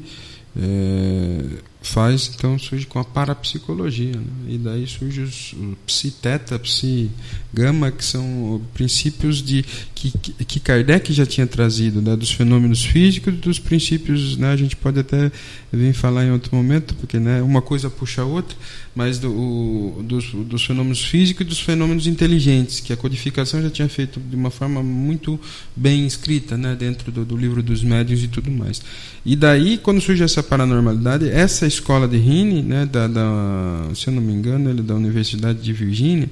é, 0.55 1.43
faz, 1.87 2.31
então 2.35 2.57
surge 2.59 2.85
com 2.85 2.99
a 2.99 3.03
parapsicologia. 3.03 4.15
Né? 4.15 4.23
E 4.49 4.57
daí 4.57 4.85
surge 4.87 5.21
os, 5.21 5.53
o 5.53 5.77
psi 5.85 6.11
teta, 6.11 6.59
psi 6.59 7.09
gama, 7.53 7.91
que 7.91 8.03
são 8.03 8.61
princípios 8.73 9.41
de 9.41 9.65
que, 9.95 10.11
que 10.45 10.59
Kardec 10.59 11.11
já 11.11 11.25
tinha 11.25 11.47
trazido, 11.47 12.01
né? 12.01 12.15
dos 12.15 12.31
fenômenos 12.31 12.83
físicos 12.83 13.33
dos 13.35 13.59
princípios, 13.59 14.37
né? 14.37 14.51
a 14.51 14.55
gente 14.55 14.75
pode 14.75 14.99
até 14.99 15.31
vir 15.71 15.93
falar 15.93 16.25
em 16.25 16.31
outro 16.31 16.55
momento, 16.55 16.93
porque 16.95 17.19
né? 17.19 17.41
uma 17.41 17.61
coisa 17.61 17.89
puxa 17.89 18.21
a 18.21 18.25
outra, 18.25 18.55
mas 18.95 19.19
do, 19.19 19.31
o, 19.31 20.03
dos, 20.03 20.31
dos 20.31 20.63
fenômenos 20.63 21.03
físicos 21.03 21.45
e 21.45 21.49
dos 21.49 21.59
fenômenos 21.59 22.07
inteligentes, 22.07 22.79
que 22.79 22.93
a 22.93 22.97
codificação 22.97 23.61
já 23.61 23.69
tinha 23.69 23.89
feito 23.89 24.19
de 24.19 24.35
uma 24.35 24.51
forma 24.51 24.83
muito 24.83 25.39
bem 25.75 26.05
escrita 26.05 26.57
né? 26.57 26.75
dentro 26.75 27.11
do, 27.11 27.25
do 27.25 27.37
livro 27.37 27.63
dos 27.63 27.83
médiuns 27.83 28.23
e 28.23 28.27
tudo 28.27 28.51
mais. 28.51 28.81
E 29.25 29.35
daí, 29.35 29.77
quando 29.77 29.99
surge 29.99 30.23
essa 30.23 30.41
paranormalidade, 30.41 31.29
essa 31.29 31.67
escola 31.77 32.07
de 32.07 32.17
Rini, 32.17 32.61
né, 32.61 32.85
da, 32.85 33.07
da, 33.07 33.89
se 33.95 34.07
eu 34.07 34.13
não 34.13 34.21
me 34.21 34.33
engano, 34.33 34.69
ele 34.69 34.81
é 34.81 34.83
da 34.83 34.95
Universidade 34.95 35.59
de 35.61 35.73
Virgínia, 35.73 36.29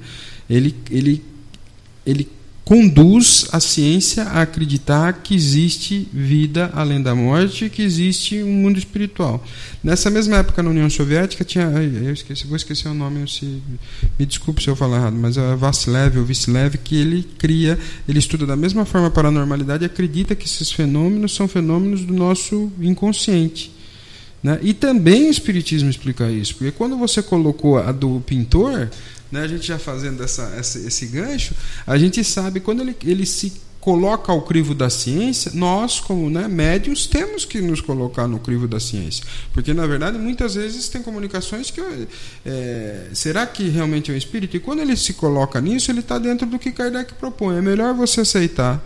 ele, 0.48 0.74
ele, 0.90 1.22
ele 2.04 2.28
conduz 2.64 3.46
a 3.52 3.60
ciência 3.60 4.24
a 4.24 4.42
acreditar 4.42 5.12
que 5.22 5.36
existe 5.36 6.08
vida 6.12 6.68
além 6.74 7.00
da 7.00 7.14
morte, 7.14 7.70
que 7.70 7.80
existe 7.80 8.42
um 8.42 8.52
mundo 8.52 8.76
espiritual. 8.76 9.44
Nessa 9.84 10.10
mesma 10.10 10.38
época 10.38 10.64
na 10.64 10.70
União 10.70 10.90
Soviética 10.90 11.44
tinha, 11.44 11.64
eu 11.64 12.12
esqueci, 12.12 12.44
vou 12.44 12.56
esquecer 12.56 12.88
o 12.88 12.94
nome, 12.94 13.28
se, 13.28 13.62
me 14.18 14.26
desculpe 14.26 14.60
se 14.60 14.68
eu 14.68 14.74
falar 14.74 14.96
errado, 14.96 15.16
mas 15.16 15.36
é 15.36 15.54
Vassilev 15.54 16.18
ou 16.18 16.26
que 16.82 16.96
ele 16.96 17.22
cria, 17.38 17.78
ele 18.08 18.18
estuda 18.18 18.44
da 18.44 18.56
mesma 18.56 18.84
forma 18.84 19.06
a 19.06 19.12
paranormalidade 19.12 19.84
e 19.84 19.86
acredita 19.86 20.34
que 20.34 20.46
esses 20.46 20.72
fenômenos 20.72 21.36
são 21.36 21.46
fenômenos 21.46 22.04
do 22.04 22.12
nosso 22.12 22.72
inconsciente. 22.80 23.75
Né? 24.42 24.58
E 24.62 24.74
também 24.74 25.28
o 25.28 25.30
Espiritismo 25.30 25.90
explica 25.90 26.30
isso, 26.30 26.54
porque 26.56 26.72
quando 26.72 26.96
você 26.96 27.22
colocou 27.22 27.78
a 27.78 27.90
do 27.92 28.20
pintor, 28.26 28.90
né, 29.30 29.40
a 29.40 29.48
gente 29.48 29.66
já 29.66 29.78
fazendo 29.78 30.22
essa, 30.22 30.42
essa, 30.56 30.78
esse 30.78 31.06
gancho, 31.06 31.54
a 31.86 31.98
gente 31.98 32.22
sabe 32.22 32.60
quando 32.60 32.82
ele, 32.82 32.96
ele 33.04 33.26
se 33.26 33.52
coloca 33.86 34.32
ao 34.32 34.42
crivo 34.42 34.74
da 34.74 34.90
ciência, 34.90 35.52
nós, 35.54 36.00
como 36.00 36.28
né, 36.28 36.48
médios, 36.48 37.06
temos 37.06 37.44
que 37.44 37.60
nos 37.60 37.80
colocar 37.80 38.26
no 38.26 38.40
crivo 38.40 38.66
da 38.66 38.80
ciência. 38.80 39.24
Porque, 39.52 39.72
na 39.72 39.86
verdade, 39.86 40.18
muitas 40.18 40.56
vezes 40.56 40.88
tem 40.88 41.00
comunicações 41.00 41.70
que. 41.70 41.80
É, 42.44 43.06
será 43.14 43.46
que 43.46 43.68
realmente 43.68 44.10
é 44.10 44.14
um 44.14 44.16
espírito? 44.16 44.56
E 44.56 44.60
quando 44.60 44.80
ele 44.80 44.96
se 44.96 45.14
coloca 45.14 45.60
nisso, 45.60 45.88
ele 45.92 46.00
está 46.00 46.18
dentro 46.18 46.48
do 46.48 46.58
que 46.58 46.72
Kardec 46.72 47.14
propõe. 47.14 47.58
É 47.58 47.62
melhor 47.62 47.94
você 47.94 48.22
aceitar 48.22 48.82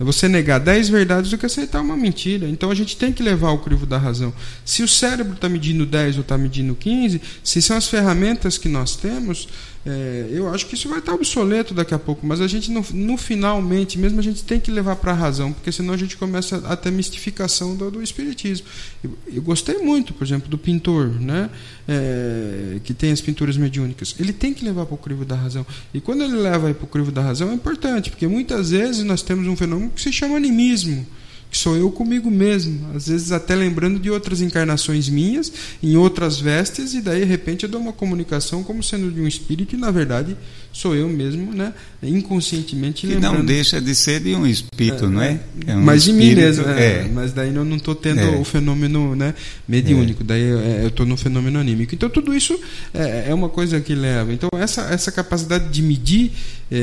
é 0.00 0.04
você 0.04 0.26
negar 0.26 0.58
10 0.58 0.88
verdades 0.88 1.30
do 1.30 1.36
que 1.36 1.44
aceitar 1.44 1.82
uma 1.82 1.94
mentira. 1.94 2.48
Então 2.48 2.70
a 2.70 2.74
gente 2.74 2.96
tem 2.96 3.12
que 3.12 3.22
levar 3.22 3.50
o 3.50 3.58
crivo 3.58 3.84
da 3.84 3.98
razão. 3.98 4.32
Se 4.64 4.82
o 4.82 4.88
cérebro 4.88 5.34
está 5.34 5.46
medindo 5.46 5.84
10 5.84 6.16
ou 6.16 6.22
está 6.22 6.38
medindo 6.38 6.74
15, 6.74 7.20
se 7.44 7.60
são 7.60 7.76
as 7.76 7.86
ferramentas 7.86 8.56
que 8.56 8.66
nós 8.66 8.96
temos, 8.96 9.46
é, 9.84 10.28
eu 10.30 10.52
acho 10.52 10.66
que 10.66 10.74
isso 10.74 10.88
vai 10.90 10.98
estar 10.98 11.14
obsoleto 11.14 11.72
daqui 11.72 11.94
a 11.94 11.98
pouco, 11.98 12.26
mas 12.26 12.40
a 12.40 12.46
gente, 12.46 12.70
no, 12.70 12.84
no 12.92 13.16
finalmente, 13.16 13.98
mesmo 13.98 14.20
a 14.20 14.22
gente 14.22 14.44
tem 14.44 14.60
que 14.60 14.70
levar 14.70 14.96
para 14.96 15.12
a 15.12 15.14
razão, 15.14 15.54
porque 15.54 15.72
senão 15.72 15.94
a 15.94 15.96
gente 15.96 16.18
começa 16.18 16.58
a 16.66 16.76
ter 16.76 16.90
mistificação 16.90 17.74
do, 17.74 17.90
do 17.90 18.02
espiritismo. 18.02 18.66
Eu, 19.02 19.18
eu, 19.34 19.42
gostei 19.42 19.78
muito, 19.78 20.12
por 20.12 20.26
exemplo, 20.26 20.50
do 20.50 20.58
pintor, 20.58 21.08
né, 21.08 21.48
é, 21.88 22.78
que 22.84 22.92
tem 22.92 23.10
as 23.10 23.22
pinturas 23.22 23.56
mediúnicas. 23.56 24.14
Ele 24.20 24.34
tem 24.34 24.52
que 24.52 24.64
levar 24.64 24.84
para 24.84 24.94
o 24.94 24.98
crivo 24.98 25.24
da 25.24 25.34
razão. 25.34 25.64
E 25.94 26.00
quando 26.00 26.24
ele 26.24 26.36
leva 26.36 26.74
para 26.74 26.84
o 26.84 26.88
crivo 26.88 27.10
da 27.10 27.22
razão 27.22 27.50
é 27.50 27.54
importante, 27.54 28.10
porque 28.10 28.26
muitas 28.26 28.70
vezes 28.70 29.02
nós 29.02 29.22
temos 29.22 29.46
um 29.46 29.56
fenômeno 29.56 29.90
que 29.90 30.02
se 30.02 30.12
chama 30.12 30.36
animismo 30.36 31.06
que 31.50 31.58
sou 31.58 31.76
eu 31.76 31.90
comigo 31.90 32.30
mesmo, 32.30 32.94
às 32.94 33.08
vezes 33.08 33.32
até 33.32 33.54
lembrando 33.56 33.98
de 33.98 34.08
outras 34.10 34.40
encarnações 34.40 35.08
minhas, 35.08 35.52
em 35.82 35.96
outras 35.96 36.38
vestes, 36.38 36.94
e 36.94 37.00
daí 37.00 37.20
de 37.20 37.26
repente 37.26 37.64
eu 37.64 37.68
dou 37.68 37.80
uma 37.80 37.92
comunicação 37.92 38.62
como 38.62 38.82
sendo 38.82 39.10
de 39.10 39.20
um 39.20 39.26
espírito, 39.26 39.74
e 39.74 39.78
na 39.78 39.90
verdade 39.90 40.36
sou 40.72 40.94
eu 40.94 41.08
mesmo, 41.08 41.52
né, 41.52 41.72
inconscientemente 42.02 43.06
que 43.06 43.14
lembrando. 43.14 43.38
não 43.38 43.44
deixa 43.44 43.80
de 43.80 43.94
ser 43.94 44.20
de 44.20 44.34
um 44.34 44.46
espírito, 44.46 45.04
é, 45.04 45.08
não 45.08 45.22
é? 45.22 45.40
é 45.66 45.76
um 45.76 45.82
mas 45.82 46.04
de 46.04 46.12
mim 46.12 46.34
mesmo, 46.34 46.66
é, 46.68 46.84
é. 46.84 47.10
mas 47.12 47.32
daí 47.32 47.54
eu 47.54 47.64
não 47.64 47.76
estou 47.76 47.94
tendo 47.94 48.20
é. 48.20 48.36
o 48.36 48.44
fenômeno 48.44 49.14
né, 49.16 49.34
mediúnico, 49.68 50.22
daí 50.22 50.42
eu 50.42 50.88
estou 50.88 51.04
no 51.04 51.16
fenômeno 51.16 51.58
anímico. 51.58 51.94
Então 51.94 52.08
tudo 52.08 52.34
isso 52.34 52.58
é, 52.94 53.32
uma 53.34 53.48
coisa 53.48 53.80
que 53.80 53.94
leva. 53.94 54.32
Então 54.32 54.48
essa, 54.58 54.82
essa 54.82 55.10
capacidade 55.10 55.68
de 55.68 55.82
medir 55.82 56.32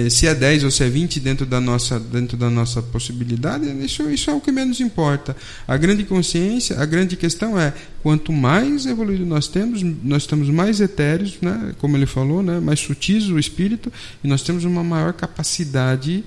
se 0.10 0.28
é 0.28 0.36
10 0.36 0.66
ou 0.66 0.72
se 0.72 0.84
é 0.84 0.90
20 0.90 1.20
dentro 1.22 1.46
da 1.46 1.62
nossa, 1.62 1.98
dentro 1.98 2.36
da 2.36 2.50
nossa 2.50 2.82
possibilidade, 2.82 3.66
isso, 3.86 4.10
isso 4.10 4.30
é 4.30 4.34
o 4.34 4.42
que 4.42 4.52
menos 4.52 4.82
importa. 4.82 5.36
A 5.66 5.78
grande 5.78 6.04
consciência, 6.04 6.78
a 6.78 6.86
grande 6.86 7.16
questão 7.16 7.58
é 7.58 7.74
quanto 8.08 8.32
mais 8.32 8.86
evoluído 8.86 9.26
nós 9.26 9.50
temos, 9.50 9.84
nós 9.84 10.24
estamos 10.24 10.50
mais 10.50 10.80
etéreos, 10.80 11.38
né, 11.42 11.74
como 11.78 11.98
ele 11.98 12.06
falou, 12.06 12.42
né, 12.42 12.58
mais 12.58 12.80
sutis 12.80 13.28
o 13.28 13.38
espírito, 13.38 13.77
e 14.24 14.28
nós 14.28 14.42
temos 14.42 14.64
uma 14.64 14.84
maior 14.84 15.14
capacidade 15.14 16.24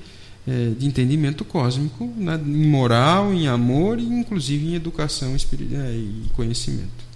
é, 0.47 0.71
de 0.79 0.87
entendimento 0.87 1.45
cósmico, 1.45 2.11
né, 2.17 2.41
em 2.45 2.67
moral, 2.67 3.33
em 3.33 3.47
amor 3.47 3.99
e 3.99 4.05
inclusive 4.05 4.69
em 4.69 4.75
educação 4.75 5.37
espiritual 5.37 5.83
é, 5.83 5.93
e 5.93 6.25
conhecimento. 6.35 7.11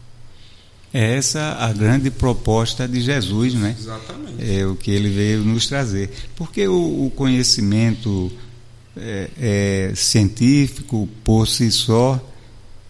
É 0.93 1.16
essa 1.16 1.56
a 1.59 1.73
grande 1.73 2.09
proposta 2.09 2.86
de 2.86 3.01
Jesus, 3.01 3.55
né? 3.55 3.74
Exatamente. 3.77 4.48
É 4.48 4.65
o 4.65 4.77
que 4.77 4.93
ele 4.93 5.09
veio 5.09 5.43
nos 5.43 5.66
trazer. 5.66 6.09
Porque 6.36 6.69
o, 6.69 7.06
o 7.06 7.11
conhecimento 7.11 8.31
é, 8.97 9.28
é, 9.36 9.93
científico 9.97 11.09
por 11.24 11.48
si 11.48 11.73
só, 11.73 12.24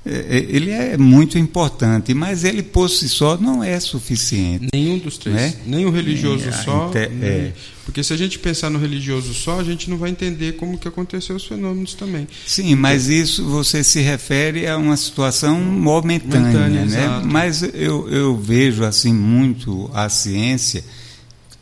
ele 0.06 0.70
é 0.70 0.98
muito 0.98 1.38
importante, 1.38 2.12
mas 2.12 2.44
ele 2.44 2.62
por 2.62 2.88
si 2.88 3.08
só 3.08 3.36
não 3.36 3.64
é 3.64 3.78
suficiente. 3.80 4.68
Nenhum 4.72 4.98
dos 4.98 5.16
três. 5.16 5.36
Né? 5.36 5.54
Nem 5.66 5.86
o 5.86 5.90
religioso 5.90 6.44
só. 6.64 6.88
Inter... 6.88 7.10
Nem... 7.10 7.28
É. 7.28 7.52
Porque 7.84 8.02
se 8.02 8.12
a 8.12 8.16
gente 8.16 8.38
pensar 8.38 8.70
no 8.70 8.78
religioso 8.78 9.34
só, 9.34 9.60
a 9.60 9.64
gente 9.64 9.90
não 9.90 9.98
vai 9.98 10.10
entender 10.10 10.52
como 10.52 10.78
que 10.78 10.88
aconteceu 10.88 11.36
os 11.36 11.44
fenômenos 11.44 11.94
também. 11.94 12.26
Sim, 12.46 12.74
mas 12.74 13.08
isso 13.08 13.44
você 13.44 13.84
se 13.84 14.00
refere 14.00 14.66
a 14.66 14.78
uma 14.78 14.96
situação 14.96 15.60
momentânea, 15.60 16.40
momentânea 16.40 16.84
né? 16.86 17.22
Mas 17.24 17.62
eu, 17.62 18.08
eu 18.08 18.36
vejo 18.36 18.84
assim 18.84 19.12
muito 19.12 19.90
a 19.92 20.08
ciência 20.08 20.82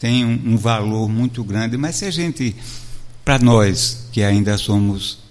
tem 0.02 0.24
um, 0.24 0.55
um 0.55 0.56
valor 0.56 1.09
muito 1.09 1.44
grande, 1.44 1.77
mas 1.77 1.94
se 1.94 2.05
a 2.05 2.10
gente 2.10 2.56
para 3.24 3.39
nós 3.39 4.09
que 4.10 4.20
ainda 4.20 4.59
somos 4.59 5.22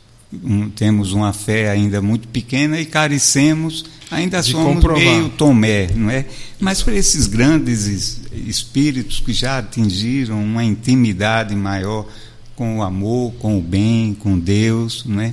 um, 0.44 0.70
temos 0.70 1.14
uma 1.14 1.34
fé 1.34 1.70
ainda 1.70 2.02
muito 2.02 2.28
pequena 2.28 2.80
e 2.80 2.86
carecemos, 2.86 3.86
ainda 4.10 4.42
De 4.42 4.52
somos 4.52 4.76
comprovar. 4.76 5.04
meio 5.04 5.30
tomé, 5.30 5.90
não 5.94 6.10
é? 6.10 6.26
Mas 6.60 6.82
para 6.82 6.96
esses 6.96 7.28
grandes 7.28 8.22
espíritos 8.48 9.20
que 9.20 9.34
já 9.34 9.58
atingiram 9.58 10.42
uma 10.42 10.64
intimidade 10.64 11.56
maior 11.56 12.08
com 12.56 12.78
o 12.78 12.84
amor, 12.84 13.34
com 13.40 13.58
o 13.58 13.62
bem, 13.62 14.14
com 14.14 14.38
Deus, 14.38 15.04
não 15.06 15.22
é? 15.22 15.32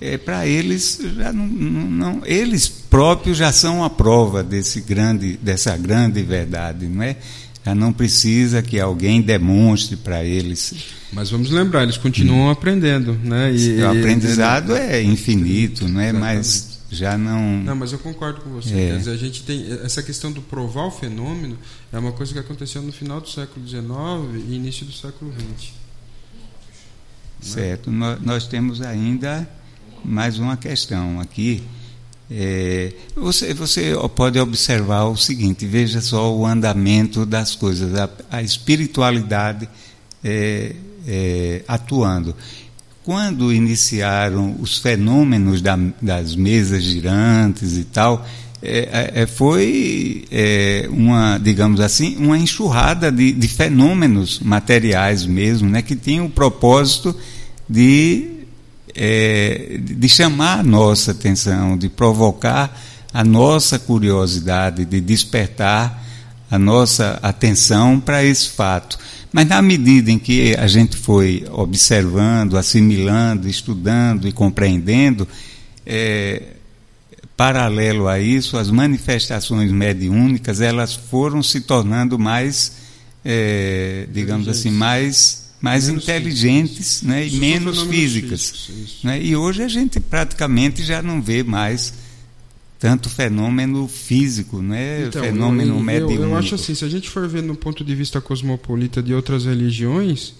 é 0.00 0.18
para 0.18 0.46
eles 0.46 1.00
já 1.16 1.32
não, 1.32 1.46
não, 1.46 1.90
não, 1.90 2.22
eles 2.26 2.68
próprios 2.68 3.38
já 3.38 3.52
são 3.52 3.82
a 3.82 3.90
prova 3.90 4.42
desse 4.42 4.80
grande 4.80 5.36
dessa 5.36 5.76
grande 5.76 6.22
verdade, 6.22 6.86
não 6.86 7.02
é? 7.02 7.16
Já 7.66 7.74
não 7.74 7.92
precisa 7.92 8.62
que 8.62 8.78
alguém 8.78 9.20
demonstre 9.20 9.96
para 9.96 10.24
eles. 10.24 10.72
Mas 11.12 11.30
vamos 11.30 11.50
lembrar, 11.50 11.82
eles 11.82 11.96
continuam 11.96 12.46
hum. 12.46 12.50
aprendendo, 12.50 13.14
né? 13.24 13.52
E, 13.52 13.82
o 13.82 13.90
aprendizado 13.90 14.72
e, 14.72 14.78
é 14.78 15.02
infinito, 15.02 15.88
não 15.88 16.00
é? 16.00 16.12
Mas 16.12 16.78
já 16.92 17.18
não. 17.18 17.58
Não, 17.64 17.74
mas 17.74 17.90
eu 17.90 17.98
concordo 17.98 18.40
com 18.40 18.50
você. 18.50 18.72
É. 18.72 18.90
Quer 18.90 18.98
dizer, 18.98 19.10
a 19.10 19.16
gente 19.16 19.42
tem 19.42 19.66
essa 19.82 20.00
questão 20.00 20.30
do 20.30 20.40
provar 20.40 20.86
o 20.86 20.92
fenômeno 20.92 21.58
é 21.92 21.98
uma 21.98 22.12
coisa 22.12 22.32
que 22.32 22.38
aconteceu 22.38 22.80
no 22.82 22.92
final 22.92 23.20
do 23.20 23.28
século 23.28 23.66
XIX 23.66 23.84
e 24.48 24.54
início 24.54 24.86
do 24.86 24.92
século 24.92 25.34
XX. 25.58 25.72
Certo. 27.40 27.90
Nós, 27.90 28.22
nós 28.22 28.46
temos 28.46 28.80
ainda 28.80 29.50
mais 30.04 30.38
uma 30.38 30.56
questão 30.56 31.18
aqui 31.18 31.64
é, 32.30 32.92
você, 33.14 33.54
você 33.54 33.92
pode 34.14 34.38
observar 34.38 35.04
o 35.04 35.16
seguinte: 35.16 35.64
veja 35.64 36.00
só 36.00 36.34
o 36.34 36.44
andamento 36.44 37.24
das 37.24 37.54
coisas, 37.54 37.94
a, 37.94 38.08
a 38.30 38.42
espiritualidade 38.42 39.68
é, 40.24 40.72
é, 41.06 41.62
atuando. 41.68 42.34
Quando 43.04 43.52
iniciaram 43.52 44.56
os 44.58 44.78
fenômenos 44.78 45.60
da, 45.60 45.78
das 46.02 46.34
mesas 46.34 46.82
girantes 46.82 47.76
e 47.76 47.84
tal, 47.84 48.26
é, 48.60 49.12
é, 49.14 49.22
é, 49.22 49.26
foi 49.26 50.24
uma, 50.90 51.38
digamos 51.38 51.78
assim, 51.78 52.16
uma 52.16 52.36
enxurrada 52.36 53.12
de, 53.12 53.30
de 53.30 53.46
fenômenos 53.46 54.40
materiais 54.40 55.24
mesmo, 55.24 55.68
né, 55.70 55.82
que 55.82 55.94
tinham 55.94 56.26
o 56.26 56.30
propósito 56.30 57.14
de 57.68 58.35
é, 58.96 59.78
de 59.78 60.08
chamar 60.08 60.60
a 60.60 60.62
nossa 60.62 61.10
atenção, 61.10 61.76
de 61.76 61.88
provocar 61.88 62.80
a 63.12 63.22
nossa 63.22 63.78
curiosidade, 63.78 64.84
de 64.84 65.00
despertar 65.00 66.02
a 66.50 66.58
nossa 66.58 67.18
atenção 67.22 68.00
para 68.00 68.24
esse 68.24 68.50
fato. 68.50 68.98
Mas 69.32 69.46
na 69.48 69.60
medida 69.60 70.10
em 70.10 70.18
que 70.18 70.54
a 70.56 70.66
gente 70.66 70.96
foi 70.96 71.44
observando, 71.50 72.56
assimilando, 72.56 73.48
estudando 73.48 74.26
e 74.26 74.32
compreendendo, 74.32 75.28
é, 75.84 76.42
paralelo 77.36 78.08
a 78.08 78.18
isso, 78.18 78.56
as 78.56 78.70
manifestações 78.70 79.70
mediúnicas 79.70 80.60
elas 80.62 80.94
foram 80.94 81.42
se 81.42 81.60
tornando 81.60 82.18
mais, 82.18 82.72
é, 83.22 84.06
digamos 84.10 84.48
assim, 84.48 84.70
mais 84.70 85.45
mais 85.66 85.88
menos 85.88 86.02
inteligentes 86.04 87.02
né, 87.02 87.26
e 87.26 87.36
menos 87.36 87.82
físicas. 87.82 88.50
Físicos, 88.50 88.98
né? 89.02 89.20
E 89.20 89.34
hoje 89.34 89.62
a 89.62 89.68
gente 89.68 89.98
praticamente 89.98 90.82
já 90.84 91.02
não 91.02 91.20
vê 91.20 91.42
mais 91.42 91.92
tanto 92.78 93.08
fenômeno 93.08 93.88
físico, 93.88 94.62
né? 94.62 95.06
Então, 95.06 95.22
fenômeno 95.22 95.80
mediúnico. 95.80 96.22
Eu, 96.22 96.30
eu 96.30 96.36
acho 96.36 96.54
assim, 96.54 96.74
se 96.74 96.84
a 96.84 96.88
gente 96.88 97.08
for 97.08 97.26
ver 97.28 97.42
no 97.42 97.56
ponto 97.56 97.84
de 97.84 97.94
vista 97.94 98.20
cosmopolita 98.20 99.02
de 99.02 99.12
outras 99.12 99.44
religiões, 99.44 100.34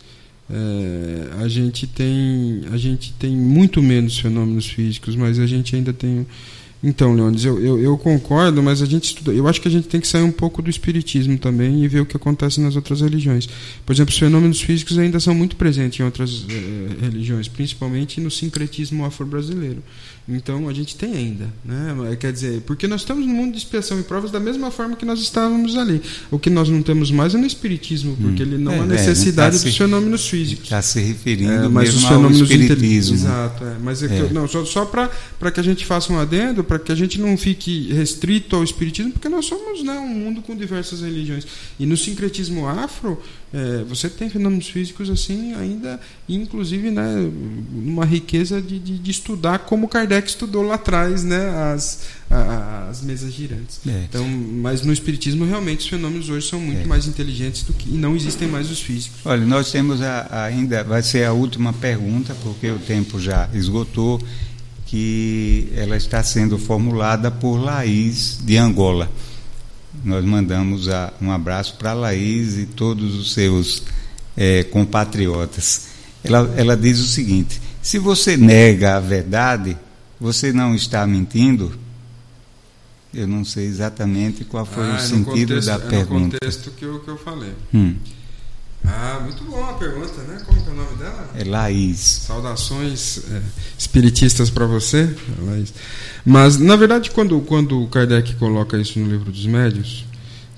é, 0.48 1.42
a 1.42 1.48
gente 1.48 1.86
tem 1.86 2.62
a 2.70 2.76
gente 2.76 3.12
tem 3.14 3.34
muito 3.34 3.82
menos 3.82 4.18
fenômenos 4.18 4.66
físicos, 4.66 5.16
mas 5.16 5.40
a 5.40 5.46
gente 5.46 5.74
ainda 5.74 5.92
tem 5.92 6.26
Então, 6.88 7.12
Leônidas, 7.12 7.44
eu, 7.44 7.58
eu, 7.58 7.80
eu, 7.80 7.98
concordo, 7.98 8.62
mas 8.62 8.80
a 8.80 8.86
gente 8.86 9.06
estuda, 9.06 9.32
eu 9.32 9.48
acho 9.48 9.60
que 9.60 9.66
a 9.66 9.70
gente 9.70 9.88
tem 9.88 10.00
que 10.00 10.06
sair 10.06 10.22
um 10.22 10.30
pouco 10.30 10.62
do 10.62 10.70
espiritismo 10.70 11.36
também 11.36 11.82
e 11.82 11.88
ver 11.88 11.98
o 11.98 12.06
que 12.06 12.16
acontece 12.16 12.60
nas 12.60 12.76
outras 12.76 13.00
religiões. 13.00 13.48
Por 13.84 13.92
exemplo, 13.92 14.12
os 14.12 14.18
fenômenos 14.18 14.60
físicos 14.60 14.96
ainda 14.96 15.18
são 15.18 15.34
muito 15.34 15.56
presentes 15.56 15.98
em 15.98 16.04
outras 16.04 16.46
eh, 16.48 17.06
religiões, 17.06 17.48
principalmente 17.48 18.20
no 18.20 18.30
sincretismo 18.30 19.04
afro-brasileiro. 19.04 19.82
Então 20.28 20.68
a 20.68 20.72
gente 20.72 20.96
tem 20.96 21.12
ainda, 21.12 21.48
né? 21.64 22.16
Quer 22.18 22.32
dizer, 22.32 22.60
porque 22.62 22.88
nós 22.88 23.02
estamos 23.02 23.24
no 23.24 23.32
mundo 23.32 23.52
de 23.52 23.58
expiação 23.58 24.00
e 24.00 24.02
provas 24.02 24.32
da 24.32 24.40
mesma 24.40 24.72
forma 24.72 24.96
que 24.96 25.04
nós 25.04 25.20
estávamos 25.20 25.76
ali. 25.76 26.02
O 26.32 26.38
que 26.38 26.50
nós 26.50 26.68
não 26.68 26.82
temos 26.82 27.12
mais 27.12 27.32
é 27.34 27.38
no 27.38 27.46
espiritismo, 27.46 28.16
porque 28.20 28.42
hum. 28.42 28.46
ele 28.46 28.58
não 28.58 28.72
é, 28.72 28.80
há 28.80 28.86
necessidade 28.86 29.56
é, 29.56 29.58
tá 29.60 29.64
dos 29.64 29.76
fenômenos 29.76 30.28
físicos. 30.28 30.64
Está 30.64 30.82
se 30.82 31.00
referindo 31.00 31.52
é, 31.52 31.68
mas 31.68 31.84
mesmo 31.84 32.00
os 32.00 32.04
fenômenos 32.06 32.40
ao 32.40 32.46
espiritismo. 32.58 33.14
Exato, 33.14 33.64
é. 33.64 33.76
mas 33.80 34.02
é. 34.02 34.20
Eu, 34.20 34.30
não, 34.30 34.48
só, 34.48 34.64
só 34.64 34.84
para 34.84 35.50
que 35.52 35.60
a 35.60 35.62
gente 35.62 35.86
faça 35.86 36.12
um 36.12 36.18
adendo, 36.18 36.64
para 36.64 36.80
que 36.80 36.90
a 36.90 36.96
gente 36.96 37.20
não 37.20 37.36
fique 37.36 37.92
restrito 37.92 38.56
ao 38.56 38.64
espiritismo, 38.64 39.12
porque 39.12 39.28
nós 39.28 39.44
somos 39.44 39.84
né, 39.84 39.92
um 39.92 40.08
mundo 40.08 40.42
com 40.42 40.56
diversas 40.56 41.02
religiões. 41.02 41.46
E 41.78 41.86
no 41.86 41.96
sincretismo 41.96 42.66
afro, 42.66 43.22
é, 43.54 43.84
você 43.84 44.10
tem 44.10 44.28
fenômenos 44.28 44.66
físicos 44.66 45.08
assim 45.08 45.54
ainda, 45.54 46.00
inclusive, 46.28 46.90
né, 46.90 47.30
uma 47.72 48.04
riqueza 48.04 48.60
de, 48.60 48.78
de, 48.78 48.98
de 48.98 49.10
estudar 49.10 49.60
como 49.60 49.86
Kardec 49.86 50.15
estudou 50.24 50.62
lá 50.62 50.74
atrás, 50.74 51.22
né, 51.22 51.72
as, 51.74 52.02
as 52.30 53.02
mesas 53.02 53.32
girantes. 53.32 53.80
É. 53.86 54.04
Então, 54.08 54.26
mas 54.26 54.82
no 54.82 54.92
espiritismo 54.92 55.44
realmente 55.44 55.80
os 55.80 55.88
fenômenos 55.88 56.28
hoje 56.28 56.48
são 56.48 56.60
muito 56.60 56.82
é. 56.82 56.86
mais 56.86 57.06
inteligentes 57.06 57.62
do 57.62 57.72
que 57.72 57.88
e 57.88 57.98
não 57.98 58.16
existem 58.16 58.48
mais 58.48 58.70
os 58.70 58.80
físicos. 58.80 59.20
Olha, 59.24 59.44
nós 59.44 59.70
temos 59.70 60.00
a, 60.02 60.44
ainda 60.44 60.82
vai 60.84 61.02
ser 61.02 61.24
a 61.24 61.32
última 61.32 61.72
pergunta 61.72 62.34
porque 62.42 62.70
o 62.70 62.78
tempo 62.78 63.20
já 63.20 63.48
esgotou, 63.52 64.20
que 64.86 65.72
ela 65.74 65.96
está 65.96 66.22
sendo 66.22 66.58
formulada 66.58 67.30
por 67.30 67.56
Laís 67.56 68.38
de 68.42 68.56
Angola. 68.56 69.10
Nós 70.04 70.24
mandamos 70.24 70.88
a, 70.88 71.12
um 71.20 71.30
abraço 71.30 71.76
para 71.76 71.90
a 71.90 71.94
Laís 71.94 72.56
e 72.56 72.66
todos 72.66 73.14
os 73.14 73.32
seus 73.32 73.82
é, 74.36 74.62
compatriotas. 74.64 75.88
Ela, 76.22 76.52
ela 76.56 76.76
diz 76.76 76.98
o 77.00 77.06
seguinte: 77.06 77.60
se 77.80 77.98
você 77.98 78.36
nega 78.36 78.96
a 78.96 79.00
verdade, 79.00 79.76
você 80.20 80.52
não 80.52 80.74
está 80.74 81.06
mentindo? 81.06 81.72
Eu 83.14 83.26
não 83.26 83.44
sei 83.44 83.66
exatamente 83.66 84.44
qual 84.44 84.66
foi 84.66 84.90
ah, 84.90 84.96
o 84.96 85.00
sentido 85.00 85.54
contexto, 85.54 85.66
da 85.66 85.78
pergunta. 85.78 86.24
no 86.24 86.32
contexto 86.32 86.70
que 86.72 86.84
eu, 86.84 87.00
que 87.00 87.08
eu 87.08 87.16
falei. 87.16 87.52
Hum. 87.72 87.96
Ah, 88.84 89.20
muito 89.22 89.42
bom 89.44 89.64
a 89.64 89.72
pergunta, 89.72 90.22
né? 90.22 90.40
Como 90.46 90.60
é 90.60 90.70
o 90.70 90.74
nome 90.74 90.96
dela? 90.96 91.30
É 91.34 91.44
Laís. 91.44 91.98
Saudações 91.98 93.22
é, 93.30 93.42
espiritistas 93.76 94.48
para 94.48 94.66
você, 94.66 95.14
Laís. 95.42 95.74
Mas, 96.24 96.58
na 96.58 96.76
verdade, 96.76 97.10
quando, 97.10 97.40
quando 97.40 97.82
o 97.82 97.88
Kardec 97.88 98.34
coloca 98.36 98.76
isso 98.76 98.98
no 98.98 99.10
livro 99.10 99.32
dos 99.32 99.46
médios, 99.46 100.04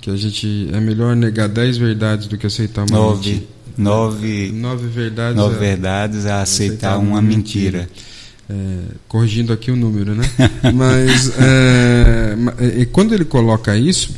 que 0.01 0.11
a 0.11 0.17
gente 0.17 0.69
é 0.73 0.81
melhor 0.81 1.17
negar 1.17 1.49
dez 1.49 1.77
verdades 1.79 2.27
do 2.27 2.37
que 2.37 2.47
aceitar 2.47 2.85
uma 2.89 2.99
nove, 2.99 3.31
mentira. 3.31 3.47
Nove, 3.79 4.53
nove 4.53 4.89
verdades, 4.89 5.37
nove 5.37 5.55
a, 5.55 5.59
verdades 5.59 6.27
a 6.27 6.43
aceitar, 6.43 6.75
aceitar 6.75 6.99
uma, 6.99 7.23
mentira. 7.23 7.81
mentira. 7.83 8.18
É, 8.51 8.95
corrigindo 9.07 9.53
aqui 9.53 9.71
o 9.71 9.77
número, 9.77 10.15
né? 10.15 10.25
Mas 10.75 11.33
é, 11.39 12.85
quando 12.93 13.15
ele 13.15 13.25
coloca 13.25 13.77
isso, 13.77 14.17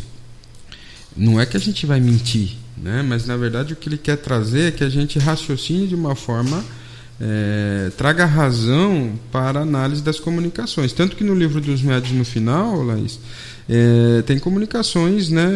não 1.16 1.40
é 1.40 1.44
que 1.44 1.56
a 1.56 1.60
gente 1.60 1.84
vai 1.84 2.00
mentir, 2.00 2.56
né? 2.76 3.02
Mas 3.02 3.26
na 3.26 3.36
verdade 3.36 3.72
o 3.72 3.76
que 3.76 3.88
ele 3.88 3.98
quer 3.98 4.16
trazer 4.16 4.68
é 4.68 4.70
que 4.70 4.84
a 4.84 4.88
gente 4.88 5.18
raciocine 5.18 5.88
de 5.88 5.94
uma 5.96 6.14
forma 6.14 6.64
é, 7.20 7.90
traga 7.96 8.24
razão 8.24 9.12
para 9.30 9.60
a 9.60 9.62
análise 9.62 10.02
das 10.02 10.18
comunicações. 10.18 10.92
Tanto 10.92 11.14
que 11.14 11.22
no 11.22 11.34
livro 11.34 11.60
dos 11.60 11.82
médios, 11.82 12.12
no 12.12 12.24
final, 12.24 12.82
Laís, 12.82 13.20
é, 13.72 14.22
tem 14.22 14.36
comunicações 14.36 15.30
né, 15.30 15.46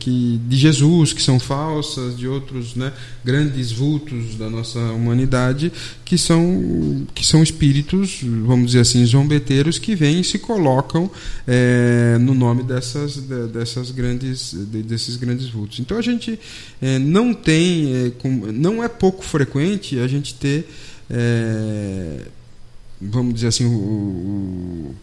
que, 0.00 0.40
de 0.48 0.56
Jesus 0.56 1.12
que 1.12 1.22
são 1.22 1.38
falsas, 1.38 2.18
de 2.18 2.26
outros 2.26 2.74
né, 2.74 2.92
grandes 3.24 3.70
vultos 3.70 4.34
da 4.34 4.50
nossa 4.50 4.80
humanidade 4.80 5.72
que 6.04 6.18
são, 6.18 7.06
que 7.14 7.24
são 7.24 7.44
espíritos, 7.44 8.18
vamos 8.44 8.66
dizer 8.66 8.80
assim, 8.80 9.06
zombeteiros 9.06 9.78
que 9.78 9.94
vêm 9.94 10.22
e 10.22 10.24
se 10.24 10.40
colocam 10.40 11.08
é, 11.46 12.18
no 12.20 12.34
nome 12.34 12.64
dessas, 12.64 13.16
dessas 13.52 13.92
grandes, 13.92 14.52
desses 14.52 15.16
grandes 15.16 15.48
vultos. 15.48 15.78
Então 15.78 15.96
a 15.96 16.02
gente 16.02 16.36
é, 16.82 16.98
não 16.98 17.32
tem, 17.32 18.12
não 18.54 18.82
é 18.82 18.88
pouco 18.88 19.22
frequente 19.22 20.00
a 20.00 20.08
gente 20.08 20.34
ter, 20.34 20.66
vamos 23.00 23.34
dizer 23.34 23.46
assim, 23.46 23.66
o, 23.66 23.70
o 23.70 24.94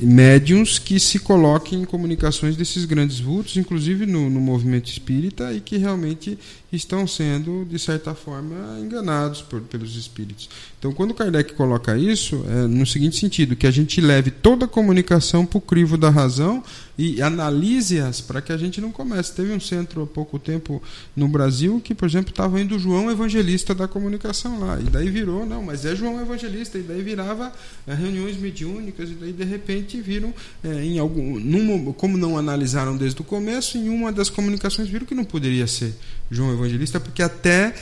médiums 0.00 0.78
que 0.78 1.00
se 1.00 1.18
coloquem 1.18 1.80
em 1.80 1.84
comunicações 1.84 2.56
desses 2.56 2.84
grandes 2.84 3.18
vultos, 3.18 3.56
inclusive 3.56 4.04
no, 4.04 4.28
no, 4.28 4.38
movimento 4.38 4.90
espírita, 4.90 5.50
e 5.52 5.60
que 5.60 5.78
realmente 5.78 6.38
estão 6.76 7.06
sendo, 7.06 7.64
de 7.64 7.78
certa 7.78 8.14
forma, 8.14 8.78
enganados 8.80 9.42
por, 9.42 9.60
pelos 9.62 9.96
espíritos. 9.96 10.48
Então, 10.78 10.92
quando 10.92 11.14
Kardec 11.14 11.54
coloca 11.54 11.96
isso, 11.96 12.44
é 12.48 12.66
no 12.66 12.86
seguinte 12.86 13.16
sentido, 13.16 13.56
que 13.56 13.66
a 13.66 13.70
gente 13.70 14.00
leve 14.00 14.30
toda 14.30 14.66
a 14.66 14.68
comunicação 14.68 15.44
para 15.44 15.58
o 15.58 15.60
crivo 15.60 15.96
da 15.96 16.10
razão 16.10 16.62
e 16.98 17.20
analise-as 17.20 18.20
para 18.20 18.40
que 18.40 18.52
a 18.52 18.56
gente 18.56 18.80
não 18.80 18.90
comece. 18.90 19.34
Teve 19.34 19.52
um 19.52 19.60
centro 19.60 20.02
há 20.02 20.06
pouco 20.06 20.38
tempo 20.38 20.82
no 21.14 21.28
Brasil 21.28 21.80
que, 21.82 21.94
por 21.94 22.08
exemplo, 22.08 22.30
estava 22.30 22.60
indo 22.60 22.78
João 22.78 23.10
Evangelista 23.10 23.74
da 23.74 23.88
comunicação 23.88 24.60
lá, 24.60 24.78
e 24.80 24.84
daí 24.84 25.10
virou, 25.10 25.44
não, 25.44 25.62
mas 25.62 25.84
é 25.84 25.94
João 25.94 26.20
Evangelista, 26.20 26.78
e 26.78 26.82
daí 26.82 27.02
virava 27.02 27.52
é, 27.86 27.94
reuniões 27.94 28.36
mediúnicas, 28.36 29.10
e 29.10 29.14
daí 29.14 29.32
de 29.32 29.44
repente 29.44 30.00
viram, 30.00 30.32
é, 30.62 30.84
em 30.84 30.98
algum, 30.98 31.92
como 31.92 32.16
não 32.16 32.38
analisaram 32.38 32.96
desde 32.96 33.20
o 33.20 33.24
começo, 33.24 33.76
em 33.76 33.88
uma 33.88 34.12
das 34.12 34.30
comunicações 34.30 34.88
viram 34.88 35.06
que 35.06 35.14
não 35.14 35.24
poderia 35.24 35.66
ser 35.66 35.94
João 36.30 36.52
Evangelista, 36.52 36.98
porque 36.98 37.22
até 37.22 37.74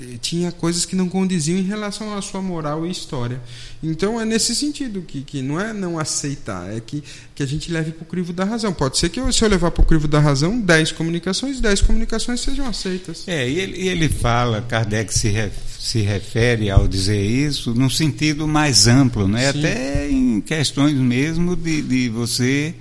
eh, 0.00 0.18
tinha 0.20 0.50
coisas 0.50 0.84
que 0.84 0.96
não 0.96 1.08
condiziam 1.08 1.58
em 1.58 1.62
relação 1.62 2.16
à 2.16 2.20
sua 2.20 2.42
moral 2.42 2.86
e 2.86 2.90
história. 2.90 3.40
Então 3.82 4.20
é 4.20 4.24
nesse 4.24 4.54
sentido 4.54 5.02
que, 5.02 5.22
que 5.22 5.40
não 5.40 5.60
é 5.60 5.72
não 5.72 5.98
aceitar, 5.98 6.74
é 6.74 6.80
que, 6.80 7.02
que 7.34 7.42
a 7.42 7.46
gente 7.46 7.70
leve 7.70 7.92
para 7.92 8.02
o 8.02 8.06
crivo 8.06 8.32
da 8.32 8.44
razão. 8.44 8.72
Pode 8.72 8.98
ser 8.98 9.08
que 9.08 9.20
eu, 9.20 9.32
se 9.32 9.44
eu 9.44 9.48
levar 9.48 9.70
para 9.70 9.82
o 9.82 9.86
crivo 9.86 10.08
da 10.08 10.18
razão, 10.18 10.60
10 10.60 10.92
comunicações, 10.92 11.60
10 11.60 11.82
comunicações 11.82 12.40
sejam 12.40 12.66
aceitas. 12.66 13.26
É, 13.28 13.48
e 13.48 13.58
ele, 13.58 13.88
ele 13.88 14.08
fala, 14.08 14.62
Kardec 14.62 15.12
se, 15.14 15.28
ref, 15.28 15.54
se 15.78 16.00
refere 16.00 16.70
ao 16.70 16.88
dizer 16.88 17.22
isso 17.22 17.74
num 17.74 17.90
sentido 17.90 18.48
mais 18.48 18.86
amplo, 18.86 19.28
né? 19.28 19.48
até 19.48 20.10
em 20.10 20.40
questões 20.40 20.94
mesmo 20.94 21.54
de, 21.54 21.82
de 21.82 22.08
você 22.08 22.74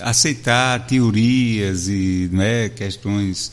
aceitar 0.00 0.86
teorias 0.86 1.88
e 1.88 2.28
né, 2.32 2.68
questões 2.68 3.52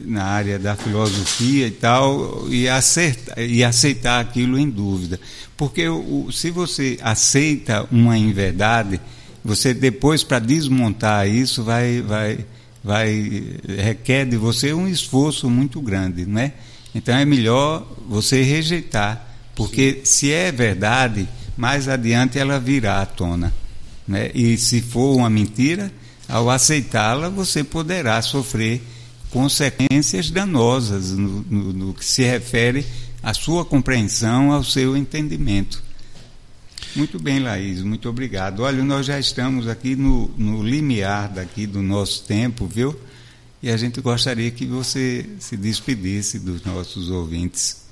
na 0.00 0.24
área 0.24 0.58
da 0.58 0.76
filosofia 0.76 1.66
e 1.66 1.70
tal, 1.70 2.46
e, 2.48 2.68
acertar, 2.68 3.38
e 3.38 3.64
aceitar 3.64 4.20
aquilo 4.20 4.58
em 4.58 4.68
dúvida. 4.68 5.20
Porque 5.56 5.88
o, 5.88 6.30
se 6.30 6.50
você 6.50 6.98
aceita 7.02 7.86
uma 7.90 8.16
inverdade, 8.16 9.00
você 9.44 9.74
depois, 9.74 10.22
para 10.22 10.38
desmontar 10.38 11.28
isso, 11.28 11.64
vai, 11.64 12.02
vai, 12.02 12.44
vai 12.82 13.58
requer 13.66 14.24
de 14.26 14.36
você 14.36 14.72
um 14.72 14.86
esforço 14.86 15.48
muito 15.48 15.80
grande, 15.80 16.26
não 16.26 16.40
é? 16.40 16.52
Então 16.94 17.16
é 17.16 17.24
melhor 17.24 17.86
você 18.08 18.42
rejeitar, 18.42 19.26
porque 19.54 20.00
Sim. 20.04 20.04
se 20.04 20.32
é 20.32 20.50
verdade, 20.50 21.28
mais 21.56 21.88
adiante 21.88 22.38
ela 22.38 22.58
virá 22.58 23.02
à 23.02 23.06
tona. 23.06 23.52
Né? 24.06 24.30
E 24.34 24.56
se 24.56 24.80
for 24.80 25.16
uma 25.16 25.28
mentira, 25.28 25.92
ao 26.28 26.50
aceitá-la, 26.50 27.28
você 27.28 27.64
poderá 27.64 28.20
sofrer 28.22 28.82
consequências 29.30 30.30
danosas 30.30 31.12
no, 31.12 31.44
no, 31.48 31.72
no, 31.72 31.94
que 31.94 32.04
se 32.04 32.22
refere 32.22 32.84
à 33.22 33.34
sua 33.34 33.64
compreensão, 33.64 34.52
ao 34.52 34.64
seu 34.64 34.96
entendimento. 34.96 35.82
Muito 36.96 37.18
bem, 37.18 37.38
Laís, 37.38 37.82
muito 37.82 38.08
obrigado. 38.08 38.60
Olha, 38.60 38.82
nós 38.82 39.06
já 39.06 39.18
estamos 39.18 39.68
aqui 39.68 39.94
no, 39.94 40.28
no 40.36 40.62
limiar 40.62 41.28
daqui 41.28 41.66
do 41.66 41.82
nosso 41.82 42.24
tempo, 42.24 42.66
viu? 42.66 42.98
E 43.62 43.70
a 43.70 43.76
gente 43.76 44.00
gostaria 44.00 44.50
que 44.50 44.64
você 44.64 45.28
se 45.38 45.56
despedisse 45.56 46.38
dos 46.38 46.64
nossos 46.64 47.10
ouvintes. 47.10 47.88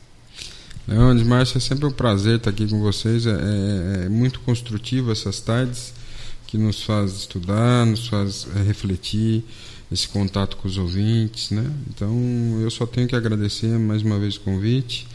Leandro, 0.86 1.26
Márcio, 1.26 1.58
é 1.58 1.60
sempre 1.60 1.86
um 1.86 1.90
prazer 1.90 2.36
estar 2.36 2.50
aqui 2.50 2.68
com 2.68 2.80
vocês. 2.80 3.26
É, 3.26 3.30
é, 3.30 4.04
é, 4.04 4.08
muito 4.08 4.38
construtivo 4.40 5.10
essas 5.10 5.40
tardes 5.40 5.92
que 6.46 6.56
nos 6.56 6.84
faz 6.84 7.12
estudar, 7.12 7.84
nos 7.84 8.06
faz 8.06 8.46
refletir 8.64 9.44
esse 9.90 10.08
contato 10.08 10.56
com 10.56 10.66
os 10.66 10.78
ouvintes, 10.78 11.50
né? 11.50 11.64
Então 11.88 12.58
eu 12.60 12.70
só 12.70 12.86
tenho 12.86 13.06
que 13.06 13.14
agradecer 13.14 13.78
mais 13.78 14.02
uma 14.02 14.18
vez 14.18 14.36
o 14.36 14.40
convite, 14.40 15.06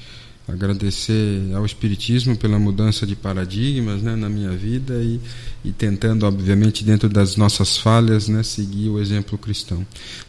agradecer 0.48 1.54
ao 1.54 1.66
Espiritismo 1.66 2.36
pela 2.36 2.60
mudança 2.60 3.06
de 3.06 3.16
paradigmas 3.16 4.02
né, 4.02 4.16
na 4.16 4.30
minha 4.30 4.52
vida 4.52 4.96
e, 4.96 5.20
e 5.64 5.72
tentando, 5.72 6.26
obviamente, 6.26 6.84
dentro 6.84 7.08
das 7.08 7.36
nossas 7.36 7.78
falhas, 7.78 8.28
né, 8.28 8.44
seguir 8.44 8.90
o 8.90 9.00
exemplo 9.00 9.38
cristão. 9.38 9.86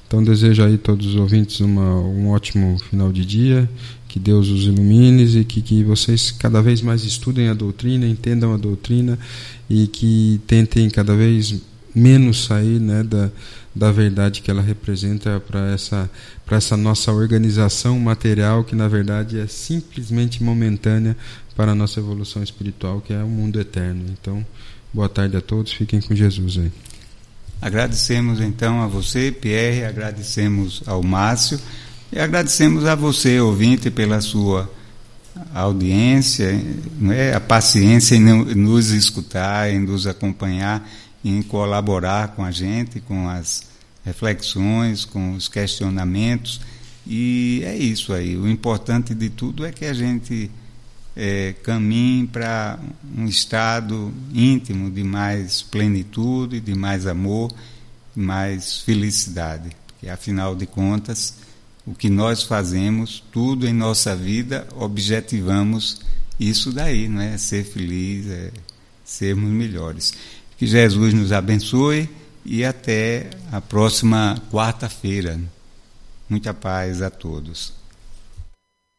Então 0.07 0.23
desejo 0.23 0.63
aí 0.63 0.75
a 0.75 0.79
todos 0.79 1.07
os 1.07 1.17
ouvintes 1.17 1.61
uma, 1.61 1.99
um 2.01 2.29
ótimo 2.29 2.79
final 2.91 3.13
de 3.13 3.25
dia, 3.25 3.69
Que 4.09 4.19
Deus 4.19 4.49
os 4.49 4.65
ilumine 4.65 5.25
e 5.25 5.45
que, 5.45 5.63
que 5.63 5.83
vocês 5.83 6.31
cada 6.31 6.61
vez 6.61 6.83
mais 6.83 7.03
estudem 7.03 7.49
a 7.49 7.55
doutrina, 7.55 8.07
entendam 8.07 8.53
a 8.53 8.59
doutrina 8.59 9.19
e 9.71 9.87
que 9.87 10.39
tentem 10.47 10.91
cada 10.91 11.17
vez 11.17 11.55
menos 11.95 12.45
sair 12.45 12.79
né, 12.79 13.03
da, 13.03 13.31
da 13.75 13.91
verdade 13.91 14.43
que 14.43 14.51
ela 14.51 14.63
representa 14.63 15.41
para 15.41 15.73
essa, 15.73 16.11
essa 16.51 16.77
nossa 16.77 17.13
organização 17.13 17.99
material, 17.99 18.65
que 18.65 18.77
na 18.77 18.89
verdade 18.89 19.39
é 19.39 19.47
simplesmente 19.47 20.43
momentânea 20.43 21.17
para 21.57 21.73
a 21.73 21.75
nossa 21.75 22.01
evolução 22.01 22.43
espiritual, 22.43 23.01
que 23.01 23.13
é 23.13 23.23
o 23.23 23.29
mundo 23.29 23.61
eterno. 23.61 24.05
Então, 24.11 24.45
boa 24.93 25.09
tarde 25.09 25.37
a 25.37 25.41
todos, 25.41 25.73
fiquem 25.73 26.01
com 26.01 26.15
Jesus 26.15 26.59
aí. 26.59 26.73
Agradecemos 27.61 28.41
então 28.41 28.83
a 28.83 28.87
você, 28.87 29.31
Pierre, 29.31 29.85
agradecemos 29.85 30.83
ao 30.85 31.03
Márcio. 31.03 31.59
E 32.13 32.19
agradecemos 32.19 32.85
a 32.85 32.95
você, 32.95 33.41
ouvinte, 33.41 33.91
pela 33.91 34.21
sua 34.21 34.71
audiência, 35.55 36.61
é, 37.11 37.35
a 37.35 37.41
paciência 37.41 38.17
em 38.17 38.21
nos 38.21 38.91
escutar, 38.91 39.71
em 39.71 39.79
nos 39.79 40.07
acompanhar, 40.07 40.87
em 41.25 41.43
colaborar 41.43 42.29
com 42.29 42.45
a 42.45 42.51
gente, 42.51 43.01
com 43.01 43.29
as 43.29 43.65
reflexões, 44.05 45.05
com 45.05 45.35
os 45.35 45.49
questionamentos. 45.49 46.61
E 47.07 47.63
é 47.65 47.77
isso 47.77 48.13
aí. 48.13 48.37
O 48.37 48.49
importante 48.49 49.15
de 49.15 49.31
tudo 49.31 49.65
é 49.65 49.73
que 49.73 49.85
a 49.85 49.93
gente 49.93 50.51
é, 51.17 51.55
caminhe 51.63 52.27
para 52.27 52.79
um 53.17 53.27
estado 53.27 54.13
íntimo 54.33 54.91
de 54.91 55.05
mais 55.05 55.63
plenitude, 55.63 56.61
de 56.61 56.75
mais 56.75 57.07
amor, 57.07 57.53
mais 58.15 58.79
felicidade. 58.79 59.71
Porque, 59.87 60.09
afinal 60.09 60.55
de 60.55 60.67
contas, 60.67 61.35
o 61.87 61.95
que 61.95 62.09
nós 62.09 62.43
fazemos, 62.43 63.23
tudo 63.33 63.67
em 63.67 63.73
nossa 63.73 64.15
vida, 64.15 64.67
objetivamos 64.77 66.01
isso 66.39 66.73
daí, 66.73 67.09
não 67.09 67.21
é? 67.21 67.37
Ser 67.37 67.65
feliz, 67.65 68.27
é 68.29 68.51
sermos 69.05 69.51
melhores. 69.51 70.15
Que 70.63 70.67
Jesus 70.69 71.13
nos 71.13 71.33
abençoe 71.33 72.09
e 72.45 72.65
até 72.65 73.31
a 73.51 73.61
próxima 73.61 74.41
quarta-feira. 74.49 75.37
Muita 76.29 76.55
paz 76.55 77.03
a 77.03 77.11
todos. 77.11 77.82